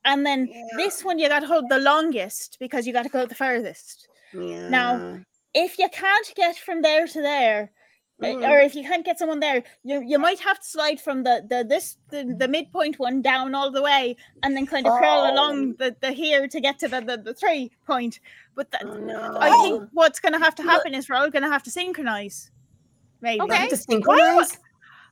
And 0.06 0.26
then 0.26 0.50
this 0.78 1.04
one 1.04 1.20
you 1.20 1.28
got 1.28 1.40
to 1.42 1.48
hold 1.48 1.68
the 1.70 1.80
longest 1.80 2.58
because 2.60 2.86
you 2.88 2.94
got 2.94 3.04
to 3.04 3.10
go 3.10 3.26
the 3.26 3.36
furthest. 3.36 4.08
Yeah. 4.34 4.70
Now, 4.70 5.20
if 5.54 5.78
you 5.80 5.90
can't 5.92 6.32
get 6.36 6.58
from 6.58 6.82
there 6.82 7.08
to 7.08 7.22
there, 7.22 7.72
uh, 8.24 8.28
Mm. 8.28 8.50
or 8.50 8.60
if 8.60 8.76
you 8.76 8.84
can't 8.84 9.04
get 9.04 9.20
someone 9.20 9.42
there, 9.42 9.62
you 9.84 10.02
you 10.02 10.18
might 10.18 10.40
have 10.40 10.60
to 10.62 10.66
slide 10.66 11.02
from 11.02 11.24
the 11.24 11.44
the 11.50 11.66
this 11.68 11.98
the, 12.12 12.24
the 12.38 12.48
midpoint 12.48 12.98
one 12.98 13.22
down 13.22 13.54
all 13.54 13.70
the 13.72 13.82
way, 13.82 14.16
and 14.44 14.56
then 14.56 14.66
kind 14.66 14.88
of 14.88 14.94
crawl 14.98 15.26
Oh. 15.28 15.34
along 15.34 15.74
the, 15.80 15.94
the 16.00 16.12
here 16.14 16.48
to 16.48 16.62
get 16.62 16.80
to 16.80 16.88
the 16.88 17.02
the, 17.02 17.18
the 17.18 17.34
three 17.34 17.72
point. 17.86 18.20
But 18.56 18.72
that, 18.72 18.84
Oh, 18.86 18.98
no. 19.00 19.38
I 19.38 19.50
think 19.64 19.90
what's 19.92 20.22
going 20.22 20.32
to 20.32 20.40
have 20.40 20.56
to 20.56 20.64
happen 20.64 20.94
is 20.94 21.10
we're 21.10 21.18
all 21.18 21.30
going 21.30 21.44
to 21.44 21.50
have 21.52 21.64
to 21.64 21.72
synchronize. 21.72 22.52
Maybe. 23.20 23.42
Okay. 23.42 23.68
to 23.68 23.76
synchronize. 23.76 24.60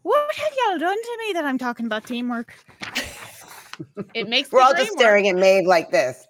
What 0.03 0.35
have 0.35 0.53
y'all 0.59 0.79
done 0.79 1.01
to 1.01 1.17
me 1.27 1.33
that 1.33 1.43
I'm 1.45 1.57
talking 1.57 1.85
about 1.85 2.05
teamwork? 2.05 2.53
It 4.13 4.29
makes 4.29 4.51
We're 4.51 4.59
the 4.59 4.65
all 4.65 4.73
dream 4.73 4.85
just 4.85 4.91
work. 4.97 4.99
staring 4.99 5.27
at 5.29 5.35
Maeve 5.35 5.65
like 5.65 5.91
this. 5.91 6.27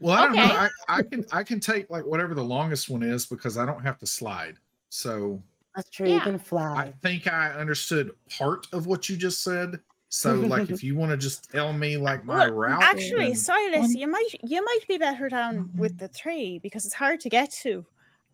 Well, 0.00 0.16
I 0.16 0.26
don't 0.26 0.36
know. 0.36 0.42
I, 0.42 0.68
I 0.88 1.02
can 1.02 1.24
I 1.32 1.42
can 1.42 1.60
take 1.60 1.90
like 1.90 2.04
whatever 2.06 2.34
the 2.34 2.44
longest 2.44 2.88
one 2.88 3.02
is 3.02 3.26
because 3.26 3.58
I 3.58 3.66
don't 3.66 3.82
have 3.82 3.98
to 3.98 4.06
slide. 4.06 4.56
So 4.90 5.42
That's 5.74 5.90
true. 5.90 6.06
You 6.08 6.14
Yeah. 6.14 6.38
can 6.38 6.58
I 6.58 6.92
think 7.02 7.26
I 7.26 7.50
understood 7.50 8.12
part 8.30 8.66
of 8.72 8.86
what 8.86 9.08
you 9.08 9.16
just 9.16 9.42
said. 9.42 9.80
So 10.10 10.34
like 10.34 10.70
if 10.70 10.82
you 10.82 10.94
want 10.96 11.10
to 11.10 11.16
just 11.18 11.50
tell 11.50 11.72
me 11.72 11.96
like 11.98 12.24
my 12.24 12.46
Well, 12.46 12.52
route. 12.54 12.82
Actually, 12.82 13.26
then- 13.26 13.36
Silas, 13.36 13.94
you 13.94 14.06
might 14.06 14.28
you 14.42 14.64
might 14.64 14.86
be 14.88 14.96
better 14.98 15.28
down 15.28 15.70
with 15.76 15.98
the 15.98 16.08
three 16.08 16.58
because 16.60 16.86
it's 16.86 16.94
hard 16.94 17.20
to 17.20 17.28
get 17.28 17.50
to, 17.62 17.84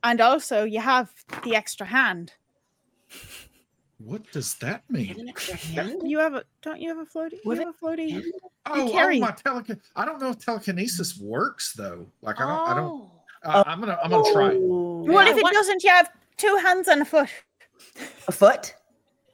and 0.04 0.20
also 0.20 0.62
you 0.64 0.80
have 0.80 1.10
the 1.42 1.56
extra 1.56 1.86
hand. 1.86 2.32
What 4.04 4.22
does 4.32 4.54
that 4.56 4.82
mean? 4.90 5.32
You 6.04 6.18
have 6.18 6.34
a 6.34 6.44
don't 6.62 6.80
you 6.80 6.88
have 6.88 6.98
a 6.98 7.06
floaty? 7.10 7.32
You 7.32 7.40
What 7.44 7.58
have 7.58 7.68
a 7.68 7.72
floaty. 7.84 8.22
Oh, 8.66 8.88
oh 8.88 8.90
carry. 8.92 9.18
my 9.20 9.30
telekin. 9.32 9.80
I 9.96 10.04
don't 10.04 10.20
know 10.20 10.30
if 10.30 10.38
telekinesis 10.44 11.18
works 11.18 11.72
though. 11.72 12.06
Like 12.22 12.40
I 12.40 12.46
don't 12.46 12.68
I 12.70 12.74
don't 12.74 13.10
Oh. 13.46 13.50
uh, 13.50 13.64
I'm 13.66 13.80
gonna 13.80 13.98
I'm 14.02 14.10
gonna 14.10 14.32
try 14.32 14.48
it. 14.50 14.56
Oh. 14.62 15.04
What 15.04 15.26
Yeah, 15.26 15.32
if 15.32 15.36
it 15.38 15.42
what- 15.42 15.52
doesn't? 15.54 15.82
You 15.84 15.90
have 15.90 16.10
two 16.36 16.56
hands 16.62 16.88
and 16.88 17.02
a 17.02 17.04
foot. 17.04 17.28
A 18.28 18.32
foot? 18.32 18.74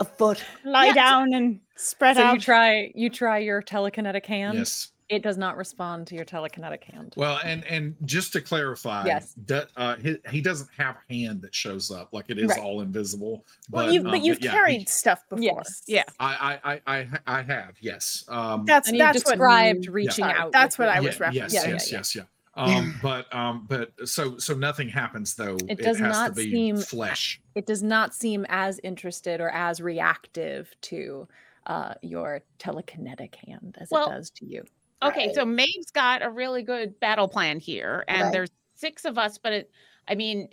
A 0.00 0.04
foot. 0.04 0.42
Lie 0.64 0.86
Yeah, 0.86 0.92
so- 0.92 0.94
down 0.94 1.34
and 1.34 1.60
spread 1.76 2.16
So 2.16 2.22
out. 2.22 2.34
you 2.34 2.40
try 2.40 2.92
you 2.94 3.10
try 3.10 3.38
your 3.38 3.62
telekinetic 3.62 4.26
hand. 4.26 4.58
Yes. 4.58 4.92
It 5.10 5.24
does 5.24 5.36
not 5.36 5.56
respond 5.56 6.06
to 6.06 6.14
your 6.14 6.24
telekinetic 6.24 6.84
hand. 6.84 7.14
Well, 7.16 7.40
and 7.44 7.64
and 7.64 7.96
just 8.04 8.32
to 8.34 8.40
clarify, 8.40 9.04
Yes. 9.06 9.34
do- 9.44 9.62
uh, 9.76 9.96
he, 9.96 10.16
he 10.30 10.40
doesn't 10.40 10.70
have 10.76 10.96
a 11.08 11.12
hand 11.12 11.42
that 11.42 11.52
shows 11.52 11.90
up 11.90 12.10
like 12.12 12.26
it 12.28 12.38
is 12.38 12.48
Right. 12.48 12.60
all 12.60 12.80
invisible. 12.80 13.44
well, 13.70 13.86
but 13.86 13.92
you 13.92 14.00
um, 14.04 14.10
but 14.12 14.22
you've 14.22 14.38
yeah, 14.40 14.50
he- 14.52 14.56
carried 14.56 14.88
stuff 14.88 15.28
before. 15.28 15.42
Yes. 15.42 15.82
Yeah. 15.88 16.04
I, 16.20 16.60
I 16.64 16.72
I 16.74 16.80
I 17.00 17.08
I 17.26 17.42
have 17.42 17.74
yes. 17.80 18.24
Um, 18.28 18.64
That's 18.66 18.86
And 18.88 18.96
you 18.96 19.02
that's 19.02 19.24
what 19.24 19.32
described 19.32 19.88
reaching 19.88 20.24
sorry, 20.24 20.38
out. 20.38 20.52
that's 20.52 20.78
what 20.78 20.86
it. 20.86 20.92
I 20.92 21.00
was 21.00 21.18
yeah, 21.18 21.26
referencing. 21.28 21.34
Yes, 21.34 21.54
Yeah, 21.54 21.62
yeah, 21.64 21.68
yes, 21.70 21.90
yeah. 21.92 21.98
yes, 21.98 22.14
yeah. 22.16 22.22
Um, 22.54 22.94
but 23.02 23.34
um, 23.34 23.66
but 23.68 23.90
so 24.08 24.38
so 24.38 24.54
nothing 24.54 24.88
happens 24.88 25.34
though. 25.34 25.56
It 25.68 25.78
does 25.78 25.98
has 25.98 26.12
not 26.12 26.26
to 26.28 26.32
be 26.34 26.50
seem- 26.52 26.76
flesh. 26.78 27.40
It 27.56 27.66
does 27.66 27.82
not 27.82 28.14
seem 28.14 28.46
as 28.48 28.78
interested 28.84 29.40
or 29.40 29.50
as 29.50 29.80
reactive 29.80 30.72
to 30.82 31.26
uh, 31.66 31.94
your 32.02 32.42
telekinetic 32.60 33.34
hand 33.46 33.76
as 33.80 33.88
Well, 33.90 34.06
it 34.08 34.14
does 34.14 34.30
to 34.30 34.46
you. 34.46 34.64
Okay, 35.02 35.32
so 35.32 35.44
Maeve's 35.44 35.90
got 35.92 36.22
a 36.22 36.28
really 36.30 36.62
good 36.62 36.98
battle 37.00 37.26
plan 37.28 37.58
here, 37.58 38.04
and 38.08 38.22
Okay. 38.24 38.30
there's 38.32 38.50
six 38.74 39.04
of 39.04 39.16
us, 39.18 39.38
but 39.38 39.52
it, 39.52 39.70
I 40.08 40.14
mean, 40.14 40.48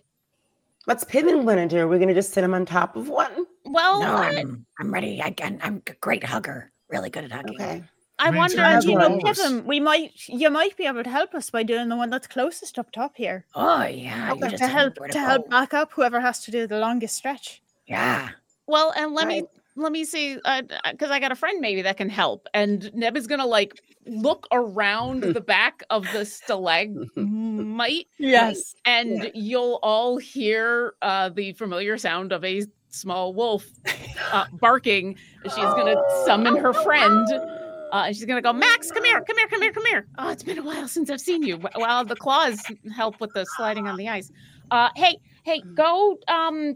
What's 0.85 1.03
Pivum 1.03 1.45
gonna 1.45 1.67
do? 1.67 1.85
We're 1.87 1.99
gonna 1.99 2.13
just 2.13 2.31
sit 2.31 2.45
him 2.45 2.53
on 2.53 2.65
top 2.65 2.95
of 2.95 3.09
one? 3.09 3.45
well, 3.65 3.99
No, 3.99 4.15
I, 4.15 4.27
I'm 4.39 4.65
I'm 4.79 4.93
ready. 4.93 5.21
I 5.21 5.31
can. 5.31 5.59
I'm 5.61 5.83
a 5.85 5.93
great 5.99 6.23
hugger. 6.23 6.71
Really 6.87 7.09
good 7.09 7.25
at 7.25 7.31
hugging. 7.33 7.55
Okay. 7.55 7.83
I 8.19 8.31
Me 8.31 8.37
wonder. 8.37 8.79
too. 8.81 8.91
You 8.91 8.97
know, 8.97 9.09
was- 9.21 9.37
Kevin, 9.37 9.65
we 9.65 9.81
might 9.81 10.11
you 10.29 10.49
might 10.49 10.77
be 10.77 10.85
able 10.85 11.03
to 11.03 11.09
help 11.09 11.35
us 11.35 11.49
by 11.49 11.63
doing 11.63 11.89
the 11.89 11.97
one 11.97 12.09
that's 12.09 12.25
closest 12.27 12.79
up 12.79 12.89
top 12.93 13.17
here. 13.17 13.45
Oh 13.53 13.83
yeah. 13.83 14.31
Okay, 14.31 14.55
to 14.55 14.65
help 14.67 14.97
where 14.97 15.09
to 15.09 15.19
help 15.19 15.49
back 15.49 15.73
up 15.73 15.91
whoever 15.91 16.21
has 16.21 16.39
to 16.45 16.51
do 16.51 16.65
the 16.67 16.79
longest 16.79 17.17
stretch. 17.17 17.61
Yeah. 17.85 18.29
Well, 18.65 18.93
and 18.95 19.13
let 19.13 19.27
me 19.27 19.41
Right. 19.41 19.49
Let 19.77 19.91
me 19.91 20.03
see, 20.05 20.35
because 20.35 21.11
I 21.11 21.19
got 21.19 21.31
a 21.31 21.35
friend 21.35 21.61
maybe 21.61 21.81
that 21.83 21.97
can 21.97 22.09
help, 22.09 22.47
and 22.53 22.91
Neb 22.93 23.15
is 23.15 23.27
gonna 23.27 23.45
like 23.45 23.73
look 24.05 24.47
around 24.51 25.21
the 25.23 25.41
back 25.55 25.83
of 25.89 26.05
the 26.13 26.25
stalagmite, 26.25 28.07
Yes. 28.17 28.75
and 28.85 29.31
you'll 29.33 29.79
all 29.83 30.17
hear 30.17 30.95
uh, 31.01 31.29
the 31.29 31.53
familiar 31.53 31.97
sound 31.97 32.31
of 32.31 32.43
a 32.43 32.63
small 32.89 33.33
wolf 33.33 33.65
uh, 34.31 34.45
barking. 34.59 35.15
She's 35.43 35.53
gonna 35.55 35.95
summon 36.25 36.57
her 36.57 36.73
friend. 36.73 37.27
Uh, 37.93 38.03
and 38.07 38.15
she's 38.15 38.25
gonna 38.25 38.41
go, 38.41 38.51
Max, 38.51 38.91
come 38.91 39.05
here, 39.05 39.21
come 39.21 39.37
here, 39.37 39.47
come 39.47 39.61
here, 39.61 39.71
come 39.71 39.85
here. 39.85 40.07
Oh, 40.17 40.29
it's 40.29 40.43
been 40.43 40.57
a 40.57 40.63
while 40.63 40.89
since 40.89 41.09
I've 41.09 41.21
seen 41.21 41.41
you. 41.43 41.55
Wh- 41.57 41.77
While 41.77 42.03
the 42.03 42.17
claws 42.17 42.61
help 42.93 43.21
with 43.21 43.31
the 43.33 43.45
sliding 43.55 43.87
on 43.87 43.95
the 43.95 44.09
ice. 44.09 44.29
Uh, 44.71 44.89
hey, 44.97 45.17
hey, 45.45 45.61
go, 45.73 46.17
um, 46.27 46.75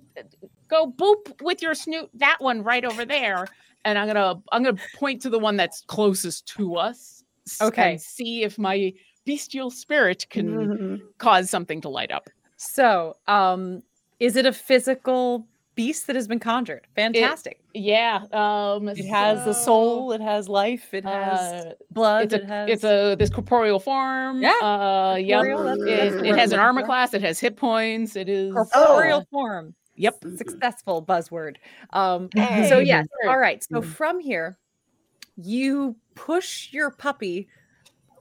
go 0.71 0.91
boop 0.91 1.39
with 1.43 1.61
your 1.61 1.75
snoot. 1.75 2.09
That 2.15 2.37
one 2.39 2.63
right 2.63 2.83
over 2.83 3.05
there. 3.05 3.45
And 3.85 3.97
I'm 3.99 4.07
gonna, 4.07 4.41
I'm 4.51 4.63
gonna 4.63 4.77
point 4.97 5.21
to 5.23 5.29
the 5.29 5.37
one 5.39 5.57
that's 5.57 5.81
closest 5.87 6.47
to 6.55 6.77
us. 6.77 7.23
Okay. 7.61 7.97
See 7.97 8.43
if 8.43 8.57
my 8.57 8.93
bestial 9.25 9.69
spirit 9.71 10.25
can 10.29 10.47
Mhm. 10.47 11.01
cause 11.19 11.49
something 11.49 11.81
to 11.81 11.89
light 11.89 12.11
up. 12.11 12.29
So, 12.57 13.17
um, 13.27 13.81
is 14.19 14.35
it 14.35 14.45
a 14.45 14.53
physical 14.53 15.47
beast 15.73 16.05
that 16.07 16.15
has 16.15 16.27
been 16.27 16.37
conjured? 16.39 16.85
Fantastic. 16.95 17.59
Yeah. 17.73 18.25
Um, 18.33 18.87
It, 18.89 19.05
has 19.07 19.47
a 19.47 19.53
soul. 19.53 20.11
It 20.11 20.21
has 20.21 20.47
life. 20.47 20.93
It 20.93 21.03
has 21.05 21.39
uh, 21.65 21.73
blood. 21.89 22.25
it's 22.25 22.33
it 22.35 22.43
a 22.43 22.45
has. 22.47 22.69
it's 22.69 22.83
a 22.83 23.15
this 23.15 23.29
corporeal 23.31 23.79
form. 23.79 24.41
Yeah, 24.43 24.51
Uh 24.61 25.15
corporeal, 25.17 25.63
that's- 25.63 26.13
It, 26.13 26.25
it 26.27 26.35
has 26.37 26.51
an 26.51 26.59
armor 26.59 26.83
class, 26.85 27.13
it 27.15 27.21
has 27.23 27.39
hit 27.39 27.55
points, 27.57 28.15
it 28.15 28.29
is 28.29 28.53
corporeal 28.53 29.25
form. 29.31 29.73
Yep. 30.01 30.23
Successful 30.37 31.05
buzzword. 31.05 31.57
Um, 31.91 32.29
Hey. 32.35 32.67
so 32.69 32.79
yes. 32.79 33.07
All 33.27 33.37
right. 33.37 33.63
So 33.63 33.81
Mm. 33.81 33.85
from 33.85 34.19
here, 34.19 34.57
you 35.37 35.95
push 36.15 36.73
your 36.73 36.91
puppy 36.91 37.47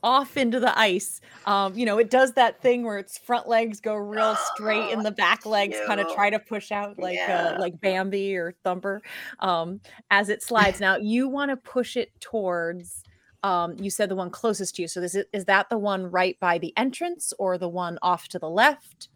off 0.02 0.36
into 0.36 0.58
the 0.58 0.78
ice. 0.78 1.20
Um, 1.44 1.74
you 1.76 1.84
know, 1.84 1.98
it 1.98 2.08
does 2.10 2.32
that 2.34 2.60
thing 2.62 2.84
where 2.84 2.98
its 2.98 3.18
front 3.18 3.48
legs 3.48 3.80
go 3.80 3.94
real 3.94 4.34
straight 4.54 4.92
and 4.92 5.04
the 5.06 5.10
back 5.10 5.44
legs 5.44 5.76
kind 5.86 6.00
of 6.00 6.06
try 6.14 6.30
to 6.30 6.38
push 6.38 6.72
out 6.72 6.98
like 6.98 7.16
Yeah. 7.18 7.54
uh, 7.56 7.60
like 7.60 7.80
Bambi 7.80 8.34
or 8.36 8.54
Thumper 8.64 9.02
um, 9.40 9.80
as 10.10 10.28
it 10.30 10.42
slides. 10.42 10.80
now 10.80 10.96
you 10.96 11.28
want 11.28 11.50
to 11.50 11.56
push 11.56 11.96
it 11.96 12.18
towards. 12.20 13.04
Um, 13.42 13.74
you 13.78 13.88
said 13.90 14.10
the 14.10 14.16
one 14.16 14.30
closest 14.30 14.76
to 14.76 14.82
you. 14.82 14.88
So 14.88 15.00
is 15.00 15.14
it 15.14 15.28
is 15.32 15.46
that 15.46 15.70
the 15.70 15.78
one 15.78 16.10
right 16.10 16.38
by 16.40 16.58
the 16.58 16.74
entrance 16.76 17.32
or 17.38 17.56
the 17.58 17.68
one 17.68 17.98
off 18.02 18.28
to 18.28 18.38
the 18.38 18.50
left? 18.50 19.08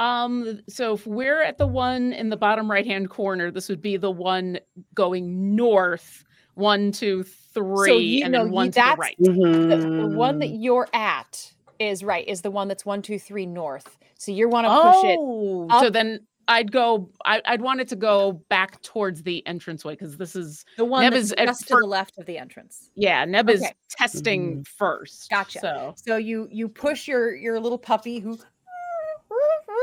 Um, 0.00 0.60
so 0.68 0.94
if 0.94 1.06
we're 1.06 1.42
at 1.42 1.58
the 1.58 1.66
one 1.66 2.12
in 2.14 2.30
the 2.30 2.36
bottom 2.36 2.70
right 2.70 2.86
hand 2.86 3.10
corner, 3.10 3.50
this 3.50 3.68
would 3.68 3.82
be 3.82 3.96
the 3.96 4.10
one 4.10 4.58
going 4.94 5.54
north. 5.54 6.24
One, 6.54 6.90
two, 6.90 7.22
three, 7.22 7.94
you 8.02 8.24
and 8.24 8.32
know, 8.32 8.38
then 8.40 8.46
you- 8.48 8.52
one 8.54 8.66
to 8.66 8.70
the 8.70 8.74
that's- 8.80 8.98
right. 8.98 9.16
the, 9.18 9.32
the 9.32 10.16
one 10.16 10.38
that 10.40 10.50
Mhm. 10.50 10.62
you're 10.62 10.88
at 10.92 11.52
is 11.78 12.02
right 12.04 12.26
is 12.28 12.42
the 12.42 12.50
one 12.50 12.68
that's 12.68 12.84
one 12.84 13.00
two 13.00 13.18
three 13.18 13.46
north 13.46 13.96
so 14.18 14.30
you 14.32 14.46
want 14.50 14.66
to 14.66 14.70
push 14.70 15.10
it 15.10 15.18
Oh, 15.18 15.80
so 15.80 15.88
then 15.88 16.20
I'd 16.46 16.70
go. 16.72 17.08
I, 17.24 17.40
I'd 17.46 17.62
want 17.62 17.80
it 17.80 17.88
to 17.88 17.96
go 17.96 18.32
back 18.50 18.82
towards 18.82 19.22
the 19.22 19.42
entranceway 19.46 19.94
because 19.94 20.16
this 20.18 20.34
is 20.36 20.64
the 20.76 20.84
one 20.84 21.02
Neb 21.02 21.12
that's 21.14 21.26
is 21.26 21.34
just 21.38 21.60
to 21.68 21.74
fir- 21.74 21.80
the 21.80 21.86
left 21.86 22.18
of 22.18 22.26
the 22.26 22.36
entrance 22.36 22.90
yeah. 22.96 23.24
Neb 23.24 23.48
is 23.48 23.62
Okay. 23.62 23.72
testing 23.88 24.64
first. 24.64 25.30
Gotcha. 25.30 25.60
So 25.60 25.94
so 25.96 26.16
you 26.16 26.48
you 26.50 26.68
push 26.68 27.08
your 27.08 27.34
your 27.34 27.58
little 27.60 27.78
puppy 27.78 28.18
who 28.18 28.38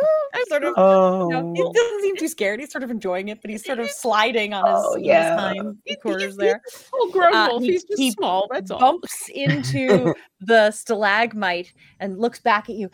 sort 0.49 0.63
of 0.63 0.73
Oh, 0.77 1.29
you 1.29 1.35
know, 1.35 1.53
he 1.53 1.61
doesn't 1.73 2.01
seem 2.01 2.15
too 2.17 2.27
scared. 2.27 2.59
He's 2.59 2.71
sort 2.71 2.83
of 2.83 2.91
enjoying 2.91 3.27
it, 3.29 3.41
but 3.41 3.49
he's 3.51 3.65
sort 3.65 3.79
of 3.79 3.89
sliding 3.89 4.53
on 4.53 4.65
his, 4.65 4.75
Oh, 4.85 4.93
on 4.95 5.03
his 5.03 5.39
hind 5.39 5.77
He- 5.85 5.95
quarters 5.97 6.23
he's- 6.23 6.37
there. 6.37 6.61
Oh, 6.93 7.09
grown 7.11 7.33
Uh, 7.33 7.59
he- 7.59 7.71
He's 7.71 7.83
just 7.83 7.99
he 8.01 8.11
small. 8.11 8.47
That's 8.51 8.71
all. 8.71 8.79
Bumps 8.79 9.29
into 9.29 10.13
the 10.41 10.71
stalagmite 10.71 11.73
and 11.99 12.19
looks 12.19 12.39
back 12.39 12.69
at 12.69 12.75
you 12.75 12.89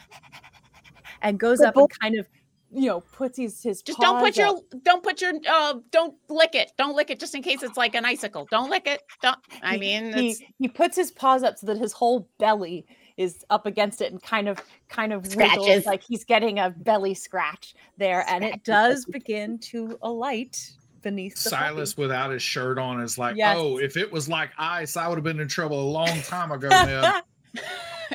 and 1.21 1.39
goes 1.39 1.59
Good 1.59 1.67
up 1.69 1.77
and 1.77 1.89
kind 2.01 2.15
of, 2.19 2.27
you 2.71 2.87
know, 2.87 3.01
puts 3.01 3.37
his 3.37 3.61
his 3.61 3.81
Just 3.81 3.99
don't 3.99 4.19
put 4.19 4.35
paws 4.35 4.37
your 4.37 4.79
don't 4.83 5.03
put 5.03 5.21
your 5.21 5.33
uh 5.47 5.75
don't 5.91 6.15
lick 6.29 6.55
it. 6.55 6.71
Don't 6.77 6.95
lick 6.95 7.09
it 7.11 7.19
just 7.19 7.35
in 7.35 7.41
case 7.43 7.61
it's 7.63 7.77
like 7.77 7.93
an 7.95 8.05
icicle. 8.05 8.47
Don't 8.49 8.69
lick 8.69 8.87
it. 8.87 9.01
Don't 9.21 9.37
I 9.61 9.77
mean 9.77 10.11
he, 10.13 10.29
it's 10.31 10.41
he 10.59 10.67
puts 10.67 10.95
his 10.97 11.11
paws 11.11 11.43
up 11.43 11.57
so 11.59 11.67
that 11.67 11.77
his 11.77 11.93
whole 11.93 12.27
belly 12.39 12.85
is 13.17 13.45
up 13.49 13.65
against 13.65 14.01
it 14.01 14.11
and 14.11 14.21
kind 14.21 14.47
of 14.49 14.59
kind 14.89 15.13
of 15.13 15.35
wiggles 15.35 15.85
like 15.85 16.01
he's 16.03 16.23
getting 16.23 16.59
a 16.59 16.69
belly 16.71 17.13
scratch 17.13 17.75
there 17.97 18.25
and 18.27 18.43
it 18.43 18.63
does 18.63 19.05
begin 19.05 19.57
to 19.59 19.97
alight 20.01 20.71
beneath 21.01 21.35
the 21.43 21.49
puppy. 21.49 21.63
Silas 21.65 21.97
without 21.97 22.31
his 22.31 22.41
shirt 22.41 22.79
on 22.79 23.01
is 23.01 23.17
like, 23.17 23.35
Yes. 23.35 23.57
oh, 23.59 23.77
if 23.77 23.97
it 23.97 24.11
was 24.11 24.27
like 24.29 24.49
ice, 24.57 24.95
I 24.97 25.07
would 25.07 25.15
have 25.15 25.23
been 25.23 25.39
in 25.39 25.47
trouble 25.47 25.79
a 25.81 25.89
long 25.91 26.21
time 26.21 26.51
ago, 26.51 26.69
Neb. 26.71 27.23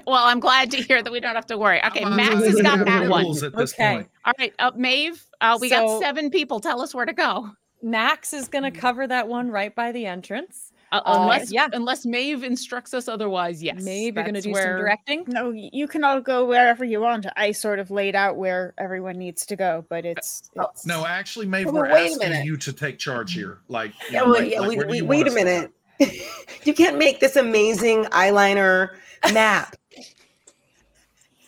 well, 0.07 0.25
I'm 0.25 0.41
glad 0.41 0.70
to 0.73 0.79
hear 0.79 1.03
that 1.03 1.12
we 1.12 1.20
don't 1.20 1.35
have 1.35 1.47
to 1.47 1.59
worry. 1.59 1.85
Okay, 1.85 2.03
I'm 2.03 2.16
Max 2.16 2.35
on 2.37 2.43
has 2.43 2.61
got 2.62 2.85
that 2.87 3.09
one. 3.09 3.27
At 3.45 3.55
this 3.55 3.75
Okay. 3.75 3.95
point. 3.97 4.09
All 4.25 4.33
right, 4.39 4.53
uh, 4.59 4.73
Maeve, 4.75 5.23
uh, 5.41 5.59
we 5.61 5.69
So- 5.69 5.87
got 5.87 6.01
seven 6.01 6.31
people. 6.31 6.61
Tell 6.61 6.81
us 6.81 6.95
where 6.95 7.07
to 7.07 7.12
go. 7.12 7.51
Max 7.83 8.33
is 8.33 8.49
going 8.49 8.65
to 8.65 8.73
cover 8.77 9.07
that 9.07 9.29
one 9.29 9.51
right 9.51 9.73
by 9.75 9.93
the 9.93 10.07
entrance. 10.07 10.68
Uh, 10.90 11.01
Uh, 11.05 11.19
unless 11.20 11.52
yeah. 11.52 11.69
unless 11.73 12.06
Maeve 12.06 12.43
instructs 12.44 12.94
us 12.94 13.09
otherwise, 13.09 13.62
yes. 13.62 13.82
Maybe 13.82 14.15
you're 14.16 14.24
going 14.24 14.27
to 14.28 14.32
that's 14.35 14.47
do 14.47 14.52
where- 14.52 14.62
some 14.62 14.81
directing. 14.81 15.24
No, 15.28 15.51
you 15.51 15.86
can 15.86 16.02
all 16.02 16.20
go 16.20 16.47
wherever 16.47 16.85
you 16.85 17.01
want. 17.01 17.27
I 17.36 17.52
sort 17.52 17.78
of 17.78 17.90
laid 17.90 18.15
out 18.16 18.36
where 18.36 18.73
everyone 18.78 19.19
needs 19.19 19.44
to 19.47 19.56
go, 19.56 19.85
but 19.90 20.06
it's, 20.06 20.51
Oh, 20.56 20.69
it's 20.73 20.86
No, 20.86 21.05
actually, 21.05 21.44
maybe 21.47 21.66
Well, 21.66 21.82
we're 21.82 21.93
wait 21.93 22.12
a 22.19 22.24
asking 22.24 22.44
you 22.47 22.56
to 22.56 22.73
take 22.73 22.98
charge 22.98 23.35
here. 23.35 23.59
Like, 23.69 23.93
Yeah, 24.10 24.20
know, 24.20 24.31
well, 24.31 24.40
like- 24.40 24.51
yeah, 24.52 24.60
like, 24.60 24.69
wait, 24.70 24.78
where 24.78 24.86
do 24.89 24.97
you 24.97 25.05
wait, 25.05 25.23
a 25.23 25.27
us 25.27 25.35
to 25.35 25.40
go? 25.40 25.44
minute. 25.44 25.73
you 26.65 26.73
can't 26.74 26.97
make 26.97 27.20
this 27.20 27.36
amazing 27.36 28.05
eyeliner 28.06 28.90
map. 29.32 29.74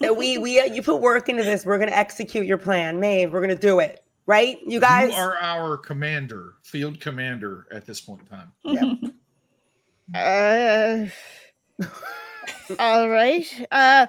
Uh, 0.03 0.15
we 0.15 0.39
we 0.39 0.59
uh, 0.59 0.65
you 0.65 0.83
put 0.83 0.99
work 1.03 1.29
into 1.29 1.43
this. 1.43 1.67
We're 1.67 1.79
gonna 1.79 1.91
execute 1.93 2.47
your 2.47 2.57
plan, 2.57 2.99
Maeve. 3.01 3.31
We're 3.35 3.43
gonna 3.43 3.55
do 3.55 3.81
it, 3.81 4.03
right? 4.25 4.57
You 4.67 4.81
guys. 4.81 5.11
You 5.11 5.17
are 5.19 5.37
our 5.43 5.77
commander, 5.77 6.55
field 6.62 7.01
commander 7.01 7.67
at 7.71 7.85
this 7.85 8.01
point 8.01 8.23
in 8.23 8.79
time. 8.79 9.12
Uh, 10.15 11.07
all 12.78 13.09
right. 13.09 13.66
Uh, 13.70 14.07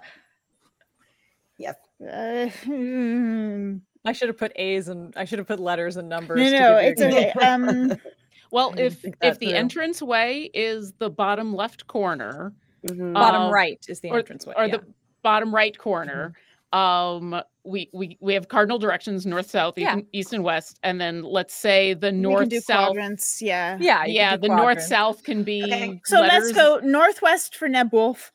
yep. 1.57 1.77
Uh, 2.01 2.47
hmm. 2.47 3.77
I 4.03 4.13
should 4.13 4.29
have 4.29 4.37
put 4.37 4.51
A's 4.55 4.87
and 4.87 5.13
I 5.15 5.25
should 5.25 5.39
have 5.39 5.47
put 5.47 5.59
letters 5.59 5.97
and 5.97 6.09
numbers. 6.09 6.39
No, 6.39 6.43
no, 6.43 6.51
give 6.51 6.59
you 6.59 6.73
a 6.75 6.83
it's 6.83 7.01
okay. 7.01 7.45
Um, 7.45 7.99
Well, 8.51 8.73
if 8.77 9.03
if 9.21 9.39
the 9.39 9.47
through. 9.47 9.55
entrance 9.55 10.01
way 10.01 10.49
is 10.53 10.91
the 10.99 11.09
bottom 11.09 11.55
left 11.55 11.87
corner, 11.87 12.53
Mhm. 12.85 13.13
bottom 13.13 13.43
um, 13.43 13.53
right 13.53 13.83
is 13.87 14.01
the 14.01 14.09
entrance 14.09 14.45
way, 14.45 14.53
or 14.57 14.65
yeah. 14.65 14.77
the 14.77 14.83
bottom 15.23 15.55
right 15.55 15.77
corner, 15.77 16.33
um, 16.73 17.41
we 17.63 17.89
we 17.93 18.17
we 18.21 18.33
have 18.33 18.47
cardinal 18.47 18.79
directions: 18.79 19.25
north, 19.25 19.49
south, 19.49 19.75
Yeah. 19.77 19.97
east, 19.97 20.07
east, 20.13 20.33
and 20.33 20.43
west. 20.43 20.79
And 20.83 20.99
then 20.99 21.21
let's 21.23 21.53
say 21.53 21.93
the 21.93 22.11
north, 22.11 22.51
south. 22.63 22.87
quadrants. 22.89 23.41
Yeah. 23.41 23.77
yeah, 23.79 24.05
Yeah, 24.05 24.35
do 24.35 24.47
the 24.47 24.55
north 24.55 24.81
south 24.81 25.23
can 25.23 25.43
be. 25.43 25.63
Okay, 25.65 26.01
So 26.05 26.21
letters. 26.21 26.31
let's 26.43 26.51
go 26.53 26.79
northwest 26.83 27.55
for 27.55 27.67
Nebwolf. 27.69 28.31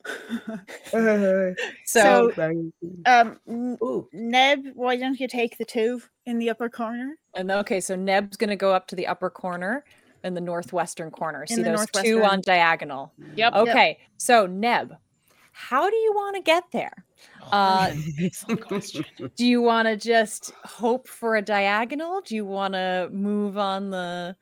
So, 1.84 2.32
um, 3.06 3.40
N- 3.48 3.78
Ooh, 3.82 4.08
Neb, 4.12 4.66
why 4.74 4.96
don't 4.96 5.18
you 5.18 5.28
take 5.28 5.58
the 5.58 5.64
two 5.64 6.02
in 6.26 6.38
the 6.38 6.50
upper 6.50 6.68
corner? 6.68 7.16
and 7.34 7.50
okay, 7.50 7.80
so 7.80 7.94
Neb's 7.96 8.36
going 8.36 8.50
to 8.50 8.56
go 8.56 8.72
up 8.72 8.86
to 8.88 8.96
the 8.96 9.06
upper 9.06 9.28
corner 9.30 9.84
in 10.24 10.34
the 10.34 10.40
northwestern 10.40 11.10
corner. 11.10 11.42
In 11.42 11.56
See 11.56 11.62
those 11.62 11.86
two 12.02 12.22
on 12.24 12.40
diagonal. 12.40 13.12
Yep. 13.34 13.54
Okay, 13.54 13.98
so 14.16 14.46
Neb, 14.46 14.94
how 15.58 15.88
do 15.88 15.96
you 15.96 16.12
want 16.14 16.36
to 16.36 16.42
get 16.42 16.64
there? 16.70 16.92
Uh, 17.50 17.92
do 19.36 19.46
you 19.46 19.62
want 19.62 19.88
to 19.88 19.96
just 19.96 20.52
hope 20.64 21.08
for 21.08 21.34
a 21.36 21.40
diagonal? 21.42 22.20
Do 22.20 22.34
you 22.34 22.44
want 22.44 22.74
to 22.74 23.08
move 23.10 23.56
on 23.56 23.88
the 23.88 24.36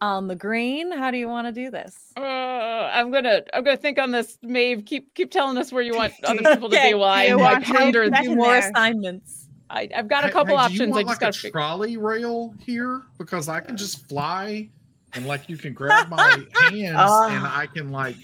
on 0.00 0.28
the 0.28 0.34
green? 0.34 0.90
How 0.92 1.10
do 1.10 1.18
you 1.18 1.28
want 1.28 1.46
to 1.46 1.52
do 1.52 1.70
this? 1.70 1.94
Uh, 2.16 2.20
I'm 2.20 3.10
gonna 3.10 3.42
I'm 3.52 3.64
gonna 3.64 3.76
think 3.76 3.98
on 3.98 4.12
this, 4.12 4.38
Maeve. 4.42 4.84
Keep 4.86 5.12
keep 5.14 5.30
telling 5.30 5.58
us 5.58 5.72
where 5.72 5.82
you 5.82 5.94
want 5.94 6.14
other 6.24 6.38
people 6.38 6.70
to 6.70 6.76
Okay, 6.76 6.92
be 6.92 6.94
Why 6.94 7.24
I, 7.24 7.26
do 7.26 7.32
you 7.32 7.38
I 7.40 7.52
want 7.52 7.64
ponder. 7.64 8.00
Maeve 8.00 8.04
the- 8.06 8.10
back 8.12 8.24
Do 8.24 8.34
more 8.36 8.46
there. 8.54 8.70
assignments. 8.70 9.48
I, 9.68 9.88
I've 9.94 10.08
got 10.08 10.24
a 10.24 10.30
couple 10.30 10.56
hey, 10.56 10.68
do 10.68 10.74
you 10.74 10.82
options. 10.84 10.96
I 10.96 11.02
want 11.02 11.08
just 11.08 11.08
like 11.08 11.20
got 11.20 11.36
a 11.36 11.38
figure. 11.38 11.50
trolley 11.52 11.96
rail 11.98 12.54
here 12.64 13.02
because 13.18 13.48
I 13.50 13.60
can 13.60 13.76
just 13.76 14.08
fly 14.08 14.70
and 15.12 15.26
like 15.26 15.48
you 15.50 15.56
can 15.58 15.74
grab 15.74 16.08
my 16.08 16.44
hands 16.70 16.72
and. 16.80 17.46
I 17.46 17.66
can 17.72 17.90
like 17.90 18.16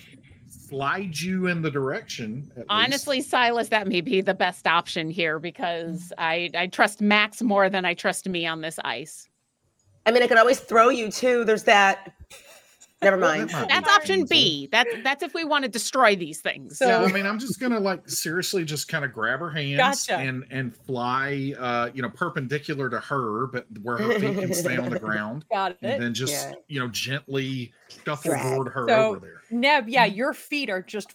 slide 0.72 1.18
you 1.18 1.46
in 1.48 1.60
the 1.60 1.70
direction. 1.70 2.50
at 2.52 2.56
least. 2.58 2.66
Honestly, 2.70 3.20
Silas, 3.20 3.68
that 3.68 3.86
may 3.86 4.00
be 4.00 4.22
the 4.22 4.34
best 4.34 4.66
option 4.66 5.10
here 5.10 5.38
because 5.38 6.08
mm. 6.08 6.14
I 6.18 6.50
I 6.54 6.66
trust 6.66 7.00
Max 7.02 7.42
more 7.42 7.68
than 7.68 7.84
I 7.84 7.94
trust 7.94 8.26
me 8.28 8.46
on 8.46 8.62
this 8.62 8.78
ice. 8.84 9.28
I 10.06 10.10
mean, 10.10 10.22
I 10.22 10.26
could 10.26 10.38
always 10.38 10.60
throw 10.60 10.88
you 10.88 11.10
too. 11.10 11.44
There's 11.44 11.64
that. 11.64 12.12
Never 13.02 13.16
mind. 13.16 13.52
might 13.52 13.62
be 13.62 13.68
That's 13.74 13.88
option 13.88 14.24
B. 14.26 14.68
That's 14.70 14.90
that's 15.02 15.22
if 15.22 15.34
we 15.34 15.44
want 15.44 15.64
to 15.64 15.68
destroy 15.70 16.14
these 16.16 16.40
things. 16.40 16.78
So- 16.78 16.86
yeah, 16.88 16.98
I 17.02 17.12
mean, 17.12 17.26
I'm 17.26 17.38
just 17.38 17.58
gonna 17.60 17.80
like 17.80 18.08
seriously 18.08 18.64
just 18.64 18.88
kind 18.88 19.04
of 19.04 19.12
grab 19.12 19.40
her 19.40 19.50
hands 19.50 19.78
Gotcha. 20.06 20.18
and 20.18 20.44
and 20.50 20.76
fly, 20.76 21.54
uh, 21.58 21.90
you 21.94 22.02
know, 22.02 22.10
perpendicular 22.10 22.88
to 22.90 23.00
her, 23.00 23.46
but 23.48 23.66
where 23.82 23.98
her 23.98 24.18
feet 24.18 24.38
can 24.38 24.54
stay 24.54 24.76
on 24.76 24.90
the 24.90 24.98
ground, 24.98 25.44
Got 25.52 25.72
it. 25.72 25.78
and 25.82 26.02
then 26.02 26.14
just 26.14 26.32
Yeah. 26.48 26.54
you 26.68 26.80
know 26.80 26.88
gently 26.88 27.72
shuffleboard 28.04 28.68
her 28.72 28.86
So- 28.88 29.08
over 29.10 29.18
there. 29.20 29.40
Neb, 29.50 29.88
yeah, 29.88 30.06
your 30.06 30.32
feet 30.32 30.70
are 30.70 30.80
just 30.80 31.12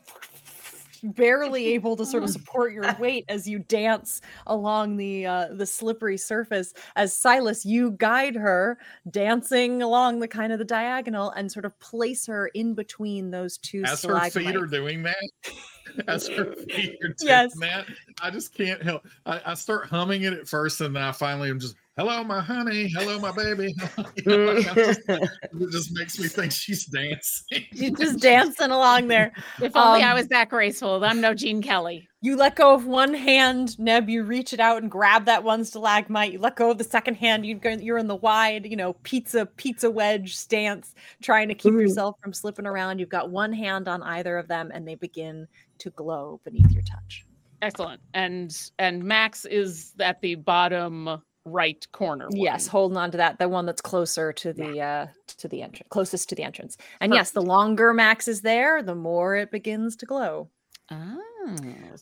barely 1.14 1.68
able 1.74 1.96
to 1.96 2.06
sort 2.06 2.24
of 2.24 2.30
support 2.30 2.74
your 2.74 2.94
weight 3.00 3.26
as 3.30 3.48
you 3.48 3.60
dance 3.60 4.22
along 4.48 4.98
the 4.98 5.26
uh, 5.26 5.48
the 5.52 5.66
slippery 5.66 6.18
surface. 6.18 6.74
As 6.96 7.16
Silas, 7.16 7.66
you 7.66 7.92
guide 7.92 8.36
her 8.36 8.78
dancing 9.10 9.82
along 9.82 10.20
the 10.20 10.28
kind 10.28 10.52
of 10.52 10.60
the 10.60 10.66
diagonal 10.66 11.32
and 11.32 11.52
sort 11.52 11.66
of 11.66 11.78
place 11.80 12.26
her 12.26 12.48
in 12.48 12.74
between 12.74 13.32
those 13.32 13.58
two 13.58 13.84
As 13.84 14.04
her 14.04 14.30
feet 14.30 14.56
are 14.56 14.66
doing 14.66 15.04
that, 15.04 15.16
as 16.08 16.28
her 16.28 16.54
feet 16.56 16.98
are 17.04 17.10
doing 17.10 17.16
Yes. 17.22 17.54
that, 17.60 17.86
I 18.22 18.30
just 18.32 18.54
can't 18.54 18.82
help. 18.82 19.08
I, 19.26 19.42
I 19.48 19.54
start 19.54 19.88
humming 19.88 20.24
it 20.24 20.34
at 20.34 20.48
first, 20.48 20.82
and 20.82 20.96
then 20.96 21.04
I 21.04 21.12
finally 21.12 21.50
am 21.50 21.60
just, 21.60 21.76
"Hello, 21.98 22.24
my 22.24 22.42
honey. 22.42 22.88
Hello, 22.88 23.20
my 23.20 23.32
baby." 23.32 23.76
You 24.18 24.38
know, 24.38 24.54
like, 24.54 24.76
just- 24.76 25.02
it 25.08 25.72
just 25.72 25.92
makes 25.94 26.20
me 26.20 26.28
think 26.28 26.52
she's 26.52 26.86
dancing. 26.86 27.66
You're 27.72 27.96
just 27.96 28.20
dancing 28.20 28.72
along 28.72 29.08
there. 29.08 29.32
if 29.62 29.76
only 29.76 30.04
I 30.04 30.12
um, 30.12 30.18
was 30.18 30.28
that 30.30 30.50
graceful. 30.50 31.04
I'm 31.04 31.22
no 31.22 31.34
Gene 31.34 31.62
Kelly. 31.62 32.08
You 32.22 32.36
let 32.36 32.56
go 32.56 32.74
of 32.74 32.86
one 32.88 33.14
hand, 33.14 33.78
Neb. 33.80 34.10
You 34.10 34.24
reach 34.24 34.54
it 34.54 34.60
out 34.60 34.82
and 34.82 34.90
grab 34.92 35.26
that 35.26 35.44
one 35.44 35.64
stalagmite. 35.64 36.34
You 36.34 36.40
let 36.40 36.56
go 36.56 36.72
of 36.72 36.78
the 36.78 36.84
second 36.84 37.16
hand. 37.16 37.46
You 37.46 37.56
go. 37.56 37.70
You're 37.70 37.98
in 38.00 38.08
the 38.08 38.16
wide, 38.16 38.66
you 38.66 38.76
know, 38.76 38.94
pizza 39.04 39.46
pizza 39.46 39.90
wedge 39.90 40.36
stance, 40.36 40.96
trying 41.22 41.48
to 41.50 41.56
keep 41.56 41.74
Mhm. 41.74 41.82
yourself 41.82 42.16
from 42.22 42.34
slipping 42.34 42.66
around. 42.66 43.00
You've 43.00 43.10
got 43.10 43.30
one 43.30 43.54
hand 43.54 43.88
on 43.88 44.02
either 44.04 44.38
of 44.38 44.48
them, 44.48 44.72
and 44.74 44.88
they 44.88 44.96
begin 44.96 45.48
to 45.80 45.90
glow 45.92 46.42
beneath 46.44 46.72
your 46.72 46.84
touch. 46.84 47.26
Excellent. 47.62 48.02
And 48.14 48.56
and 48.80 49.04
Max 49.04 49.46
is 49.46 49.94
at 50.00 50.22
the 50.22 50.36
bottom 50.36 51.22
right 51.48 51.86
corner. 51.92 52.28
Yes, 52.32 52.68
holding 52.68 52.98
on 52.98 53.12
to 53.12 53.18
that, 53.18 53.40
the 53.40 53.48
one 53.50 53.66
that's 53.66 53.82
closer 53.82 54.34
to 54.34 54.54
the 54.54 54.82
uh 54.82 55.08
to 55.38 55.48
the 55.48 55.62
entrance, 55.62 55.88
closest 55.90 56.30
to 56.30 56.36
the 56.36 56.44
entrance. 56.44 56.78
And 57.02 57.14
yes, 57.14 57.32
the 57.32 57.42
longer 57.42 57.94
Max 57.94 58.28
is 58.28 58.42
there, 58.42 58.84
the 58.84 58.96
more 58.96 59.36
it 59.36 59.52
begins 59.52 59.96
to 59.98 60.06
glow. 60.06 60.50
Ah. 60.90 61.18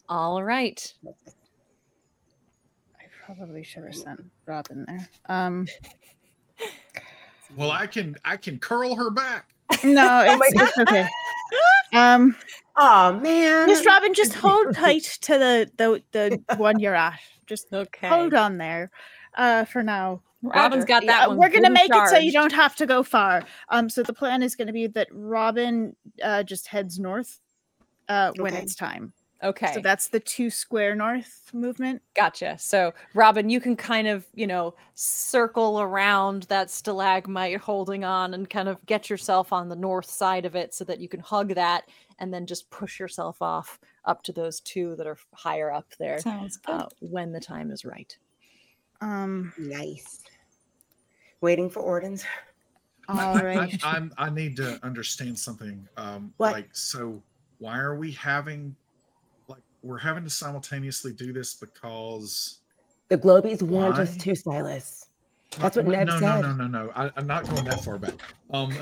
All 0.09 0.43
right. 0.43 0.93
I 2.99 3.03
probably 3.26 3.63
should 3.63 3.84
have 3.84 3.95
sent 3.95 4.23
Robin 4.45 4.85
there. 4.88 5.09
Um, 5.27 5.67
Well, 7.55 7.72
I 7.72 7.88
can 7.88 8.15
I 8.26 8.38
can 8.38 8.59
curl 8.59 8.95
her 8.95 9.09
back. 9.09 9.49
no, 9.84 10.23
it's, 10.26 10.51
it's 10.61 10.77
okay. 10.80 11.07
Um, 11.93 12.35
Oh 12.77 13.13
man. 13.22 13.69
just 13.69 13.85
Robin, 13.85 14.13
just 14.13 14.34
hold 14.41 14.73
tight 14.76 15.03
to 15.22 15.38
the 15.38 15.72
the 15.77 16.03
the 16.47 16.55
one 16.57 16.80
you're 16.80 16.95
at. 16.95 17.19
Just 17.47 17.67
Okay. 17.72 18.09
hold 18.09 18.34
on 18.34 18.57
there, 18.57 18.91
uh, 19.36 19.66
for 19.66 19.84
now. 19.84 20.22
Robin's 20.41 20.86
got 20.86 21.03
Yeah, 21.03 21.20
that 21.20 21.30
one. 21.30 21.38
We're 21.40 21.49
gonna 21.49 21.68
fully 21.70 21.74
make 21.74 21.95
it 21.95 22.07
so 22.10 22.18
you 22.18 22.32
don't 22.32 22.53
have 22.53 22.76
to 22.76 22.86
go 22.86 23.02
far. 23.03 23.44
Um, 23.70 23.90
so 23.90 24.03
the 24.03 24.14
plan 24.14 24.44
is 24.44 24.56
gonna 24.56 24.74
be 24.74 24.88
that 24.88 25.07
Robin 25.12 25.95
uh 26.24 26.44
just 26.44 26.68
heads 26.68 26.99
north, 26.99 27.40
uh, 28.10 28.32
when 28.38 28.53
Okay. 28.53 28.64
it's 28.64 28.76
time. 28.76 29.12
Okay. 29.44 29.74
So 29.74 29.80
that's 29.80 30.07
the 30.07 30.20
two 30.20 30.49
square 30.49 30.95
north 30.95 31.49
movement. 31.53 32.02
Gotcha. 32.16 32.57
So, 32.57 32.94
Robin, 33.14 33.49
you 33.49 33.60
can 33.60 33.76
kind 33.76 34.07
of, 34.07 34.26
you 34.34 34.48
know, 34.48 34.76
circle 34.94 35.82
around 35.82 36.44
that 36.44 36.72
stalagmite 36.72 37.57
holding 37.60 38.03
on 38.03 38.34
and 38.34 38.49
kind 38.49 38.70
of 38.70 38.84
get 38.86 39.10
yourself 39.10 39.52
on 39.52 39.68
the 39.68 39.76
north 39.76 40.10
side 40.10 40.45
of 40.45 40.56
it 40.56 40.74
so 40.74 40.84
that 40.86 40.99
you 40.99 41.10
can 41.10 41.20
hug 41.20 41.53
that 41.56 41.90
and 42.20 42.34
then 42.34 42.45
just 42.45 42.70
push 42.70 42.99
yourself 42.99 43.41
off 43.41 43.78
up 44.06 44.24
to 44.24 44.32
those 44.32 44.62
two 44.62 44.95
that 44.95 45.06
are 45.06 45.18
higher 45.34 45.72
up 45.72 45.88
there 45.99 46.20
Sounds 46.20 46.57
good. 46.57 46.74
uh, 46.76 46.88
when 47.02 47.32
the 47.32 47.40
time 47.41 47.72
is 47.72 47.84
right. 47.84 48.18
Um, 49.01 49.53
Nice. 49.57 50.22
Waiting 51.41 51.69
for 51.69 51.80
orders. 51.81 52.23
All 53.07 53.35
right. 53.38 53.77
I. 53.84 53.88
I, 53.88 53.95
I'm, 53.95 54.11
I 54.17 54.30
need 54.30 54.57
to 54.57 54.80
understand 54.84 55.38
something. 55.38 55.88
Um, 55.97 56.34
What? 56.38 56.53
Like, 56.53 56.69
so 56.76 57.22
why 57.59 57.77
are 57.77 57.95
we 57.95 58.11
having, 58.13 58.76
like, 59.47 59.61
we're 59.84 59.97
having 59.99 60.23
to 60.23 60.30
simultaneously 60.30 61.13
do 61.13 61.31
this 61.31 61.53
because. 61.53 62.59
The 63.09 63.17
Globies 63.17 63.61
want 63.61 63.99
us 63.99 64.17
to, 64.17 64.35
Silas. 64.35 65.05
That's 65.59 65.77
what 65.77 65.85
no, 65.85 65.91
Ned 65.91 66.07
no, 66.07 66.19
said. 66.19 66.41
No, 66.41 66.53
no, 66.53 66.67
no, 66.67 66.85
no. 66.85 66.91
I, 66.95 67.11
I'm 67.15 67.27
not 67.27 67.47
going 67.47 67.63
that 67.65 67.84
far 67.84 67.97
back. 67.97 68.15
Um, 68.51 68.73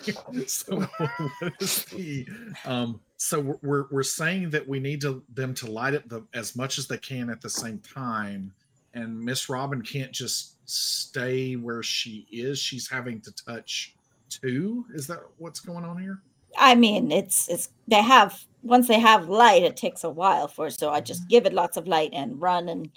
so 0.46 0.80
what 0.96 1.52
is 1.60 1.84
the? 1.84 2.26
Um, 2.64 3.00
so 3.18 3.40
we're- 3.40 3.58
we're 3.62 3.84
we're 3.90 4.02
saying 4.02 4.50
that 4.50 4.66
we 4.66 4.80
need 4.80 5.00
to 5.02 5.22
them 5.34 5.54
to 5.54 5.70
light 5.70 5.94
it 5.94 6.08
the, 6.08 6.24
as 6.34 6.56
much 6.56 6.78
as 6.78 6.86
they 6.86 6.98
can 6.98 7.30
at 7.30 7.40
the 7.40 7.50
same 7.50 7.78
time, 7.80 8.52
and 8.94 9.18
Miss 9.18 9.48
Robin 9.48 9.82
can't 9.82 10.12
just 10.12 10.56
stay 10.68 11.54
where 11.54 11.82
she 11.82 12.26
is. 12.30 12.58
She's 12.58 12.88
having 12.88 13.20
to 13.22 13.32
touch 13.32 13.94
two. 14.28 14.84
Is 14.94 15.06
that 15.06 15.20
what's 15.38 15.60
going 15.60 15.84
on 15.84 16.00
here? 16.00 16.22
I 16.58 16.74
mean, 16.74 17.12
it's 17.12 17.48
it's 17.48 17.68
they 17.86 18.02
have 18.02 18.44
once 18.62 18.88
they 18.88 18.98
have 18.98 19.28
light, 19.28 19.62
it 19.62 19.76
takes 19.76 20.04
a 20.04 20.10
while 20.10 20.48
for 20.48 20.70
so 20.70 20.90
I 20.90 21.00
just 21.00 21.22
mm-hmm. 21.22 21.28
give 21.28 21.46
it 21.46 21.52
lots 21.52 21.76
of 21.76 21.86
light 21.86 22.10
and 22.12 22.40
run 22.40 22.68
and 22.68 22.90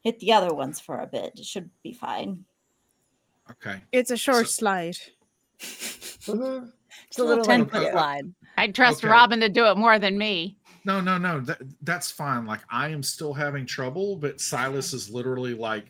hit 0.00 0.20
the 0.20 0.32
other 0.32 0.54
ones 0.54 0.80
for 0.80 1.00
a 1.00 1.06
bit. 1.06 1.32
It 1.38 1.44
should 1.44 1.70
be 1.82 1.92
fine. 1.92 2.44
Okay. 3.50 3.80
It's 3.92 4.10
a 4.10 4.16
short 4.16 4.46
So- 4.46 4.60
slide. 4.60 4.98
Mm-hmm. 5.60 6.66
it's 7.08 7.18
a 7.18 7.24
little 7.24 7.44
10 7.44 7.66
foot 7.66 7.90
slide. 7.90 8.32
I 8.56 8.68
trust 8.68 9.02
Okay. 9.02 9.10
Robin 9.10 9.40
to 9.40 9.48
do 9.48 9.66
it 9.66 9.76
more 9.76 9.98
than 9.98 10.16
me. 10.18 10.56
No, 10.84 11.00
no, 11.00 11.18
no. 11.18 11.40
That 11.40 11.58
that's 11.82 12.10
fine. 12.10 12.46
Like 12.46 12.60
I 12.70 12.88
am 12.88 13.02
still 13.02 13.32
having 13.32 13.66
trouble, 13.66 14.16
but 14.16 14.40
Silas 14.40 14.92
is 14.92 15.10
literally 15.10 15.54
like, 15.54 15.86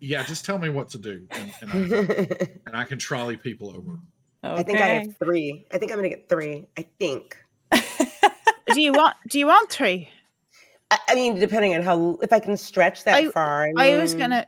yeah, 0.00 0.22
just 0.24 0.44
tell 0.44 0.58
me 0.58 0.68
what 0.68 0.88
to 0.90 0.98
do, 0.98 1.26
and, 1.30 1.52
and, 1.60 1.94
I, 1.94 1.96
and 2.66 2.76
I 2.76 2.84
can 2.84 2.98
trolley 2.98 3.36
people 3.36 3.70
over. 3.76 3.98
I 4.42 4.62
think 4.62 4.80
I 4.80 4.86
have 4.86 5.16
three. 5.18 5.66
I 5.72 5.78
think 5.78 5.92
I'm 5.92 5.98
gonna 5.98 6.08
get 6.08 6.28
three. 6.28 6.66
I 6.78 6.86
think. 6.98 7.36
do 8.72 8.80
you 8.80 8.92
want? 8.92 9.16
Do 9.28 9.38
you 9.38 9.46
want 9.46 9.70
three? 9.70 10.08
I, 10.90 10.98
I 11.08 11.14
mean, 11.14 11.38
depending 11.38 11.74
on 11.74 11.82
how 11.82 12.18
if 12.22 12.32
I 12.32 12.40
can 12.40 12.56
stretch 12.56 13.04
that 13.04 13.14
I- 13.14 13.30
far. 13.30 13.70
I, 13.76 13.92
I 13.92 13.98
was 13.98 14.14
gonna. 14.14 14.46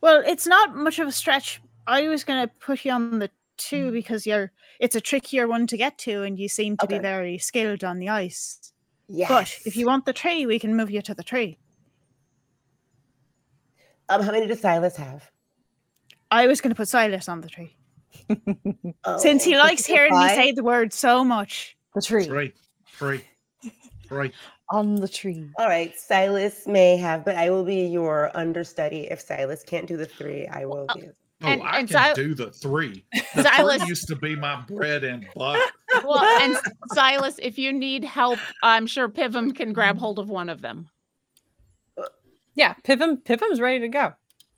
Well, 0.00 0.22
it's 0.26 0.46
not 0.46 0.76
much 0.76 0.98
of 0.98 1.08
a 1.08 1.12
stretch. 1.12 1.60
I 1.86 2.08
was 2.08 2.24
gonna 2.24 2.48
put 2.48 2.84
you 2.84 2.92
on 2.92 3.18
the 3.18 3.30
two 3.56 3.90
mm. 3.90 3.92
because 3.92 4.26
you're. 4.26 4.52
It's 4.80 4.94
a 4.94 5.00
trickier 5.00 5.48
one 5.48 5.66
to 5.68 5.76
get 5.76 5.98
to, 5.98 6.22
and 6.22 6.38
you 6.38 6.48
seem 6.48 6.76
to 6.76 6.86
be 6.86 6.98
very 6.98 7.38
skilled 7.38 7.82
on 7.82 7.98
the 7.98 8.08
ice. 8.08 8.72
Yes. 9.08 9.28
But 9.28 9.66
if 9.66 9.76
you 9.76 9.86
want 9.86 10.04
the 10.04 10.12
tree, 10.12 10.44
we 10.46 10.58
can 10.58 10.76
move 10.76 10.90
you 10.90 11.00
to 11.02 11.14
the 11.14 11.22
tree. 11.22 11.58
um, 14.08 14.22
how 14.22 14.32
many 14.32 14.46
does 14.46 14.60
Silas 14.60 14.96
have? 14.96 15.30
I 16.30 16.46
was 16.46 16.60
gonna 16.60 16.74
put 16.74 16.88
Silas 16.88 17.28
on 17.28 17.40
the 17.40 17.48
tree 17.48 17.74
since 19.18 19.44
he 19.44 19.54
Oh, 19.56 19.58
likes 19.58 19.86
hearing 19.86 20.12
me 20.18 20.28
say 20.28 20.52
the 20.52 20.62
word 20.62 20.92
so 20.92 21.24
much. 21.24 21.76
The 21.94 22.02
tree 22.02 22.24
Three, 22.24 22.52
three, 22.92 23.24
three. 24.06 24.32
on 24.70 24.96
the 24.96 25.08
tree. 25.08 25.48
All 25.58 25.66
right, 25.66 25.98
Silas 25.98 26.66
may 26.66 26.96
have, 26.98 27.24
but 27.24 27.36
I 27.36 27.48
will 27.50 27.64
be 27.64 27.86
your 27.86 28.30
understudy. 28.36 29.08
If 29.10 29.20
Silas 29.22 29.62
can't 29.64 29.86
do 29.86 29.96
the 29.96 30.04
three, 30.06 30.46
I 30.48 30.66
will 30.66 30.86
do. 30.94 31.12
Oh, 31.42 31.46
And- 31.48 31.62
I 31.62 31.78
and 31.78 31.88
can 31.88 32.12
Sil- 32.12 32.14
do 32.14 32.34
the 32.34 32.50
three. 32.50 33.04
The 33.34 33.42
Silas- 33.44 33.78
three 33.80 33.88
used 33.88 34.08
to 34.08 34.16
be 34.16 34.36
my 34.36 34.60
bread 34.68 35.04
and 35.04 35.26
butter. 35.34 35.62
Well, 36.04 36.22
and 36.42 36.56
Silas, 36.92 37.38
if 37.42 37.58
you 37.58 37.72
need 37.72 38.04
help, 38.04 38.38
I'm 38.62 38.86
sure 38.86 39.08
Pivum 39.08 39.52
can 39.52 39.72
grab 39.72 39.98
hold 39.98 40.18
of 40.18 40.28
one 40.28 40.48
of 40.48 40.60
them. 40.60 40.88
Yeah, 42.54 42.74
Pivum 42.84 43.18
Pivum's 43.18 43.60
ready 43.60 43.80
to 43.80 43.88
go. 43.88 44.12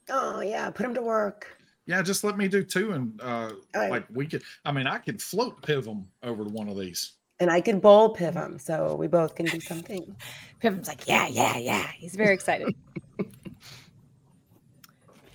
Oh 0.09 0.41
yeah, 0.41 0.71
put 0.71 0.87
him 0.87 0.95
to 0.95 1.03
work. 1.03 1.57
Yeah, 1.87 2.03
just 2.03 2.25
let 2.25 2.37
me 2.37 2.49
do 2.49 2.63
two, 2.63 2.93
and 2.93 3.21
uh, 3.21 3.51
All 3.75 3.81
right. 3.81 3.91
like 3.91 4.07
we 4.13 4.27
could. 4.27 4.43
I 4.65 4.73
mean, 4.73 4.87
I 4.87 4.99
could 4.99 5.21
float 5.21 5.61
Pivum 5.63 6.07
over 6.23 6.45
to 6.45 6.51
one 6.51 6.69
of 6.69 6.79
these. 6.79 7.13
And 7.41 7.51
I 7.51 7.61
can 7.61 7.81
bowl 7.81 8.15
Pivum, 8.15 8.59
so 8.59 8.95
we 8.95 9.07
both 9.07 9.35
can 9.35 9.47
do 9.47 9.61
something. 9.61 10.15
Pivum's 10.61 10.89
like, 10.89 11.09
yeah, 11.09 11.27
yeah, 11.27 11.57
yeah. 11.57 11.87
He's 11.97 12.15
very 12.15 12.35
excited. 12.35 12.75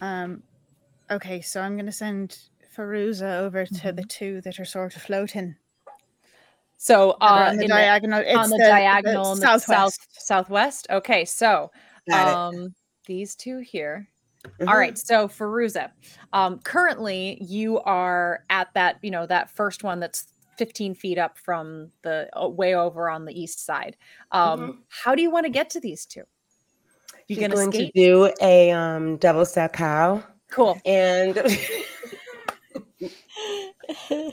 Um, 0.02 0.44
okay, 1.10 1.42
so 1.42 1.62
I'm 1.62 1.76
gonna 1.78 1.92
send 1.92 2.38
Feruza 2.76 3.40
over 3.40 3.66
to 3.66 3.92
the 3.92 4.04
two 4.04 4.42
that 4.42 4.60
are 4.60 4.66
sort 4.66 4.96
of 4.96 5.02
floating. 5.02 5.56
So 6.86 7.18
uh, 7.20 7.48
on 7.50 7.58
the 7.58 7.68
diagonal. 7.68 8.20
It's 8.24 8.38
on 8.38 8.52
the, 8.52 8.60
diagonal 8.60 9.34
in 9.34 9.40
the 9.40 9.48
south 9.48 9.64
southwest. 9.64 10.28
southwest. 10.28 10.88
Okay, 10.92 11.26
so 11.26 11.72
um 12.14 12.76
these 13.08 13.36
two 13.36 13.58
here. 13.58 14.08
Mhm. 14.60 14.70
All 14.70 14.78
right, 14.78 14.96
so 14.96 15.28
Feruza, 15.28 15.90
um, 16.32 16.60
currently 16.60 17.40
you 17.42 17.80
are 17.80 18.44
at 18.52 18.72
that, 18.76 18.98
you 19.02 19.10
know, 19.10 19.26
that 19.26 19.50
first 19.50 19.84
one 19.84 20.00
that's 20.00 20.28
15 20.60 20.94
feet 20.94 21.18
up 21.18 21.40
from 21.40 21.90
the 22.04 22.30
uh, 22.40 22.48
way 22.48 22.76
over 22.76 23.10
on 23.10 23.26
the 23.26 23.34
east 23.34 23.66
side. 23.66 23.98
Um, 24.32 24.60
Mhm. 24.60 24.78
How 24.90 25.16
do 25.16 25.24
you 25.24 25.32
want 25.32 25.48
to 25.48 25.52
get 25.52 25.72
to 25.72 25.80
these 25.80 26.06
two? 26.06 26.22
You 27.28 27.36
She's 27.36 27.40
gonna 27.40 27.58
skate? 27.72 27.96
to 27.96 28.00
do 28.00 28.32
a 28.44 28.70
um, 28.70 29.18
double 29.18 29.46
salchow, 29.46 30.24
Cool. 30.52 30.80
and 30.86 31.36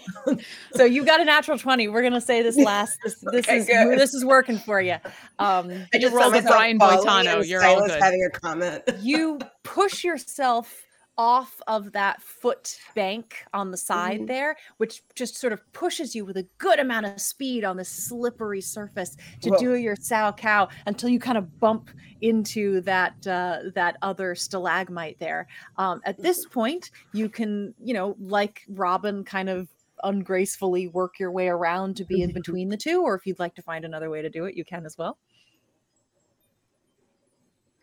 So 0.74 0.84
you 0.84 1.04
got 1.04 1.20
a 1.20 1.24
natural 1.24 1.58
20. 1.58 1.88
We're 1.88 2.02
gonna 2.02 2.20
say 2.20 2.42
this 2.42 2.56
last. 2.64 2.98
This 3.04 3.16
this 3.32 3.46
Okay, 3.46 3.58
is 3.58 3.66
good. 3.66 3.98
this 3.98 4.14
is 4.14 4.24
working 4.24 4.58
for 4.58 4.80
you. 4.80 4.96
Um, 5.38 5.70
I 5.92 5.98
just 5.98 6.14
rolled 6.14 6.34
a 6.34 6.42
Brian 6.42 6.78
Boitano. 6.78 7.46
You're 7.46 7.64
all 7.64 7.86
good. 7.86 8.00
having 8.02 8.24
a 8.24 8.30
comment. 8.38 8.82
you 9.00 9.38
push 9.64 10.04
yourself 10.04 10.72
off 11.18 11.60
of 11.66 11.92
that 11.92 12.22
foot 12.22 12.78
bank 12.94 13.44
on 13.52 13.70
the 13.70 13.76
side 13.76 14.20
Mhm. 14.20 14.26
there, 14.28 14.56
which 14.78 15.02
just 15.14 15.36
sort 15.36 15.52
of 15.52 15.60
pushes 15.72 16.14
you 16.14 16.24
with 16.24 16.36
a 16.36 16.48
good 16.58 16.78
amount 16.78 17.06
of 17.06 17.20
speed 17.20 17.64
on 17.64 17.76
this 17.76 17.88
slippery 17.88 18.60
surface 18.62 19.16
to 19.42 19.50
Whoa. 19.50 19.58
do 19.58 19.74
your 19.76 19.96
salchow 19.96 20.70
until 20.86 21.10
you 21.10 21.20
kind 21.20 21.36
of 21.36 21.58
bump 21.60 21.90
into 22.22 22.80
that 22.82 23.26
uh, 23.26 23.70
that 23.74 23.96
other 24.02 24.34
stalagmite 24.34 25.18
there. 25.18 25.46
Um, 25.76 26.00
at 26.04 26.18
this 26.22 26.46
point, 26.46 26.90
you 27.12 27.28
can, 27.28 27.74
you 27.78 27.92
know, 27.94 28.16
like 28.18 28.62
Robin, 28.68 29.24
kind 29.24 29.48
of 29.50 29.68
ungracefully 30.04 30.88
work 30.88 31.18
your 31.18 31.30
way 31.30 31.48
around 31.48 31.96
to 31.96 32.04
be 32.04 32.22
in 32.22 32.32
between 32.32 32.68
the 32.70 32.76
two, 32.76 33.02
or 33.02 33.14
if 33.14 33.26
you'd 33.26 33.38
like 33.38 33.54
to 33.54 33.62
find 33.62 33.84
another 33.84 34.10
way 34.10 34.22
to 34.22 34.30
do 34.30 34.46
it, 34.46 34.56
you 34.56 34.64
can 34.64 34.84
as 34.86 34.96
well. 34.98 35.18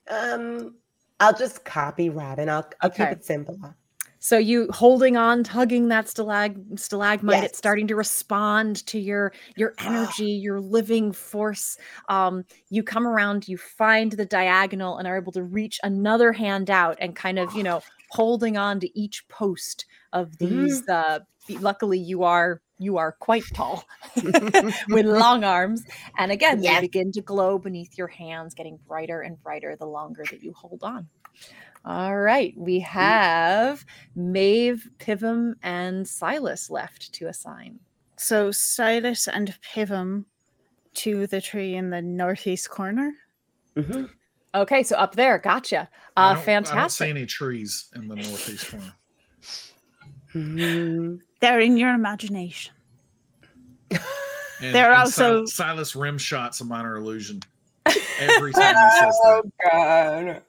Um, 0.10 0.76
I'll 1.20 1.34
just 1.34 1.66
copy 1.66 2.10
Robin. 2.10 2.50
I'll, 2.50 2.70
I'll 2.82 2.90
Okay. 2.90 3.10
keep 3.10 3.18
it 3.18 3.26
simple. 3.26 3.60
So 4.22 4.38
you 4.38 4.68
holding 4.72 5.16
on, 5.16 5.44
tugging 5.46 5.88
that 5.90 6.06
stalag 6.08 6.78
stalagmite, 6.78 7.44
it's 7.46 7.58
starting 7.58 7.88
to 7.88 7.96
respond 7.96 8.86
to 8.88 9.00
your 9.00 9.32
your 9.56 9.74
energy, 9.80 10.26
your 10.26 10.60
living 10.60 11.14
force. 11.14 11.78
Um, 12.10 12.44
you 12.70 12.84
come 12.84 13.08
around, 13.08 13.48
you 13.48 13.58
find 13.58 14.12
the 14.12 14.26
diagonal, 14.26 14.98
and 14.98 15.08
are 15.08 15.18
able 15.18 15.32
to 15.34 15.44
reach 15.44 15.80
another 15.84 16.34
hand 16.34 16.70
out 16.70 16.98
and 17.00 17.16
kind 17.16 17.40
of, 17.40 17.54
you 17.54 17.64
know, 17.64 17.82
holding 18.10 18.58
on 18.58 18.80
to 18.82 19.00
each 19.00 19.26
post 19.30 19.86
of 20.12 20.38
these. 20.38 20.88
Uh, 20.90 21.20
the- 21.48 21.60
luckily, 21.60 21.98
you 22.00 22.24
are 22.24 22.62
you 22.80 22.98
are 22.98 23.12
quite 23.12 23.44
tall 23.54 23.84
with 24.90 25.06
long 25.06 25.44
arms, 25.44 25.84
and 26.18 26.32
again, 26.32 26.64
Yes. 26.64 26.76
they 26.78 26.88
begin 26.88 27.12
to 27.12 27.22
glow 27.22 27.60
beneath 27.60 27.98
your 27.98 28.08
hands, 28.08 28.54
getting 28.56 28.80
brighter 28.88 29.22
and 29.22 29.42
brighter 29.44 29.76
the 29.76 29.86
longer 29.86 30.24
that 30.32 30.42
you 30.42 30.54
hold 30.54 30.84
on. 30.84 31.08
All 31.86 32.18
right, 32.18 32.54
we 32.58 32.80
have 32.80 33.86
Maeve, 34.16 34.90
Pivum, 34.98 35.56
and 35.64 36.08
Silas 36.08 36.70
left 36.70 37.14
to 37.14 37.28
assign. 37.28 37.80
So 38.18 38.52
Silas 38.52 39.28
and 39.28 39.56
Pivum 39.62 40.26
to 40.96 41.28
the 41.28 41.40
tree 41.40 41.76
in 41.76 41.90
the 41.90 42.02
northeast 42.02 42.70
corner. 42.70 43.14
Mhm. 43.78 44.10
Okay, 44.56 44.84
so 44.84 44.98
up 44.98 45.16
there, 45.16 45.38
gotcha. 45.38 45.90
I 46.18 46.32
Uh, 46.32 46.34
don't- 46.46 46.72
I 46.72 46.76
don't 46.76 46.90
see 46.90 47.10
any 47.10 47.26
trees 47.26 47.90
in 47.96 48.08
the 48.08 48.16
northeast 48.16 48.72
corner. 48.72 48.94
Mhm. 50.34 51.20
They're 51.40 51.60
in 51.60 51.78
your 51.78 51.94
imagination. 51.94 52.74
And, 54.62 54.76
They're 54.76 54.92
and 54.92 55.00
also- 55.04 55.46
Sil- 55.48 55.48
Silas 55.48 55.96
rim 55.96 56.18
shots 56.18 56.60
a 56.60 56.66
minor 56.66 56.98
illusion 56.98 57.40
every 58.20 58.52
time 58.52 58.76
he 58.76 59.00
says 59.00 59.18
that. 59.24 59.44
Oh 59.46 59.52
God. 59.72 60.42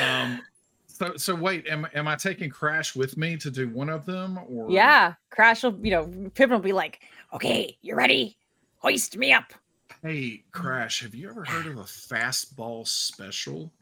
Um, 0.00 0.40
so 0.86 1.16
so 1.16 1.34
wait, 1.34 1.66
am 1.66 1.84
am 1.94 2.06
I 2.06 2.14
taking 2.14 2.48
Crash 2.48 2.94
with 2.94 3.16
me 3.16 3.36
to 3.38 3.50
do 3.50 3.68
one 3.70 3.88
of 3.88 4.06
them 4.06 4.38
or 4.48 4.70
Yeah, 4.70 5.14
Crash 5.30 5.64
will, 5.64 5.76
you 5.82 5.90
know, 5.90 6.06
Pivum 6.34 6.50
will 6.52 6.58
be 6.60 6.72
like, 6.72 7.00
Okay, 7.34 7.76
you 7.82 7.96
ready? 7.96 8.36
Hoist 8.76 9.16
me 9.16 9.32
up. 9.32 9.52
Hey, 10.00 10.44
Crash, 10.52 11.02
have 11.02 11.12
you 11.12 11.28
ever 11.28 11.44
heard 11.44 11.66
of 11.66 11.76
a 11.78 11.82
fastball 11.82 12.86
special? 12.86 13.72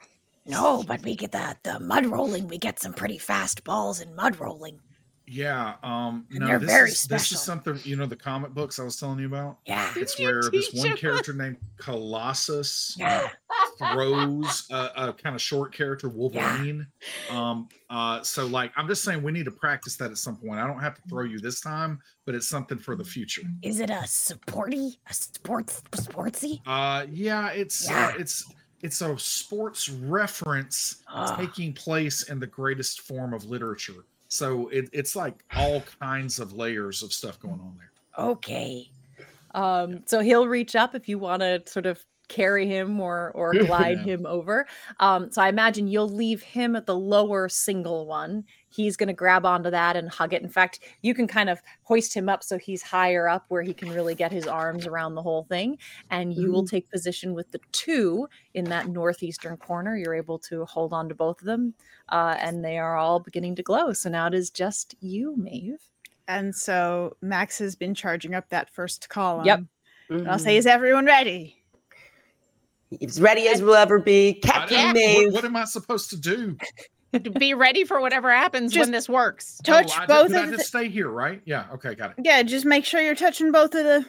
No, 0.46 0.82
but 0.82 1.02
we 1.02 1.14
get 1.14 1.32
the, 1.32 1.54
the 1.62 1.78
mud 1.78 2.06
rolling. 2.06 2.48
We 2.48 2.56
get 2.56 2.80
some 2.80 2.94
pretty 2.94 3.18
fast 3.18 3.64
balls 3.64 4.00
in 4.00 4.14
mud 4.14 4.40
rolling. 4.40 4.80
Yeah, 5.28 5.74
um, 5.82 6.24
And 6.30 6.40
no, 6.40 6.46
they're 6.46 6.58
this 6.60 6.70
very 6.70 6.90
is 6.90 7.02
this 7.04 7.32
is 7.32 7.40
something 7.40 7.78
you 7.82 7.96
know 7.96 8.06
the 8.06 8.14
comic 8.16 8.52
books 8.54 8.78
I 8.78 8.84
was 8.84 8.96
telling 8.96 9.18
you 9.18 9.26
about. 9.26 9.58
Yeah. 9.66 9.92
It's 9.96 10.18
where 10.20 10.42
this 10.50 10.72
one 10.72 10.88
him? 10.88 10.96
character 10.96 11.32
named 11.32 11.56
Colossus 11.78 12.94
Yeah. 12.98 13.28
throws 13.78 14.66
a, 14.70 14.90
a 14.96 15.12
kind 15.12 15.34
of 15.34 15.42
short 15.42 15.72
character 15.74 16.08
Wolverine. 16.08 16.86
Um, 17.30 17.68
uh, 17.90 18.22
so 18.22 18.46
like 18.46 18.72
I'm 18.76 18.86
just 18.88 19.02
saying 19.02 19.22
we 19.22 19.32
need 19.32 19.44
to 19.46 19.50
practice 19.50 19.96
that 19.96 20.10
at 20.10 20.18
some 20.18 20.36
point. 20.36 20.60
I 20.60 20.66
don't 20.66 20.80
have 20.80 20.94
to 20.94 21.02
throw 21.08 21.24
you 21.24 21.38
this 21.40 21.60
time, 21.60 22.00
but 22.24 22.34
it's 22.34 22.48
something 22.48 22.78
for 22.78 22.94
the 22.96 23.04
future. 23.04 23.42
Is 23.62 23.80
it 23.80 23.90
a 23.90 24.06
sporty, 24.06 24.98
a 25.08 25.14
sports, 25.14 25.82
sportsy? 25.92 26.60
Uh, 26.66 27.06
yeah, 27.10 27.48
it's 27.50 27.88
Yeah. 27.90 28.08
Uh, 28.14 28.18
it's 28.18 28.44
it's 28.82 29.00
a 29.00 29.18
sports 29.18 29.88
reference 29.88 31.02
Ah. 31.08 31.34
taking 31.36 31.72
place 31.72 32.24
in 32.24 32.38
the 32.38 32.46
greatest 32.46 33.00
form 33.02 33.32
of 33.34 33.44
literature. 33.44 34.04
So 34.28 34.68
it, 34.68 34.88
it's 34.92 35.14
like 35.16 35.44
all 35.54 35.82
kinds 36.00 36.38
of 36.38 36.52
layers 36.52 37.02
of 37.02 37.12
stuff 37.12 37.40
going 37.40 37.54
on 37.54 37.76
there. 37.78 38.24
Okay. 38.26 38.90
Um, 39.54 40.02
so 40.06 40.20
he'll 40.20 40.48
reach 40.48 40.76
up 40.76 40.94
if 40.94 41.08
you 41.08 41.18
want 41.18 41.40
to 41.40 41.62
sort 41.66 41.86
of 41.86 42.04
carry 42.28 42.66
him 42.66 43.00
or 43.00 43.30
or 43.34 43.52
glide 43.66 43.98
Yeah. 43.98 44.04
him 44.04 44.26
over. 44.26 44.66
Um, 45.00 45.30
so 45.30 45.42
I 45.42 45.48
imagine 45.48 45.86
you'll 45.88 46.08
leave 46.08 46.42
him 46.42 46.76
at 46.76 46.86
the 46.86 46.96
lower 46.96 47.48
single 47.48 48.06
one. 48.06 48.44
He's 48.68 48.96
going 48.96 49.06
to 49.06 49.14
grab 49.14 49.46
onto 49.46 49.70
that 49.70 49.96
and 49.96 50.08
hug 50.10 50.34
it. 50.34 50.42
In 50.42 50.50
fact, 50.50 50.80
you 51.00 51.14
can 51.14 51.26
kind 51.26 51.48
of 51.48 51.62
hoist 51.82 52.12
him 52.14 52.28
up 52.28 52.42
so 52.44 52.58
he's 52.58 52.82
higher 52.82 53.26
up 53.26 53.46
where 53.48 53.62
he 53.62 53.72
can 53.72 53.88
really 53.90 54.14
get 54.14 54.30
his 54.30 54.46
arms 54.46 54.86
around 54.86 55.14
the 55.14 55.22
whole 55.22 55.44
thing. 55.44 55.78
And 56.10 56.34
you 56.34 56.52
will 56.52 56.66
take 56.66 56.90
position 56.90 57.32
with 57.32 57.50
the 57.52 57.60
two 57.72 58.28
in 58.52 58.64
that 58.66 58.88
northeastern 58.88 59.56
corner. 59.56 59.96
You're 59.96 60.14
able 60.14 60.38
to 60.40 60.66
hold 60.66 60.92
on 60.92 61.08
to 61.08 61.14
both 61.14 61.40
of 61.40 61.46
them, 61.46 61.72
uh, 62.10 62.36
and 62.38 62.62
they 62.62 62.76
are 62.76 62.96
all 62.96 63.18
beginning 63.18 63.54
to 63.56 63.62
glow. 63.62 63.92
So 63.94 64.10
now 64.10 64.26
it 64.26 64.34
is 64.34 64.50
just 64.50 64.94
you, 65.00 65.34
Maeve. 65.36 65.80
And 66.28 66.54
so 66.54 67.16
Max 67.22 67.58
has 67.60 67.76
been 67.76 67.94
charging 67.94 68.34
up 68.34 68.48
that 68.50 68.68
first 68.68 69.08
column. 69.08 69.46
Yep. 69.46 69.60
And 70.10 70.28
I'll 70.28 70.38
say, 70.38 70.56
is 70.56 70.66
everyone 70.66 71.06
ready? 71.06 71.55
As 73.02 73.20
ready 73.20 73.48
as 73.48 73.62
we'll 73.62 73.74
ever 73.74 73.98
be. 73.98 74.34
Captain 74.34 74.76
don't- 74.78 74.92
Maeve. 74.94 75.26
what, 75.26 75.34
what 75.34 75.44
am 75.44 75.56
I 75.56 75.64
supposed 75.64 76.10
to 76.10 76.16
do? 76.16 76.56
Be 77.38 77.54
ready 77.54 77.84
for 77.84 78.00
whatever 78.00 78.30
happens 78.30 78.72
Just 78.72 78.86
when 78.86 78.92
this 78.92 79.08
works. 79.08 79.58
Touch 79.64 79.90
oh, 79.96 80.02
I, 80.02 80.06
both 80.06 80.28
did, 80.28 80.36
of 80.36 80.42
I 80.48 80.56
the- 80.56 80.58
stay 80.62 80.88
here, 80.88 81.08
right? 81.08 81.40
Yeah. 81.46 81.66
Okay, 81.74 81.94
got 81.94 82.10
it. 82.10 82.16
Yeah, 82.22 82.42
just 82.42 82.66
make 82.66 82.84
sure 82.84 83.00
you're 83.00 83.14
touching 83.14 83.52
both 83.52 83.74
of 83.74 83.84
the. 83.84 84.04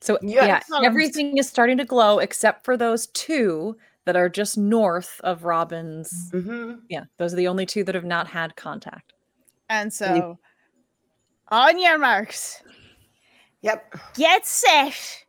So 0.00 0.18
Yeah, 0.22 0.46
yeah, 0.46 0.60
everything 0.82 1.36
is 1.36 1.48
starting 1.48 1.76
to 1.78 1.84
glow 1.84 2.18
except 2.20 2.64
for 2.64 2.76
those 2.76 3.08
two 3.08 3.76
that 4.06 4.16
are 4.16 4.30
just 4.30 4.56
north 4.56 5.20
of 5.24 5.44
Robin's. 5.44 6.10
Mhm. 6.32 6.78
Yeah, 6.88 7.04
those 7.18 7.34
are 7.34 7.36
the 7.36 7.48
only 7.48 7.66
two 7.66 7.84
that 7.84 7.94
have 7.94 8.04
not 8.06 8.26
had 8.26 8.56
contact. 8.56 9.12
And 9.68 9.92
so, 9.92 10.38
on 11.48 11.78
your 11.78 11.98
marks, 11.98 12.62
Yep. 13.60 13.94
get 14.14 14.46
set. 14.46 15.24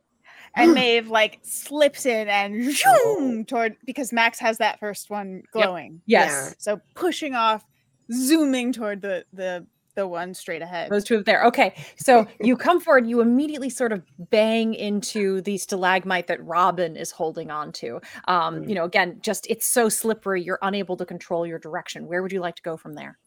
And 0.54 0.74
Maeve 0.74 1.08
like 1.08 1.38
slips 1.42 2.04
in 2.06 2.28
and 2.28 2.74
zoom 2.74 3.44
toward 3.44 3.76
because 3.86 4.12
Max 4.12 4.38
has 4.40 4.58
that 4.58 4.78
first 4.80 5.08
one 5.10 5.42
glowing. 5.52 6.02
Yes, 6.06 6.54
So 6.58 6.80
pushing 6.94 7.34
off, 7.34 7.64
zooming 8.12 8.72
toward 8.72 9.00
the 9.02 9.24
the 9.32 9.66
the 9.94 10.06
one 10.08 10.32
straight 10.32 10.62
ahead. 10.62 10.90
those 10.90 11.04
two 11.04 11.18
up 11.18 11.26
there. 11.26 11.44
Okay, 11.44 11.74
so 11.96 12.26
you 12.40 12.56
come 12.56 12.80
forward, 12.80 13.06
you 13.06 13.20
immediately 13.20 13.68
sort 13.68 13.92
of 13.92 14.02
bang 14.30 14.72
into 14.72 15.42
the 15.42 15.58
stalagmite 15.58 16.28
that 16.28 16.42
Robin 16.42 16.96
is 16.96 17.10
holding 17.10 17.50
on 17.50 17.72
to. 17.72 18.00
Um, 18.26 18.64
you 18.66 18.74
know, 18.74 18.84
again, 18.84 19.18
just 19.20 19.46
it's 19.50 19.66
so 19.66 19.90
slippery, 19.90 20.42
you're 20.42 20.58
unable 20.62 20.96
to 20.96 21.04
control 21.04 21.46
your 21.46 21.58
direction. 21.58 22.06
Where 22.06 22.22
would 22.22 22.32
you 22.32 22.40
like 22.40 22.56
to 22.56 22.62
go 22.62 22.78
from 22.78 22.94
there? 22.94 23.18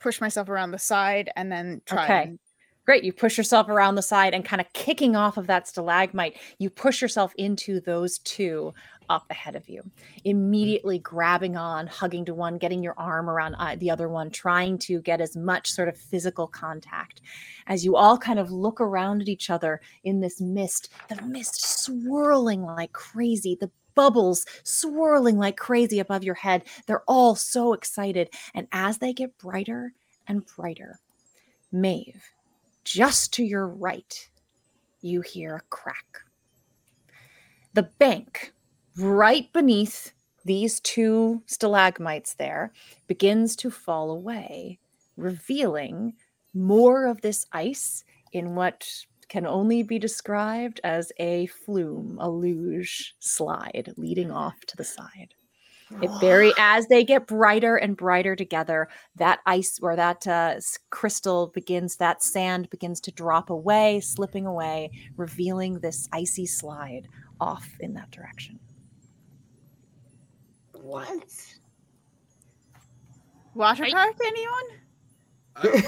Push 0.00 0.20
myself 0.20 0.48
around 0.48 0.70
the 0.70 0.78
side 0.78 1.30
and 1.36 1.52
then 1.52 1.82
try. 1.84 2.04
Okay. 2.04 2.22
and- 2.22 2.38
Great. 2.84 3.04
You 3.04 3.12
push 3.12 3.38
yourself 3.38 3.68
around 3.68 3.94
the 3.94 4.02
side 4.02 4.34
and 4.34 4.44
kind 4.44 4.60
of 4.60 4.72
kicking 4.72 5.14
off 5.14 5.36
of 5.36 5.46
that 5.46 5.68
stalagmite, 5.68 6.36
you 6.58 6.68
push 6.68 7.00
yourself 7.00 7.32
into 7.36 7.80
those 7.80 8.18
two 8.18 8.74
up 9.08 9.24
ahead 9.30 9.54
of 9.54 9.68
you, 9.68 9.82
immediately 10.24 10.98
grabbing 10.98 11.56
on, 11.56 11.86
hugging 11.86 12.24
to 12.24 12.34
one, 12.34 12.58
getting 12.58 12.82
your 12.82 12.98
arm 12.98 13.30
around 13.30 13.54
uh, 13.56 13.76
the 13.78 13.90
other 13.90 14.08
one, 14.08 14.30
trying 14.30 14.78
to 14.78 15.00
get 15.02 15.20
as 15.20 15.36
much 15.36 15.70
sort 15.70 15.88
of 15.88 15.96
physical 15.96 16.48
contact. 16.48 17.20
As 17.68 17.84
you 17.84 17.94
all 17.94 18.18
kind 18.18 18.40
of 18.40 18.50
look 18.50 18.80
around 18.80 19.22
at 19.22 19.28
each 19.28 19.48
other 19.48 19.80
in 20.02 20.20
this 20.20 20.40
mist, 20.40 20.88
the 21.08 21.22
mist 21.22 21.84
swirling 21.84 22.62
like 22.62 22.92
crazy, 22.92 23.56
the 23.60 23.70
bubbles 23.94 24.44
swirling 24.64 25.36
like 25.36 25.56
crazy 25.56 26.00
above 26.00 26.24
your 26.24 26.34
head. 26.34 26.64
They're 26.86 27.04
all 27.06 27.36
so 27.36 27.74
excited. 27.74 28.30
And 28.54 28.66
as 28.72 28.98
they 28.98 29.12
get 29.12 29.38
brighter 29.38 29.92
and 30.26 30.44
brighter, 30.46 30.98
Maeve, 31.70 32.31
just 32.84 33.32
to 33.34 33.44
your 33.44 33.66
right, 33.66 34.28
you 35.00 35.20
hear 35.20 35.56
a 35.56 35.60
crack. 35.70 36.20
The 37.74 37.84
bank, 37.84 38.52
right 38.96 39.52
beneath 39.52 40.12
these 40.44 40.80
two 40.80 41.42
stalagmites 41.46 42.34
there, 42.34 42.72
begins 43.06 43.56
to 43.56 43.70
fall 43.70 44.10
away, 44.10 44.78
revealing 45.16 46.14
more 46.54 47.06
of 47.06 47.22
this 47.22 47.46
ice 47.52 48.04
in 48.32 48.54
what 48.54 48.86
can 49.28 49.46
only 49.46 49.82
be 49.82 49.98
described 49.98 50.80
as 50.84 51.10
a 51.18 51.46
flume, 51.46 52.18
a 52.20 52.28
luge 52.28 53.14
slide 53.18 53.94
leading 53.96 54.30
off 54.30 54.60
to 54.66 54.76
the 54.76 54.84
side. 54.84 55.34
It 56.00 56.10
very 56.20 56.52
as 56.58 56.86
they 56.86 57.04
get 57.04 57.26
brighter 57.26 57.76
and 57.76 57.96
brighter 57.96 58.34
together, 58.36 58.88
that 59.16 59.40
ice 59.46 59.78
or 59.82 59.96
that 59.96 60.26
uh, 60.26 60.54
crystal 60.90 61.48
begins, 61.48 61.96
that 61.96 62.22
sand 62.22 62.70
begins 62.70 63.00
to 63.02 63.12
drop 63.12 63.50
away, 63.50 64.00
slipping 64.00 64.46
away, 64.46 64.90
revealing 65.16 65.80
this 65.80 66.08
icy 66.12 66.46
slide 66.46 67.08
off 67.40 67.68
in 67.80 67.92
that 67.94 68.10
direction. 68.10 68.58
What? 70.80 71.24
Water 73.54 73.84
I- 73.84 73.90
park, 73.90 74.16
anyone? 74.24 74.64
Uh, 75.56 75.80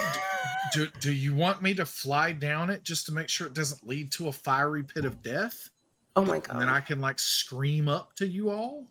do, 0.73 0.89
do 1.01 1.13
you 1.13 1.35
want 1.35 1.63
me 1.63 1.75
to 1.75 1.87
fly 1.87 2.33
down 2.33 2.71
it 2.71 2.83
just 2.83 3.07
to 3.07 3.13
make 3.13 3.29
sure 3.29 3.47
it 3.47 3.55
doesn't 3.55 3.87
lead 3.87 4.13
to 4.13 4.29
a 4.29 4.33
fiery 4.33 4.83
pit 4.83 5.05
of 5.05 5.23
death? 5.23 5.71
Oh 6.17 6.25
my 6.25 6.39
god! 6.39 6.51
And 6.51 6.61
then 6.61 6.69
I 6.69 6.81
can 6.81 7.01
like 7.01 7.19
scream 7.19 7.89
up 7.89 8.15
to 8.17 8.27
you 8.27 8.51
all? 8.51 8.87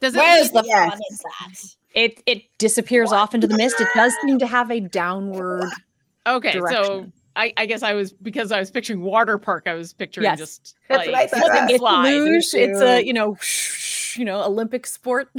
Does 0.00 0.14
it 0.14 0.18
Where's 0.18 0.50
the 0.50 0.62
fun 0.62 0.92
in 0.92 1.16
that? 1.22 1.74
It 1.94 2.22
it 2.26 2.42
disappears 2.58 3.12
off 3.12 3.34
into 3.34 3.46
the 3.46 3.56
mist. 3.56 3.80
It 3.80 3.88
does 3.94 4.14
seem 4.24 4.38
to 4.38 4.46
have 4.46 4.70
a 4.70 4.80
downward. 4.80 5.64
okay? 6.26 6.60
So. 6.70 7.06
I, 7.36 7.52
I 7.56 7.66
guess 7.66 7.84
I 7.84 7.94
was 7.94 8.12
because 8.12 8.50
I 8.50 8.58
was 8.58 8.72
picturing 8.72 9.02
water 9.02 9.38
park. 9.38 9.62
I 9.66 9.74
was 9.74 9.92
picturing 9.92 10.24
Yes. 10.24 10.38
just 10.38 10.76
That's 10.88 11.06
like 11.06 11.12
what 11.12 11.14
I 11.14 11.26
thought. 11.28 11.40
slip 11.40 11.52
and 11.54 11.70
It's 11.70 12.52
It's 12.52 12.52
luge. 12.52 12.62
It's 12.68 12.80
a 12.80 13.04
you 13.06 13.12
know 13.12 13.36
you 14.16 14.24
know 14.24 14.42
Olympic 14.42 14.84
sport. 14.86 15.30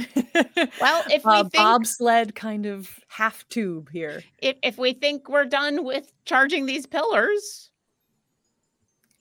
Well, 0.80 1.04
if 1.10 1.24
we 1.24 1.32
uh, 1.32 1.42
think 1.42 1.52
bobsled 1.52 2.34
kind 2.34 2.64
of 2.64 2.98
half 3.08 3.46
tube 3.50 3.90
here. 3.92 4.22
if, 4.38 4.56
if 4.62 4.78
we 4.78 4.94
think 4.94 5.28
we're 5.28 5.44
done 5.44 5.84
with 5.84 6.10
charging 6.24 6.64
these 6.66 6.86
pillars, 6.86 7.70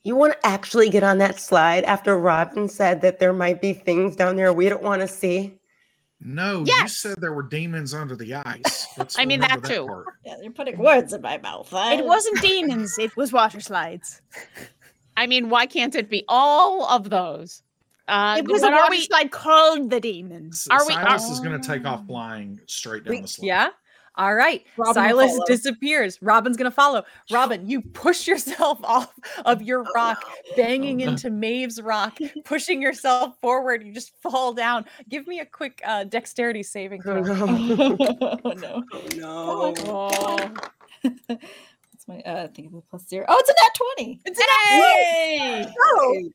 You 0.03 0.15
want 0.15 0.33
to 0.33 0.45
actually 0.47 0.89
get 0.89 1.03
on 1.03 1.19
that 1.19 1.39
slide 1.39 1.83
after 1.83 2.17
Robin 2.17 2.67
said 2.67 3.01
that 3.01 3.19
there 3.19 3.33
might 3.33 3.61
be 3.61 3.73
things 3.73 4.15
down 4.15 4.35
there 4.35 4.51
we 4.51 4.67
don't 4.67 4.81
want 4.81 5.01
to 5.01 5.07
see? 5.07 5.57
No, 6.23 6.63
you 6.65 6.87
said 6.87 7.15
there 7.19 7.33
were 7.33 7.43
demons 7.43 7.93
under 7.93 8.15
the 8.15 8.35
ice. 8.35 8.87
I 9.17 9.25
mean, 9.25 9.41
remember 9.41 9.67
that 9.67 9.73
too. 9.75 9.85
part. 9.87 10.05
Yeah, 10.25 10.35
you're 10.41 10.51
putting 10.51 10.77
words 10.77 11.13
in 11.13 11.21
my 11.21 11.37
mouth. 11.39 11.71
I- 11.73 11.95
It 11.95 12.05
wasn't 12.05 12.41
demons. 12.41 12.97
It 12.99 13.15
was 13.17 13.31
water 13.33 13.59
slides. 13.59 14.21
I 15.17 15.25
mean, 15.27 15.49
why 15.49 15.65
can't 15.65 15.95
it 15.95 16.09
be 16.09 16.23
all 16.27 16.85
of 16.85 17.09
those? 17.09 17.63
Uh, 18.07 18.35
it 18.39 18.47
was 18.47 18.61
a 18.63 18.69
water 18.69 18.87
we? 18.91 19.01
slide 19.01 19.31
called 19.31 19.89
the 19.89 19.99
demons. 19.99 20.67
S- 20.67 20.79
Are 20.81 20.85
we- 20.85 20.93
Silas 20.93 21.29
is 21.29 21.39
going 21.39 21.59
to 21.59 21.67
take 21.67 21.85
off 21.85 22.05
flying 22.07 22.59
straight 22.67 23.03
down 23.03 23.15
We- 23.15 23.21
the 23.21 23.27
slide. 23.27 23.45
Yeah. 23.47 23.69
All 24.15 24.35
right. 24.35 24.63
Robin 24.77 24.93
Silas 24.93 25.39
disappears. 25.47 26.21
Robin's 26.21 26.57
going 26.57 26.69
to 26.69 26.75
follow. 26.75 27.03
Robin, 27.31 27.65
you 27.67 27.81
push 27.81 28.27
yourself 28.27 28.79
off 28.83 29.13
of 29.45 29.61
your 29.61 29.83
rock, 29.95 30.23
banging 30.57 31.01
Oh, 31.01 31.05
no. 31.05 31.11
into 31.11 31.29
Maeve's 31.29 31.81
rock, 31.81 32.17
pushing 32.43 32.81
yourself 32.81 33.35
forward. 33.41 33.83
You 33.85 33.93
just 33.93 34.11
fall 34.21 34.53
down. 34.53 34.85
Give 35.07 35.25
me 35.27 35.39
a 35.39 35.45
quick 35.45 35.81
uh, 35.85 36.03
dexterity 36.03 36.63
saving 36.63 37.01
Oh 37.05 37.23
throw. 37.23 37.45
no. 37.45 37.97
oh 38.43 38.51
no. 38.51 38.83
Oh, 38.91 39.07
no. 39.15 39.71
Oh, 39.87 40.51
That's 41.03 42.07
my 42.07 42.19
uh, 42.21 42.43
I 42.43 42.47
think 42.47 42.67
it's 42.67 42.75
a 42.75 42.81
plus 42.89 43.07
zero. 43.07 43.25
Oh, 43.29 43.37
it's 43.39 43.49
a 43.49 43.53
nat 43.53 43.75
20. 43.97 44.21
It's 44.25 44.39
an 44.39 44.45
Yay! 44.79 45.65
So, 45.67 46.29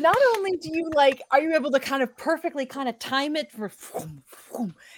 not 0.00 0.16
only 0.36 0.56
do 0.56 0.70
you 0.72 0.90
like, 0.94 1.22
are 1.30 1.40
you 1.40 1.54
able 1.54 1.70
to 1.70 1.80
kind 1.80 2.02
of 2.02 2.16
perfectly 2.16 2.66
kind 2.66 2.88
of 2.88 2.98
time 2.98 3.36
it 3.36 3.50
for, 3.52 3.70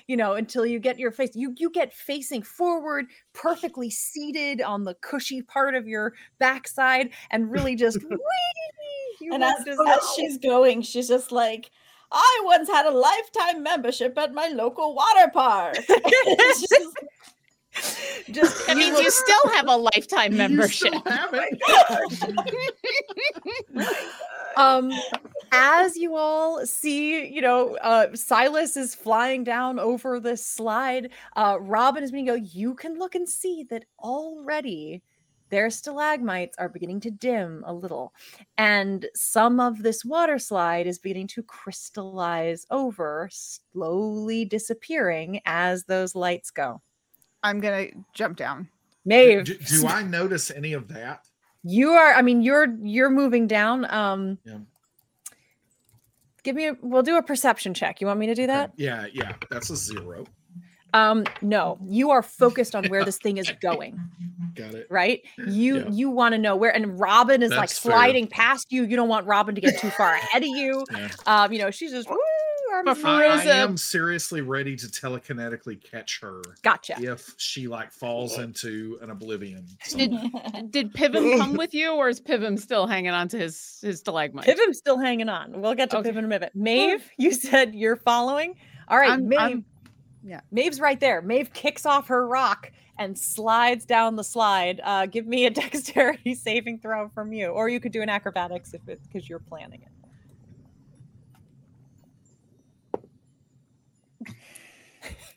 you 0.07 0.17
know, 0.17 0.35
until 0.35 0.65
you 0.65 0.79
get 0.79 0.99
your 0.99 1.11
face, 1.11 1.31
you 1.35 1.55
you 1.59 1.71
get 1.71 1.93
facing 1.93 2.43
forward, 2.43 3.07
perfectly 3.33 3.91
seated 3.91 4.61
on 4.63 4.85
the 4.85 4.95
cushy 4.95 5.43
part 5.43 5.75
of 5.75 5.87
your 5.87 6.15
backside, 6.39 7.11
and 7.31 7.51
really 7.51 7.77
just, 7.77 7.99
And 9.33 9.45
as, 9.45 9.55
as 9.69 10.11
she's 10.17 10.39
going, 10.39 10.83
she's 10.83 11.09
just 11.09 11.31
like, 11.31 11.71
I 12.11 12.41
once 12.45 12.69
had 12.69 12.87
a 12.87 12.91
lifetime 12.91 13.63
membership 13.63 14.19
at 14.19 14.35
my 14.35 14.49
local 14.49 14.95
water 14.95 15.31
park. 15.33 15.77
Just- 18.31 18.67
That 18.67 18.77
means 18.77 18.99
you 18.99 19.11
still 19.11 19.49
have 19.55 19.67
a 19.69 19.77
lifetime 19.77 20.37
membership. 20.43 20.89
still 20.95 21.03
have 21.07 21.31
it. 21.33 21.61
um 24.57 24.93
as 25.53 25.97
you 25.97 26.15
all 26.15 26.65
see 26.67 27.27
you 27.27 27.41
know 27.41 27.75
uh 27.77 28.07
silas 28.15 28.77
is 28.77 28.95
flying 28.95 29.43
down 29.45 29.79
over 29.79 30.21
this 30.21 30.45
slide 30.45 31.11
uh 31.37 31.57
robin 31.61 32.05
is 32.05 32.11
going 32.11 32.27
to 32.27 32.33
go 32.33 32.37
you 32.53 32.75
can 32.75 32.99
look 32.99 33.15
and 33.15 33.27
see 33.29 33.65
that 33.71 33.85
already 33.99 35.03
their 35.49 35.71
stalagmites 35.71 36.57
are 36.59 36.69
beginning 36.69 37.01
to 37.01 37.11
dim 37.11 37.63
a 37.67 37.73
little 37.73 38.13
and 38.59 39.07
some 39.15 39.59
of 39.59 39.83
this 39.83 40.05
water 40.05 40.39
slide 40.39 40.87
is 40.87 40.99
beginning 40.99 41.27
to 41.29 41.43
crystallize 41.43 42.67
over 42.71 43.29
slowly 43.33 44.45
disappearing 44.45 45.41
as 45.47 45.85
those 45.85 46.15
lights 46.15 46.51
go 46.51 46.81
I'm 47.43 47.61
gonna 47.61 47.89
jump 48.15 48.37
down. 48.37 48.69
Maeve, 49.05 49.45
Do, 49.45 49.57
do 49.59 49.87
I 49.89 50.03
notice 50.03 50.51
any 50.51 50.73
of 50.75 50.89
that? 50.89 51.25
you 51.65 51.91
are 51.91 52.13
i 52.15 52.23
mean 52.23 52.43
you're 52.43 52.75
you're 52.83 53.09
moving 53.09 53.47
down 53.47 53.85
um 53.95 54.37
Yeah. 54.45 54.59
give 56.43 56.57
me 56.57 56.67
a 56.69 56.77
we'll 56.83 57.03
do 57.05 57.17
a 57.17 57.23
perception 57.23 57.73
check 57.73 58.01
you 58.01 58.07
want 58.09 58.19
me 58.19 58.27
to 58.27 58.35
do 58.35 58.47
that 58.49 58.73
Yeah, 58.77 59.07
yeah, 59.13 59.35
that's 59.51 59.71
a 59.71 59.77
zero. 59.77 60.25
Um, 60.95 61.25
no, 61.41 61.79
you 61.89 62.11
are 62.11 62.23
focused 62.23 62.75
on 62.75 62.85
where 62.91 63.03
this 63.03 63.17
thing 63.17 63.39
is 63.39 63.51
going, 63.63 63.99
Got 64.55 64.75
it. 64.75 64.87
right? 64.91 65.23
You 65.47 65.79
Yeah. 65.79 65.89
you 65.91 66.11
want 66.11 66.33
to 66.35 66.39
know 66.39 66.55
where 66.55 66.75
and 66.75 67.01
Robin 67.01 67.43
is 67.43 67.51
like 67.51 67.61
That's 67.71 67.79
fair. 67.79 67.93
sliding 67.93 68.27
past 68.27 68.67
you. 68.71 68.85
You 68.85 68.97
don't 68.97 69.09
want 69.09 69.27
Robin 69.27 69.55
to 69.55 69.61
get 69.63 69.79
too 69.79 69.89
far 69.89 70.13
ahead 70.15 70.43
of 70.43 70.49
you. 70.49 70.85
Yeah. 70.93 71.09
Um, 71.27 71.51
you 71.53 71.61
know, 71.61 71.71
she's 71.71 71.93
just 71.93 72.11
woo, 72.11 72.19
arms 72.73 72.85
But 73.03 73.19
raised. 73.21 73.49
I, 73.49 73.53
I 73.53 73.57
am 73.57 73.77
seriously 73.77 74.41
ready 74.41 74.75
to 74.77 74.87
telekinetically 74.87 75.83
catch 75.83 76.21
her 76.21 76.43
gotcha. 76.63 76.97
if 76.99 77.35
she 77.37 77.69
like 77.69 77.93
falls 77.93 78.39
into 78.39 78.99
an 79.03 79.11
oblivion. 79.11 79.67
Did, 79.95 80.13
did 80.71 80.93
Pivum 80.95 81.39
come 81.39 81.55
with 81.57 81.75
you, 81.75 81.93
or 81.93 82.09
is 82.09 82.21
Pivum 82.21 82.57
still 82.59 82.87
hanging 82.87 83.13
on 83.13 83.29
to 83.29 83.39
his 83.39 83.79
his 83.83 84.01
stalagmite? 84.01 84.45
Pivum's 84.45 84.79
still 84.79 84.99
hanging 84.99 85.29
on. 85.29 85.61
We'll 85.61 85.75
get 85.75 85.91
to 85.91 85.99
Okay. 85.99 86.11
Pivum 86.11 86.19
in 86.21 86.25
a 86.25 86.29
minute. 86.29 86.53
Maeve, 86.55 87.09
you 87.19 87.33
said 87.33 87.75
you're 87.75 87.97
following. 87.97 88.55
All 88.89 88.99
right, 88.99 89.11
I'm- 89.11 89.29
Maeve. 89.29 89.39
I'm- 89.39 89.65
yeah. 90.25 90.41
Maeve's 90.53 90.81
right 90.81 91.01
there. 91.01 91.21
Maeve 91.21 91.53
kicks 91.53 91.85
off 91.85 92.07
her 92.09 92.27
rock 92.29 92.71
and 92.99 93.19
slides 93.19 93.85
down 93.85 94.15
the 94.15 94.23
slide. 94.23 94.81
Uh, 94.85 95.07
give 95.07 95.27
me 95.27 95.47
a 95.47 95.51
dexterity 95.63 96.35
saving 96.35 96.79
throw 96.79 97.09
from 97.09 97.33
you, 97.33 97.49
or 97.49 97.69
you 97.69 97.81
could 97.81 97.91
do 97.93 98.03
an 98.03 98.09
acrobatics 98.09 98.73
if 98.73 98.81
it's 98.89 99.07
because 99.09 99.29
you're 99.29 99.41
planning 99.41 99.83
it. 99.83 99.89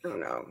Oh 0.06 0.16
no. 0.16 0.46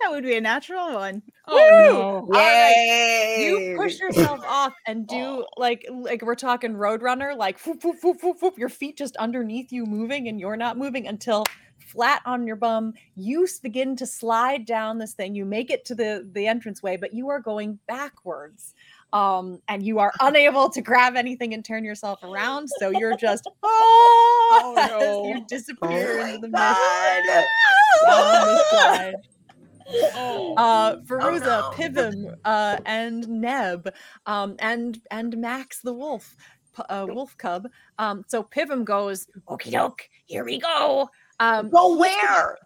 That 0.00 0.10
would 0.10 0.24
be 0.24 0.36
a 0.36 0.40
natural 0.40 0.94
one. 0.94 1.22
Oh 1.46 1.56
no! 1.56 2.00
All 2.00 2.26
right. 2.26 2.74
Yay! 2.74 3.44
you 3.44 3.76
push 3.76 3.98
yourself 3.98 4.40
off 4.46 4.72
and 4.86 5.06
do 5.06 5.44
like 5.56 5.84
like 5.90 6.22
we're 6.22 6.34
talking 6.34 6.74
roadrunner 6.74 7.36
like 7.36 7.60
whoop, 7.60 7.84
whoop, 7.84 7.96
whoop, 8.02 8.22
whoop, 8.22 8.40
whoop, 8.40 8.58
your 8.58 8.68
feet 8.68 8.96
just 8.96 9.16
underneath 9.16 9.70
you 9.72 9.84
moving 9.84 10.28
and 10.28 10.40
you're 10.40 10.56
not 10.56 10.78
moving 10.78 11.06
until 11.06 11.44
flat 11.78 12.22
on 12.24 12.46
your 12.46 12.56
bum 12.56 12.92
you 13.16 13.46
begin 13.62 13.96
to 13.96 14.06
slide 14.06 14.64
down 14.64 14.98
this 14.98 15.12
thing 15.12 15.34
you 15.34 15.44
make 15.44 15.70
it 15.70 15.84
to 15.84 15.94
the 15.94 16.28
the 16.32 16.46
entranceway 16.46 16.96
but 16.96 17.12
you 17.12 17.28
are 17.28 17.40
going 17.40 17.78
backwards 17.88 18.74
um 19.12 19.60
and 19.68 19.82
you 19.82 19.98
are 19.98 20.12
unable 20.20 20.68
to 20.70 20.80
grab 20.80 21.16
anything 21.16 21.54
and 21.54 21.64
turn 21.64 21.84
yourself 21.84 22.22
around 22.22 22.68
so 22.78 22.90
you're 22.90 23.16
just 23.16 23.48
oh, 23.62 24.46
Oh, 24.52 24.74
no. 24.88 25.24
you 25.28 25.44
disappear 25.48 26.18
Oh 26.20 26.24
into 26.26 26.38
the 26.40 26.48
mist 26.48 26.52
God. 26.52 27.22
down 28.06 28.46
the 28.46 28.64
slide 28.70 29.14
Oh. 30.14 30.54
uh 30.56 30.96
Feruza, 31.02 31.44
no. 31.44 31.70
Pivum, 31.74 32.34
uh 32.44 32.76
and 32.86 33.28
Neb, 33.28 33.92
um 34.26 34.54
and 34.60 34.98
and 35.10 35.36
Max 35.38 35.80
the 35.80 35.92
wolf, 35.92 36.36
uh, 36.88 37.06
wolf 37.08 37.36
cub. 37.38 37.66
Um 37.98 38.24
so 38.28 38.42
Pivum 38.44 38.84
goes, 38.84 39.26
Okie 39.48 39.72
doke, 39.72 40.08
here 40.26 40.44
we 40.44 40.60
go. 40.60 41.08
um 41.40 41.70
Go 41.70 41.96
where? 41.96 42.56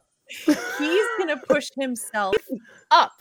he's 0.47 1.07
gonna 1.19 1.41
push 1.49 1.69
himself 1.79 2.35
up 2.91 3.12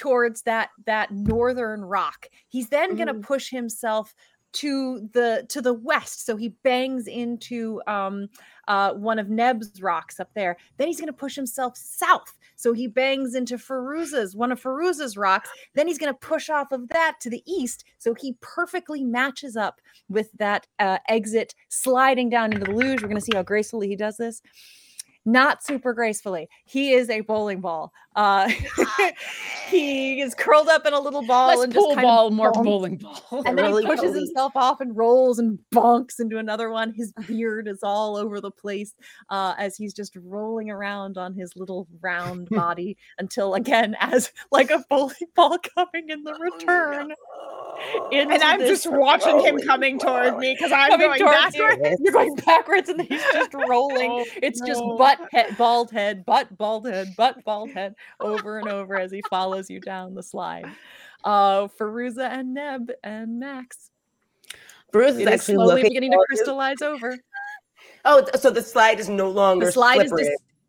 towards 0.00 0.42
that 0.42 0.70
that 0.86 1.10
northern 1.12 1.82
rock. 1.84 2.26
He's 2.48 2.68
then 2.70 2.96
gonna 2.96 3.14
Mhm. 3.14 3.22
push 3.22 3.50
himself 3.50 4.14
to 4.52 5.08
the 5.12 5.46
to 5.48 5.60
the 5.62 5.74
west. 5.74 6.26
So 6.26 6.36
he 6.36 6.48
bangs 6.48 7.06
into 7.06 7.80
um 7.86 8.28
uh 8.66 8.94
one 8.94 9.18
of 9.20 9.28
Neb's 9.28 9.80
rocks 9.82 10.18
up 10.18 10.30
there. 10.34 10.56
Then 10.76 10.88
he's 10.88 10.98
going 11.00 11.06
to 11.06 11.12
push 11.12 11.36
himself 11.36 11.76
south. 11.76 12.36
So 12.56 12.72
he 12.72 12.88
bangs 12.88 13.34
into 13.36 13.56
Feruza's 13.58 14.34
one 14.34 14.50
of 14.52 14.60
Feruza's 14.60 15.16
rocks. 15.16 15.50
Then 15.74 15.86
he's 15.86 15.98
going 15.98 16.12
to 16.12 16.18
push 16.18 16.50
off 16.50 16.72
of 16.72 16.88
that 16.88 17.18
to 17.20 17.30
the 17.30 17.42
east. 17.46 17.84
So 17.98 18.14
he 18.14 18.36
perfectly 18.40 19.04
matches 19.04 19.56
up 19.56 19.80
with 20.08 20.30
that 20.38 20.66
uh, 20.80 20.98
exit 21.08 21.54
sliding 21.68 22.28
down 22.28 22.52
into 22.52 22.64
the 22.66 22.72
luge. 22.72 23.02
We're 23.02 23.08
going 23.08 23.20
to 23.20 23.28
see 23.28 23.36
how 23.36 23.42
gracefully 23.44 23.88
he 23.88 23.96
does 23.96 24.16
this 24.16 24.42
not 25.26 25.62
super 25.62 25.92
gracefully 25.92 26.48
he 26.64 26.92
is 26.92 27.10
a 27.10 27.20
bowling 27.20 27.60
ball 27.60 27.92
uh 28.16 28.48
he 29.68 30.20
is 30.20 30.34
curled 30.34 30.68
up 30.68 30.86
in 30.86 30.92
a 30.92 31.00
little 31.00 31.24
ball 31.26 31.48
Less 31.48 31.64
and 31.64 31.72
just 31.72 31.86
kind 31.88 31.98
of 31.98 32.02
ball, 32.02 32.30
more 32.30 32.52
bonks 32.52 32.64
bowling 32.64 32.96
ball. 32.96 33.42
and 33.46 33.56
then 33.58 33.72
he 33.74 33.86
pushes 33.86 34.14
himself 34.14 34.52
off 34.56 34.80
and 34.80 34.96
rolls 34.96 35.38
and 35.38 35.58
bonks 35.74 36.18
into 36.18 36.38
another 36.38 36.70
one. 36.70 36.92
His 36.92 37.12
beard 37.26 37.68
is 37.68 37.80
all 37.82 38.16
over 38.16 38.40
the 38.40 38.50
place 38.50 38.94
uh, 39.30 39.54
as 39.58 39.76
he's 39.76 39.94
just 39.94 40.16
rolling 40.16 40.70
around 40.70 41.18
on 41.18 41.34
his 41.34 41.54
little 41.56 41.86
round 42.00 42.48
body 42.50 42.96
until, 43.18 43.54
again, 43.54 43.96
as 44.00 44.32
like 44.50 44.70
a 44.70 44.84
bowling 44.90 45.14
ball 45.36 45.56
coming 45.76 46.08
in 46.08 46.24
the 46.24 46.34
return. 46.34 47.12
into 48.10 48.32
And 48.32 48.42
I'm 48.42 48.60
just 48.60 48.90
watching 48.90 49.38
him 49.40 49.58
coming 49.60 49.98
towards 49.98 50.36
me 50.36 50.54
because 50.54 50.72
I'm 50.72 50.90
Coming 50.90 51.08
going 51.08 51.20
towards 51.20 51.54
you. 51.54 51.68
backwards. 51.68 52.00
You're 52.02 52.12
going 52.12 52.34
backwards 52.44 52.88
and 52.88 53.00
he's 53.02 53.22
just 53.32 53.54
rolling. 53.54 54.10
Oh, 54.10 54.24
it's 54.42 54.60
just 54.66 54.80
no. 54.80 54.96
butt 54.96 55.19
head, 55.32 55.56
bald 55.56 55.90
head, 55.90 56.24
butt 56.24 56.56
bald 56.56 56.86
head, 56.88 57.08
butt 57.16 57.42
bald 57.44 57.70
head 57.70 57.94
over 58.20 58.58
and 58.58 58.68
over 58.68 58.98
as 58.98 59.10
he 59.12 59.22
follows 59.30 59.68
you 59.70 59.80
down 59.80 60.14
the 60.14 60.22
slide. 60.22 60.66
Uh, 61.24 61.68
Feruza 61.68 62.28
and 62.30 62.54
Neb 62.54 62.90
and 63.04 63.38
Max. 63.40 63.90
Bruce 64.92 65.12
is 65.12 65.18
It 65.18 65.22
is 65.22 65.28
actually 65.28 65.54
slowly 65.54 65.74
looking 65.74 65.90
beginning 65.90 66.10
to 66.12 66.16
towards 66.16 66.30
you. 66.30 66.36
crystallize 66.36 66.82
over. 66.82 67.16
Oh, 68.04 68.24
so 68.38 68.50
the 68.50 68.62
slide 68.62 68.98
is 69.00 69.08
no 69.10 69.30
longer 69.30 69.66
The 69.66 69.72
slide 69.72 70.04
is 70.06 70.12
dis- 70.12 70.28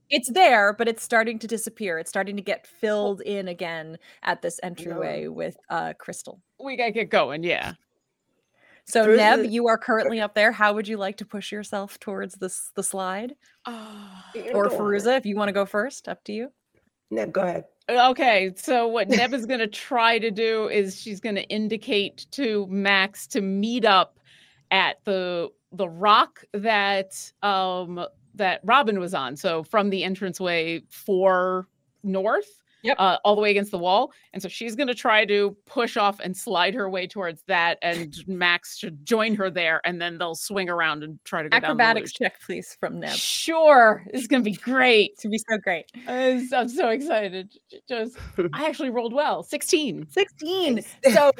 it's 0.10 0.30
there, 0.32 0.74
but 0.74 0.88
it's 0.90 1.02
starting 1.04 1.40
to 1.40 1.48
disappear. 1.48 1.98
It's 1.98 2.10
starting 2.10 2.36
to 2.36 2.42
get 2.42 2.68
filled 2.68 3.22
in 3.22 3.48
again 3.48 3.98
at 4.24 4.42
this 4.42 4.60
entryway 4.64 5.28
with 5.28 5.56
uh 5.70 5.94
crystal. 5.98 6.42
we 6.60 6.76
gotta 6.76 6.92
get 6.92 7.10
going. 7.10 7.44
Yeah. 7.44 7.74
So 8.92 9.06
Bruce 9.06 9.18
Neb, 9.18 9.40
is- 9.40 9.52
you 9.52 9.68
are 9.68 9.78
currently 9.78 10.20
up 10.20 10.34
there. 10.36 10.52
How 10.52 10.74
would 10.74 10.88
you 10.88 10.98
like 10.98 11.18
to 11.18 11.26
push 11.26 11.52
yourself 11.52 12.00
towards 12.00 12.36
this 12.36 12.72
the 12.76 12.84
slide? 12.84 13.36
You're 13.68 14.56
Or 14.56 14.66
going. 14.68 14.80
Feruza, 14.80 15.18
if 15.18 15.26
you 15.26 15.36
want 15.36 15.50
to 15.50 15.54
go 15.54 15.66
first, 15.66 16.08
up 16.08 16.24
to 16.26 16.34
you. 16.34 16.52
Neb, 17.10 17.32
go 17.34 17.42
ahead. 17.42 17.66
Okay, 17.90 18.54
so 18.56 18.88
what 18.88 19.10
Neb 19.10 19.34
is 19.34 19.46
going 19.46 19.60
to 19.60 19.68
try 19.68 20.20
to 20.20 20.32
do 20.32 20.68
is 20.70 21.00
she's 21.00 21.20
going 21.20 21.36
to 21.36 21.44
indicate 21.44 22.26
to 22.32 22.68
Max 22.70 23.28
to 23.28 23.42
meet 23.42 23.86
up 23.86 24.20
at 24.72 25.04
the 25.06 25.50
the 25.74 25.88
rock 25.88 26.44
that 26.54 27.14
um 27.44 28.06
that 28.36 28.62
Robin 28.64 29.00
was 29.00 29.14
on. 29.14 29.36
So 29.36 29.64
from 29.64 29.90
the 29.90 30.04
entranceway 30.04 30.82
for 30.90 31.68
north, 32.04 32.61
Yep. 32.84 32.96
uh, 33.00 33.18
all 33.24 33.36
the 33.36 33.42
way 33.42 33.52
against 33.52 33.72
the 33.72 33.78
wall. 33.78 34.12
And 34.34 34.42
so 34.42 34.50
she's 34.50 34.76
going 34.76 34.88
to 34.88 34.96
try 34.96 35.26
to 35.26 35.56
push 35.66 35.98
off 35.98 36.20
and 36.20 36.36
slide 36.36 36.74
her 36.74 36.90
way 36.90 37.08
towards 37.08 37.44
that, 37.48 37.78
and 37.82 38.16
Max 38.28 38.78
should 38.78 39.06
join 39.06 39.36
her 39.36 39.50
there, 39.50 39.82
and 39.86 40.02
then 40.02 40.18
they'll 40.18 40.36
swing 40.36 40.70
around 40.70 41.04
and 41.04 41.20
try 41.26 41.44
to 41.44 41.50
go 41.50 41.58
Acrobatics 41.58 42.14
down 42.14 42.30
check, 42.30 42.42
please, 42.42 42.76
from 42.80 42.96
the 42.96 43.00
Neb. 43.02 43.10
luge. 43.12 43.20
Sure, 43.20 44.04
it's 44.14 44.28
going 44.28 44.44
to 44.44 44.50
be 44.50 44.56
great. 44.56 45.18
To 45.20 45.30
be 45.30 45.38
so 45.38 45.58
great. 45.58 45.86
I'm 46.08 46.48
so- 46.48 46.58
I'm 46.60 46.70
so 46.70 46.90
excited. 46.90 47.52
J- 47.70 47.80
Just, 47.90 48.18
I 48.54 48.66
actually 48.68 48.90
rolled 48.90 49.14
well. 49.14 49.44
16. 49.44 50.08
16. 50.10 50.82
So 51.14 51.32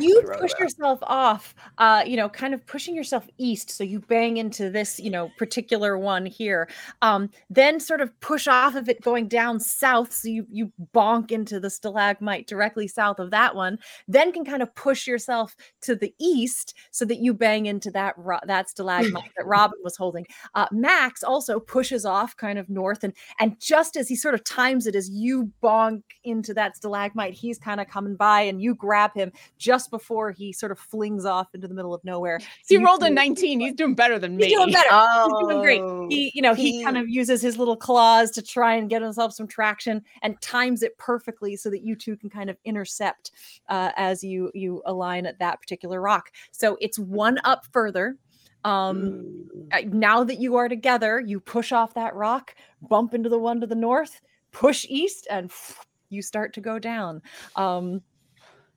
you 0.00 0.22
push 0.22 0.50
about. 0.52 0.60
yourself 0.60 0.98
off 1.02 1.54
uh 1.78 2.02
you 2.06 2.16
know 2.16 2.28
kind 2.28 2.54
of 2.54 2.64
pushing 2.66 2.94
yourself 2.94 3.26
east 3.38 3.70
so 3.70 3.84
you 3.84 4.00
bang 4.00 4.36
into 4.36 4.70
this 4.70 4.98
you 4.98 5.10
know 5.10 5.30
particular 5.38 5.96
one 5.98 6.26
here 6.26 6.68
um 7.02 7.30
then 7.50 7.78
sort 7.80 8.00
of 8.00 8.18
push 8.20 8.46
off 8.48 8.74
of 8.74 8.88
it 8.88 9.00
going 9.02 9.28
down 9.28 9.58
south 9.60 10.12
so 10.12 10.28
you 10.28 10.46
you 10.50 10.72
bonk 10.92 11.30
into 11.30 11.58
the 11.60 11.70
stalagmite 11.70 12.46
directly 12.46 12.86
south 12.88 13.18
of 13.18 13.30
that 13.30 13.54
one 13.54 13.78
then 14.08 14.32
can 14.32 14.44
kind 14.44 14.62
of 14.62 14.74
push 14.74 15.06
yourself 15.06 15.56
to 15.80 15.94
the 15.94 16.14
east 16.20 16.74
so 16.90 17.04
that 17.04 17.18
you 17.18 17.32
bang 17.32 17.66
into 17.66 17.90
that 17.90 18.14
ro- 18.18 18.38
that 18.46 18.68
stalagmite 18.68 19.30
that 19.36 19.46
robin 19.46 19.78
was 19.82 19.96
holding 19.96 20.26
uh 20.54 20.66
max 20.72 21.22
also 21.22 21.58
pushes 21.60 22.04
off 22.04 22.36
kind 22.36 22.58
of 22.58 22.68
north 22.68 23.04
and 23.04 23.12
and 23.40 23.58
just 23.60 23.96
as 23.96 24.08
he 24.08 24.16
sort 24.16 24.34
of 24.34 24.42
times 24.44 24.86
it 24.86 24.94
as 24.94 25.08
you 25.10 25.50
bonk 25.62 26.02
into 26.24 26.52
that 26.54 26.76
stalagmite 26.76 27.34
he's 27.34 27.58
kind 27.58 27.80
of 27.80 27.88
coming 27.88 28.16
by 28.16 28.40
and 28.42 28.60
you 28.60 28.74
grab 28.74 29.12
him 29.14 29.30
just 29.58 29.90
before 29.90 30.30
he 30.32 30.52
sort 30.52 30.72
of 30.72 30.78
flings 30.78 31.24
off 31.24 31.48
into 31.54 31.68
the 31.68 31.74
middle 31.74 31.94
of 31.94 32.04
nowhere. 32.04 32.40
He 32.68 32.76
rolled 32.76 33.02
a 33.02 33.10
19. 33.10 33.60
He's 33.60 33.74
doing 33.74 33.94
better 33.94 34.18
than 34.18 34.36
me. 34.36 34.46
He's 34.46 34.54
doing 34.54 34.72
better. 34.72 34.88
Oh, 34.90 35.48
doing 35.48 35.60
great. 35.62 35.80
Oh, 35.80 36.06
he 36.08 36.30
you 36.34 36.42
know 36.42 36.54
he, 36.54 36.78
he- 36.78 36.84
kind 36.84 36.98
of 36.98 37.08
uses 37.08 37.40
his 37.42 37.56
little 37.56 37.76
claws 37.76 38.30
to 38.32 38.42
try 38.42 38.74
and 38.74 38.88
get 38.90 39.02
himself 39.02 39.32
some 39.32 39.46
traction 39.46 40.02
and 40.22 40.40
times 40.40 40.73
it 40.82 40.96
perfectly 40.98 41.56
so 41.56 41.70
that 41.70 41.82
you 41.82 41.94
two 41.96 42.16
can 42.16 42.30
kind 42.30 42.50
of 42.50 42.56
intercept 42.64 43.30
uh, 43.68 43.90
as 43.96 44.22
you 44.24 44.50
you 44.54 44.82
align 44.86 45.26
at 45.26 45.38
that 45.38 45.60
particular 45.60 46.00
rock 46.00 46.30
so 46.50 46.76
it's 46.80 46.98
one 46.98 47.38
up 47.44 47.64
further 47.72 48.16
um 48.64 49.24
Mm. 49.74 49.92
now 49.92 50.24
that 50.24 50.40
you 50.40 50.56
are 50.56 50.68
together 50.68 51.20
you 51.20 51.38
push 51.38 51.70
off 51.72 51.94
that 51.94 52.14
rock 52.14 52.54
bump 52.88 53.12
into 53.14 53.28
the 53.28 53.38
one 53.38 53.60
to 53.60 53.66
the 53.66 53.74
north 53.74 54.20
push 54.52 54.86
east 54.88 55.26
and 55.30 55.50
you 56.08 56.22
start 56.22 56.54
to 56.54 56.60
go 56.60 56.78
down 56.78 57.20
um 57.56 58.00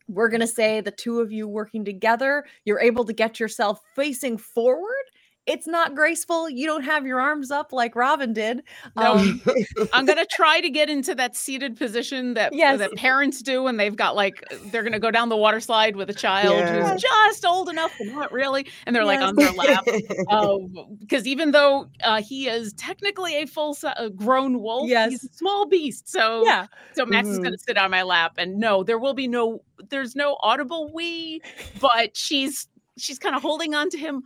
we're 0.10 0.30
going 0.30 0.42
to 0.42 0.48
say 0.48 0.80
the 0.80 0.92
two 0.92 1.20
of 1.20 1.32
you 1.32 1.48
working 1.48 1.86
together 1.86 2.46
you're 2.66 2.80
able 2.80 3.06
to 3.06 3.14
get 3.14 3.40
yourself 3.40 3.82
facing 3.96 4.38
forward 4.38 5.06
it's 5.48 5.66
not 5.66 5.96
graceful 5.96 6.50
you 6.50 6.66
don't 6.68 6.84
have 6.84 7.06
your 7.08 7.20
arms 7.20 7.50
up 7.52 7.72
like 7.74 7.96
robin 7.96 8.34
did 8.34 8.62
No, 8.96 9.14
um, 9.14 9.42
I'm 9.94 10.06
gonna 10.06 10.26
try 10.26 10.60
to 10.62 10.70
get 10.70 10.90
into 10.90 11.16
that 11.16 11.36
seated 11.36 11.78
position 11.78 12.34
that 12.36 12.54
Yes. 12.54 12.80
that 12.80 12.94
parents 12.96 13.42
do 13.42 13.64
when 13.64 13.78
they've 13.78 13.96
got 13.96 14.16
like 14.16 14.44
they're 14.66 14.84
gonna 14.84 15.00
go 15.00 15.10
down 15.12 15.30
the 15.30 15.38
water 15.38 15.60
slide 15.60 15.96
with 15.96 16.10
a 16.10 16.14
child 16.14 16.56
Yeah. 16.58 16.92
who's 16.92 17.02
just 17.02 17.46
old 17.46 17.70
enough 17.70 17.94
but 17.98 18.08
not 18.08 18.32
really, 18.32 18.68
and 18.86 18.96
they're 18.96 19.06
like 19.06 19.22
on 19.22 19.36
their 19.36 19.52
lap. 19.54 19.86
Because 21.00 21.26
even 21.26 21.52
though 21.52 21.88
uh, 22.04 22.22
he 22.22 22.48
is 22.48 22.74
technically 22.74 23.36
a 23.42 23.48
full 23.48 23.74
si- 23.74 23.88
uh, 23.88 24.10
grown 24.10 24.62
wolf, 24.62 24.90
Yes. 24.90 25.12
he's 25.12 25.24
a 25.24 25.34
small 25.34 25.66
beast. 25.66 26.10
So 26.10 26.44
yeah 26.44 26.68
so 26.94 27.06
Max 27.06 27.28
is 27.28 27.40
Mhm. 27.40 27.44
gonna 27.44 27.58
sit 27.58 27.78
on 27.78 27.90
my 27.92 28.04
lap, 28.04 28.34
and 28.38 28.58
no, 28.60 28.84
there 28.84 29.00
will 29.00 29.14
be 29.14 29.28
no 29.28 29.62
there's 29.90 30.16
no 30.16 30.38
audible 30.42 30.92
wee, 30.94 31.42
but 31.80 32.16
she's 32.18 32.68
she's 32.98 33.20
kind 33.20 33.36
of 33.36 33.42
holding 33.42 33.76
on 33.76 33.90
to 33.92 33.98
him 33.98 34.24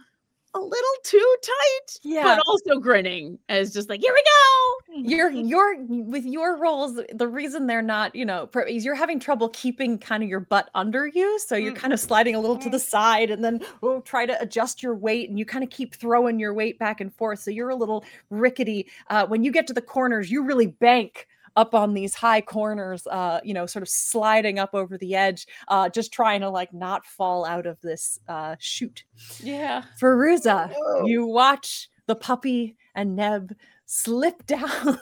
a 0.53 0.59
little 0.59 0.95
too 1.03 1.35
tight, 1.41 1.99
yeah 2.03 2.23
but 2.23 2.41
also 2.45 2.79
grinning 2.79 3.39
as 3.47 3.73
just 3.73 3.87
like 3.89 4.01
here 4.01 4.13
we 4.13 4.23
go. 4.23 5.09
you're 5.09 5.29
you're 5.31 5.77
with 5.87 6.25
your 6.25 6.57
roles 6.57 6.99
the 7.13 7.27
reason 7.27 7.67
they're 7.67 7.81
not 7.81 8.13
you 8.13 8.25
know 8.25 8.47
pro- 8.47 8.65
is 8.65 8.83
you're 8.83 8.93
having 8.95 9.17
trouble 9.19 9.47
keeping 9.49 9.97
kind 9.97 10.23
of 10.23 10.27
your 10.29 10.41
butt 10.41 10.69
under 10.75 11.07
you 11.07 11.39
so 11.39 11.55
you're 11.55 11.71
Mm. 11.71 11.77
kind 11.77 11.93
of 11.93 11.99
sliding 12.01 12.35
a 12.35 12.39
little 12.41 12.57
to 12.57 12.69
the 12.69 12.79
side 12.79 13.29
and 13.31 13.43
then 13.45 13.61
oh 13.81 14.01
try 14.01 14.25
to 14.25 14.39
adjust 14.41 14.83
your 14.83 14.93
weight 14.93 15.29
and 15.29 15.39
you 15.39 15.45
kind 15.45 15.63
of 15.63 15.69
keep 15.69 15.95
throwing 15.95 16.37
your 16.39 16.53
weight 16.53 16.77
back 16.77 16.99
and 16.99 17.15
forth 17.15 17.39
so 17.39 17.49
you're 17.49 17.69
a 17.69 17.75
little 17.75 18.03
rickety 18.29 18.87
uh, 19.09 19.25
when 19.25 19.43
you 19.43 19.51
get 19.53 19.67
to 19.67 19.73
the 19.73 19.81
corners 19.81 20.29
you 20.29 20.43
really 20.43 20.67
bank 20.67 21.27
up 21.55 21.73
on 21.75 21.93
these 21.93 22.15
high 22.15 22.41
corners 22.41 23.05
uh 23.07 23.39
you 23.43 23.53
know 23.53 23.65
sort 23.65 23.83
of 23.83 23.89
sliding 23.89 24.57
up 24.59 24.69
over 24.73 24.97
the 24.97 25.15
edge 25.15 25.47
uh 25.67 25.89
just 25.89 26.11
trying 26.13 26.41
to 26.41 26.49
like 26.49 26.73
not 26.73 27.05
fall 27.05 27.43
out 27.45 27.65
of 27.65 27.79
this 27.81 28.19
uh 28.27 28.55
chute 28.59 29.03
Yeah. 29.41 29.83
Feruza, 30.01 30.73
you 31.05 31.25
watch 31.25 31.89
the 32.07 32.15
puppy 32.15 32.75
and 32.95 33.15
Neb 33.15 33.55
slip 33.85 34.45
down 34.47 34.99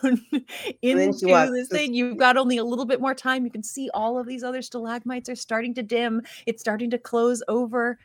into 0.82 1.20
she 1.20 1.26
this 1.26 1.52
this- 1.52 1.68
thing. 1.70 1.94
You've 1.94 2.18
got 2.18 2.38
only 2.38 2.58
a 2.58 2.64
little 2.64 2.86
bit 2.86 3.00
more 3.02 3.14
time. 3.14 3.46
You 3.46 3.52
can 3.52 3.64
see 3.64 3.90
all 3.94 4.18
of 4.20 4.26
these 4.28 4.44
other 4.44 4.62
stalagmites 4.62 5.30
are 5.30 5.36
starting 5.36 5.74
to 5.76 5.84
dim. 5.84 6.22
It's 6.48 6.62
starting 6.62 6.90
to 6.92 6.98
close 6.98 7.42
over. 7.48 8.00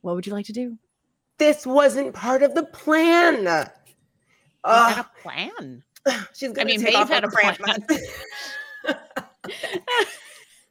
What 0.00 0.14
would 0.14 0.26
you 0.26 0.32
like 0.32 0.46
to 0.46 0.52
do? 0.52 0.78
this 1.38 1.66
wasn't 1.66 2.12
part 2.14 2.42
of 2.42 2.54
the 2.54 2.64
plan. 2.64 3.44
We 3.44 4.70
had 4.70 4.98
a 4.98 5.10
plan. 5.22 5.82
she's 6.34 6.52
gonna 6.52 6.66
mean, 6.66 6.80
take 6.80 6.94
Maeve 6.94 6.96
off 7.02 7.08
her 7.08 7.14
had 7.14 7.24
a 7.24 7.28
cramp 7.28 7.58
plan. 7.58 7.84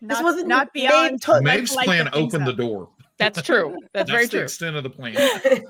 Not, 0.01 0.23
wasn't 0.23 0.47
not 0.47 0.71
beyond. 0.71 1.21
told- 1.21 1.43
like- 1.43 1.57
Maeve's 1.57 1.75
like 1.75 1.85
plan 1.85 2.05
the 2.05 2.11
things 2.11 2.31
the 2.45 2.53
door. 2.53 2.89
That's 3.17 3.41
true. 3.41 3.75
That's, 3.93 4.09
very 4.09 4.25
the 4.25 4.31
true. 4.31 4.41
extent 4.43 4.77
of 4.77 4.83
the 4.83 4.89
plan. 4.89 5.13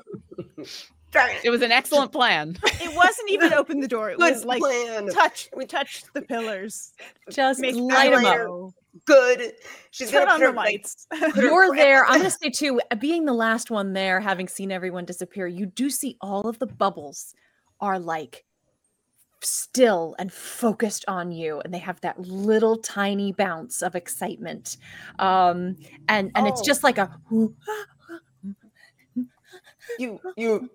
Darn 1.12 1.32
it. 1.32 1.44
It 1.46 1.50
was 1.50 1.64
an 1.64 1.72
excellent 1.72 2.12
plan. 2.12 2.56
It 2.64 2.96
wasn't 2.96 3.32
even 3.32 3.54
open 3.54 3.80
the 3.80 3.88
door. 3.88 4.12
It 4.12 4.20
Good 4.20 4.36
was 4.36 4.46
like 4.46 4.60
plan. 4.60 5.08
touch. 5.08 5.50
We 5.58 5.66
touched 5.66 6.14
the 6.14 6.22
pillars. 6.22 6.94
Just 7.32 7.60
Make 7.60 7.74
light 7.76 8.12
them 8.12 8.22
later. 8.24 8.48
up. 8.66 8.74
Good. 9.06 9.54
She's 9.90 10.12
Turn 10.12 10.26
gonna 10.28 10.32
on 10.34 10.38
put 10.40 10.46
the 10.46 10.52
her, 10.52 10.56
like, 10.56 10.66
lights. 10.68 11.08
put 11.34 11.36
You're 11.44 11.76
there. 11.76 12.06
I'm 12.06 12.20
going 12.20 12.30
to 12.30 12.30
say, 12.30 12.52
too, 12.52 12.80
being 13.00 13.26
the 13.26 13.34
last 13.34 13.72
one 13.72 13.94
there, 13.94 14.20
having 14.20 14.48
seen 14.48 14.72
everyone 14.72 15.06
disappear, 15.06 15.48
you 15.48 15.66
do 15.66 15.90
see 15.90 16.16
all 16.22 16.42
of 16.48 16.60
the 16.60 16.68
bubbles 16.68 17.34
are 17.82 17.98
like 17.98 18.46
still 19.42 20.16
and 20.20 20.32
focused 20.34 21.06
on 21.08 21.32
you 21.32 21.62
and 21.62 21.74
they 21.74 21.80
have 21.80 22.00
that 22.02 22.20
little 22.20 22.78
tiny 22.78 23.32
bounce 23.34 23.82
of 23.82 23.96
excitement. 23.96 24.78
Um 25.20 25.78
and 26.08 26.32
and 26.36 26.48
it's 26.48 26.62
Oh. 26.62 26.66
just 26.66 26.84
like 26.84 26.98
a 26.98 27.10
You 29.98 30.20
you 30.38 30.70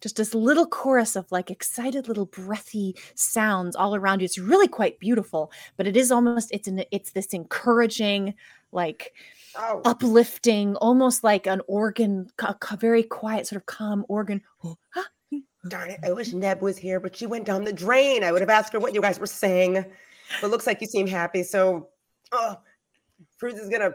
just 0.00 0.16
this 0.16 0.34
little 0.34 0.66
chorus 0.66 1.16
of 1.16 1.30
like 1.32 1.50
excited 1.50 2.06
little 2.08 2.26
breathy 2.26 2.94
sounds 3.14 3.74
all 3.76 3.94
around 3.96 4.20
you. 4.20 4.26
It's 4.26 4.38
really 4.38 4.68
quite 4.68 4.98
beautiful 5.00 5.50
but 5.76 5.86
it 5.86 5.96
is 5.96 6.12
almost 6.12 6.50
it's 6.52 6.68
an 6.68 6.84
it's 6.90 7.12
this 7.12 7.28
encouraging 7.28 8.34
like 8.72 9.14
oh. 9.56 9.80
uplifting 9.84 10.76
almost 10.76 11.24
like 11.24 11.46
an 11.46 11.60
organ 11.68 12.28
a 12.40 12.76
very 12.76 13.02
quiet 13.02 13.46
sort 13.46 13.60
of 13.60 13.66
calm 13.66 14.04
organ 14.08 14.42
darn 15.68 15.90
it. 15.90 16.00
I 16.02 16.12
wish 16.12 16.32
Neb 16.32 16.60
was 16.62 16.76
here, 16.78 17.00
but 17.00 17.16
she 17.16 17.26
went 17.26 17.44
down 17.44 17.64
the 17.64 17.72
drain. 17.72 18.24
I 18.24 18.32
would 18.32 18.40
have 18.40 18.50
asked 18.50 18.72
her 18.72 18.78
what 18.78 18.94
you 18.94 19.00
guys 19.00 19.18
were 19.18 19.26
saying. 19.26 19.84
But 20.40 20.50
looks 20.50 20.66
like 20.66 20.80
you 20.80 20.86
seem 20.86 21.06
happy, 21.06 21.42
so 21.42 21.88
oh 22.32 22.56
Fruits 23.36 23.60
is 23.60 23.68
gonna 23.68 23.94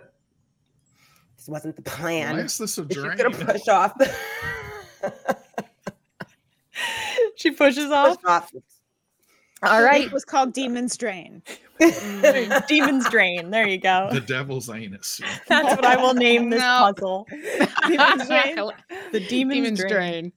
this 1.38 1.48
wasn't 1.48 1.76
the 1.76 1.82
plan. 1.82 2.36
Why 2.38 2.44
is 2.44 2.58
this 2.58 2.78
a 2.78 2.86
She's 2.88 2.98
gonna 3.04 3.32
push 3.32 3.68
off. 3.68 3.94
she 7.36 7.52
pushes 7.52 7.86
push 7.86 7.94
off 7.94 8.18
off. 8.26 8.52
all 9.64 9.84
right 9.84 10.06
It 10.06 10.12
was 10.12 10.24
called 10.26 10.54
Demon's 10.54 10.96
Drain. 10.98 11.42
demon's 12.68 13.10
drain 13.10 13.50
there 13.50 13.68
you 13.68 13.80
go 13.80 14.08
The 14.12 14.22
devil's 14.22 14.70
anus. 14.70 15.20
that's 15.48 15.76
what 15.76 15.84
i 15.84 15.96
will 15.98 16.14
name 16.14 16.52
this 16.52 16.60
No. 16.60 16.94
puzzle 16.96 17.26
Demon's 17.88 18.28
Drain. 18.28 18.56
the 19.12 19.20
demon's, 19.20 19.30
Demon's 19.30 19.80
drain. 19.80 19.90
drain. 19.92 20.34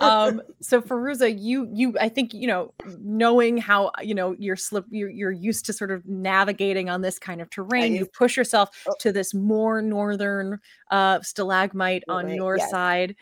Um 0.00 0.42
so 0.60 0.80
Feruza, 0.82 1.34
you 1.38 1.68
you 1.72 1.94
i 2.00 2.08
think 2.08 2.32
you 2.34 2.46
know 2.46 2.72
knowing 3.00 3.56
how 3.58 3.90
you 4.02 4.14
know 4.14 4.34
you're 4.38 4.56
slip 4.56 4.84
you're, 4.90 5.08
you're 5.10 5.30
used 5.32 5.64
to 5.66 5.72
sort 5.72 5.90
of 5.90 6.04
navigating 6.06 6.88
on 6.90 7.00
this 7.02 7.18
kind 7.18 7.40
of 7.40 7.50
terrain 7.50 7.94
you 7.94 8.06
push 8.06 8.36
yourself 8.36 8.70
Oh. 8.88 8.94
to 9.00 9.12
this 9.12 9.34
more 9.34 9.80
northern 9.82 10.58
uh 10.90 11.20
stalagmite 11.22 12.04
on 12.08 12.26
Right, 12.26 12.36
your 12.36 12.58
yes. 12.58 12.70
side 12.70 13.16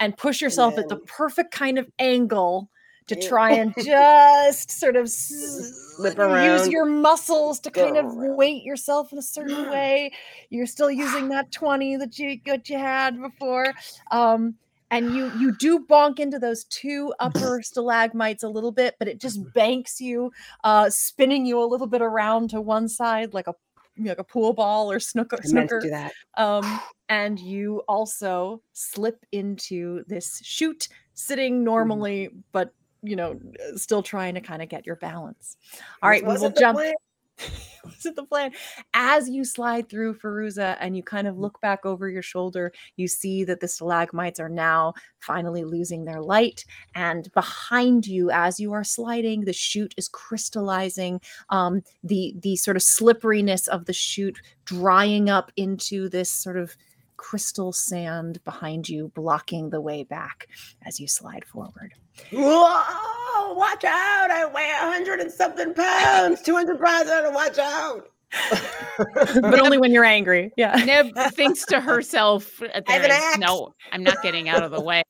and 0.00 0.16
push 0.16 0.40
yourself 0.40 0.78
at 0.78 0.88
the 0.88 0.96
perfect 1.06 1.52
kind 1.52 1.78
of 1.78 1.88
angle 1.98 2.70
to 3.06 3.14
Yeah. 3.14 3.28
try 3.28 3.52
and 3.52 3.74
just 3.80 4.70
sort 4.70 4.96
of 4.96 5.08
slip 5.08 6.18
around. 6.18 6.44
use 6.44 6.68
your 6.68 6.84
muscles 6.84 7.60
to 7.60 7.70
kind 7.70 7.96
of 7.96 8.04
around. 8.06 8.36
weight 8.36 8.62
yourself 8.64 9.12
in 9.12 9.18
a 9.18 9.22
certain 9.22 9.64
way 9.70 10.10
you're 10.50 10.66
still 10.66 10.90
using 10.90 11.28
that 11.28 11.50
20 11.52 11.96
that 11.96 12.18
you 12.18 12.40
that 12.46 12.68
you 12.68 12.78
had 12.78 13.20
before 13.20 13.74
um 14.10 14.54
and 14.90 15.14
you 15.14 15.30
you 15.38 15.52
do 15.56 15.80
bonk 15.80 16.18
into 16.18 16.38
those 16.38 16.64
two 16.64 17.12
upper 17.20 17.62
stalagmites 17.62 18.42
a 18.42 18.48
little 18.48 18.72
bit 18.72 18.94
but 18.98 19.08
it 19.08 19.20
just 19.20 19.40
banks 19.52 20.00
you 20.00 20.30
uh 20.64 20.88
spinning 20.90 21.46
you 21.46 21.62
a 21.62 21.64
little 21.64 21.86
bit 21.86 22.02
around 22.02 22.50
to 22.50 22.60
one 22.60 22.88
side 22.88 23.34
like 23.34 23.46
a 23.46 23.54
like 23.98 24.18
a 24.18 24.24
pool 24.24 24.52
ball 24.52 24.90
or 24.90 25.00
snooker 25.00 25.36
I 25.36 25.48
meant 25.52 25.70
to 25.70 25.80
snooker 25.80 25.80
do 25.80 25.90
that. 25.90 26.12
um 26.36 26.80
and 27.08 27.38
you 27.38 27.82
also 27.88 28.62
slip 28.72 29.24
into 29.32 30.04
this 30.06 30.40
chute 30.42 30.88
sitting 31.14 31.64
normally 31.64 32.30
but 32.52 32.74
you 33.02 33.16
know 33.16 33.38
still 33.76 34.02
trying 34.02 34.34
to 34.34 34.40
kind 34.40 34.62
of 34.62 34.68
get 34.68 34.86
your 34.86 34.96
balance 34.96 35.56
all 36.02 36.10
right 36.10 36.26
we 36.26 36.36
will 36.36 36.50
jump 36.50 36.78
plan. 36.78 36.94
was 37.84 38.06
it 38.06 38.16
the 38.16 38.24
plan? 38.24 38.52
As 38.94 39.28
you 39.28 39.44
slide 39.44 39.88
through 39.88 40.14
Feruza 40.14 40.76
and 40.80 40.96
you 40.96 41.02
kind 41.02 41.26
of 41.26 41.38
look 41.38 41.60
back 41.60 41.84
over 41.84 42.08
your 42.08 42.22
shoulder, 42.22 42.72
you 42.96 43.08
see 43.08 43.44
that 43.44 43.60
the 43.60 43.68
stalagmites 43.68 44.40
are 44.40 44.48
now 44.48 44.94
finally 45.20 45.64
losing 45.64 46.04
their 46.04 46.20
light. 46.20 46.64
And 46.94 47.30
behind 47.32 48.06
you, 48.06 48.30
as 48.30 48.58
you 48.58 48.72
are 48.72 48.84
sliding, 48.84 49.44
the 49.44 49.52
chute 49.52 49.94
is 49.96 50.08
crystallizing. 50.08 51.20
Um, 51.50 51.82
the 52.02 52.34
the 52.40 52.56
sort 52.56 52.76
of 52.76 52.82
slipperiness 52.82 53.68
of 53.68 53.86
the 53.86 53.92
chute 53.92 54.40
drying 54.64 55.30
up 55.30 55.52
into 55.56 56.08
this 56.08 56.30
sort 56.30 56.56
of 56.56 56.76
crystal 57.16 57.72
sand 57.72 58.42
behind 58.44 58.88
you, 58.88 59.10
blocking 59.14 59.70
the 59.70 59.80
way 59.80 60.04
back 60.04 60.48
as 60.84 61.00
you 61.00 61.08
slide 61.08 61.44
forward. 61.44 61.94
Whoa! 62.32 63.52
Watch 63.54 63.84
out! 63.84 64.30
I 64.30 64.46
weigh 64.52 64.70
a 64.70 64.86
hundred 64.90 65.20
and 65.20 65.30
something 65.30 65.74
pounds. 65.74 66.42
Two 66.42 66.54
hundred 66.54 66.80
pounds. 66.80 67.08
I 67.10 67.28
watch 67.28 67.58
out. 67.58 68.10
but 69.40 69.60
only 69.60 69.78
when 69.78 69.92
you're 69.92 70.04
angry. 70.04 70.52
Yeah. 70.56 70.74
Neb 70.84 71.14
thinks 71.32 71.64
to 71.66 71.80
herself 71.80 72.60
at 72.62 72.86
the 72.86 72.92
I 72.92 72.94
have 72.94 73.04
an 73.04 73.10
end, 73.10 73.22
axe. 73.22 73.38
no, 73.38 73.74
I'm 73.92 74.02
not 74.02 74.22
getting 74.22 74.48
out 74.48 74.62
of 74.62 74.70
the 74.70 74.80
way. 74.82 75.02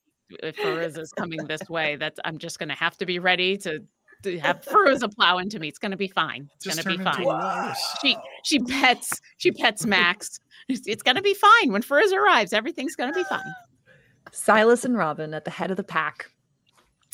If 0.43 0.57
Feruza's 0.57 1.13
coming 1.13 1.45
this 1.47 1.69
way, 1.69 1.97
that's 1.97 2.19
I'm 2.25 2.39
just 2.39 2.59
gonna 2.59 2.75
have 2.75 2.97
to 2.99 3.07
be 3.07 3.19
ready 3.19 3.57
to, 3.59 3.81
to 4.25 4.39
have 4.41 4.61
Feruza 4.63 5.13
plow 5.15 5.39
into 5.39 5.59
me. 5.61 5.69
It's 5.69 5.79
gonna 5.79 5.97
be 5.97 6.09
fine. 6.09 6.51
It's 6.57 6.67
gonna 6.67 6.97
be 6.97 7.03
fine. 7.03 7.25
a. 7.25 7.75
She 8.03 8.17
she 8.45 8.59
pets 8.59 9.21
she 9.39 9.53
pets 9.53 9.87
Max. 9.87 10.41
It's, 10.69 10.87
it's 10.87 11.03
gonna 11.03 11.23
be 11.23 11.35
fine. 11.35 11.73
When 11.73 11.83
Feruza 11.83 12.15
arrives, 12.15 12.53
everything's 12.53 12.97
gonna 12.97 13.13
be 13.13 13.25
fine. 13.25 13.55
Silas 14.33 14.85
and 14.85 14.97
Robin 14.99 15.33
at 15.33 15.45
the 15.45 15.51
head 15.53 15.71
of 15.71 15.77
the 15.77 15.85
pack. 15.85 16.31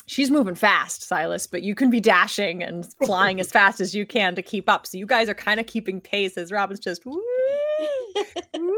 She's 0.07 0.31
moving 0.31 0.55
fast, 0.55 1.03
Silas, 1.03 1.47
but 1.47 1.63
you 1.63 1.75
can 1.75 1.91
be 1.91 2.01
dashing 2.01 2.63
and 2.63 2.87
flying 3.05 3.41
as 3.41 3.51
fast 3.51 3.81
as 3.81 3.95
you 3.95 4.05
can 4.07 4.35
to 4.35 4.43
keep 4.43 4.69
up. 4.69 4.87
So 4.87 4.99
you 4.99 5.07
guys 5.07 5.29
are 5.29 5.35
kind 5.35 5.61
of 5.61 5.67
keeping 5.67 6.01
pace 6.01 6.37
as 6.37 6.51
Robin's 6.53 6.81
just 6.81 7.05
woo, 7.07 7.23
woo, 8.55 8.77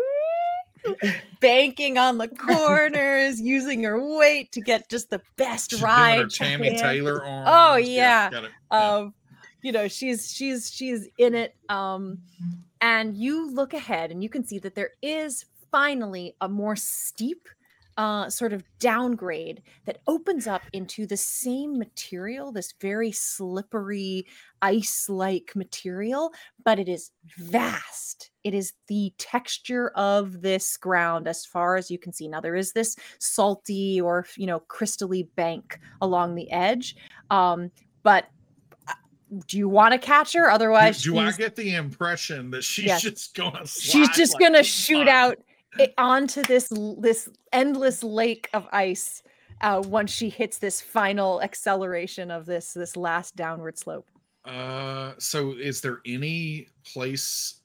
banking 1.41 1.99
on 1.99 2.19
the 2.19 2.29
corners, 2.29 3.41
using 3.41 3.83
her 3.83 4.17
weight 4.17 4.53
to 4.53 4.61
get 4.61 4.89
just 4.91 5.11
the 5.11 5.21
best 5.37 5.71
She's 5.71 5.83
ride. 5.83 6.19
her 6.19 6.27
Tammy. 6.27 6.77
Taylor 6.79 7.25
arms. 7.25 7.49
Oh 7.51 7.77
yeah. 7.77 8.31
Yeah. 8.33 8.49
Um, 8.71 9.15
you 9.63 9.73
know, 9.73 9.89
she's 9.89 10.31
she's 10.31 10.71
she's 10.71 11.09
in 11.19 11.35
it. 11.35 11.55
Um, 11.69 12.19
and 12.81 13.17
you 13.17 13.51
look 13.51 13.73
ahead 13.73 14.11
and 14.11 14.23
you 14.23 14.29
can 14.29 14.45
see 14.45 14.59
that 14.59 14.75
there 14.75 14.91
is 15.01 15.47
finally 15.73 16.37
a 16.43 16.49
more 16.49 16.77
steep 16.77 17.49
uh, 17.97 18.29
sort 18.29 18.53
of 18.53 18.65
downgrade 18.79 19.63
that 19.85 19.99
opens 20.07 20.47
up 20.47 20.63
into 20.73 21.07
the 21.07 21.17
same 21.17 21.79
material, 21.79 22.51
this 22.53 22.75
very 22.81 23.13
slippery, 23.13 24.27
ice 24.63 25.09
like 25.09 25.53
material, 25.55 26.33
but 26.65 26.79
it 26.79 26.89
is 26.89 27.11
vast. 27.37 28.31
It 28.43 28.55
is 28.55 28.73
the 28.89 29.13
texture 29.19 29.91
of 29.91 30.43
this 30.43 30.77
ground 30.77 31.29
as 31.29 31.47
far 31.47 31.77
as 31.77 31.91
you 31.91 31.99
can 31.99 32.13
see. 32.13 32.27
Now, 32.29 32.41
there 32.41 32.57
is 32.57 32.73
this 32.73 32.97
salty 33.19 34.01
or, 34.01 34.27
you 34.37 34.47
know, 34.47 34.61
crystally 34.69 35.29
bank 35.37 35.79
along 36.01 36.35
the 36.35 36.51
edge. 36.51 36.97
Um, 37.31 37.71
but 38.03 38.27
uh, 38.89 38.93
do 39.47 39.57
you 39.57 39.69
want 39.69 39.93
to 39.93 39.99
catch 39.99 40.33
her? 40.35 40.51
Otherwise, 40.51 41.03
do 41.03 41.17
I 41.19 41.25
she's- 41.27 41.37
get 41.37 41.57
the 41.57 41.75
impression 41.75 42.51
that 42.51 42.65
she's 42.65 42.87
Yes. 42.87 43.03
just 43.03 43.35
gonna? 43.35 43.67
she's 43.67 44.09
just 44.11 44.35
like 44.35 44.41
gonna 44.41 44.63
shoot 44.65 45.09
out 45.09 45.39
it 45.79 45.95
onto 45.99 46.43
this 46.43 46.73
this 46.99 47.29
endless 47.53 48.03
lake 48.03 48.49
of 48.53 48.67
ice 48.73 49.23
uh, 49.61 49.83
once 49.85 50.11
she 50.11 50.29
hits 50.29 50.59
this 50.59 50.81
final 50.81 51.43
acceleration 51.43 52.31
of 52.31 52.47
this 52.47 52.73
this 52.73 52.97
last 52.97 53.37
downward 53.37 53.79
slope. 53.79 54.07
Uh, 54.45 55.13
so 55.19 55.53
is 55.53 55.81
there 55.81 56.01
any 56.07 56.69
place 56.85 57.61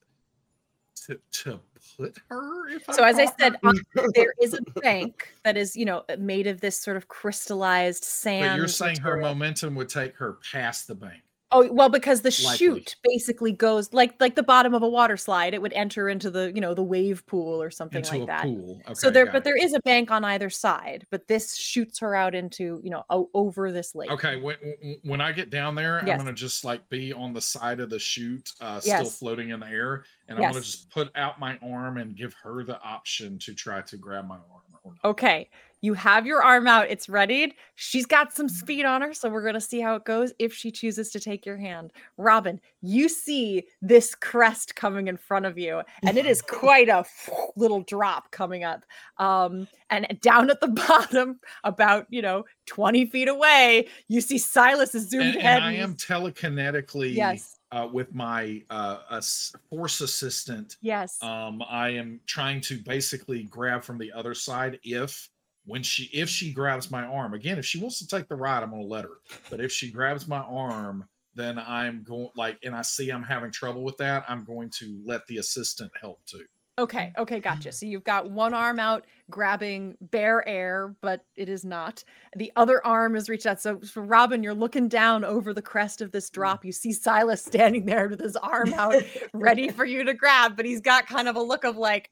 to 1.06 1.20
to 1.32 1.60
put 1.98 2.18
her? 2.30 2.80
So 2.92 3.04
as 3.04 3.20
I 3.20 3.26
said, 3.40 3.58
on- 3.64 3.80
there 4.16 4.34
is 4.42 4.54
a 4.54 4.62
bank 4.82 5.34
that 5.44 5.58
is 5.58 5.76
you 5.76 5.86
know 5.86 6.04
made 6.18 6.48
of 6.48 6.62
this 6.62 6.80
sort 6.80 6.98
of 6.98 7.08
crystallized 7.08 8.04
sand. 8.04 8.52
but 8.52 8.58
you're 8.58 8.68
saying 8.68 9.00
her 9.00 9.18
momentum 9.18 9.76
would 9.76 9.90
take 9.90 10.16
her 10.16 10.38
past 10.52 10.88
the 10.88 10.96
bank. 10.96 11.22
Oh 11.52 11.72
well, 11.72 11.90
because 11.90 12.22
the 12.22 12.30
Likely. 12.46 12.58
chute 12.58 12.96
basically 13.04 13.52
goes 13.52 13.92
like 13.92 14.14
like 14.20 14.36
the 14.36 14.44
bottom 14.44 14.76
of 14.76 14.84
a 14.84 14.88
water 14.88 15.18
slide. 15.18 15.56
It 15.56 15.62
would 15.62 15.74
enter 15.74 16.08
into 16.08 16.30
the 16.30 16.52
you 16.54 16.62
know 16.62 16.76
the 16.76 16.84
wave 16.84 17.26
pool 17.26 17.60
or 17.62 17.72
something 17.72 17.98
into 18.04 18.18
like 18.20 18.28
that. 18.28 18.44
pool. 18.44 18.80
so 18.94 19.10
there, 19.10 19.26
but 19.26 19.38
it. 19.38 19.44
there 19.46 19.58
is 19.58 19.74
a 19.74 19.80
bank 19.80 20.12
on 20.12 20.24
either 20.24 20.52
side. 20.52 21.08
But 21.10 21.28
this 21.28 21.56
shoots 21.56 21.98
her 22.00 22.14
out 22.14 22.36
into 22.36 22.80
you 22.84 22.92
know 22.92 23.04
o- 23.10 23.30
over 23.34 23.72
this 23.72 23.96
lake. 23.96 24.12
Okay, 24.12 24.40
when, 24.40 24.58
when- 25.04 25.22
I 25.22 25.32
get 25.32 25.50
down 25.50 25.74
there, 25.76 26.02
Yes. 26.06 26.20
I'm 26.20 26.26
gonna 26.26 26.36
just 26.36 26.64
like 26.64 26.88
be 26.90 27.12
on 27.14 27.34
the 27.34 27.42
side 27.42 27.80
of 27.80 27.90
the 27.90 28.00
chute, 28.00 28.52
uh, 28.62 28.80
still 28.80 29.04
Yes. 29.04 29.18
floating 29.18 29.50
in 29.50 29.60
the 29.60 29.68
air, 29.68 30.06
and 30.28 30.38
I'm 30.38 30.44
gonna 30.52 30.62
just 30.64 30.92
put 30.92 31.10
out 31.16 31.40
my 31.40 31.58
arm 31.64 31.98
and 31.98 32.16
give 32.16 32.34
her 32.44 32.64
the 32.64 32.80
option 32.82 33.40
to 33.40 33.54
try 33.56 33.82
to 33.82 33.98
grab 33.98 34.28
my 34.28 34.36
arm. 34.36 34.44
Or 34.84 34.94
not. 34.94 35.10
Okay, 35.10 35.50
you 35.82 35.94
have 35.94 36.26
your 36.26 36.44
arm 36.44 36.68
out. 36.68 36.90
It's 36.90 37.08
readied. 37.08 37.54
She's 37.76 38.06
got 38.06 38.34
some 38.34 38.50
speed 38.50 38.86
on 38.86 39.02
her, 39.02 39.14
so 39.14 39.30
we're 39.30 39.42
going 39.42 39.54
to 39.54 39.62
see 39.62 39.80
how 39.80 39.96
it 39.96 40.04
goes 40.06 40.34
if 40.40 40.54
she 40.54 40.72
chooses 40.72 41.10
to 41.12 41.20
take 41.20 41.46
your 41.46 41.58
hand. 41.58 41.92
Robin, 42.18 42.60
you 42.82 43.08
see 43.10 43.64
this 43.82 44.14
crest 44.16 44.76
coming 44.76 45.08
in 45.08 45.16
front 45.18 45.46
of 45.46 45.58
you, 45.58 45.82
and 46.04 46.18
it 46.18 46.26
is 46.26 46.42
quite 46.48 46.90
a 46.90 47.06
little 47.56 47.82
drop 47.82 48.32
coming 48.32 48.64
up. 48.64 48.84
Um, 49.18 49.68
and 49.90 50.18
down 50.22 50.50
at 50.50 50.60
the 50.62 50.68
bottom, 50.88 51.40
about 51.64 52.06
you 52.10 52.22
know 52.22 52.44
20 52.68 53.06
feet 53.08 53.28
away, 53.28 53.88
you 54.08 54.22
see 54.22 54.38
Silas's 54.38 55.10
zoomed 55.10 55.36
And, 55.36 55.42
head. 55.42 55.56
and 55.58 55.66
I 55.66 55.74
am 55.74 55.96
telekinetically 55.96 57.14
Yes. 57.16 57.58
uh, 57.72 57.88
with 57.92 58.14
my 58.14 58.62
uh, 58.70 59.00
ass- 59.12 59.54
force 59.70 60.02
assistant. 60.02 60.78
Yes. 60.82 61.18
Um, 61.24 61.64
I 61.70 61.90
am 61.90 62.20
trying 62.28 62.62
to 62.62 62.78
basically 62.80 63.44
grab 63.44 63.84
from 63.84 63.98
the 63.98 64.12
other 64.12 64.34
side 64.34 64.80
if 64.84 65.30
when 65.66 65.84
she 65.84 66.06
if 66.14 66.30
she 66.30 66.52
grabs 66.52 66.90
my 66.90 67.04
arm 67.04 67.34
again 67.34 67.58
if 67.58 67.66
she 67.66 67.80
wants 67.80 68.00
to 68.00 68.08
take 68.08 68.28
the 68.28 68.36
ride 68.36 68.64
i'm 68.64 68.72
going 68.72 68.82
to 68.82 68.88
let 68.88 69.04
her 69.04 69.20
but 69.50 69.60
if 69.60 69.72
she 69.72 69.92
grabs 69.92 70.28
my 70.28 70.40
arm 70.40 71.08
then 71.36 71.60
i'm 71.60 72.04
going 72.04 72.30
like 72.36 72.58
and 72.64 72.76
i 72.76 72.82
see 72.82 73.10
i'm 73.10 73.24
having 73.24 73.52
trouble 73.52 73.84
with 73.84 73.98
that 73.98 74.24
i'm 74.28 74.44
going 74.44 74.70
to 74.70 75.00
let 75.06 75.26
the 75.28 75.38
assistant 75.38 75.92
help 76.02 76.20
too 76.26 76.46
Okay, 76.80 77.12
okay, 77.18 77.42
gotcha. 77.42 77.74
So 77.74 77.86
you've 77.86 78.06
got 78.06 78.32
one 78.32 78.54
arm 78.54 78.80
out 78.80 79.06
grabbing 79.30 79.98
bare 80.00 80.48
air, 80.48 80.96
but 81.02 81.26
it 81.36 81.50
is 81.50 81.66
not. 81.66 82.06
The 82.38 82.54
other 82.56 82.86
arm 82.88 83.18
is 83.18 83.28
reached 83.28 83.46
out. 83.46 83.60
So 83.60 83.82
for 83.82 84.02
Robin, 84.02 84.42
you're 84.42 84.54
looking 84.54 84.88
down 84.88 85.26
over 85.26 85.54
the 85.54 85.62
crest 85.62 86.00
of 86.00 86.14
this 86.14 86.30
drop. 86.30 86.64
You 86.64 86.72
see 86.72 86.94
Silas 86.94 87.44
standing 87.44 87.86
there 87.86 88.08
with 88.08 88.22
his 88.22 88.38
arm 88.38 88.74
out, 88.76 88.96
ready 89.34 89.68
for 89.68 89.84
you 89.84 90.06
to 90.06 90.14
grab, 90.14 90.56
but 90.56 90.66
he's 90.66 90.80
got 90.80 91.06
kind 91.06 91.28
of 91.28 91.36
a 91.36 91.42
look 91.42 91.66
of 91.66 91.76
like, 91.76 92.12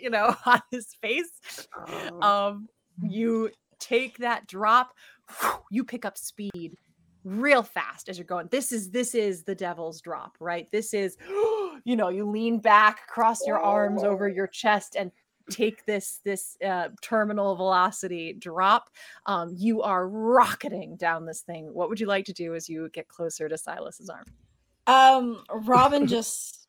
you 0.00 0.10
know, 0.10 0.34
on 0.46 0.60
his 0.70 0.94
face. 1.00 1.68
Um, 2.20 2.68
you 3.02 3.50
take 3.78 4.18
that 4.18 4.46
drop, 4.46 4.94
you 5.70 5.84
pick 5.84 6.04
up 6.04 6.16
speed 6.16 6.76
real 7.24 7.62
fast 7.62 8.08
as 8.08 8.18
you're 8.18 8.24
going. 8.24 8.48
This 8.50 8.72
is 8.72 8.90
this 8.90 9.14
is 9.14 9.44
the 9.44 9.54
devil's 9.54 10.00
drop, 10.00 10.36
right? 10.40 10.68
This 10.70 10.94
is, 10.94 11.16
you 11.84 11.96
know, 11.96 12.08
you 12.08 12.28
lean 12.28 12.58
back, 12.58 13.06
cross 13.06 13.46
your 13.46 13.58
arms 13.58 14.02
over 14.02 14.28
your 14.28 14.46
chest, 14.46 14.96
and 14.98 15.10
take 15.50 15.84
this 15.86 16.20
this 16.24 16.56
uh, 16.64 16.88
terminal 17.00 17.54
velocity 17.56 18.32
drop. 18.32 18.90
Um, 19.26 19.54
you 19.56 19.82
are 19.82 20.08
rocketing 20.08 20.96
down 20.96 21.26
this 21.26 21.42
thing. 21.42 21.72
What 21.72 21.88
would 21.88 22.00
you 22.00 22.06
like 22.06 22.24
to 22.26 22.32
do 22.32 22.54
as 22.54 22.68
you 22.68 22.88
get 22.90 23.08
closer 23.08 23.48
to 23.48 23.56
Silas's 23.56 24.10
arm? 24.10 24.24
Um, 24.86 25.44
Robin 25.50 26.06
just 26.08 26.66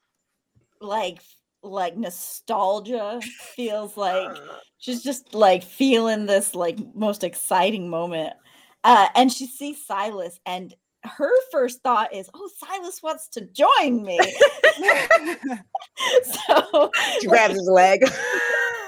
like 0.82 1.20
like 1.64 1.98
nostalgia 1.98 3.20
feels 3.56 3.96
like 3.98 4.38
she's 4.78 5.02
just 5.02 5.34
like 5.34 5.64
feeling 5.64 6.26
this 6.26 6.56
like 6.56 6.78
most 6.94 7.24
exciting 7.24 7.90
moment. 7.90 8.34
Uh, 8.84 9.08
and 9.16 9.32
she 9.32 9.48
sees 9.48 9.86
Silas, 9.86 10.40
and 10.46 10.76
her 11.06 11.32
first 11.52 11.82
thought 11.82 12.14
is, 12.14 12.30
"Oh, 12.34 12.50
Silas 12.58 13.02
wants 13.02 13.30
to 13.30 13.42
join 13.46 14.04
me." 14.04 14.20
so 16.24 16.92
She 17.22 17.28
grabs 17.28 17.54
his 17.54 17.68
leg. 17.68 18.04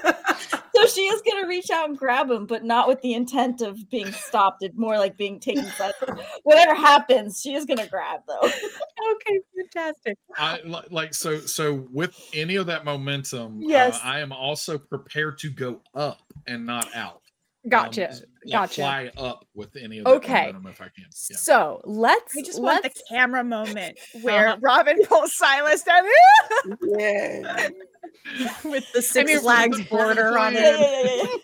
so 0.96 1.00
she 1.00 1.06
is 1.08 1.22
going 1.22 1.42
to 1.42 1.48
reach 1.48 1.70
out 1.70 1.88
and 1.88 1.98
grab 1.98 2.30
him, 2.30 2.46
but 2.46 2.64
not 2.64 2.88
with 2.88 3.00
the 3.02 3.14
intent 3.14 3.60
of 3.60 3.88
being 3.90 4.10
stopped. 4.12 4.62
It's 4.62 4.76
more 4.76 4.98
like 4.98 5.16
being 5.16 5.38
taken. 5.40 5.66
Whatever 6.42 6.74
happens, 6.74 7.40
she 7.40 7.54
is 7.54 7.64
going 7.64 7.78
to 7.78 7.86
grab 7.88 8.20
though. 8.26 8.40
Okay, 8.42 9.40
fantastic. 9.56 10.16
i 10.36 10.60
like 10.90 11.14
so 11.14 11.38
so 11.38 11.86
with 11.92 12.14
any 12.32 12.56
of 12.56 12.66
that 12.66 12.84
momentum 12.84 13.60
Yes. 13.62 13.96
uh, 13.96 14.00
i 14.04 14.20
am 14.20 14.32
also 14.32 14.78
prepared 14.78 15.38
to 15.38 15.50
go 15.50 15.80
up 15.94 16.20
and 16.46 16.66
not 16.66 16.88
out 16.94 17.20
Gotcha. 17.68 18.10
s- 18.10 18.22
like 18.44 18.52
gotcha. 18.52 18.80
fly 18.82 19.10
up 19.16 19.44
with 19.54 19.74
any 19.76 19.98
of 19.98 20.04
that 20.04 20.10
Okay. 20.14 20.46
momentum 20.46 20.66
if 20.68 20.80
i 20.80 20.84
can 20.84 21.04
yeah. 21.30 21.36
So 21.36 21.80
let's 21.84 22.36
I 22.36 22.42
just 22.42 22.62
want 22.62 22.84
let's 22.84 23.00
the 23.02 23.04
camera 23.16 23.42
moment 23.42 23.98
where 24.22 24.48
Uh-huh. 24.48 24.58
Robin 24.60 24.98
pulls 25.04 25.36
Silas 25.36 25.82
down. 25.82 26.04
yeah. 26.98 27.68
with 28.64 28.90
the 28.92 29.02
Six 29.02 29.30
mean, 29.32 29.40
Flags 29.40 29.80
border 29.88 30.38
on 30.38 30.52
it. 30.56 31.40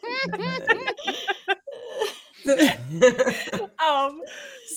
um 3.84 4.20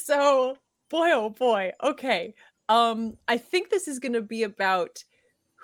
so 0.03 0.55
boy 0.89 1.09
oh 1.13 1.29
boy 1.29 1.71
okay 1.83 2.33
um 2.69 3.17
i 3.27 3.37
think 3.37 3.69
this 3.69 3.87
is 3.87 3.99
going 3.99 4.13
to 4.13 4.21
be 4.21 4.43
about 4.43 5.03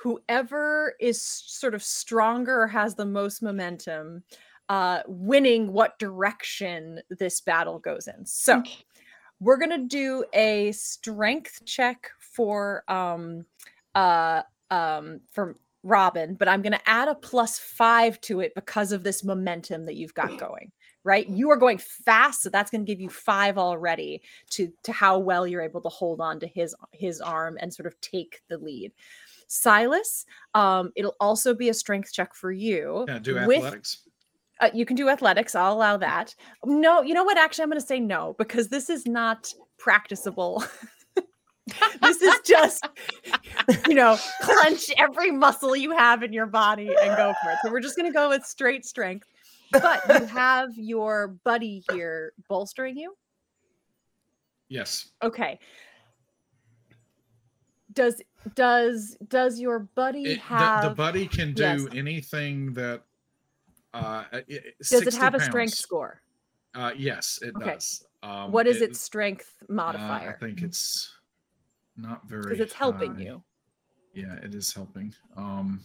whoever 0.03 0.95
is 0.99 1.21
sort 1.21 1.75
of 1.75 1.83
stronger 1.83 2.61
or 2.63 2.67
has 2.67 2.95
the 2.95 3.05
most 3.05 3.41
momentum 3.43 4.23
uh 4.71 5.01
winning 5.05 5.73
what 5.73 5.99
direction 5.99 7.01
this 7.09 7.41
battle 7.41 7.77
goes 7.77 8.07
in. 8.07 8.25
So 8.25 8.63
we're 9.41 9.57
going 9.57 9.77
to 9.81 9.85
do 9.87 10.23
a 10.33 10.71
strength 10.71 11.59
check 11.65 12.09
for 12.19 12.83
um 12.87 13.45
uh 13.95 14.43
um 14.69 15.19
for 15.33 15.57
robin 15.83 16.35
but 16.35 16.47
i'm 16.47 16.61
going 16.61 16.71
to 16.71 16.89
add 16.89 17.07
a 17.07 17.15
plus 17.15 17.57
five 17.57 18.21
to 18.21 18.39
it 18.39 18.53
because 18.53 18.91
of 18.91 19.03
this 19.03 19.23
momentum 19.23 19.83
that 19.85 19.95
you've 19.95 20.13
got 20.13 20.37
going 20.37 20.71
right? 21.03 21.27
You 21.27 21.49
are 21.49 21.57
going 21.57 21.79
fast 21.79 22.43
so 22.43 22.49
that's 22.51 22.69
going 22.69 22.85
to 22.85 22.91
give 22.91 23.01
you 23.01 23.09
five 23.09 23.57
already 23.57 24.21
to 24.51 24.71
to 24.83 24.91
how 24.91 25.17
well 25.17 25.47
you're 25.47 25.63
able 25.63 25.81
to 25.81 25.89
hold 25.89 26.21
on 26.21 26.39
to 26.39 26.47
his 26.47 26.75
his 26.91 27.19
arm 27.19 27.57
and 27.59 27.73
sort 27.73 27.87
of 27.87 27.99
take 28.01 28.41
the 28.49 28.57
lead. 28.59 28.91
Silas 29.47 30.25
um 30.53 30.91
it'll 30.95 31.15
also 31.19 31.53
be 31.55 31.69
a 31.69 31.73
strength 31.73 32.13
check 32.13 32.35
for 32.35 32.51
you 32.51 33.05
Can 33.07 33.15
I 33.15 33.19
do 33.19 33.33
with- 33.47 33.57
athletics 33.57 34.03
uh, 34.61 34.69
you 34.73 34.85
can 34.85 34.95
do 34.95 35.09
athletics 35.09 35.53
i'll 35.55 35.73
allow 35.73 35.97
that 35.97 36.33
no 36.65 37.01
you 37.01 37.13
know 37.13 37.23
what 37.23 37.37
actually 37.37 37.63
i'm 37.63 37.69
going 37.69 37.79
to 37.79 37.85
say 37.85 37.99
no 37.99 38.35
because 38.37 38.69
this 38.69 38.89
is 38.89 39.05
not 39.05 39.51
practicable 39.77 40.63
this 42.01 42.21
is 42.21 42.35
just 42.45 42.87
you 43.87 43.95
know 43.95 44.17
clench 44.41 44.91
every 44.97 45.31
muscle 45.31 45.75
you 45.75 45.91
have 45.91 46.23
in 46.23 46.31
your 46.33 46.45
body 46.47 46.87
and 47.01 47.17
go 47.17 47.33
for 47.43 47.51
it 47.51 47.57
so 47.63 47.71
we're 47.71 47.79
just 47.81 47.95
going 47.97 48.09
to 48.09 48.13
go 48.13 48.29
with 48.29 48.45
straight 48.45 48.85
strength 48.85 49.27
but 49.71 50.01
you 50.07 50.25
have 50.41 50.69
your 50.75 51.35
buddy 51.43 51.83
here 51.91 52.33
bolstering 52.49 52.97
you 52.97 53.13
Yes. 54.69 55.09
Okay. 55.21 55.59
Does 57.91 58.21
does 58.55 59.17
does 59.27 59.59
your 59.59 59.79
buddy 59.79 60.23
It- 60.23 60.39
have 60.39 60.81
the, 60.83 60.89
the 60.89 60.95
buddy 60.95 61.27
can 61.27 61.53
do 61.53 61.61
Yes. 61.63 61.85
anything 61.93 62.71
that. 62.75 63.03
Uh, 63.93 64.25
it- 64.33 64.45
it- 64.47 64.77
does 64.79 64.91
it 64.93 65.03
60 65.05 65.19
have 65.19 65.35
a 65.35 65.39
strength 65.39 65.73
score? 65.75 66.21
Uh, 66.73 66.93
yes, 66.95 67.39
it 67.41 67.55
Okay. 67.55 67.73
does. 67.73 68.05
Um, 68.23 68.51
what 68.51 68.67
is 68.67 68.81
it- 68.81 68.91
its 68.91 69.01
strength 69.01 69.53
uh, 69.61 69.73
modifier? 69.73 70.35
I 70.35 70.39
think 70.39 70.61
it's 70.61 71.13
not 71.97 72.25
very. 72.27 72.43
Because 72.43 72.59
it's 72.59 72.73
helping 72.73 73.15
high. 73.15 73.21
you. 73.21 73.43
Yeah, 74.13 74.35
it 74.35 74.55
is 74.55 74.73
helping. 74.73 75.13
Um, 75.35 75.83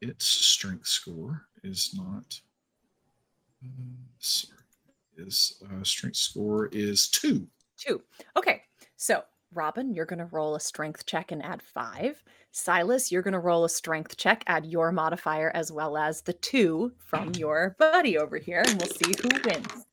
its 0.00 0.26
strength 0.26 0.86
score 0.86 1.46
is 1.62 1.94
not. 1.94 2.40
Uh, 3.64 3.68
sorry, 4.18 4.58
is 5.16 5.62
uh, 5.70 5.84
strength 5.84 6.16
score 6.16 6.66
is 6.68 7.08
two. 7.08 7.48
Two. 7.76 8.02
Okay. 8.36 8.64
So, 8.96 9.24
Robin, 9.54 9.92
you're 9.92 10.06
going 10.06 10.18
to 10.18 10.28
roll 10.32 10.54
a 10.54 10.60
strength 10.60 11.06
check 11.06 11.30
and 11.32 11.44
add 11.44 11.62
five. 11.62 12.22
Silas, 12.50 13.10
you're 13.10 13.22
going 13.22 13.32
to 13.32 13.38
roll 13.38 13.64
a 13.64 13.68
strength 13.68 14.16
check, 14.16 14.44
add 14.46 14.66
your 14.66 14.92
modifier 14.92 15.50
as 15.54 15.72
well 15.72 15.96
as 15.96 16.22
the 16.22 16.32
two 16.34 16.92
from 16.98 17.32
your 17.36 17.76
buddy 17.78 18.18
over 18.18 18.38
here, 18.38 18.62
and 18.66 18.80
we'll 18.80 18.90
see 18.90 19.14
who 19.22 19.28
wins. 19.44 19.86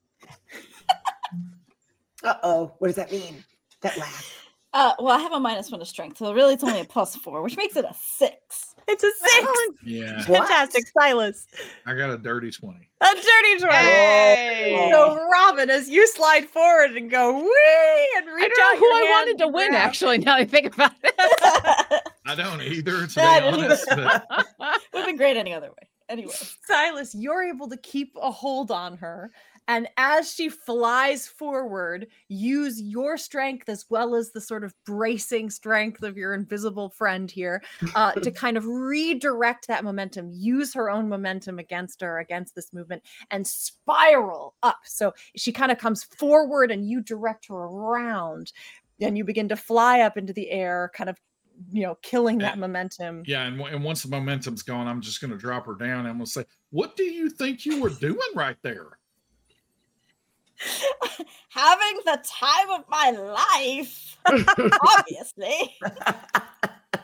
Uh 2.24 2.36
oh. 2.44 2.74
What 2.80 2.88
does 2.90 2.98
that 2.98 3.12
mean? 3.12 3.44
That 3.82 3.98
laugh. 3.98 4.36
Uh, 4.74 4.94
well, 5.00 5.18
I 5.18 5.22
have 5.22 5.32
a 5.32 5.40
minus 5.40 5.72
one 5.72 5.80
to 5.80 5.86
strength, 5.86 6.18
so 6.18 6.34
really 6.34 6.54
it's 6.54 6.64
only 6.64 6.82
a 6.82 6.86
plus 6.86 7.16
four, 7.16 7.42
which 7.42 7.58
makes 7.58 7.76
it 7.76 7.86
a 7.86 7.96
six. 8.00 8.69
It's 8.90 9.04
a 9.04 9.12
six. 9.12 9.48
Yeah, 9.84 10.22
Fantastic, 10.24 10.86
Silas. 10.88 11.48
I 11.86 11.94
got 11.96 12.10
a 12.10 12.18
dirty 12.18 12.52
twenty. 12.52 12.90
A 13.02 13.06
dirty 13.06 13.60
twenty. 13.60 13.76
Hey! 13.76 14.90
So, 14.92 15.16
Robin, 15.32 15.70
as 15.70 15.88
you 15.90 16.06
slide 16.08 16.46
forward 16.50 16.98
and 16.98 17.10
go 17.10 17.38
wee 17.40 18.10
and 18.18 18.28
reach 18.28 18.46
I 18.46 18.50
don't 18.50 18.60
out 18.60 18.74
know 18.74 18.80
who 18.80 18.86
I 18.86 19.08
wanted 19.10 19.38
to 19.40 19.48
win, 19.48 19.70
grab- 19.72 19.82
actually, 19.88 20.18
now 20.20 20.36
I 20.36 20.46
think 20.46 20.74
about 20.74 20.92
it. 21.04 21.14
I 22.26 22.36
don't 22.36 22.62
either, 22.62 23.08
to 23.08 23.16
be 23.16 23.22
honest. 23.22 23.86
But 23.90 24.26
Would 24.60 25.00
have 25.00 25.06
been 25.06 25.18
great 25.18 25.38
any 25.38 25.54
other 25.54 25.70
way. 25.70 25.88
Anyway, 26.10 26.34
Silas, 26.66 27.14
you're 27.16 27.44
able 27.44 27.70
to 27.70 27.78
keep 27.78 28.16
a 28.22 28.32
hold 28.32 28.72
on 28.72 28.98
her. 28.98 29.32
And 29.70 29.88
as 29.98 30.34
she 30.34 30.50
flies 30.50 31.28
forward, 31.28 32.08
use 32.28 32.82
your 32.82 33.18
strength 33.18 33.70
as 33.70 33.86
well 33.90 34.16
as 34.16 34.32
the 34.32 34.42
sort 34.42 34.64
of 34.64 34.74
bracing 34.84 35.50
strength 35.52 36.02
of 36.04 36.18
your 36.18 36.34
invisible 36.34 36.90
friend 36.90 37.30
here 37.30 37.62
uh, 37.96 38.14
to 38.14 38.32
kind 38.44 38.58
of 38.58 38.66
redirect 38.66 39.68
that 39.68 39.84
momentum, 39.84 40.32
use 40.34 40.74
her 40.74 40.90
own 40.90 41.08
momentum 41.08 41.60
against 41.60 42.02
her, 42.02 42.18
against 42.20 42.56
this 42.56 42.74
movement, 42.74 43.04
and 43.30 43.46
spiral 43.48 44.56
up. 44.64 44.80
So 44.86 45.14
she 45.36 45.52
kind 45.52 45.72
of 45.72 45.78
comes 45.78 46.04
forward 46.04 46.72
and 46.72 46.90
you 46.90 47.00
direct 47.02 47.48
her 47.48 47.56
around. 47.56 48.52
And 49.02 49.18
you 49.18 49.24
begin 49.24 49.48
to 49.50 49.56
fly 49.56 50.02
up 50.02 50.18
into 50.18 50.34
the 50.34 50.52
air, 50.52 50.92
kind 50.94 51.10
of, 51.10 51.18
you 51.72 51.84
know, 51.84 51.96
killing 52.02 52.38
that 52.40 52.56
Yeah. 52.56 52.60
momentum. 52.60 53.24
yeah, 53.26 53.44
and, 53.46 53.58
w- 53.58 53.74
and 53.76 53.86
once 53.86 54.04
the 54.04 54.10
momentum's 54.10 54.62
gone, 54.64 54.88
I'm 54.88 55.00
just 55.00 55.22
going 55.22 55.32
to 55.32 55.38
drop 55.38 55.66
her 55.68 55.76
down. 55.76 56.00
and 56.00 56.08
I'm 56.10 56.16
going 56.18 56.26
to 56.26 56.32
say, 56.32 56.46
"What 56.72 56.98
do 56.98 57.04
you 57.04 57.30
think 57.30 57.66
you 57.66 57.82
were 57.82 57.92
doing 57.92 58.18
right 58.36 58.58
there?" 58.62 58.99
Having 61.50 62.00
the 62.06 62.22
time 62.26 62.70
of 62.72 62.84
my 62.90 63.12
life, 63.12 64.18
obviously. 64.98 65.76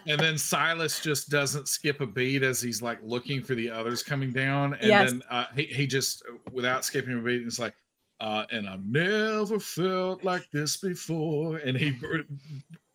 And 0.07 0.19
then 0.19 0.37
Silas 0.37 0.99
just 0.99 1.29
doesn't 1.29 1.67
skip 1.67 1.99
a 1.99 2.05
beat 2.05 2.43
as 2.43 2.61
he's 2.61 2.81
like 2.81 2.99
looking 3.01 3.41
for 3.41 3.55
the 3.55 3.69
others 3.71 4.03
coming 4.03 4.31
down. 4.31 4.73
And 4.75 4.83
Yes. 4.89 5.11
then 5.11 5.23
uh, 5.31 5.45
he, 5.55 5.63
he 5.63 5.87
just, 5.87 6.23
without 6.51 6.85
skipping 6.85 7.17
a 7.17 7.21
beat, 7.21 7.41
is 7.41 7.59
like, 7.59 7.73
uh, 8.19 8.45
and 8.51 8.69
I've 8.69 8.85
never 8.85 9.59
felt 9.59 10.23
like 10.23 10.49
this 10.51 10.77
before. 10.77 11.57
And 11.57 11.75
he 11.75 11.91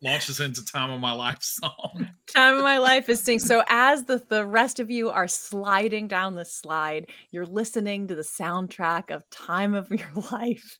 br- 0.00 0.08
launches 0.08 0.40
into 0.40 0.64
Time 0.64 0.90
of 0.90 1.00
My 1.00 1.12
Life 1.12 1.42
song. 1.42 2.08
time 2.26 2.56
of 2.56 2.62
my 2.62 2.78
life 2.78 3.08
is 3.08 3.20
sing. 3.20 3.38
So 3.38 3.62
as 3.68 4.04
the, 4.04 4.22
the 4.28 4.46
rest 4.46 4.80
of 4.80 4.90
you 4.90 5.10
are 5.10 5.28
sliding 5.28 6.08
down 6.08 6.34
the 6.34 6.44
slide, 6.44 7.08
you're 7.30 7.46
listening 7.46 8.08
to 8.08 8.14
the 8.14 8.22
soundtrack 8.22 9.10
of 9.10 9.28
Time 9.30 9.74
of 9.74 9.90
Your 9.90 10.10
Life. 10.32 10.78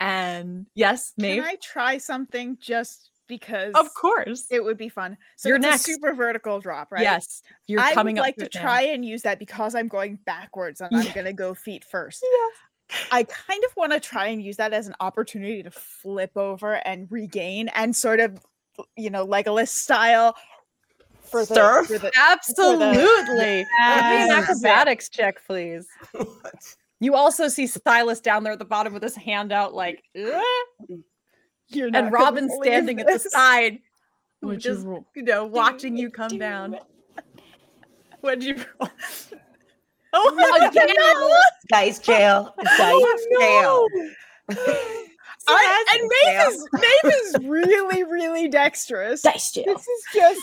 And 0.00 0.66
yes, 0.74 1.12
Can 1.20 1.40
I 1.44 1.56
try 1.62 1.98
something 1.98 2.58
just 2.60 3.10
because 3.28 3.72
Of 3.74 3.92
course. 3.94 4.46
it 4.50 4.62
would 4.62 4.76
be 4.76 4.88
fun? 4.88 5.16
So 5.36 5.48
You're 5.48 5.56
it's 5.56 5.62
next. 5.64 5.88
a 5.88 5.92
super 5.92 6.14
vertical 6.14 6.60
drop, 6.60 6.92
right? 6.92 7.02
Yes. 7.02 7.42
You're 7.66 7.80
I 7.80 7.92
coming 7.94 8.16
would 8.16 8.20
up 8.20 8.26
like 8.26 8.36
to 8.36 8.44
it 8.46 8.54
now. 8.54 8.60
try 8.62 8.82
and 8.82 9.04
use 9.04 9.22
that 9.22 9.38
because 9.38 9.74
I'm 9.74 9.88
going 9.88 10.18
backwards 10.26 10.80
and 10.80 10.94
I'm 10.94 11.06
Yeah. 11.06 11.12
going 11.14 11.26
to 11.26 11.32
go 11.32 11.54
feet 11.54 11.84
first. 11.84 12.24
Yes. 12.32 12.52
I 13.10 13.24
kind 13.24 13.62
of 13.64 13.76
want 13.76 13.92
to 13.92 14.00
try 14.00 14.28
and 14.28 14.42
use 14.42 14.56
that 14.56 14.72
as 14.72 14.86
an 14.86 14.94
opportunity 15.00 15.62
to 15.62 15.70
flip 15.70 16.36
over 16.36 16.74
and 16.86 17.10
regain 17.10 17.68
and 17.68 17.94
sort 17.94 18.20
of, 18.20 18.38
you 18.96 19.10
know, 19.10 19.26
Legolas 19.26 19.68
style 19.68 20.36
for 21.30 21.44
the, 21.44 21.54
Surf? 21.54 21.86
for 21.88 21.98
the 21.98 22.12
Absolutely. 22.16 22.86
Give 23.26 23.26
me 23.26 23.60
an 23.60 24.28
Yes. 24.28 24.30
acrobatics 24.30 25.08
check, 25.08 25.44
please. 25.46 25.86
You 26.98 27.14
also 27.14 27.48
see 27.48 27.66
Silas 27.66 28.20
down 28.22 28.42
there 28.42 28.54
at 28.54 28.58
the 28.58 28.64
bottom 28.64 28.94
with 28.94 29.02
his 29.02 29.14
hand 29.14 29.52
out, 29.52 29.74
like, 29.74 30.02
"Ugh," 30.18 30.42
you're 31.68 31.90
not 31.90 31.98
and 31.98 32.06
gonna 32.06 32.10
Robin 32.10 32.46
believe 32.46 32.62
standing 32.64 32.98
at 33.00 33.06
the 33.06 33.18
side, 33.18 33.80
What'd 34.40 34.64
you 34.64 34.72
just 34.72 34.86
roll? 34.86 35.06
you 35.14 35.22
know, 35.22 35.44
watching 35.44 35.94
you 35.98 36.08
come 36.08 36.38
down. 36.38 36.78
What'd 38.22 38.42
you 38.44 38.64
roll? 38.80 38.88
Oh, 40.28 40.68
again? 40.68 40.94
Dice 41.68 41.98
jail. 41.98 42.54
Dice 42.64 42.78
Oh, 42.80 43.88
jail. 44.48 44.56
I, 45.48 45.84
and 45.92 46.10
Jail. 46.24 46.50
Maeve 46.50 46.54
is, 46.54 46.68
Maeve 46.72 47.12
is 47.14 47.48
really, 47.48 48.02
really 48.04 48.48
dexterous. 48.48 49.22
Dice 49.22 49.52
jail. 49.52 49.64
This 49.66 49.86
is 49.86 50.04
just 50.12 50.40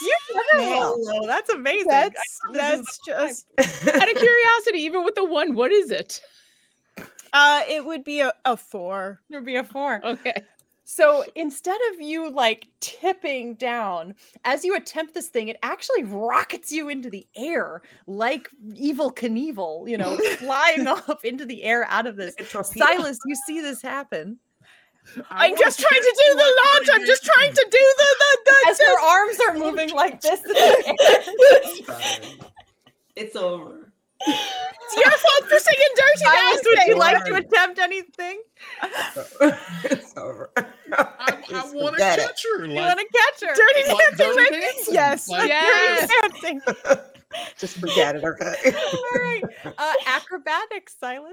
Jail. 0.54 0.96
Oh, 0.98 1.28
that's 1.28 1.50
amazing. 1.50 1.88
that's 1.88 2.16
I 2.50 2.54
thought 2.54 2.54
this 2.54 2.80
was 2.80 2.88
that's 3.08 3.46
just 3.58 3.88
Out 3.88 4.12
of 4.12 4.18
curiosity, 4.18 4.80
even 4.80 5.04
with 5.04 5.16
the 5.16 5.26
one, 5.26 5.56
what 5.56 5.72
is 5.72 5.92
it? 5.92 6.22
uh 7.34 7.62
it 7.68 7.86
would 7.86 8.04
be 8.04 8.22
a, 8.22 8.32
a 8.46 8.56
four. 8.56 9.20
It 9.30 9.36
would 9.36 9.46
be 9.46 9.56
a 9.56 9.64
four. 9.64 10.06
Okay. 10.06 10.44
So 10.86 11.24
instead 11.36 11.80
of 11.94 12.02
you 12.02 12.30
like 12.30 12.68
tipping 12.82 13.56
down, 13.56 14.16
as 14.44 14.66
you 14.66 14.76
attempt 14.76 15.14
this 15.14 15.28
thing, 15.28 15.48
it 15.48 15.58
actually 15.64 16.04
rockets 16.04 16.72
you 16.72 16.90
into 16.90 17.10
the 17.10 17.26
air 17.36 17.82
like 18.06 18.50
Evel 18.74 19.16
Knievel, 19.16 19.90
you 19.90 19.98
know, 19.98 20.18
flying 20.38 20.88
off 20.88 21.24
into 21.24 21.46
the 21.46 21.64
air 21.64 21.86
out 21.90 22.06
of 22.06 22.18
this. 22.18 22.36
Silas, 22.64 23.18
you 23.26 23.36
see 23.48 23.62
this 23.62 23.82
happen. 23.82 24.40
I 25.30 25.48
I'm 25.48 25.58
just 25.58 25.80
trying 25.80 26.02
to 26.02 26.24
do 26.28 26.38
the 26.38 26.62
launch. 26.66 26.90
I'm 26.94 27.06
just 27.06 27.24
trying 27.26 27.52
to 27.52 27.68
do 27.70 27.96
the 27.98 28.16
the, 28.20 28.38
the 28.46 28.70
As 28.70 28.78
the, 28.78 28.86
her 28.86 29.00
arms 29.00 29.40
are 29.48 29.54
moving 29.54 29.92
like 29.92 30.22
this 30.22 30.40
in 30.46 30.54
the 30.54 31.88
air. 31.90 32.48
It's 33.16 33.36
over. 33.36 33.83
It's 34.28 34.96
your 34.96 35.12
fault 35.12 35.50
for 35.50 35.60
singing 35.60 35.88
dirty 35.96 36.24
Silas, 36.24 36.62
would 36.66 36.80
you 36.88 36.98
like 36.98 37.26
to 37.26 37.36
attempt 37.36 37.80
anything? 37.80 38.42
it's 39.86 40.16
over. 40.18 40.52
I, 40.58 40.64
I 41.54 41.72
want 41.74 41.96
to 41.96 42.02
catch 42.02 42.44
her. 42.58 42.66
You 42.66 42.74
Like, 42.74 42.96
want 42.96 43.00
to 43.00 43.18
catch 43.18 43.50
her? 43.50 43.56
Dirty 43.56 43.90
like 43.94 43.98
dancing, 44.18 44.26
Dirty 44.28 44.50
baby. 44.50 44.62
Dancing. 44.62 44.94
Yes, 44.94 45.30
Like, 45.30 45.48
Yes. 45.50 46.10
Dancing. 46.22 46.62
Just 47.58 47.78
forget 47.80 48.16
it, 48.16 48.24
okay? 48.24 48.54
All 48.94 49.20
right. 49.22 49.44
Uh, 49.78 49.94
acrobatics, 50.06 50.96
Silas. 51.00 51.32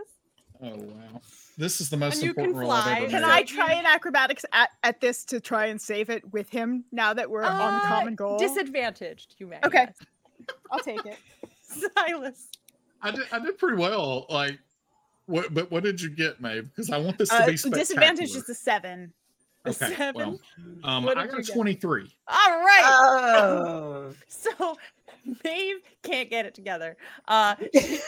Oh 0.63 0.69
wow! 0.77 1.21
This 1.59 1.81
is 1.81 1.89
the 1.91 1.97
most 1.97 2.15
And 2.17 2.23
you 2.25 2.35
can 2.35 2.45
important 2.45 2.63
role 2.63 2.71
I've 2.73 2.85
fly. 2.85 2.97
ever 3.01 3.09
Can 3.11 3.21
made. 3.23 3.29
I 3.29 3.43
try 3.43 3.73
an 3.75 3.87
acrobatics 3.87 4.45
at, 4.53 4.71
at 4.83 5.01
this 5.01 5.25
to 5.27 5.41
try 5.41 5.67
and 5.67 5.81
save 5.81 6.09
it 6.11 6.33
with 6.33 6.49
him 6.51 6.85
now 6.93 7.13
that 7.15 7.31
we're 7.31 7.45
on 7.45 7.75
Uh, 7.75 7.81
common 7.81 8.15
goal? 8.15 8.39
Disadvantaged, 8.39 9.35
you 9.39 9.47
may. 9.47 9.59
Okay. 9.65 9.87
yes. 9.89 10.49
I'll 10.71 10.81
take 10.81 11.05
it. 11.07 11.17
Silas. 11.97 12.49
I 13.03 13.11
did. 13.11 13.23
I 13.33 13.39
did 13.39 13.59
pretty 13.59 13.77
well. 13.77 14.27
Like, 14.29 14.59
what? 15.27 15.53
But 15.55 15.71
what 15.71 15.83
did 15.83 16.01
you 16.01 16.11
get, 16.11 16.41
Maeve? 16.41 16.69
Because 16.75 16.91
I 16.91 16.99
want 16.99 17.19
this 17.19 17.29
to 17.31 17.37
Uh, 17.37 17.47
be 17.47 17.57
spectacular. 17.57 17.79
disadvantage 17.79 18.31
is 18.37 18.49
a 18.49 18.55
seven. 18.55 19.13
a 19.65 19.71
okay. 19.71 19.95
seven. 19.95 20.15
Well, 20.15 20.41
um, 20.85 21.09
I 21.09 21.15
did 21.15 21.15
got 21.17 21.33
you 21.33 21.39
a 21.39 21.43
get? 21.43 21.55
twenty-three. 21.55 22.11
All 22.29 22.51
right. 22.61 22.83
Oh. 22.85 24.13
So 24.29 24.77
Maeve 25.45 25.77
can't 26.03 26.31
get 26.31 26.47
it 26.47 26.55
together. 26.55 26.97
Uh 27.29 27.55
she's 27.75 28.01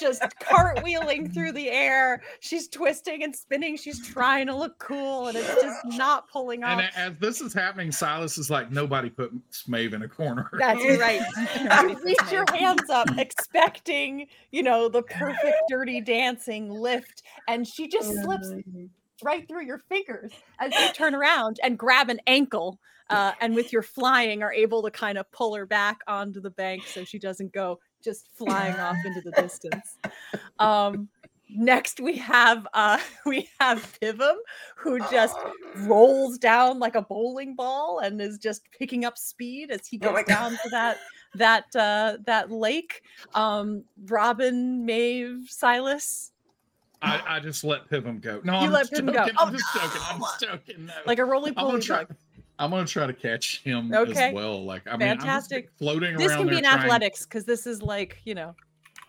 just, 0.00 0.22
just 0.22 0.38
cartwheeling 0.40 1.32
through 1.32 1.52
the 1.52 1.70
air. 1.70 2.22
She's 2.40 2.68
twisting 2.68 3.22
and 3.22 3.34
spinning. 3.34 3.76
She's 3.76 4.06
trying 4.06 4.46
to 4.46 4.54
look 4.54 4.78
cool, 4.78 5.28
and 5.28 5.36
it's 5.36 5.62
just 5.62 5.98
not 5.98 6.30
pulling 6.30 6.64
off. 6.64 6.80
And 6.80 6.90
as 6.96 7.18
this 7.18 7.40
is 7.40 7.52
happening, 7.52 7.92
Silas 7.92 8.38
is 8.38 8.50
like, 8.50 8.70
nobody 8.70 9.10
put 9.10 9.32
Smave 9.50 9.92
in 9.92 10.02
a 10.02 10.08
corner. 10.08 10.50
That's 10.58 10.80
right. 10.98 11.22
You 11.88 11.98
reach 12.04 12.32
your 12.32 12.44
hands 12.52 12.88
up, 12.90 13.16
expecting, 13.18 14.26
you 14.50 14.62
know, 14.62 14.88
the 14.88 15.02
perfect 15.02 15.56
dirty 15.68 16.00
dancing 16.00 16.70
lift, 16.70 17.22
and 17.48 17.66
she 17.66 17.88
just 17.88 18.12
slips 18.22 18.52
right 19.22 19.46
through 19.48 19.64
your 19.64 19.78
fingers 19.88 20.32
as 20.60 20.72
you 20.74 20.92
turn 20.92 21.14
around 21.14 21.58
and 21.62 21.78
grab 21.78 22.10
an 22.10 22.20
ankle. 22.26 22.78
Uh, 23.08 23.30
and 23.40 23.54
with 23.54 23.72
your 23.72 23.82
flying, 23.82 24.42
are 24.42 24.52
able 24.52 24.82
to 24.82 24.90
kind 24.90 25.16
of 25.16 25.30
pull 25.30 25.54
her 25.54 25.64
back 25.64 25.98
onto 26.08 26.40
the 26.40 26.50
bank 26.50 26.82
so 26.88 27.04
she 27.04 27.20
doesn't 27.20 27.52
go 27.52 27.78
just 28.02 28.28
flying 28.36 28.74
off 28.76 28.96
into 29.04 29.20
the 29.22 29.32
distance. 29.42 29.96
Um, 30.58 31.08
next 31.48 32.00
we 32.00 32.16
have 32.16 32.66
uh 32.74 32.98
we 33.26 33.48
have 33.60 33.96
Pivum 34.00 34.36
who 34.76 34.98
just 35.10 35.36
rolls 35.86 36.38
down 36.38 36.78
like 36.80 36.96
a 36.96 37.02
bowling 37.02 37.54
ball 37.54 38.00
and 38.00 38.20
is 38.20 38.38
just 38.38 38.62
picking 38.76 39.04
up 39.04 39.16
speed 39.16 39.70
as 39.70 39.86
he 39.86 39.98
Oh 40.02 40.10
my 40.12 40.22
gets 40.22 40.28
down 40.28 40.50
to 40.50 40.68
that 40.70 40.96
that 41.34 41.64
uh 41.76 42.16
that 42.26 42.50
lake. 42.50 43.02
Um 43.34 43.84
Robin, 44.06 44.84
Maeve, 44.84 45.46
Silas, 45.48 46.32
I, 47.02 47.20
I 47.26 47.40
just 47.40 47.62
let 47.62 47.88
Pivum 47.88 48.20
go. 48.20 48.40
No, 48.42 48.54
You 48.54 48.66
I'm 48.66 48.72
let 48.72 48.80
just 48.90 48.92
Pivum 48.94 49.14
joking. 49.14 49.34
go. 49.34 49.42
I'm 49.42 49.48
Oh, 49.48 49.56
just 49.56 49.74
joking. 49.74 50.00
I'm 50.10 50.20
just 50.20 50.40
joking. 50.40 50.86
No. 50.86 50.92
like 51.06 51.18
a 51.18 51.24
roly 51.24 51.50
I'm 51.50 51.54
gonna 51.54 51.68
poly 51.72 51.80
try. 51.82 52.04
bug. 52.04 52.16
I'm 52.58 52.70
gonna 52.70 52.86
try 52.86 53.06
to 53.06 53.12
catch 53.12 53.60
him 53.62 53.92
Okay. 53.94 54.28
as 54.28 54.34
well. 54.34 54.64
Like 54.64 54.82
I 54.86 54.96
mean, 54.96 55.08
I'm 55.08 55.18
Fantastic. 55.18 55.70
floating 55.78 56.16
This 56.16 56.32
can 56.34 56.46
be 56.48 56.56
in 56.58 56.64
trying- 56.64 56.78
athletics 56.80 57.24
because 57.24 57.44
this 57.44 57.66
is 57.66 57.82
like, 57.82 58.20
you 58.24 58.34
know, 58.34 58.54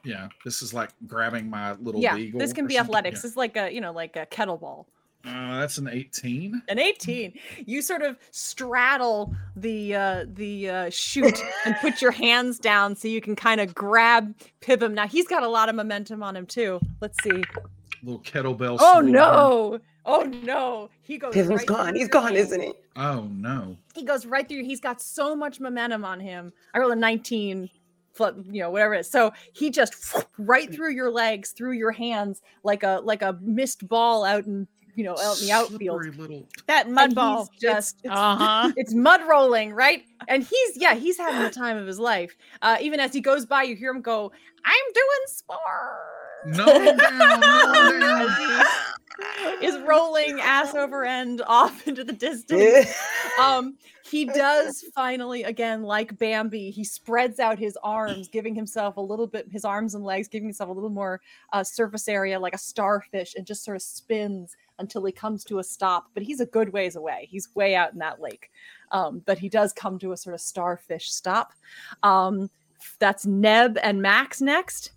Yeah, 0.03 0.28
this 0.45 0.61
is 0.61 0.74
like 0.74 0.90
grabbing 1.07 1.49
my 1.49 1.74
little 1.74 2.02
yeah, 2.02 2.15
this 2.34 2.53
can 2.53 2.68
be 2.68 2.76
something. 2.76 2.78
athletics. 2.95 3.24
It's 3.26 3.38
like 3.38 3.56
a, 3.57 3.74
you 3.74 3.82
know, 3.82 3.91
like 3.91 4.15
a 4.15 4.26
kettleball. 4.26 4.86
Uh, 5.26 5.60
that's 5.60 5.78
an 5.78 5.90
18. 5.90 6.61
An 6.69 6.80
18. 6.80 7.34
You 7.65 7.82
sort 7.82 8.02
of 8.02 8.18
straddle 8.32 9.34
the 9.56 9.94
uh 9.95 10.26
the 10.34 10.69
uh 10.69 10.90
chute 10.90 11.41
and 11.65 11.76
put 11.78 12.02
your 12.02 12.11
hands 12.11 12.60
down 12.60 12.95
so 12.95 13.07
you 13.07 13.19
can 13.22 13.36
kind 13.36 13.60
of 13.61 13.74
grab 13.76 14.34
Pivum. 14.61 14.94
Now 14.94 15.07
he's 15.07 15.28
got 15.28 15.44
a 15.44 15.48
lot 15.48 15.69
of 15.69 15.76
momentum 15.76 16.24
on 16.24 16.36
him 16.36 16.45
too. 16.45 16.80
Let's 17.02 17.22
see. 17.24 17.44
Little 18.03 18.22
kettlebell. 18.22 18.78
Oh 18.80 19.02
no. 19.02 19.80
Oh 20.10 20.22
no. 20.24 20.90
He 21.02 21.18
goes 21.18 21.34
Pivum's 21.34 21.60
right 21.60 21.68
gone. 21.68 21.96
He's 21.96 22.08
gone, 22.08 22.34
hands. 22.34 22.48
isn't 22.48 22.62
he? 22.62 22.74
Oh 22.96 23.28
no. 23.32 23.78
He 23.94 24.04
goes 24.04 24.26
right 24.26 24.48
through. 24.48 24.64
He's 24.64 24.80
got 24.80 25.02
so 25.02 25.36
much 25.36 25.60
momentum 25.60 26.04
on 26.06 26.20
him. 26.20 26.54
I 26.74 26.80
rolled 26.80 26.94
a 26.94 26.96
19 26.96 27.70
foot, 28.14 28.36
you 28.50 28.62
know, 28.62 28.72
whatever 28.72 28.94
it 28.96 29.02
is. 29.02 29.10
So 29.12 29.32
he 29.54 29.70
just 29.70 29.94
right 30.40 30.74
through 30.74 30.94
your 30.94 31.12
legs, 31.12 31.52
through 31.52 31.74
your 31.74 31.92
hands, 31.92 32.42
like 32.64 32.84
a 32.84 33.02
like 33.04 33.22
a 33.22 33.38
missed 33.42 33.88
ball 33.88 34.24
out 34.24 34.46
in 34.46 34.68
you 34.96 35.04
know 35.04 35.16
out 35.22 35.40
in 35.42 35.46
the 35.46 35.52
outfield. 35.52 36.02
Slippery 36.04 36.18
little. 36.22 36.48
That 36.68 36.90
mud 36.90 37.06
And 37.08 37.16
ball. 37.16 37.50
just 37.62 37.98
it's, 38.04 38.10
Uh-huh. 38.16 38.72
it's 38.78 38.94
mud 38.96 39.22
rolling, 39.28 39.74
right? 39.74 40.04
And 40.30 40.42
he's 40.42 40.78
yeah, 40.78 40.96
he's 40.96 41.18
having 41.18 41.44
the 41.44 41.50
time 41.52 41.76
of 41.78 41.86
his 41.86 42.00
life. 42.00 42.36
Uh, 42.62 42.78
even 42.82 43.00
as 43.02 43.14
he 43.14 43.20
goes 43.22 43.46
by, 43.46 43.64
you 43.64 43.76
hear 43.76 43.92
him 43.92 44.02
go, 44.02 44.32
"I'm 44.66 44.94
doing 44.94 45.26
sport." 45.28 45.60
No 46.46 46.66
down, 46.66 47.40
no 47.42 48.00
down. 48.00 48.66
Is 49.61 49.77
rolling 49.81 50.39
ass 50.41 50.76
over 50.76 51.03
end 51.03 51.41
off 51.48 51.88
into 51.88 52.03
the 52.03 52.14
distance. 52.14 52.94
um 53.39 53.76
he 54.03 54.26
does 54.26 54.85
finally 54.95 55.44
again 55.44 55.84
like 55.84 56.18
bambi 56.18 56.72
he 56.72 56.84
spreads 56.84 57.39
out 57.39 57.60
his 57.60 57.77
arms 57.84 58.27
giving 58.27 58.56
himself 58.56 58.98
a 58.98 59.02
little 59.02 59.27
bit 59.27 59.45
his 59.52 59.65
arms 59.65 59.95
and 59.95 60.03
legs 60.03 60.27
giving 60.27 60.48
himself 60.48 60.69
a 60.69 60.73
little 60.73 60.89
more 60.89 61.19
uh, 61.53 61.64
surface 61.64 62.07
area 62.07 62.39
like 62.39 62.56
a 62.56 62.57
starfish 62.57 63.34
and 63.35 63.45
just 63.45 63.64
sort 63.64 63.76
of 63.76 63.81
spins 63.81 64.56
until 64.80 65.03
he 65.03 65.11
comes 65.11 65.44
to 65.44 65.60
a 65.60 65.64
stop 65.64 66.07
but 66.14 66.23
he's 66.23 66.39
a 66.39 66.45
good 66.48 66.73
ways 66.73 66.95
away. 66.95 67.27
He's 67.30 67.49
way 67.56 67.76
out 67.76 67.94
in 67.94 67.99
that 67.99 68.19
lake. 68.19 68.49
Um, 68.91 69.22
but 69.26 69.38
he 69.38 69.49
does 69.49 69.73
come 69.73 69.99
to 69.99 70.11
a 70.14 70.18
sort 70.18 70.34
of 70.34 70.41
starfish 70.41 71.11
stop. 71.11 71.53
Um, 72.03 72.49
that's 72.99 73.26
neb 73.26 73.77
and 73.84 74.02
max 74.02 74.41
next 74.41 74.91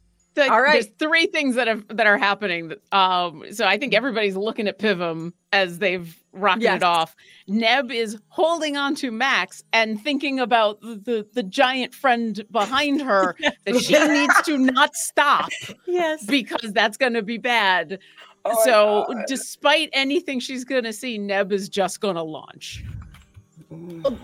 All 0.49 0.63
right. 0.63 0.73
There's 0.73 0.87
three 0.99 1.27
things 1.27 1.57
that 1.57 1.67
have 1.67 1.85
that 1.89 2.07
are 2.07 2.17
happening. 2.19 2.73
Um, 2.93 3.45
so 3.53 3.67
I 3.67 3.79
think 3.79 3.95
everybody's 3.95 4.37
looking 4.37 4.69
at 4.69 4.79
Pivum 4.79 5.33
as 5.53 5.79
they've 5.79 6.17
rocketed 6.33 6.63
Yes. 6.63 6.83
off. 6.83 7.17
Neb 7.49 7.91
is 7.91 8.17
holding 8.29 8.77
on 8.77 8.95
to 8.97 9.11
Max 9.11 9.65
and 9.73 10.01
thinking 10.01 10.39
about 10.39 10.81
the, 10.81 10.95
the, 10.95 11.27
the 11.35 11.43
giant 11.43 11.93
friend 11.95 12.45
behind 12.53 13.03
her 13.03 13.35
that 13.67 13.81
she 13.81 13.99
needs 14.09 14.35
to 14.43 14.57
not 14.57 14.95
stop 14.95 15.51
yes 15.87 16.25
because 16.27 16.73
that's 16.73 16.97
going 16.97 17.15
to 17.15 17.23
be 17.23 17.37
bad. 17.39 17.99
Oh 18.45 18.65
so 18.65 19.23
despite 19.27 19.91
anything 19.93 20.41
she's 20.41 20.65
going 20.65 20.85
to 20.85 20.93
see, 20.93 21.19
Neb 21.19 21.53
is 21.53 21.69
just 21.69 22.01
going 22.01 22.17
to 22.17 22.23
launch. 22.23 22.85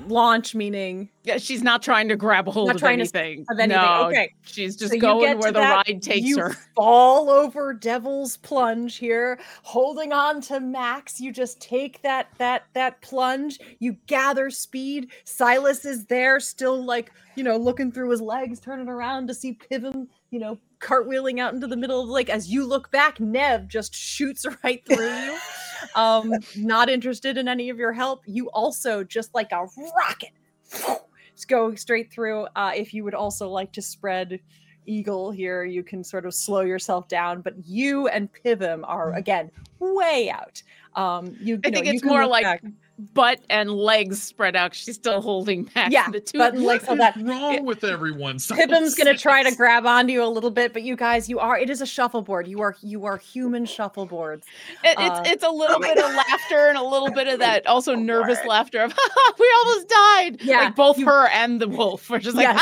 Launch 0.09 0.55
meaning 0.57 1.09
Yeah, 1.23 1.39
she's 1.39 1.63
not 1.63 1.81
trying 1.83 2.09
to 2.09 2.17
grab 2.17 2.49
a 2.49 2.51
hold 2.51 2.67
Not 2.69 2.77
of 2.77 2.81
trying 2.81 2.99
to 2.99 3.03
anything. 3.03 3.45
of 3.49 3.59
anything. 3.61 3.81
No, 3.81 4.09
Okay. 4.09 4.33
she's 4.43 4.75
just 4.77 4.93
So 4.95 4.99
going 4.99 5.39
where 5.39 5.53
the 5.53 5.61
that, 5.61 5.87
ride 5.87 6.03
takes 6.03 6.27
you 6.27 6.39
her. 6.39 6.57
fall 6.75 7.31
over 7.31 7.73
devil's 7.73 8.37
plunge 8.39 8.97
here 8.97 9.39
holding 9.63 10.13
on 10.13 10.41
to 10.43 10.59
max 10.59 11.21
you 11.21 11.33
just 11.33 11.61
take 11.61 12.03
that 12.03 12.27
that 12.39 12.65
that 12.75 13.01
plunge 13.03 13.59
you 13.79 13.97
gather 14.09 14.51
speed 14.51 15.11
silas 15.25 15.85
is 15.85 16.07
there 16.07 16.41
still 16.41 16.85
like 16.85 17.13
you 17.37 17.45
know 17.45 17.57
looking 17.57 17.93
through 17.93 18.11
his 18.11 18.21
legs 18.21 18.59
turning 18.59 18.89
around 18.89 19.29
to 19.29 19.35
see 19.35 19.53
pivum 19.53 20.09
you 20.31 20.39
know 20.41 20.59
cartwheeling 20.81 21.39
out 21.41 21.55
into 21.55 21.67
the 21.67 21.77
middle 21.77 22.01
of 22.03 22.07
the 22.09 22.13
lake 22.13 22.29
as 22.29 22.51
you 22.53 22.67
look 22.67 22.91
back 22.91 23.19
neb 23.21 23.69
just 23.69 23.95
shoots 23.95 24.45
right 24.65 24.85
through 24.87 25.07
you 25.09 25.39
um 25.95 26.33
not 26.57 26.89
interested 26.89 27.37
in 27.37 27.49
any 27.49 27.71
of 27.71 27.79
your 27.79 27.93
help 27.93 28.23
you 28.27 28.49
also 28.51 29.03
just 29.05 29.35
like 29.35 29.51
a 29.53 29.67
rocket 29.97 30.31
just 31.35 31.49
go 31.49 31.75
straight 31.75 32.13
through 32.13 32.47
uh 32.57 32.73
if 32.75 32.93
you 32.95 33.05
would 33.05 33.15
also 33.15 33.49
like 33.49 33.73
to 33.73 33.83
spread 33.83 34.41
eagle 34.87 35.31
here 35.31 35.65
you 35.65 35.83
can 35.83 36.05
sort 36.05 36.25
of 36.25 36.35
slow 36.35 36.61
yourself 36.61 37.09
down 37.09 37.41
but 37.41 37.55
you 37.67 38.07
and 38.09 38.33
pivum 38.33 38.85
are 38.85 39.13
again 39.15 39.51
way 39.81 40.31
out 40.31 40.63
um 40.95 41.37
you, 41.41 41.59
Mm. 41.59 41.67
I 41.67 41.69
you 41.69 41.73
know, 41.73 41.77
think 41.77 41.87
you 41.87 41.93
it's 41.95 42.05
more 42.05 42.27
like 42.27 42.45
back. 42.45 42.63
Butt 42.99 43.41
and 43.51 43.71
legs 43.71 44.23
spread 44.23 44.57
out. 44.57 44.75
She's 44.75 44.95
still 44.97 45.21
holding 45.21 45.69
Max. 45.75 45.93
Yeah, 45.93 46.09
the 46.11 46.21
two 46.21 46.39
butt 46.39 46.55
and 46.55 46.65
legs 46.65 46.85
What 46.87 46.87
so 46.87 46.93
is 46.95 46.99
that 47.15 47.17
wrong 47.25 47.65
with 47.65 47.85
everyone? 47.85 48.39
Pivum's 48.39 48.95
gonna 48.95 49.17
try 49.17 49.43
to 49.43 49.55
grab 49.55 49.85
onto 49.87 50.13
you 50.13 50.23
a 50.23 50.27
little 50.27 50.51
bit, 50.51 50.73
but 50.73 50.83
you 50.83 50.97
guys, 50.97 51.29
you 51.29 51.39
are 51.39 51.59
it 51.59 51.69
is 51.71 51.81
a 51.83 51.87
shuffleboard. 51.87 52.47
You 52.49 52.61
are 52.63 52.77
you 52.83 53.05
are 53.05 53.19
human 53.19 53.67
shuffleboards. 53.67 54.47
It, 54.85 54.97
Uh, 54.99 55.21
it's 55.23 55.31
it's 55.33 55.45
a 55.45 55.51
little 55.51 55.77
oh 55.77 55.81
bit 55.81 55.99
of 55.99 56.15
laughter 56.15 56.69
and 56.69 56.79
a 56.79 56.83
little 56.85 57.11
bit 57.11 57.29
of 57.29 57.39
that 57.41 57.67
also 57.67 57.95
nervous 57.95 58.39
Lord. 58.39 58.49
laughter 58.49 58.81
of 58.81 58.93
we 59.39 59.53
almost 59.65 59.89
died. 59.89 60.39
Yeah, 60.43 60.61
like 60.61 60.77
both 60.77 60.99
you- 60.99 61.07
her 61.07 61.29
and 61.29 61.61
the 61.61 61.69
wolf 61.69 62.11
are 62.11 62.19
just 62.19 62.37
like 62.37 62.57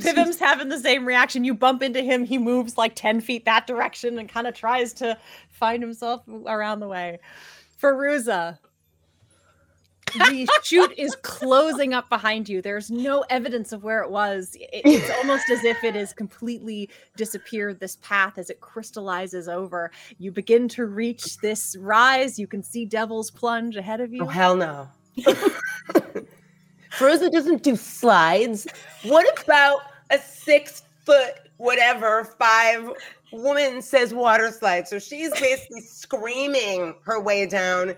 Pivum's 0.00 0.38
having 0.38 0.68
the 0.68 0.78
same 0.78 1.06
reaction. 1.06 1.44
You 1.44 1.54
bump 1.54 1.82
into 1.82 2.02
him, 2.02 2.24
he 2.24 2.38
moves 2.38 2.76
like 2.76 2.94
10 2.94 3.20
feet 3.20 3.44
that 3.46 3.66
direction 3.66 4.18
and 4.18 4.28
kind 4.28 4.46
of 4.46 4.54
tries 4.54 4.92
to 4.94 5.16
find 5.50 5.82
himself 5.82 6.22
around 6.46 6.80
the 6.80 6.88
way. 6.88 7.18
Feruza. 7.80 8.58
The 10.14 10.48
chute 10.62 10.94
is 10.96 11.14
closing 11.16 11.92
up 11.92 12.08
behind 12.08 12.48
you. 12.48 12.62
There's 12.62 12.90
no 12.90 13.24
evidence 13.28 13.72
of 13.72 13.84
where 13.84 14.00
it 14.02 14.10
was. 14.10 14.56
It- 14.58 14.70
it's 14.84 15.10
almost 15.18 15.50
as 15.50 15.64
if 15.64 15.84
it 15.84 15.94
has 15.94 16.12
completely 16.14 16.88
disappeared, 17.16 17.78
this 17.78 17.96
path, 17.96 18.38
as 18.38 18.48
it 18.48 18.60
crystallizes 18.60 19.48
over. 19.48 19.90
You 20.18 20.32
begin 20.32 20.66
to 20.68 20.86
reach 20.86 21.36
this 21.38 21.76
rise. 21.78 22.38
You 22.38 22.46
can 22.46 22.62
see 22.62 22.86
Devil's 22.86 23.30
Plunge 23.30 23.76
ahead 23.76 24.00
of 24.00 24.12
you. 24.12 24.22
Oh 24.24 24.28
hell 24.28 24.56
no. 24.56 24.88
Feruza 26.90 27.30
doesn't 27.30 27.62
do 27.62 27.76
slides. 27.76 28.66
What 29.02 29.26
about 29.44 29.80
a 30.10 30.18
six 30.18 30.82
foot 31.04 31.34
whatever 31.58 32.24
five 32.24 32.90
woman 33.32 33.82
says 33.82 34.14
water 34.14 34.50
slide? 34.50 34.88
So 34.88 34.98
she's 34.98 35.30
basically 35.40 35.80
screaming 35.88 36.94
her 37.04 37.20
way 37.20 37.46
down. 37.46 37.94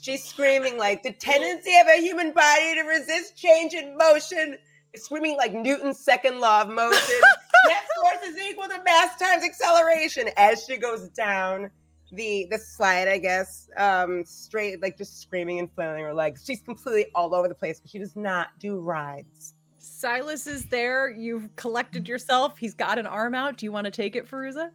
She's 0.00 0.24
screaming 0.24 0.78
like 0.78 1.02
the 1.02 1.12
tendency 1.12 1.72
of 1.80 1.86
a 1.86 2.00
human 2.00 2.32
body 2.32 2.74
to 2.74 2.82
resist 2.82 3.36
change 3.36 3.74
in 3.74 3.96
motion. 3.96 4.58
Screaming 4.96 5.36
like 5.36 5.52
Newton's 5.54 5.98
second 5.98 6.40
law 6.40 6.62
of 6.62 6.68
motion. 6.68 7.20
Net 7.68 7.84
force 8.02 8.28
is 8.28 8.38
equal 8.38 8.68
to 8.68 8.82
mass 8.84 9.16
times 9.18 9.44
acceleration 9.44 10.28
as 10.36 10.64
she 10.64 10.76
goes 10.76 11.08
down 11.10 11.70
the 12.12 12.46
the 12.50 12.58
slide, 12.58 13.08
I 13.08 13.18
guess, 13.18 13.68
um, 13.76 14.24
straight 14.24 14.82
like 14.82 14.98
just 14.98 15.20
screaming 15.20 15.58
and 15.58 15.72
flailing 15.72 16.04
her 16.04 16.14
legs. 16.14 16.44
She's 16.46 16.60
completely 16.60 17.06
all 17.14 17.34
over 17.34 17.48
the 17.48 17.54
place, 17.54 17.80
but 17.80 17.90
she 17.90 17.98
does 17.98 18.14
not 18.14 18.48
do 18.58 18.78
rides. 18.78 19.51
Silas 19.84 20.46
is 20.46 20.66
there. 20.66 21.10
You've 21.10 21.54
collected 21.56 22.06
yourself. 22.08 22.56
He's 22.56 22.72
got 22.74 22.98
an 22.98 23.06
arm 23.06 23.34
out. 23.34 23.56
Do 23.56 23.66
you 23.66 23.72
want 23.72 23.86
to 23.86 23.90
take 23.90 24.14
it, 24.14 24.30
Feruza? 24.30 24.70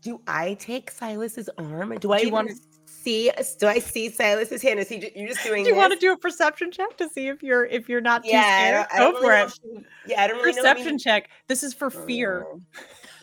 Do 0.00 0.20
I 0.26 0.54
take 0.54 0.90
Silas's 0.90 1.50
arm? 1.58 1.96
Do 1.98 2.12
I 2.12 2.18
you 2.20 2.30
wanna- 2.30 2.54
see? 2.86 3.30
Do 3.58 3.66
I 3.66 3.78
see 3.80 4.08
Silas's 4.10 4.62
hand? 4.62 4.78
Is 4.80 4.88
he? 4.88 4.98
ju- 4.98 5.10
You're 5.16 5.28
just 5.28 5.42
doing. 5.44 5.64
Do 5.64 5.70
you 5.70 5.76
want 5.76 5.92
to 5.92 5.98
do 5.98 6.12
a 6.12 6.16
perception 6.16 6.70
check 6.70 6.96
to 6.98 7.08
see 7.08 7.26
if 7.28 7.42
you're 7.42 7.64
if 7.66 7.88
you're 7.88 8.00
not 8.00 8.22
too 8.24 8.30
Yeah, 8.30 8.38
I 8.40 8.42
scared? 8.42 8.74
don't, 8.74 8.94
I 8.94 8.98
Go 8.98 9.04
don't 9.12 9.14
for 9.22 9.28
really 9.28 9.38
know 9.38 9.44
it. 9.44 9.46
if 9.46 9.54
she- 9.54 9.86
yeah, 10.12 10.22
I 10.22 10.26
don't 10.28 10.36
really 10.38 10.52
know. 10.52 10.62
Perception 10.62 10.98
check. 10.98 11.30
This 11.48 11.62
is 11.64 11.74
for 11.74 11.90
fear. 11.90 12.46
Oh. 12.48 12.60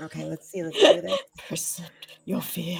Okay, 0.06 0.26
let's 0.26 0.50
see. 0.50 0.64
Let's 0.64 0.78
do 0.80 1.02
this. 1.02 1.20
Percept 1.50 2.08
your 2.26 2.42
fear. 2.42 2.80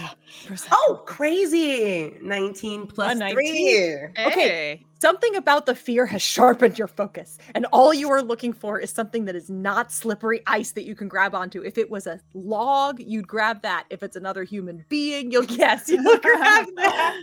Oh, 0.72 1.04
crazy! 1.06 2.18
Nineteen 2.22 2.86
plus 2.88 3.18
19? 3.18 3.34
three. 3.36 4.26
Okay. 4.26 4.86
Something 5.02 5.36
about 5.38 5.66
the 5.66 5.76
fear 5.76 6.06
has 6.08 6.22
sharpened 6.22 6.78
your 6.78 6.88
focus, 6.90 7.38
and 7.56 7.66
all 7.72 7.94
you 7.94 8.10
are 8.12 8.22
looking 8.22 8.52
for 8.52 8.80
is 8.80 8.92
something 8.92 9.24
that 9.26 9.36
is 9.36 9.50
not 9.50 9.94
slippery 9.94 10.42
ice 10.46 10.72
that 10.74 10.84
you 10.86 10.94
can 10.94 11.08
grab 11.08 11.34
onto. 11.34 11.62
If 11.64 11.78
it 11.78 11.90
was 11.90 12.06
a 12.06 12.20
log, 12.34 13.00
you'd 13.00 13.28
grab 13.28 13.62
that. 13.62 13.86
If 13.90 14.04
it's 14.04 14.18
another 14.18 14.44
human 14.44 14.84
being, 14.90 15.32
you'll 15.32 15.44
guess 15.46 15.88
you'll 15.88 16.18
grab 16.18 16.68
that. 16.76 17.18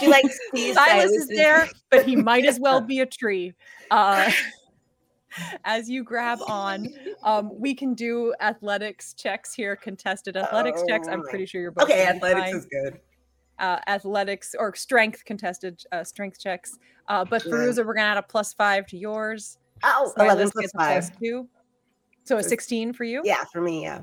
She 0.00 0.08
like 0.08 0.24
Silas 0.74 1.12
is 1.12 1.28
there, 1.28 1.68
but 1.90 2.04
he 2.04 2.16
might 2.16 2.44
as 2.44 2.58
well 2.58 2.80
be 2.82 2.98
a 3.00 3.06
tree. 3.06 3.54
Uh, 3.92 4.28
as 5.64 5.88
you 5.88 6.02
grab 6.02 6.38
on. 6.48 6.88
Um, 7.22 7.50
we 7.56 7.72
can 7.74 7.94
do 7.94 8.34
athletics 8.40 9.12
checks 9.14 9.54
here, 9.54 9.76
contested 9.76 10.36
athletics 10.36 10.82
checks. 10.88 11.06
I'm 11.08 11.20
Oh. 11.20 11.28
pretty 11.28 11.46
sure 11.46 11.60
you're 11.60 11.70
both 11.70 11.84
Okay, 11.84 12.06
athletics 12.06 12.46
fine. 12.50 12.56
is 12.56 12.66
good. 12.66 13.00
Uh, 13.58 13.78
athletics 13.86 14.54
or 14.58 14.74
strength 14.74 15.24
contested 15.24 15.82
uh, 15.92 16.04
strength 16.04 16.38
checks. 16.38 16.78
Uh, 17.08 17.24
but 17.24 17.42
Sure. 17.42 17.52
Feruza, 17.58 17.84
we're 17.86 17.94
gonna 17.94 18.08
add 18.08 18.16
a 18.18 18.22
plus 18.22 18.52
five 18.52 18.86
to 18.88 18.96
yours. 18.96 19.58
Oh, 19.84 20.12
Silas 20.16 20.34
11 20.34 20.52
gets 20.60 20.72
plus 20.72 21.10
5. 21.10 21.18
two. 21.18 21.48
So 22.24 22.38
a 22.38 22.42
16 22.42 22.92
for 22.92 23.04
you, 23.04 23.22
Yeah, 23.24 23.44
for 23.52 23.60
me, 23.60 23.82
yeah. 23.82 24.00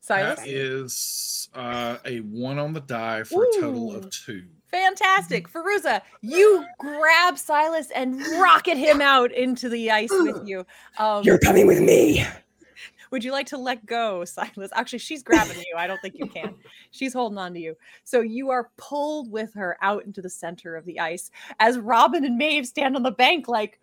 Silas. 0.00 0.38
That 0.38 0.48
is 0.48 1.48
uh, 1.54 1.96
a 2.04 2.18
one 2.20 2.58
on 2.58 2.72
the 2.72 2.80
die 2.80 3.24
for 3.24 3.44
a 3.44 3.60
total 3.60 3.94
of 3.94 4.08
two. 4.10 4.44
Fantastic. 4.70 5.48
Feruza, 5.50 6.00
you 6.22 6.64
grab 6.78 7.36
Silas 7.38 7.90
and 7.90 8.20
rocket 8.38 8.76
him 8.76 9.00
out 9.00 9.32
into 9.32 9.68
the 9.68 9.90
ice 9.90 10.10
with 10.12 10.40
you. 10.46 10.64
Um, 10.98 11.24
You're 11.24 11.38
coming 11.38 11.66
with 11.66 11.80
me. 11.80 12.24
Would 13.10 13.24
you 13.24 13.32
like 13.32 13.46
to 13.48 13.58
let 13.58 13.86
go, 13.86 14.24
Silas? 14.24 14.70
Actually, 14.74 14.98
she's 15.00 15.22
grabbing 15.22 15.58
you. 15.58 15.74
I 15.76 15.86
don't 15.86 16.00
think 16.00 16.14
you 16.18 16.26
can. 16.26 16.54
She's 16.90 17.12
holding 17.12 17.38
on 17.38 17.54
to 17.54 17.60
you. 17.60 17.76
So 18.04 18.20
you 18.20 18.50
are 18.50 18.70
pulled 18.76 19.30
with 19.30 19.54
her 19.54 19.76
out 19.82 20.04
into 20.04 20.22
the 20.22 20.30
center 20.30 20.74
of 20.76 20.84
the 20.84 21.00
ice 21.00 21.30
as 21.60 21.78
Robin 21.78 22.24
and 22.24 22.36
Maeve 22.36 22.66
stand 22.66 22.96
on 22.96 23.02
the 23.02 23.10
bank, 23.10 23.46
like, 23.48 23.78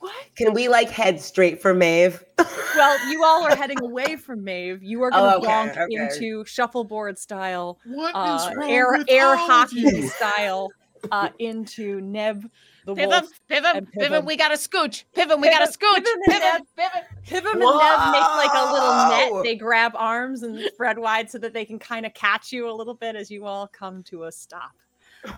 what? 0.00 0.14
Can 0.36 0.54
we 0.54 0.68
like 0.68 0.90
head 0.90 1.20
straight 1.20 1.60
for 1.60 1.74
Maeve? 1.74 2.22
Well, 2.38 3.10
you 3.10 3.24
all 3.24 3.44
are 3.44 3.56
heading 3.56 3.80
away 3.82 4.14
from 4.14 4.44
Maeve. 4.44 4.80
You 4.82 5.02
are 5.02 5.10
Oh, 5.12 5.40
going 5.40 5.72
to 5.72 5.72
okay, 5.72 5.80
bonk 5.80 5.84
okay. 5.92 6.20
into 6.20 6.44
shuffleboard 6.44 7.18
style, 7.18 7.80
What 7.84 8.10
is 8.10 8.14
uh, 8.14 8.52
wrong 8.56 8.70
air 8.70 8.92
with 8.92 9.06
air 9.10 9.26
all 9.30 9.48
hockey 9.48 9.80
you? 9.80 10.08
style 10.08 10.70
uh, 11.10 11.30
into 11.40 12.00
Neb 12.00 12.48
the 12.88 12.94
Pivot, 12.94 13.22
wolf. 13.22 13.40
pivot, 13.48 13.76
and 13.76 13.92
pivot. 13.92 14.08
Pivot. 14.10 14.24
We 14.24 14.36
got 14.36 14.50
a 14.50 14.56
scooch. 14.56 15.04
Pivot, 15.14 15.38
we 15.38 15.50
got 15.50 15.62
a 15.62 15.70
scooch. 15.70 15.94
Pivot 15.96 16.12
and 16.14 16.24
Pivot, 16.24 16.42
Neb. 16.42 16.62
pivot. 16.76 17.08
Pivot 17.24 17.52
and 17.52 17.60
Neb 17.60 18.12
make 18.12 18.22
like 18.22 18.50
a 18.54 18.72
little 18.72 19.34
net. 19.36 19.44
They 19.44 19.56
grab 19.56 19.92
arms 19.94 20.42
and 20.42 20.58
spread 20.72 20.98
wide 20.98 21.30
so 21.30 21.38
that 21.38 21.52
they 21.52 21.64
can 21.64 21.78
kind 21.78 22.06
of 22.06 22.14
catch 22.14 22.50
you 22.50 22.68
a 22.68 22.72
little 22.72 22.94
bit 22.94 23.14
as 23.14 23.30
you 23.30 23.44
all 23.46 23.68
come 23.68 24.02
to 24.04 24.24
a 24.24 24.32
stop. 24.32 24.72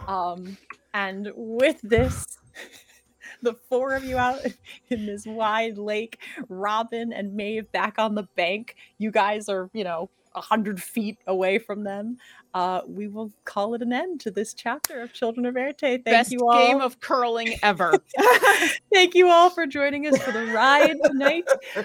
Um, 0.07 0.57
and 0.95 1.33
with 1.35 1.81
this, 1.83 2.39
the 3.43 3.55
four 3.69 3.95
of 3.95 4.05
you 4.05 4.17
out 4.17 4.41
in 4.91 5.07
this 5.07 5.27
wide 5.27 5.77
lake, 5.77 6.19
Robin 6.49 7.13
and 7.13 7.35
Maeve 7.35 7.71
back 7.73 7.99
on 7.99 8.15
the 8.15 8.25
bank. 8.37 8.77
You 8.99 9.11
guys 9.11 9.49
are, 9.49 9.69
you 9.73 9.85
know, 9.85 10.09
a 10.37 10.41
hundred 10.41 10.81
feet 10.81 11.19
away 11.27 11.59
from 11.59 11.83
them. 11.83 12.19
Uh, 12.55 12.83
we 12.87 13.09
will 13.09 13.33
call 13.45 13.75
it 13.75 13.83
an 13.83 13.93
end 13.93 14.21
to 14.21 14.31
this 14.31 14.55
chapter 14.55 15.01
of 15.01 15.13
Children 15.13 15.47
of 15.47 15.57
Erte. 15.57 15.81
Thank 15.81 16.05
Best 16.05 16.33
you 16.33 16.49
all. 16.49 16.59
game 16.59 16.81
of 16.81 17.01
curling 17.01 17.55
ever. 17.63 17.95
Thank 18.93 19.15
you 19.15 19.29
all 19.29 19.51
for 19.51 19.67
joining 19.67 20.07
us 20.07 20.21
for 20.23 20.33
the 20.33 20.47
ride 20.47 20.97
tonight. 21.05 21.45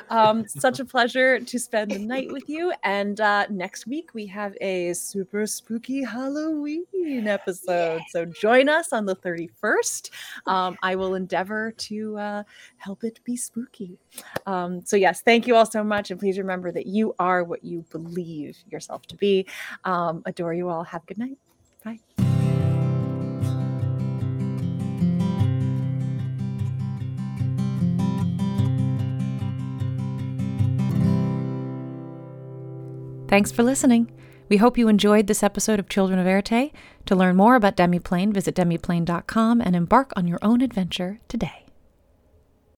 Um, 0.09 0.47
such 0.47 0.79
a 0.79 0.85
pleasure 0.85 1.39
to 1.39 1.59
spend 1.59 1.91
the 1.91 1.99
night 1.99 2.31
with 2.31 2.49
you. 2.49 2.73
And 2.83 3.19
uh, 3.21 3.45
next 3.49 3.87
week 3.87 4.13
we 4.13 4.25
have 4.27 4.55
a 4.61 4.93
super 4.93 5.45
spooky 5.45 6.03
Halloween 6.03 6.85
episode. 7.27 8.01
So 8.09 8.25
join 8.25 8.69
us 8.69 8.91
on 8.91 9.05
the 9.05 9.15
31st. 9.15 10.09
Um, 10.47 10.77
I 10.81 10.95
will 10.95 11.15
endeavor 11.15 11.71
to 11.71 12.17
uh, 12.17 12.43
help 12.77 13.03
it 13.03 13.19
be 13.23 13.37
spooky. 13.37 13.97
Um, 14.45 14.83
so, 14.85 14.95
yes, 14.95 15.21
thank 15.21 15.47
you 15.47 15.55
all 15.55 15.65
so 15.65 15.83
much. 15.83 16.11
And 16.11 16.19
please 16.19 16.37
remember 16.37 16.71
that 16.71 16.87
you 16.87 17.13
are 17.19 17.43
what 17.43 17.63
you 17.63 17.85
believe 17.91 18.57
yourself 18.69 19.05
to 19.07 19.15
be. 19.15 19.45
Um, 19.83 20.23
adore 20.25 20.53
you 20.55 20.69
all. 20.69 20.83
Have 20.83 21.03
a 21.03 21.05
good 21.05 21.17
night. 21.17 21.37
Bye. 21.83 21.99
Thanks 33.27 33.51
for 33.51 33.63
listening. 33.63 34.11
We 34.47 34.57
hope 34.57 34.77
you 34.77 34.87
enjoyed 34.87 35.27
this 35.27 35.43
episode 35.43 35.79
of 35.79 35.89
Children 35.89 36.19
of 36.19 36.27
Erte. 36.27 36.71
To 37.07 37.15
learn 37.15 37.35
more 37.35 37.55
about 37.55 37.75
Demiplane, 37.75 38.31
visit 38.31 38.55
demiplane.com 38.55 39.61
and 39.61 39.75
embark 39.75 40.13
on 40.15 40.27
your 40.27 40.39
own 40.41 40.61
adventure 40.61 41.19
today. 41.27 41.64